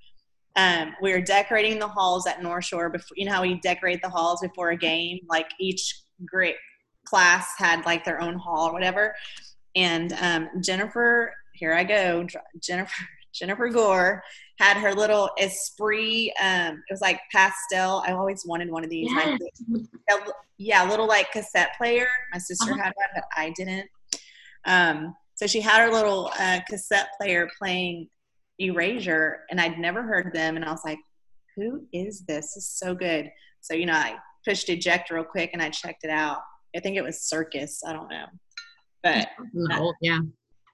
um, 0.56 0.94
we 1.00 1.12
were 1.12 1.20
decorating 1.20 1.78
the 1.78 1.86
halls 1.88 2.26
at 2.26 2.42
North 2.42 2.64
Shore. 2.64 2.90
Before, 2.90 3.16
you 3.16 3.26
know 3.26 3.32
how 3.32 3.42
we 3.42 3.60
decorate 3.60 4.02
the 4.02 4.08
halls 4.08 4.40
before 4.40 4.70
a 4.70 4.76
game? 4.76 5.18
Like 5.28 5.48
each 5.60 6.00
great 6.26 6.56
class 7.04 7.46
had 7.58 7.84
like 7.86 8.04
their 8.04 8.20
own 8.20 8.34
hall 8.38 8.68
or 8.68 8.72
whatever. 8.72 9.14
And 9.76 10.12
um, 10.20 10.48
Jennifer, 10.62 11.32
here 11.54 11.72
I 11.74 11.84
go, 11.84 12.26
Jennifer, 12.60 12.92
Jennifer 13.32 13.68
Gore 13.68 14.22
had 14.58 14.76
her 14.78 14.92
little 14.92 15.30
Esprit. 15.38 16.32
Um, 16.42 16.82
it 16.88 16.92
was 16.92 17.00
like 17.00 17.20
pastel. 17.32 18.02
I 18.04 18.12
always 18.12 18.44
wanted 18.44 18.68
one 18.70 18.82
of 18.82 18.90
these. 18.90 19.08
Yes. 19.12 19.38
Yeah, 20.56 20.82
little 20.90 21.06
like 21.06 21.30
cassette 21.30 21.70
player. 21.78 22.08
My 22.32 22.38
sister 22.38 22.72
Uh-huh. 22.72 22.82
had 22.82 22.92
one, 22.96 23.06
but 23.14 23.24
I 23.36 23.50
didn't. 23.56 23.88
Um, 24.64 25.14
so 25.38 25.46
she 25.46 25.60
had 25.60 25.80
her 25.80 25.92
little 25.92 26.32
uh, 26.40 26.58
cassette 26.68 27.10
player 27.16 27.48
playing 27.60 28.08
Erasure, 28.60 29.44
and 29.52 29.60
I'd 29.60 29.78
never 29.78 30.02
heard 30.02 30.32
them, 30.34 30.56
and 30.56 30.64
I 30.64 30.72
was 30.72 30.82
like, 30.84 30.98
"Who 31.54 31.86
is 31.92 32.24
this? 32.26 32.54
This 32.54 32.56
is 32.56 32.68
so 32.68 32.92
good." 32.92 33.30
So 33.60 33.72
you 33.74 33.86
know, 33.86 33.92
I 33.92 34.16
pushed 34.44 34.68
eject 34.68 35.12
real 35.12 35.22
quick, 35.22 35.50
and 35.52 35.62
I 35.62 35.70
checked 35.70 36.02
it 36.02 36.10
out. 36.10 36.38
I 36.76 36.80
think 36.80 36.96
it 36.96 37.04
was 37.04 37.20
Circus. 37.20 37.84
I 37.86 37.92
don't 37.92 38.08
know, 38.08 38.24
but 39.04 39.28
no, 39.54 39.94
yeah. 40.00 40.18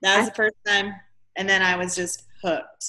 that 0.00 0.16
was 0.16 0.30
the 0.30 0.34
first 0.34 0.56
time, 0.66 0.94
and 1.36 1.46
then 1.46 1.60
I 1.60 1.76
was 1.76 1.94
just 1.94 2.24
hooked. 2.42 2.86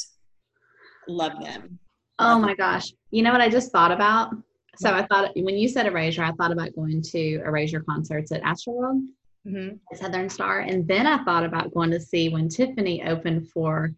Love 1.09 1.33
them. 1.43 1.77
Oh 2.19 2.39
my 2.39 2.55
gosh. 2.55 2.93
You 3.11 3.21
know 3.21 3.33
what 3.33 3.41
I 3.41 3.49
just 3.49 3.73
thought 3.73 3.91
about? 3.91 4.33
So 4.77 4.93
I 4.93 5.05
thought 5.07 5.31
when 5.35 5.57
you 5.57 5.67
said 5.67 5.87
Erasure, 5.87 6.23
I 6.23 6.31
thought 6.31 6.53
about 6.53 6.73
going 6.73 7.01
to 7.01 7.41
Erasure 7.45 7.81
concerts 7.81 8.31
at 8.31 8.41
Astroworld. 8.43 9.01
Hmm 9.45 9.69
Southern 9.93 10.29
Star. 10.29 10.61
And 10.61 10.87
then 10.87 11.05
I 11.07 11.23
thought 11.23 11.45
about 11.45 11.73
going 11.73 11.91
to 11.91 11.99
see 11.99 12.29
when 12.29 12.49
Tiffany 12.49 13.03
opened 13.03 13.49
for 13.49 13.91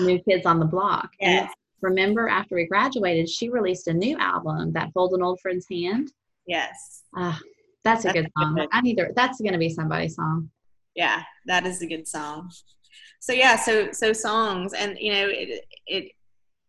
New 0.00 0.20
Kids 0.22 0.44
on 0.44 0.58
the 0.58 0.66
Block. 0.66 1.10
And 1.20 1.32
Yes, 1.32 1.52
remember, 1.80 2.28
after 2.28 2.56
we 2.56 2.66
graduated, 2.66 3.28
she 3.28 3.48
released 3.48 3.86
a 3.88 3.94
new 3.94 4.18
album 4.18 4.72
that 4.72 4.90
Hold 4.96 5.12
an 5.12 5.22
Old 5.22 5.40
Friend's 5.40 5.66
Hand. 5.70 6.12
yes. 6.46 7.02
Uh, 7.16 7.36
That's 7.84 8.04
a 8.04 8.12
good 8.12 8.28
song. 8.36 8.56
good. 8.56 8.68
I 8.72 8.80
need 8.80 8.96
to. 8.96 9.12
That's 9.14 9.40
gonna 9.40 9.58
be 9.58 9.70
somebody's 9.70 10.16
song. 10.16 10.50
Yeah, 10.94 11.22
that 11.46 11.64
is 11.66 11.80
a 11.80 11.86
good 11.86 12.08
song. 12.08 12.50
So 13.20 13.32
yeah, 13.32 13.56
so 13.56 13.92
so 13.92 14.12
songs, 14.12 14.72
and 14.72 14.98
you 14.98 15.12
know, 15.12 15.28
it 15.28 15.64
it 15.86 16.12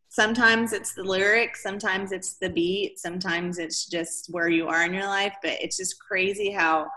sometimes 0.09 0.73
it's 0.73 0.93
the 0.93 1.03
lyrics, 1.03 1.63
sometimes 1.63 2.11
it's 2.11 2.37
the 2.37 2.49
beat, 2.49 2.99
sometimes 2.99 3.57
it's 3.59 3.85
just 3.87 4.27
where 4.31 4.49
you 4.49 4.67
are 4.67 4.83
in 4.83 4.93
your 4.93 5.05
life. 5.07 5.33
But 5.41 5.57
it's 5.61 5.77
just 5.77 5.99
crazy 5.99 6.51
how 6.51 6.87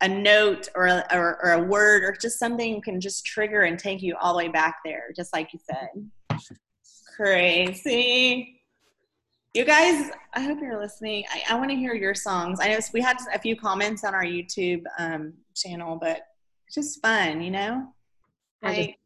a 0.00 0.08
note 0.08 0.68
or 0.74 0.86
a, 0.86 1.04
or, 1.12 1.38
or 1.44 1.52
a 1.52 1.62
word 1.64 2.02
or 2.04 2.16
just 2.20 2.38
something 2.38 2.80
can 2.82 3.00
just 3.00 3.24
trigger 3.24 3.62
and 3.62 3.78
take 3.78 4.02
you 4.02 4.16
all 4.20 4.32
the 4.34 4.38
way 4.38 4.48
back 4.48 4.76
there, 4.84 5.04
just 5.16 5.32
like 5.32 5.52
you 5.52 5.58
said. 5.70 6.38
Crazy. 7.16 8.60
You 9.54 9.64
guys, 9.64 10.10
I 10.34 10.40
hope 10.40 10.58
you're 10.60 10.80
listening. 10.80 11.24
I, 11.32 11.54
I 11.54 11.58
want 11.58 11.70
to 11.70 11.76
hear 11.76 11.94
your 11.94 12.14
songs. 12.14 12.58
I 12.60 12.68
know 12.68 12.78
we 12.92 13.00
had 13.00 13.16
a 13.32 13.38
few 13.38 13.54
comments 13.56 14.02
on 14.04 14.12
our 14.14 14.24
YouTube 14.24 14.82
um, 14.98 15.32
channel, 15.54 15.96
but 16.00 16.22
it's 16.66 16.74
just 16.74 17.00
fun, 17.00 17.40
you 17.40 17.50
know. 17.52 17.86
I 18.62 18.68
just- 18.74 18.78
Like, 18.88 18.98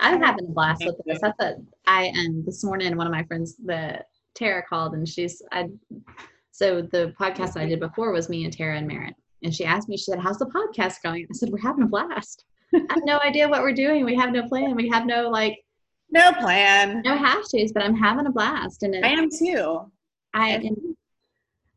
I'm 0.00 0.20
having 0.20 0.46
a 0.46 0.48
blast 0.52 0.84
with 0.84 0.96
this. 1.06 1.22
I 1.22 1.30
thought 1.38 1.54
I 1.86 2.08
um 2.08 2.42
this 2.44 2.64
morning 2.64 2.96
one 2.96 3.06
of 3.06 3.12
my 3.12 3.22
friends, 3.22 3.54
the 3.64 4.04
Tara 4.34 4.62
called 4.68 4.94
and 4.94 5.08
she's 5.08 5.40
I 5.52 5.68
so 6.50 6.82
the 6.82 7.14
podcast 7.18 7.56
I 7.56 7.64
did 7.66 7.78
before 7.78 8.10
was 8.10 8.28
me 8.28 8.42
and 8.44 8.52
Tara 8.52 8.76
and 8.76 8.88
Merritt. 8.88 9.14
And 9.44 9.54
she 9.54 9.64
asked 9.64 9.88
me, 9.88 9.96
she 9.96 10.04
said, 10.04 10.18
How's 10.18 10.38
the 10.38 10.46
podcast 10.46 11.02
going? 11.02 11.26
I 11.30 11.34
said, 11.34 11.50
We're 11.50 11.58
having 11.58 11.84
a 11.84 11.88
blast. 11.88 12.44
I 12.74 12.78
have 12.88 13.04
no 13.04 13.20
idea 13.20 13.48
what 13.48 13.62
we're 13.62 13.72
doing. 13.72 14.04
We 14.04 14.16
have 14.16 14.32
no 14.32 14.48
plan. 14.48 14.74
We 14.74 14.88
have 14.88 15.06
no 15.06 15.28
like 15.28 15.58
no 16.10 16.32
plan. 16.32 17.02
no 17.04 17.16
hashtags, 17.16 17.72
but 17.72 17.82
I'm 17.82 17.96
having 17.96 18.26
a 18.26 18.32
blast. 18.32 18.82
And 18.82 18.94
it, 18.94 19.04
I 19.04 19.08
am 19.08 19.28
too. 19.30 19.90
I 20.32 20.50
and, 20.50 20.96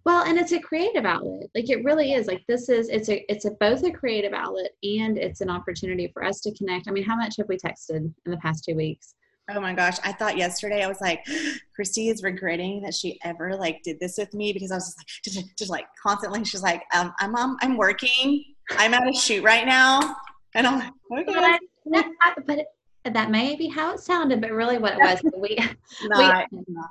well, 0.05 0.23
and 0.23 0.37
it's 0.37 0.53
a 0.53 0.59
creative 0.59 1.05
outlet. 1.05 1.49
Like 1.53 1.69
it 1.69 1.83
really 1.83 2.13
is. 2.13 2.27
Like 2.27 2.43
this 2.47 2.69
is 2.69 2.87
it's 2.89 3.09
a 3.09 3.29
it's 3.31 3.45
a 3.45 3.51
both 3.59 3.83
a 3.83 3.91
creative 3.91 4.33
outlet 4.33 4.71
and 4.81 5.17
it's 5.17 5.41
an 5.41 5.49
opportunity 5.49 6.09
for 6.13 6.23
us 6.23 6.39
to 6.41 6.53
connect. 6.53 6.87
I 6.87 6.91
mean, 6.91 7.03
how 7.03 7.17
much 7.17 7.35
have 7.37 7.49
we 7.49 7.57
texted 7.57 7.97
in 7.97 8.13
the 8.25 8.37
past 8.37 8.63
two 8.63 8.75
weeks? 8.75 9.15
Oh 9.49 9.61
my 9.61 9.73
gosh. 9.73 9.97
I 10.03 10.11
thought 10.11 10.37
yesterday 10.37 10.83
I 10.83 10.87
was 10.87 10.99
like, 10.99 11.25
Christy 11.75 12.09
is 12.09 12.21
regretting 12.23 12.81
that 12.81 12.93
she 12.93 13.17
ever 13.23 13.55
like 13.55 13.81
did 13.83 13.99
this 13.99 14.17
with 14.17 14.33
me 14.33 14.51
because 14.53 14.71
I 14.71 14.75
was 14.75 14.85
just 14.85 14.97
like 14.97 15.07
just, 15.45 15.57
just 15.57 15.71
like 15.71 15.85
constantly 16.01 16.43
she's 16.43 16.61
like, 16.63 16.83
um, 16.93 17.13
I'm 17.19 17.35
um, 17.35 17.57
I'm 17.61 17.77
working. 17.77 18.43
I'm 18.71 18.93
at 18.93 19.07
a 19.07 19.13
shoot 19.13 19.43
right 19.43 19.65
now. 19.65 20.15
And 20.55 20.67
I'm 20.67 20.79
like, 20.79 20.91
But, 21.09 21.29
okay. 21.29 21.39
I, 21.39 21.59
no, 21.85 22.03
I- 22.23 22.33
but 22.45 22.59
it, 22.59 22.67
that 23.13 23.31
may 23.31 23.55
be 23.55 23.69
how 23.69 23.93
it 23.93 24.01
sounded, 24.01 24.41
but 24.41 24.51
really 24.51 24.77
what 24.77 24.93
it 24.93 24.99
was, 24.99 25.21
we 25.37 25.57
Not, 26.03 26.45
not. 26.67 26.89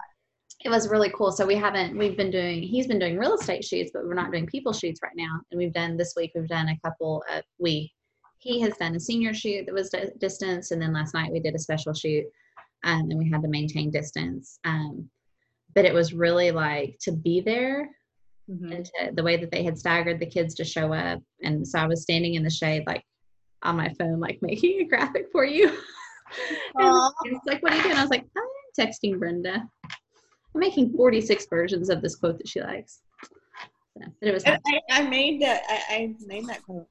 it 0.65 0.71
was 0.71 0.89
really 0.89 1.11
cool. 1.11 1.31
So 1.31 1.45
we 1.45 1.57
haven't 1.57 1.95
we've 1.99 2.17
been 2.17 2.31
doing 2.31 2.63
he's 2.63 2.87
been 2.87 2.99
doing 2.99 3.19
real 3.19 3.35
estate 3.35 3.65
shoots, 3.65 3.91
but 3.93 4.07
we're 4.07 4.15
not 4.15 4.31
doing 4.33 4.47
people 4.47 4.73
shoots 4.73 5.01
right 5.03 5.13
now. 5.15 5.41
And 5.51 5.59
we've 5.59 5.75
done 5.75 5.99
this 5.99 6.15
week 6.17 6.33
we've 6.35 6.49
done 6.49 6.69
a 6.69 6.79
couple 6.83 7.23
of 7.31 7.43
we 7.59 7.93
he 8.39 8.61
has 8.61 8.75
done 8.79 8.95
a 8.95 9.01
senior 9.01 9.35
shoot 9.35 9.67
that 9.67 9.75
was 9.75 9.91
di- 9.91 10.11
distance, 10.19 10.71
and 10.71 10.81
then 10.81 10.93
last 10.95 11.13
night 11.13 11.33
we 11.33 11.41
did 11.41 11.55
a 11.55 11.59
special 11.59 11.93
shoot, 11.93 12.25
um, 12.87 13.11
and 13.11 13.19
we 13.19 13.29
had 13.29 13.43
to 13.43 13.49
maintain 13.49 13.91
distance. 13.91 14.59
Um, 14.65 15.11
but 15.75 15.85
it 15.85 15.93
was 15.93 16.15
really 16.15 16.51
like 16.53 16.97
to 17.03 17.13
be 17.13 17.41
there 17.41 17.91
Mhm. 18.49 18.75
and 18.75 18.85
to, 18.85 19.11
the 19.13 19.23
way 19.25 19.37
that 19.37 19.51
they 19.51 19.65
had 19.65 19.77
staggered 19.77 20.21
the 20.21 20.27
kids 20.27 20.55
to 20.55 20.65
show 20.65 20.93
up. 20.93 21.21
And 21.43 21.67
so 21.67 21.81
I 21.81 21.87
was 21.87 22.03
standing 22.03 22.35
in 22.35 22.45
the 22.45 22.51
shade, 22.51 22.85
like 22.87 23.05
on 23.63 23.77
my 23.77 23.93
phone, 23.99 24.21
like 24.21 24.39
making 24.43 24.81
a 24.81 24.85
graphic 24.85 25.27
for 25.33 25.45
you. 25.45 25.69
and 26.77 27.13
it's 27.25 27.45
like, 27.47 27.63
what 27.63 27.73
are 27.73 27.77
you 27.77 27.83
doing? 27.83 27.97
I 27.97 28.03
was 28.03 28.11
like, 28.11 28.25
I'm 28.37 28.87
texting 28.87 29.19
Brenda. 29.19 29.69
I'm 29.85 30.61
making 30.61 30.93
46 30.93 31.47
versions 31.51 31.91
of 31.91 32.01
this 32.01 32.15
quote 32.17 32.39
that 32.39 32.49
she 32.49 32.61
likes. 32.63 33.01
So, 33.99 34.05
but 34.21 34.29
it 34.29 34.33
was 34.33 34.45
I, 34.47 34.59
I 34.91 35.03
made 35.03 35.43
that. 35.43 35.63
I, 35.69 35.95
I 35.95 36.15
made 36.27 36.47
that 36.49 36.63
quote, 36.63 36.87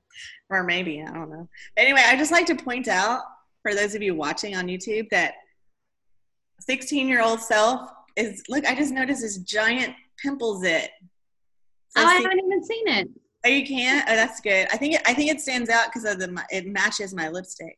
or 0.49 0.63
maybe 0.63 1.03
I 1.03 1.11
don't 1.13 1.29
know. 1.29 1.47
Anyway, 1.77 2.01
I 2.03 2.17
just 2.17 2.31
like 2.31 2.47
to 2.47 2.55
point 2.55 2.87
out 2.87 3.21
for 3.61 3.73
those 3.73 3.95
of 3.95 4.01
you 4.01 4.15
watching 4.15 4.55
on 4.55 4.67
YouTube 4.67 5.09
that 5.11 5.35
16 6.59 7.07
year 7.07 7.21
old 7.21 7.39
self 7.39 7.89
is 8.15 8.43
look. 8.49 8.65
I 8.65 8.75
just 8.75 8.93
noticed 8.93 9.21
this 9.21 9.37
giant 9.37 9.93
pimple 10.21 10.59
zit. 10.59 10.91
So 11.89 12.01
oh, 12.01 12.07
I 12.07 12.15
haven't 12.15 12.39
even 12.39 12.63
seen 12.63 12.87
it. 12.87 13.09
oh, 13.45 13.49
you 13.49 13.65
can't. 13.65 14.05
Oh, 14.09 14.15
that's 14.15 14.41
good. 14.41 14.67
I 14.71 14.77
think 14.77 14.95
it, 14.95 15.01
I 15.05 15.13
think 15.13 15.31
it 15.31 15.41
stands 15.41 15.69
out 15.69 15.87
because 15.87 16.05
of 16.05 16.19
the 16.19 16.43
it 16.49 16.67
matches 16.67 17.13
my 17.13 17.29
lipstick. 17.29 17.77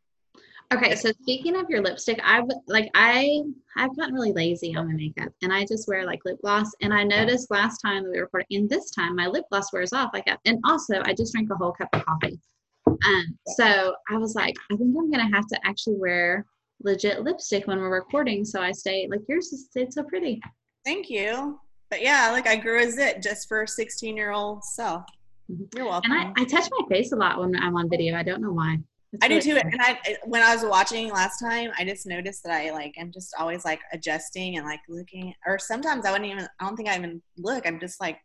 Okay, 0.73 0.95
so 0.95 1.11
speaking 1.21 1.55
of 1.55 1.69
your 1.69 1.82
lipstick, 1.82 2.19
I've 2.23 2.43
like 2.67 2.89
I 2.93 3.41
I've 3.78 3.95
gotten 3.95 4.13
really 4.13 4.34
lazy 4.34 4.75
on 4.75 4.88
my 4.88 4.93
makeup, 4.93 5.32
and 5.41 5.53
I 5.53 5.65
just 5.65 5.88
wear 5.88 6.05
like 6.05 6.19
lip 6.25 6.39
gloss. 6.41 6.69
And 6.82 6.93
I 6.93 7.03
noticed 7.03 7.49
last 7.49 7.80
time 7.80 8.03
that 8.03 8.11
we 8.11 8.19
recorded, 8.19 8.47
and 8.51 8.69
this 8.69 8.91
time 8.91 9.15
my 9.15 9.28
lip 9.28 9.45
gloss 9.49 9.71
wears 9.71 9.93
off. 9.93 10.11
Like, 10.13 10.28
I, 10.28 10.38
and 10.45 10.59
also 10.65 11.01
I 11.05 11.13
just 11.13 11.34
drank 11.34 11.49
a 11.51 11.55
whole 11.55 11.71
cup 11.71 11.88
of 11.93 12.05
coffee. 12.05 12.38
Um, 12.86 13.38
so 13.55 13.95
I 14.09 14.17
was 14.17 14.36
like, 14.36 14.55
I 14.71 14.75
think 14.75 14.93
I'm 14.97 15.09
gonna 15.09 15.34
have 15.34 15.47
to 15.47 15.59
actually 15.65 15.95
wear 15.95 16.45
legit 16.82 17.23
lipstick 17.23 17.67
when 17.67 17.80
we're 17.80 17.93
recording, 17.93 18.45
so 18.45 18.61
I 18.61 18.71
stay 18.71 19.07
like 19.09 19.21
yours 19.28 19.51
is 19.53 19.69
it's 19.75 19.95
so 19.95 20.03
pretty. 20.03 20.41
Thank 20.86 21.09
you. 21.09 21.59
But 21.89 22.01
yeah, 22.01 22.32
like 22.32 22.47
I 22.47 22.55
grew 22.55 22.82
a 22.82 22.89
zit 22.91 23.21
just 23.21 23.47
for 23.47 23.65
16 23.65 24.15
year 24.15 24.32
old 24.32 24.63
self. 24.63 25.03
Mhm. 25.49 25.73
You're 25.75 25.86
welcome. 25.86 26.11
And 26.11 26.34
I 26.38 26.41
I 26.41 26.45
touch 26.45 26.69
my 26.71 26.88
face 26.89 27.11
a 27.11 27.15
lot 27.15 27.39
when 27.39 27.55
I'm 27.55 27.75
on 27.75 27.89
video. 27.89 28.15
I 28.15 28.23
don't 28.23 28.41
know 28.41 28.51
why. 28.51 28.78
It's 29.13 29.23
I 29.23 29.30
do 29.30 29.41
too. 29.41 29.55
And 29.57 29.82
I, 29.82 29.97
when 30.25 30.43
I 30.43 30.53
was 30.53 30.65
watching 30.65 31.09
last 31.09 31.39
time, 31.39 31.71
I 31.78 31.86
just 31.86 32.05
noticed 32.05 32.43
that 32.43 32.51
I 32.51 32.71
like, 32.71 32.93
I'm 32.99 33.09
just 33.11 33.34
always 33.39 33.63
like 33.63 33.80
adjusting 33.93 34.57
and 34.57 34.65
like 34.65 34.82
looking, 34.89 35.34
or 35.45 35.57
sometimes 35.57 36.05
I 36.05 36.11
wouldn't 36.11 36.30
even, 36.30 36.45
I 36.59 36.65
don't 36.65 36.75
think 36.75 36.89
I 36.89 36.97
even 36.97 37.21
look. 37.38 37.65
I'm 37.65 37.80
just 37.80 38.01
like, 38.01 38.19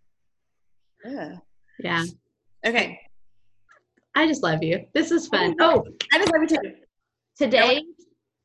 Ugh. 1.07 1.39
Yeah, 1.79 2.05
okay. 2.67 2.99
I 4.15 4.27
just 4.27 4.43
love 4.43 4.63
you. 4.63 4.85
This 4.93 5.11
is 5.11 5.29
fun. 5.29 5.55
Oh, 5.61 5.85
I 6.13 6.19
just 6.19 6.33
love 6.33 6.43
you 6.43 6.49
too. 6.49 6.75
Today, 7.37 7.83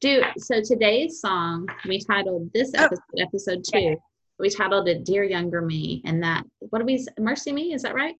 do 0.02 0.24
so 0.38 0.62
today's 0.62 1.20
song 1.20 1.68
we 1.88 2.00
titled 2.00 2.52
this 2.54 2.72
Oh. 2.78 2.84
episode, 2.84 3.20
episode 3.20 3.64
two. 3.64 3.98
We 4.40 4.50
titled 4.50 4.88
it 4.88 5.04
"Dear 5.04 5.24
Younger 5.24 5.62
Me," 5.62 6.02
and 6.06 6.22
that 6.24 6.44
what 6.60 6.80
do 6.80 6.86
we? 6.86 7.04
MercyMe, 7.20 7.74
is 7.74 7.82
that 7.82 7.96
right? 7.96 8.16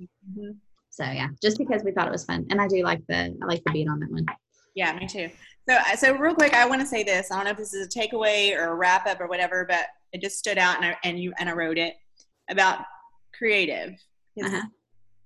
Mhm. 0.00 0.56
So 0.90 1.04
yeah, 1.04 1.28
just 1.42 1.58
because 1.58 1.82
we 1.84 1.90
thought 1.92 2.06
it 2.06 2.12
was 2.12 2.24
fun, 2.24 2.46
and 2.50 2.60
I 2.60 2.68
do 2.68 2.82
like 2.82 3.04
the 3.08 3.36
I 3.42 3.46
like 3.46 3.62
the 3.64 3.72
beat 3.72 3.88
on 3.88 3.98
that 4.00 4.10
one. 4.10 4.26
Yeah, 4.74 4.92
me 4.92 5.06
too. 5.06 5.30
So, 5.68 5.78
so 5.96 6.16
real 6.16 6.34
quick, 6.34 6.54
I 6.54 6.66
want 6.66 6.80
to 6.82 6.86
say 6.86 7.02
this. 7.02 7.30
I 7.30 7.36
don't 7.36 7.46
know 7.46 7.50
if 7.50 7.56
this 7.56 7.74
is 7.74 7.86
a 7.86 7.88
takeaway 7.98 8.56
or 8.56 8.66
a 8.68 8.74
wrap 8.74 9.06
up 9.06 9.20
or 9.20 9.26
whatever, 9.26 9.64
but 9.68 9.86
it 10.12 10.20
just 10.20 10.38
stood 10.38 10.58
out, 10.58 10.76
and 10.76 10.84
I, 10.84 10.96
and 11.02 11.18
you 11.18 11.32
and 11.38 11.48
I 11.48 11.52
wrote 11.54 11.78
it 11.78 11.94
about 12.48 12.84
creative 13.36 13.94
Uh-huh. 14.40 14.62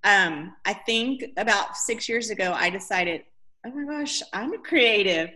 Um, 0.04 0.56
I 0.64 0.72
think 0.72 1.24
about 1.36 1.76
six 1.76 2.08
years 2.08 2.30
ago, 2.30 2.52
I 2.54 2.70
decided, 2.70 3.24
oh 3.66 3.70
my 3.70 3.84
gosh, 3.98 4.22
I'm 4.32 4.54
a 4.54 4.58
creative, 4.58 5.30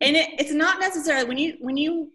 and 0.00 0.16
it, 0.16 0.30
it's 0.38 0.52
not 0.52 0.80
necessarily 0.80 1.26
when 1.26 1.38
you 1.38 1.56
when 1.60 1.76
you 1.76 2.12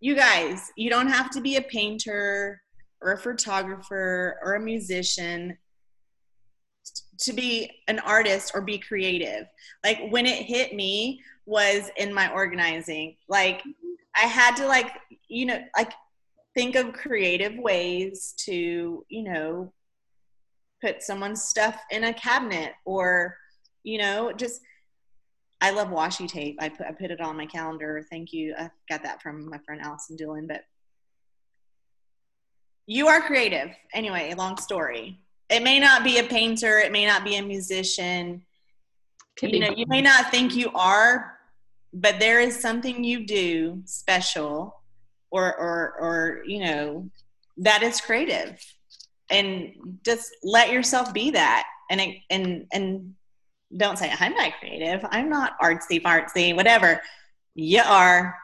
you 0.00 0.14
guys, 0.14 0.70
you 0.76 0.90
don't 0.90 1.08
have 1.08 1.30
to 1.30 1.40
be 1.40 1.56
a 1.56 1.62
painter 1.62 2.60
or 3.00 3.12
a 3.12 3.18
photographer 3.18 4.38
or 4.42 4.54
a 4.54 4.60
musician 4.60 5.56
to 7.18 7.32
be 7.32 7.70
an 7.88 7.98
artist 8.00 8.52
or 8.54 8.60
be 8.60 8.78
creative. 8.78 9.46
Like 9.82 10.00
when 10.10 10.26
it 10.26 10.44
hit 10.44 10.74
me 10.74 11.20
was 11.46 11.90
in 11.96 12.12
my 12.12 12.30
organizing. 12.32 13.16
Like 13.28 13.62
I 14.14 14.22
had 14.22 14.56
to 14.56 14.66
like, 14.66 14.90
you 15.28 15.46
know, 15.46 15.62
like 15.76 15.92
think 16.54 16.74
of 16.74 16.92
creative 16.92 17.56
ways 17.56 18.34
to, 18.38 19.04
you 19.08 19.22
know, 19.22 19.72
put 20.82 21.02
someone's 21.02 21.44
stuff 21.44 21.80
in 21.90 22.04
a 22.04 22.12
cabinet 22.12 22.72
or, 22.84 23.36
you 23.84 23.98
know, 23.98 24.32
just 24.32 24.60
I 25.60 25.70
love 25.70 25.88
washi 25.88 26.28
tape. 26.28 26.58
I 26.60 26.68
put 26.68 26.86
I 26.86 26.92
put 26.92 27.10
it 27.10 27.20
on 27.20 27.36
my 27.36 27.46
calendar. 27.46 28.04
Thank 28.10 28.32
you. 28.32 28.54
I 28.58 28.70
got 28.88 29.02
that 29.02 29.22
from 29.22 29.48
my 29.48 29.58
friend 29.58 29.80
Allison 29.82 30.16
Dillon, 30.16 30.46
but 30.46 30.62
you 32.86 33.08
are 33.08 33.20
creative. 33.20 33.70
Anyway, 33.94 34.32
long 34.36 34.58
story. 34.58 35.18
It 35.48 35.62
may 35.62 35.78
not 35.78 36.04
be 36.04 36.18
a 36.18 36.24
painter, 36.24 36.78
it 36.78 36.92
may 36.92 37.06
not 37.06 37.24
be 37.24 37.36
a 37.36 37.42
musician. 37.42 38.42
Could 39.38 39.52
you 39.52 39.60
know, 39.60 39.74
you 39.76 39.86
may 39.88 40.00
not 40.00 40.30
think 40.30 40.54
you 40.54 40.70
are, 40.74 41.38
but 41.92 42.18
there 42.18 42.40
is 42.40 42.58
something 42.58 43.04
you 43.04 43.26
do 43.26 43.82
special 43.84 44.80
or 45.30 45.56
or 45.56 45.94
or 46.00 46.42
you 46.46 46.60
know 46.60 47.10
that 47.58 47.82
is 47.82 48.00
creative. 48.00 48.60
And 49.30 49.98
just 50.04 50.30
let 50.44 50.70
yourself 50.70 51.12
be 51.12 51.30
that. 51.30 51.66
And 51.90 52.00
it, 52.00 52.16
and 52.30 52.66
and 52.72 53.14
don't 53.76 53.98
say 53.98 54.12
I'm 54.20 54.34
not 54.34 54.52
creative. 54.60 55.04
I'm 55.10 55.28
not 55.28 55.58
artsy 55.60 56.00
fartsy, 56.00 56.54
whatever. 56.54 57.00
You 57.54 57.82
are. 57.84 58.36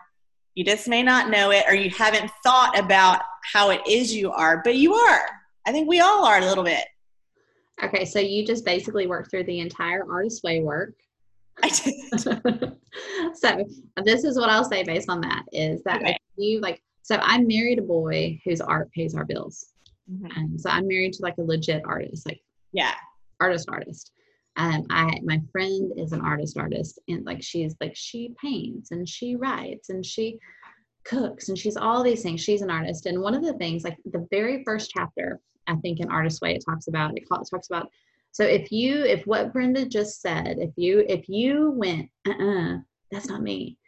You 0.55 0.65
just 0.65 0.89
may 0.89 1.03
not 1.03 1.31
know 1.31 1.51
it 1.51 1.65
or 1.69 1.75
you 1.75 1.91
haven't 1.91 2.31
thought 2.43 2.79
about 2.79 3.21
how 3.53 3.71
it 3.71 3.81
is 3.89 4.15
you 4.15 4.31
are, 4.33 4.61
but 4.65 4.77
you 4.77 4.95
are. 4.95 5.27
I 5.67 5.73
think 5.73 5.89
we 5.89 6.01
all 6.01 6.25
are 6.25 6.39
a 6.39 6.45
little 6.45 6.65
bit. 6.65 6.85
okay. 7.83 8.05
So 8.05 8.19
you 8.19 8.45
just 8.47 8.65
basically 8.65 9.07
work 9.07 9.31
through 9.31 9.45
the 9.45 9.61
entire 9.61 10.05
artist 10.11 10.43
way 10.43 10.61
work. 10.61 10.95
I 11.63 11.69
did. 11.69 11.95
so 13.35 13.65
this 14.05 14.25
is 14.25 14.37
what 14.37 14.51
I'll 14.51 14.65
say 14.65 14.83
based 14.83 15.09
on 15.09 15.21
that 15.23 15.45
is 15.53 15.83
that 15.85 16.01
Okay. 16.03 16.19
you 16.37 16.61
like 16.61 16.83
so 17.03 17.17
I 17.21 17.39
married 17.39 17.79
a 17.79 17.83
boy 17.83 18.41
whose 18.45 18.61
art 18.61 18.91
pays 18.93 19.15
our 19.15 19.25
bills. 19.25 19.67
Mm-hmm. 20.11 20.39
Um, 20.39 20.59
so 20.59 20.71
I'm 20.71 20.87
married 20.87 21.13
to 21.15 21.23
like 21.23 21.37
a 21.39 21.43
legit 21.43 21.83
artist, 21.85 22.27
like 22.27 22.41
yeah, 22.73 22.95
artist 23.41 23.69
artist. 23.71 24.13
Um, 24.57 24.85
I 24.91 25.19
my 25.25 25.41
friend 25.51 25.93
is 25.97 26.13
an 26.13 26.21
artist 26.21 26.59
artist, 26.59 26.99
and 27.09 27.25
like 27.25 27.43
she's 27.43 27.75
like 27.81 27.97
she 27.97 28.35
paints 28.41 28.91
and 28.91 29.09
she 29.09 29.37
writes 29.37 29.89
and 29.89 30.05
she 30.05 30.39
cooks 31.05 31.49
and 31.49 31.59
she's 31.59 31.77
all 31.77 32.03
these 32.03 32.23
things. 32.23 32.41
She's 32.41 32.63
an 32.63 32.71
artist, 32.71 33.07
and 33.07 33.21
one 33.21 33.35
of 33.35 33.45
the 33.45 33.55
things, 33.55 33.85
like 33.85 33.97
the 34.05 34.27
very 34.31 34.63
first 34.65 34.91
chapter, 34.95 35.41
I 35.67 35.77
think 35.77 36.01
in 36.01 36.11
Artist 36.11 36.43
Way, 36.43 36.55
it 36.55 36.65
talks 36.69 36.89
about 36.89 37.17
it 37.17 37.25
talks 37.29 37.51
about. 37.69 37.89
So 38.33 38.45
if 38.45 38.71
you 38.71 39.05
if 39.05 39.27
what 39.27 39.53
Brenda 39.53 39.87
just 39.87 40.21
said, 40.21 40.59
if 40.59 40.71
you 40.77 41.05
if 41.09 41.29
you 41.29 41.73
went, 41.73 42.09
uh, 42.29 42.33
uh 42.33 42.77
that's 43.11 43.29
not 43.29 43.43
me. 43.43 43.79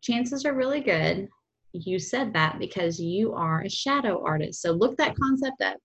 Chances 0.00 0.44
are 0.44 0.54
really 0.54 0.80
good 0.80 1.28
you 1.72 1.98
said 1.98 2.32
that 2.32 2.58
because 2.58 3.00
you 3.00 3.34
are 3.34 3.62
a 3.62 3.70
shadow 3.70 4.22
artist. 4.24 4.62
So 4.62 4.72
look 4.72 4.96
that 4.96 5.16
concept 5.16 5.62
up. 5.62 5.76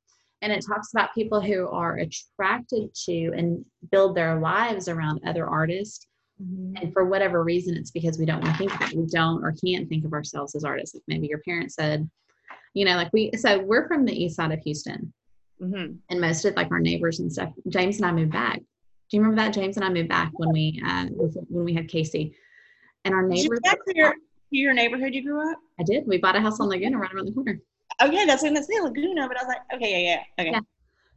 And 0.44 0.52
it 0.52 0.66
talks 0.68 0.92
about 0.94 1.16
people 1.16 1.40
who 1.40 1.70
are 1.70 1.96
attracted 1.96 2.94
to 3.06 3.32
and 3.36 3.64
build 3.92 4.14
their 4.14 4.40
lives 4.42 4.90
around 4.90 5.22
other 5.26 5.48
artists. 5.48 6.06
Mm-hmm. 6.42 6.76
And 6.76 6.92
for 6.92 7.06
whatever 7.06 7.46
reason, 7.46 7.78
it's 7.78 7.92
because 7.92 8.20
we 8.20 8.26
don't 8.26 8.42
want 8.42 8.58
to 8.58 8.58
think 8.58 8.82
it. 8.82 8.98
We 8.98 9.06
don't 9.06 9.42
or 9.42 9.54
can't 9.66 9.88
think 9.88 10.04
of 10.04 10.12
ourselves 10.12 10.54
as 10.54 10.66
artists. 10.66 10.96
Like 10.96 11.04
maybe 11.08 11.28
your 11.28 11.40
parents 11.40 11.76
said, 11.76 12.10
you 12.74 12.84
know, 12.84 12.98
like 12.98 13.14
we, 13.14 13.32
so 13.38 13.60
we're 13.60 13.88
from 13.88 14.04
the 14.04 14.12
east 14.12 14.36
side 14.36 14.52
of 14.52 14.60
Houston. 14.60 15.14
Mm-hmm. 15.62 15.94
And 16.10 16.22
most 16.22 16.44
of 16.44 16.58
like 16.58 16.72
our 16.72 16.80
neighbors 16.82 17.22
and 17.22 17.32
stuff, 17.32 17.54
James 17.70 17.98
and 17.98 18.06
I 18.06 18.12
moved 18.12 18.34
back. 18.34 18.58
Do 18.58 19.18
you 19.18 19.22
remember 19.22 19.42
that? 19.44 19.54
James 19.54 19.78
and 19.78 19.86
I 19.86 19.90
moved 19.90 20.10
back 20.10 20.32
when 20.34 20.52
we, 20.52 20.84
uh, 20.86 21.06
when 21.48 21.64
we 21.64 21.74
had 21.74 21.88
Casey. 21.88 22.36
And 23.06 23.14
our 23.14 23.26
neighbors. 23.26 23.60
Your, 23.96 24.16
your 24.50 24.74
neighborhood 24.74 25.16
you 25.16 25.24
grew 25.24 25.50
up? 25.50 25.58
I 25.80 25.84
did. 25.84 26.06
We 26.06 26.18
bought 26.18 26.36
a 26.36 26.42
house 26.42 26.60
on 26.60 26.68
Laguna 26.68 26.98
right 26.98 27.14
around 27.14 27.28
the 27.28 27.32
corner. 27.32 27.60
Okay, 28.02 28.26
that's 28.26 28.44
what 28.44 28.56
I'm 28.56 28.64
say 28.64 28.80
Laguna, 28.82 29.28
but 29.28 29.38
I 29.38 29.44
was 29.44 29.48
like, 29.48 29.76
okay, 29.76 29.92
yeah, 29.92 30.16
yeah, 30.38 30.44
okay. 30.44 30.52
Yeah. 30.52 30.60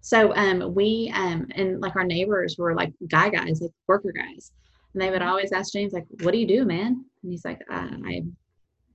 So 0.07 0.33
um, 0.37 0.73
we 0.73 1.11
um, 1.15 1.49
and 1.57 1.81
like 1.81 1.97
our 1.97 2.05
neighbors 2.05 2.57
were 2.59 2.77
like 2.77 2.93
guy 3.09 3.29
guys, 3.29 3.61
like 3.61 3.73
worker 3.89 4.13
guys, 4.13 4.53
and 4.93 5.03
they 5.03 5.11
would 5.11 5.21
mm-hmm. 5.21 5.29
always 5.29 5.51
ask 5.51 5.73
James 5.73 5.93
like, 5.93 6.07
"What 6.23 6.31
do 6.31 6.39
you 6.39 6.47
do, 6.47 6.65
man?" 6.65 7.05
And 7.23 7.33
he's 7.33 7.45
like, 7.45 7.61
uh, 7.69 7.89
"I 8.05 8.23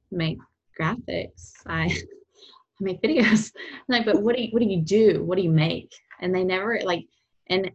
make 0.10 0.38
graphics. 0.80 1.52
I, 1.68 1.84
I 1.88 1.98
make 2.80 3.02
videos." 3.02 3.52
I'm 3.90 3.90
like, 3.90 4.06
but 4.06 4.22
what 4.22 4.38
do 4.38 4.42
you 4.42 4.52
what 4.52 4.62
do 4.62 4.70
you 4.70 4.82
do? 4.82 5.22
What 5.24 5.38
do 5.38 5.44
you 5.44 5.52
make? 5.52 5.92
And 6.22 6.34
they 6.34 6.46
never 6.46 6.80
like, 6.86 7.06
and 7.48 7.70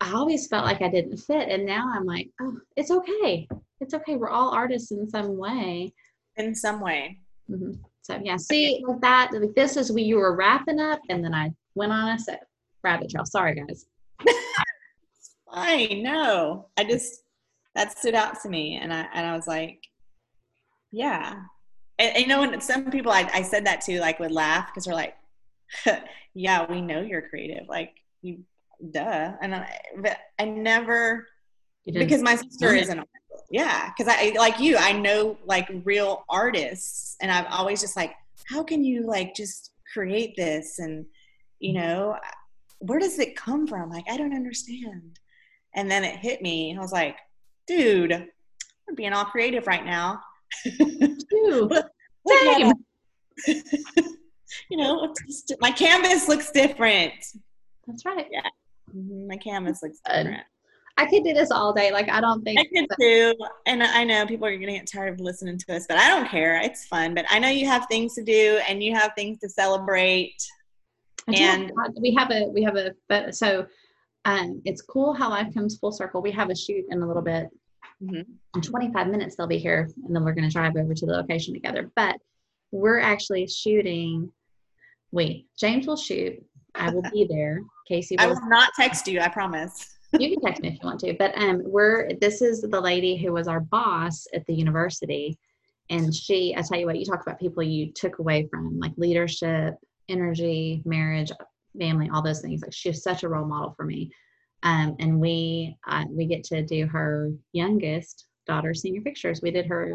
I 0.00 0.12
always 0.12 0.46
felt 0.46 0.64
like 0.64 0.80
I 0.80 0.88
didn't 0.88 1.16
fit, 1.16 1.48
and 1.48 1.66
now 1.66 1.90
I'm 1.92 2.04
like, 2.04 2.30
oh, 2.40 2.58
it's 2.76 2.92
okay. 2.92 3.48
It's 3.80 3.94
okay. 3.94 4.14
We're 4.14 4.30
all 4.30 4.54
artists 4.54 4.92
in 4.92 5.10
some 5.10 5.36
way. 5.36 5.92
In 6.36 6.54
some 6.54 6.80
way. 6.80 7.18
Mm-hmm. 7.50 7.72
So 8.08 8.18
yeah, 8.22 8.36
see 8.36 8.82
like 8.86 9.00
that. 9.02 9.30
Like 9.32 9.54
this 9.54 9.76
is 9.76 9.92
we 9.92 10.02
you 10.02 10.16
were 10.16 10.34
wrapping 10.34 10.80
up, 10.80 11.00
and 11.10 11.22
then 11.22 11.34
I 11.34 11.52
went 11.74 11.92
on 11.92 12.08
a 12.08 12.18
set 12.18 12.46
rabbit 12.82 13.10
trail. 13.10 13.26
Sorry, 13.26 13.54
guys. 13.54 13.84
it's 14.20 15.34
fine. 15.54 16.02
No, 16.02 16.68
I 16.78 16.84
just 16.84 17.22
that 17.74 17.96
stood 17.98 18.14
out 18.14 18.40
to 18.42 18.48
me, 18.48 18.76
and 18.76 18.92
I 18.92 19.06
and 19.12 19.26
I 19.26 19.36
was 19.36 19.46
like, 19.46 19.80
yeah. 20.90 21.34
And, 21.98 22.16
and 22.16 22.22
you 22.22 22.28
know, 22.28 22.40
when 22.40 22.58
some 22.62 22.90
people 22.90 23.12
I, 23.12 23.28
I 23.34 23.42
said 23.42 23.66
that 23.66 23.82
to 23.82 24.00
like 24.00 24.18
would 24.20 24.32
laugh 24.32 24.68
because 24.68 24.84
they're 24.86 24.94
like, 24.94 25.14
yeah, 26.34 26.64
we 26.70 26.80
know 26.80 27.02
you're 27.02 27.28
creative. 27.28 27.68
Like 27.68 27.92
you, 28.22 28.38
duh. 28.90 29.32
And 29.42 29.54
I, 29.54 29.78
but 29.98 30.16
I 30.38 30.46
never 30.46 31.26
because 31.92 32.22
my 32.22 32.34
sister 32.36 32.74
is 32.74 32.88
an 32.88 32.98
artist. 32.98 33.44
yeah 33.50 33.90
because 33.96 34.12
i 34.14 34.34
like 34.36 34.58
you 34.60 34.76
i 34.76 34.92
know 34.92 35.38
like 35.46 35.68
real 35.84 36.24
artists 36.28 37.16
and 37.20 37.30
i've 37.30 37.46
always 37.50 37.80
just 37.80 37.96
like 37.96 38.12
how 38.48 38.62
can 38.62 38.82
you 38.82 39.06
like 39.06 39.34
just 39.34 39.72
create 39.92 40.34
this? 40.36 40.78
And 40.78 41.04
you 41.58 41.72
know 41.72 42.16
where 42.80 43.00
does 43.00 43.18
it 43.18 43.36
come 43.36 43.66
from? 43.66 43.90
Like 43.90 44.04
i 44.08 44.16
don't 44.16 44.34
understand. 44.34 45.18
And 45.74 45.90
then 45.90 46.04
it 46.04 46.16
hit 46.16 46.42
me 46.42 46.76
i 46.76 46.80
was 46.80 46.92
like 46.92 47.16
dude 47.66 48.12
i'm 48.12 48.94
being 48.94 49.12
all 49.12 49.24
creative 49.24 49.66
right 49.66 49.84
now. 49.84 50.20
Dude, 50.64 51.72
Same. 52.28 52.72
you 53.46 54.76
know 54.78 55.14
my 55.60 55.70
canvas 55.70 56.26
looks 56.26 56.50
different. 56.50 57.12
That's 57.86 58.04
right. 58.06 58.26
Yeah. 58.30 58.48
Mm-hmm, 58.96 59.28
my 59.28 59.36
canvas 59.36 59.82
looks 59.82 59.98
different 60.06 60.42
I 60.98 61.06
could 61.06 61.22
do 61.22 61.32
this 61.32 61.52
all 61.52 61.72
day. 61.72 61.92
Like 61.92 62.10
I 62.10 62.20
don't 62.20 62.42
think 62.42 62.58
I 62.58 62.64
could 62.64 62.88
too. 63.00 63.34
And 63.66 63.84
I 63.84 64.02
know 64.02 64.26
people 64.26 64.46
are 64.48 64.58
gonna 64.58 64.72
get 64.72 64.90
tired 64.92 65.14
of 65.14 65.20
listening 65.20 65.56
to 65.56 65.76
us, 65.76 65.86
but 65.88 65.96
I 65.96 66.08
don't 66.08 66.28
care. 66.28 66.60
It's 66.60 66.86
fun. 66.86 67.14
But 67.14 67.24
I 67.30 67.38
know 67.38 67.48
you 67.48 67.66
have 67.66 67.86
things 67.88 68.14
to 68.16 68.24
do 68.24 68.60
and 68.68 68.82
you 68.82 68.94
have 68.94 69.12
things 69.16 69.38
to 69.38 69.48
celebrate. 69.48 70.42
And 71.28 71.70
we 72.00 72.14
have 72.14 72.32
a 72.32 72.46
we 72.52 72.64
have 72.64 72.74
a 72.74 72.94
but 73.08 73.36
so 73.36 73.66
um 74.24 74.60
it's 74.64 74.82
cool 74.82 75.14
how 75.14 75.30
life 75.30 75.54
comes 75.54 75.78
full 75.78 75.92
circle. 75.92 76.20
We 76.20 76.32
have 76.32 76.50
a 76.50 76.56
shoot 76.56 76.84
in 76.90 77.00
a 77.00 77.06
little 77.06 77.22
bit. 77.22 77.46
Mm-hmm. 78.02 78.22
In 78.56 78.60
25 78.60 79.06
minutes 79.06 79.36
they'll 79.36 79.46
be 79.46 79.58
here 79.58 79.88
and 80.04 80.14
then 80.14 80.24
we're 80.24 80.34
gonna 80.34 80.50
drive 80.50 80.74
over 80.76 80.94
to 80.94 81.06
the 81.06 81.12
location 81.12 81.54
together. 81.54 81.92
But 81.94 82.16
we're 82.72 82.98
actually 82.98 83.46
shooting 83.46 84.32
wait, 85.12 85.46
James 85.56 85.86
will 85.86 85.96
shoot. 85.96 86.44
I 86.74 86.90
will 86.90 87.02
be 87.12 87.24
there. 87.30 87.60
Casey 87.86 88.16
will 88.16 88.24
I 88.24 88.26
will 88.26 88.48
not 88.48 88.70
text 88.76 89.06
you, 89.06 89.20
I 89.20 89.28
promise 89.28 89.97
you 90.12 90.30
can 90.30 90.40
text 90.40 90.62
me 90.62 90.68
if 90.68 90.74
you 90.74 90.86
want 90.86 91.00
to. 91.00 91.14
But 91.18 91.36
um, 91.36 91.62
we're 91.64 92.10
this 92.20 92.40
is 92.40 92.62
the 92.62 92.80
lady 92.80 93.16
who 93.16 93.32
was 93.32 93.48
our 93.48 93.60
boss 93.60 94.26
at 94.34 94.46
the 94.46 94.54
university, 94.54 95.38
and 95.90 96.14
she. 96.14 96.54
I 96.56 96.62
tell 96.62 96.78
you 96.78 96.86
what, 96.86 96.98
you 96.98 97.04
talk 97.04 97.22
about 97.22 97.40
people 97.40 97.62
you 97.62 97.92
took 97.92 98.18
away 98.18 98.48
from, 98.50 98.78
like 98.78 98.92
leadership, 98.96 99.74
energy, 100.08 100.82
marriage, 100.84 101.30
family, 101.78 102.10
all 102.12 102.22
those 102.22 102.40
things. 102.40 102.62
Like 102.62 102.72
she's 102.72 103.02
such 103.02 103.22
a 103.22 103.28
role 103.28 103.46
model 103.46 103.74
for 103.76 103.84
me. 103.84 104.10
Um, 104.62 104.96
and 104.98 105.20
we 105.20 105.76
uh, 105.86 106.04
we 106.10 106.26
get 106.26 106.44
to 106.44 106.64
do 106.64 106.86
her 106.86 107.30
youngest 107.52 108.26
daughter 108.46 108.74
senior 108.74 109.02
pictures. 109.02 109.40
We 109.42 109.50
did 109.50 109.66
her 109.66 109.94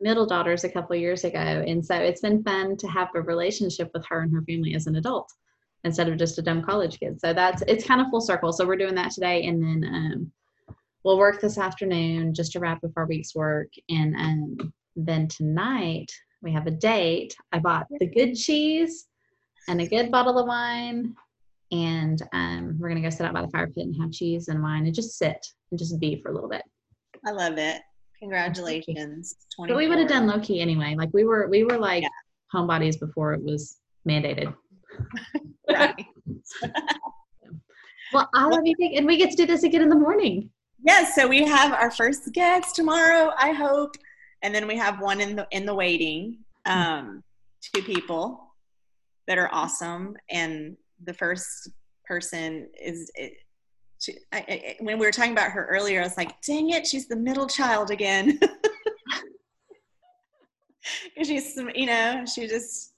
middle 0.00 0.26
daughters 0.26 0.64
a 0.64 0.70
couple 0.70 0.96
years 0.96 1.24
ago, 1.24 1.38
and 1.38 1.84
so 1.84 1.96
it's 1.96 2.20
been 2.20 2.42
fun 2.42 2.76
to 2.78 2.86
have 2.86 3.08
a 3.14 3.20
relationship 3.20 3.90
with 3.92 4.06
her 4.06 4.22
and 4.22 4.32
her 4.32 4.42
family 4.42 4.74
as 4.74 4.86
an 4.86 4.96
adult 4.96 5.30
instead 5.84 6.08
of 6.08 6.18
just 6.18 6.38
a 6.38 6.42
dumb 6.42 6.62
college 6.62 6.98
kid. 6.98 7.20
So 7.20 7.32
that's 7.32 7.62
it's 7.66 7.86
kind 7.86 8.00
of 8.00 8.08
full 8.10 8.20
circle. 8.20 8.52
So 8.52 8.66
we're 8.66 8.76
doing 8.76 8.94
that 8.96 9.12
today, 9.12 9.46
and 9.46 9.62
then 9.62 9.90
um, 9.92 10.32
we'll 11.04 11.18
work 11.18 11.40
this 11.40 11.58
afternoon 11.58 12.34
just 12.34 12.52
to 12.52 12.60
wrap 12.60 12.84
up 12.84 12.92
our 12.96 13.06
week's 13.06 13.34
work, 13.34 13.68
and 13.88 14.14
um, 14.16 14.72
then 14.96 15.28
tonight 15.28 16.10
we 16.42 16.52
have 16.52 16.66
a 16.66 16.72
date. 16.72 17.34
I 17.52 17.58
bought 17.58 17.86
the 17.98 18.06
good 18.06 18.34
cheese 18.34 19.06
and 19.68 19.80
a 19.80 19.88
good 19.88 20.10
bottle 20.10 20.38
of 20.38 20.46
wine, 20.46 21.14
and 21.72 22.20
um, 22.32 22.76
we're 22.78 22.88
gonna 22.88 23.00
go 23.00 23.10
sit 23.10 23.26
out 23.26 23.34
by 23.34 23.42
the 23.42 23.48
fire 23.48 23.68
pit 23.68 23.84
and 23.86 23.96
have 24.00 24.12
cheese 24.12 24.48
and 24.48 24.62
wine 24.62 24.86
and 24.86 24.94
just 24.94 25.18
sit 25.18 25.46
and 25.70 25.78
just 25.78 25.98
be 26.00 26.20
for 26.20 26.30
a 26.30 26.34
little 26.34 26.48
bit. 26.48 26.62
I 27.26 27.30
love 27.30 27.58
it. 27.58 27.82
Congratulations. 28.18 29.34
But 29.58 29.76
we 29.76 29.88
would 29.88 29.98
have 29.98 30.08
done 30.08 30.26
low 30.26 30.40
key 30.40 30.60
anyway. 30.60 30.94
Like 30.96 31.08
we 31.14 31.24
were 31.24 31.48
we 31.48 31.64
were 31.64 31.78
like 31.78 32.02
yeah. 32.02 32.08
homebodies 32.54 33.00
before 33.00 33.32
it 33.32 33.42
was 33.42 33.78
mandated. 34.06 34.54
right. 35.70 36.06
well, 38.12 38.28
I 38.34 38.46
love 38.46 38.62
you, 38.64 38.74
and 38.94 39.06
we 39.06 39.16
get 39.16 39.30
to 39.30 39.36
do 39.36 39.46
this 39.46 39.62
again 39.62 39.82
in 39.82 39.88
the 39.88 39.96
morning. 39.96 40.50
Yes, 40.82 41.14
so 41.14 41.28
we 41.28 41.44
have 41.44 41.72
our 41.72 41.90
first 41.90 42.32
guest 42.32 42.74
tomorrow. 42.74 43.32
I 43.38 43.52
hope, 43.52 43.96
and 44.42 44.54
then 44.54 44.66
we 44.66 44.76
have 44.76 45.00
one 45.00 45.20
in 45.20 45.36
the 45.36 45.46
in 45.50 45.66
the 45.66 45.74
waiting. 45.74 46.38
Um, 46.66 47.22
two 47.74 47.82
people 47.82 48.54
that 49.26 49.38
are 49.38 49.48
awesome, 49.52 50.16
and 50.30 50.76
the 51.04 51.14
first 51.14 51.70
person 52.04 52.68
is. 52.80 53.10
It, 53.14 53.34
she, 54.00 54.16
I, 54.32 54.38
I, 54.48 54.76
when 54.80 54.98
we 54.98 55.04
were 55.04 55.12
talking 55.12 55.32
about 55.32 55.50
her 55.50 55.66
earlier, 55.66 56.00
I 56.00 56.04
was 56.04 56.16
like, 56.16 56.40
"Dang 56.40 56.70
it, 56.70 56.86
she's 56.86 57.06
the 57.06 57.16
middle 57.16 57.46
child 57.46 57.90
again." 57.90 58.38
Because 61.14 61.28
she's, 61.28 61.56
you 61.74 61.86
know, 61.86 62.24
she 62.24 62.46
just 62.46 62.94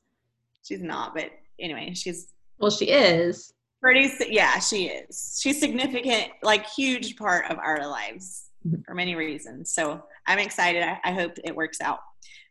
she's 0.63 0.83
not, 0.83 1.15
but 1.15 1.31
anyway, 1.63 1.95
she's 1.95 2.29
well, 2.59 2.71
she 2.71 2.87
is 2.87 3.53
pretty. 3.81 4.11
Yeah, 4.29 4.59
she 4.59 4.87
is. 4.87 5.39
She's 5.41 5.59
significant, 5.59 6.29
like 6.43 6.67
huge 6.69 7.17
part 7.17 7.51
of 7.51 7.59
our 7.59 7.89
lives 7.89 8.49
mm-hmm. 8.67 8.83
for 8.83 8.95
many 8.95 9.15
reasons. 9.15 9.73
So 9.73 10.03
I'm 10.27 10.39
excited. 10.39 10.83
I, 10.83 10.99
I 11.05 11.13
hope 11.13 11.33
it 11.45 11.55
works 11.55 11.81
out. 11.81 12.01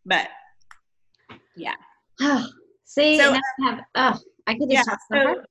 But 0.05 0.27
yeah. 1.55 1.75
See, 2.85 3.17
so, 3.17 3.33
I 3.33 3.41
have. 3.63 3.79
Oh, 3.95 4.19
I 4.47 4.55
could 4.55 4.69
just 4.69 4.89
yeah, 4.89 5.35
so, 5.35 5.43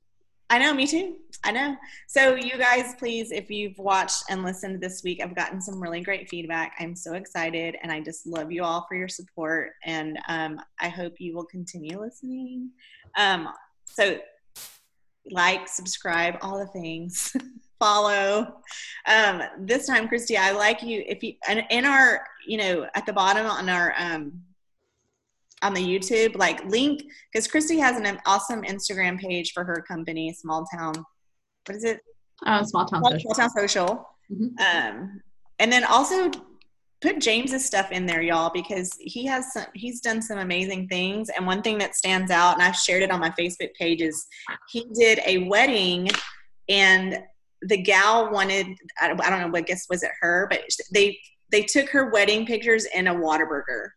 I 0.51 0.59
know, 0.59 0.75
me 0.75 0.85
too. 0.85 1.17
I 1.45 1.53
know. 1.53 1.77
So, 2.09 2.35
you 2.35 2.59
guys, 2.59 2.97
please, 2.99 3.31
if 3.31 3.51
you've 3.51 3.79
watched 3.79 4.25
and 4.29 4.43
listened 4.43 4.81
this 4.81 5.03
week, 5.05 5.21
I've 5.23 5.37
gotten 5.37 5.61
some 5.61 5.81
really 5.81 6.01
great 6.01 6.29
feedback. 6.29 6.75
I'm 6.81 6.97
so 6.97 7.15
excited, 7.15 7.77
and 7.83 7.93
I 7.93 8.01
just 8.01 8.27
love 8.27 8.51
you 8.51 8.65
all 8.65 8.85
for 8.89 8.97
your 8.97 9.09
support. 9.09 9.71
And 9.85 10.19
um, 10.29 10.61
I 10.81 10.89
hope 10.89 11.15
you 11.21 11.37
will 11.37 11.45
continue 11.45 12.01
listening. 12.01 12.71
Um, 13.17 13.49
so, 13.85 14.19
like, 15.31 15.69
subscribe, 15.69 16.35
all 16.43 16.59
the 16.59 16.67
things. 16.67 17.35
follow. 17.79 18.57
Um, 19.07 19.43
this 19.61 19.87
time, 19.87 20.07
Christy, 20.07 20.37
I 20.37 20.51
like 20.51 20.83
you. 20.83 21.03
If 21.07 21.23
you 21.23 21.35
and 21.49 21.65
in 21.71 21.87
our, 21.87 22.27
you 22.47 22.59
know, 22.59 22.87
at 22.95 23.07
the 23.07 23.13
bottom 23.13 23.47
on 23.47 23.71
our 23.71 23.95
um, 23.99 24.43
on 25.63 25.75
the 25.75 25.81
YouTube, 25.81 26.37
like 26.37 26.65
link 26.65 27.03
because 27.33 27.47
Christy 27.47 27.79
has 27.79 27.99
an 27.99 28.19
awesome 28.27 28.63
Instagram 28.63 29.19
page 29.19 29.53
for 29.53 29.65
her 29.65 29.85
company, 29.87 30.33
Small 30.33 30.65
Town. 30.65 30.95
What 31.67 31.77
is 31.77 31.85
it? 31.85 32.01
Oh, 32.47 32.63
small 32.63 32.87
town 32.87 33.01
Small, 33.01 33.13
social. 33.13 33.35
Small 33.35 33.49
Town 33.49 33.51
Social. 33.51 34.09
Mhm. 34.33 34.61
Um, 34.61 35.23
and 35.59 35.71
then 35.71 35.85
also 35.85 36.31
put 37.01 37.19
James's 37.19 37.65
stuff 37.65 37.91
in 37.93 38.07
there, 38.07 38.23
y'all, 38.23 38.51
because 38.51 38.97
he 38.99 39.27
has 39.27 39.53
some. 39.53 39.67
He's 39.75 40.01
done 40.01 40.23
some 40.23 40.39
amazing 40.39 40.89
things. 40.89 41.29
And 41.31 41.47
one 41.47 41.63
thing 41.63 41.79
that 41.79 41.97
stands 41.97 42.31
out, 42.31 42.55
and 42.55 42.63
I've 42.63 42.77
shared 42.77 43.03
it 43.03 43.11
on 43.11 43.21
my 43.21 43.31
Facebook 43.31 43.75
page, 43.75 44.01
is 44.01 44.27
he 44.71 44.87
did 44.95 45.21
a 45.27 45.49
wedding, 45.49 46.09
and 46.69 47.19
the 47.63 47.77
gal 47.77 48.31
wanted. 48.31 48.67
I 49.01 49.09
don't, 49.09 49.19
know 49.19 49.49
what 49.49 49.67
guess 49.67 49.87
was 49.91 50.03
it 50.03 50.11
her, 50.21 50.47
but 50.51 50.63
they 50.93 51.19
they 51.51 51.63
took 51.63 51.89
her 51.91 52.11
wedding 52.11 52.47
pictures 52.47 52.87
in 52.95 53.09
a 53.09 53.15
Whataburger. 53.15 53.91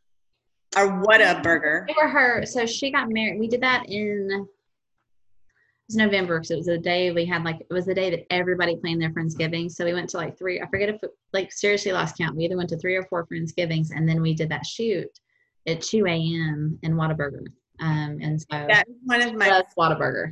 Or 0.76 1.00
what 1.02 1.22
a 1.22 1.40
burger. 1.44 1.86
They 1.88 1.96
were 2.02 2.08
her. 2.10 2.46
So 2.46 2.66
she 2.66 2.92
got 2.92 3.10
married. 3.10 3.40
We 3.40 3.48
did 3.48 3.62
that 3.62 3.86
in 3.90 4.30
it 4.32 5.88
was 5.88 5.96
November 5.98 6.40
because 6.40 6.52
it 6.52 6.56
was 6.58 6.66
the 6.68 6.78
day 6.78 7.12
we 7.12 7.26
had 7.26 7.44
like 7.44 7.60
it 7.60 7.74
was 7.74 7.86
the 7.86 7.94
day 7.94 8.10
that 8.10 8.26
everybody 8.32 8.76
planned 8.78 9.02
their 9.02 9.10
Friendsgiving. 9.12 9.70
So 9.70 9.84
we 9.84 9.94
went 9.94 10.10
to 10.12 10.18
like 10.18 10.38
three. 10.38 10.62
I 10.62 10.68
forget 10.68 10.90
if 10.90 11.02
like 11.34 11.52
seriously 11.52 11.92
lost 11.92 12.18
count. 12.18 12.36
We 12.38 12.46
either 12.46 12.56
went 12.56 12.70
to 12.70 12.78
three 12.78 12.96
or 12.96 13.04
four 13.04 13.28
Friendsgivings, 13.28 13.90
and 13.94 14.08
then 14.08 14.22
we 14.22 14.34
did 14.34 14.50
that 14.50 14.66
shoot 14.66 15.10
at 15.68 15.82
two 15.82 16.06
a.m. 16.08 16.80
in 16.84 16.94
Whataburger. 16.94 17.46
Um, 17.80 18.20
and 18.22 18.40
so 18.40 18.48
That's 18.50 18.90
one 19.04 19.22
of 19.22 19.34
my 19.34 19.50
that's 19.50 19.76
Whataburger. 19.76 20.28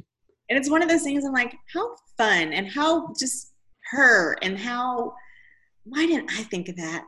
and 0.49 0.57
it's 0.57 0.69
one 0.69 0.81
of 0.81 0.87
those 0.89 1.03
things 1.03 1.25
I'm 1.25 1.33
like, 1.33 1.57
how 1.73 1.95
fun 2.17 2.53
and 2.53 2.67
how 2.67 3.13
just 3.19 3.51
her 3.91 4.37
and 4.41 4.57
how 4.57 5.13
why 5.83 6.05
didn't 6.05 6.31
I 6.31 6.43
think 6.43 6.69
of 6.69 6.77
that? 6.77 7.05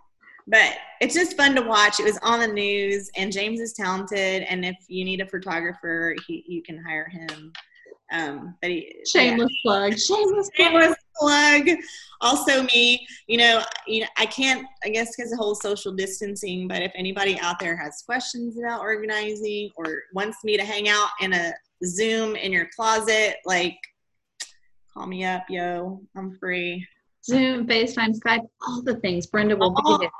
But 0.48 0.76
it's 1.00 1.14
just 1.14 1.38
fun 1.38 1.56
to 1.56 1.62
watch. 1.62 2.00
It 2.00 2.04
was 2.04 2.20
on 2.22 2.40
the 2.40 2.48
news, 2.48 3.10
and 3.16 3.32
James 3.32 3.60
is 3.60 3.74
talented. 3.74 4.44
And 4.44 4.66
if 4.66 4.76
you 4.88 5.06
need 5.06 5.22
a 5.22 5.26
photographer, 5.26 6.16
he, 6.28 6.44
you 6.48 6.62
can 6.62 6.84
hire 6.84 7.08
him. 7.08 7.54
Um, 8.12 8.56
but 8.62 8.70
he, 8.70 8.94
Shameless 9.08 9.52
plug. 9.64 9.98
Shameless 9.98 10.50
plug. 10.56 10.72
Shameless 10.72 10.96
plug. 11.18 11.70
Also, 12.22 12.64
me. 12.76 13.08
You 13.28 13.38
know, 13.38 13.64
you 13.88 14.02
know, 14.02 14.08
I 14.18 14.26
can't. 14.26 14.68
I 14.84 14.90
guess 14.90 15.16
because 15.16 15.32
the 15.32 15.38
whole 15.38 15.56
social 15.56 15.94
distancing. 15.94 16.68
But 16.68 16.82
if 16.82 16.92
anybody 16.96 17.40
out 17.40 17.60
there 17.60 17.78
has 17.78 18.04
questions 18.06 18.58
about 18.60 18.82
organizing 18.82 19.70
or 19.78 20.04
wants 20.14 20.44
me 20.44 20.58
to 20.58 20.66
hang 20.66 20.90
out 20.90 21.10
in 21.22 21.34
a 21.34 21.54
Zoom 21.86 22.36
in 22.36 22.52
your 22.52 22.68
closet, 22.76 23.38
like, 23.46 23.78
call 24.94 25.08
me 25.08 25.24
up, 25.24 25.44
yo. 25.50 26.02
I'm 26.16 26.38
free. 26.38 26.86
Zoom, 27.26 27.66
FaceTime, 27.66 28.20
Skype, 28.20 28.46
all 28.68 28.82
the 28.82 28.96
things. 28.96 29.26
Brenda 29.28 29.56
will 29.56 29.74
All- 29.86 29.98
be 29.98 30.04
there. 30.04 30.12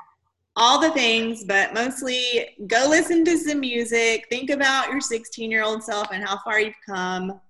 All 0.56 0.80
the 0.80 0.90
things, 0.90 1.44
but 1.44 1.74
mostly 1.74 2.48
go 2.66 2.86
listen 2.88 3.24
to 3.24 3.36
some 3.36 3.60
music. 3.60 4.26
Think 4.30 4.50
about 4.50 4.90
your 4.90 5.00
16 5.00 5.50
year 5.50 5.64
old 5.64 5.82
self 5.82 6.08
and 6.12 6.24
how 6.24 6.38
far 6.38 6.60
you've 6.60 6.74
come. 6.86 7.40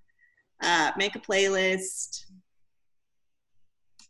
Uh, 0.62 0.92
make 0.96 1.14
a 1.14 1.20
playlist. 1.20 2.24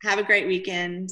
Have 0.03 0.19
a 0.19 0.23
great 0.23 0.47
weekend. 0.47 1.11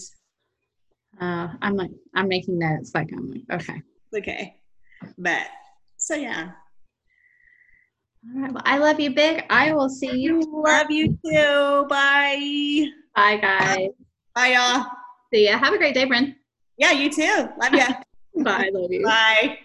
Uh, 1.20 1.48
I'm 1.60 1.74
like, 1.74 1.90
I'm 2.14 2.28
making 2.28 2.58
notes. 2.58 2.92
Like, 2.94 3.10
I'm 3.12 3.30
like, 3.30 3.60
okay. 3.60 3.82
Okay. 4.16 4.56
But 5.18 5.46
so, 5.96 6.14
yeah. 6.14 6.50
All 8.34 8.42
right. 8.42 8.52
Well, 8.52 8.62
I 8.64 8.78
love 8.78 9.00
you, 9.00 9.14
big. 9.14 9.44
I 9.50 9.72
will 9.72 9.88
see 9.88 10.16
you. 10.18 10.40
Love 10.40 10.90
you 10.90 11.18
too. 11.24 11.86
Bye. 11.88 12.86
Bye, 13.16 13.36
guys. 13.38 13.88
Bye, 14.34 14.52
y'all. 14.54 14.86
See 15.32 15.46
ya. 15.48 15.58
Have 15.58 15.74
a 15.74 15.78
great 15.78 15.94
day, 15.94 16.04
Brent. 16.04 16.36
Yeah, 16.82 16.90
you 16.90 17.10
too. 17.10 17.48
Love 17.62 17.74
ya. 17.74 17.86
Bye. 18.42 18.70
Love 18.74 18.90
you. 18.90 19.04
Bye. 19.04 19.60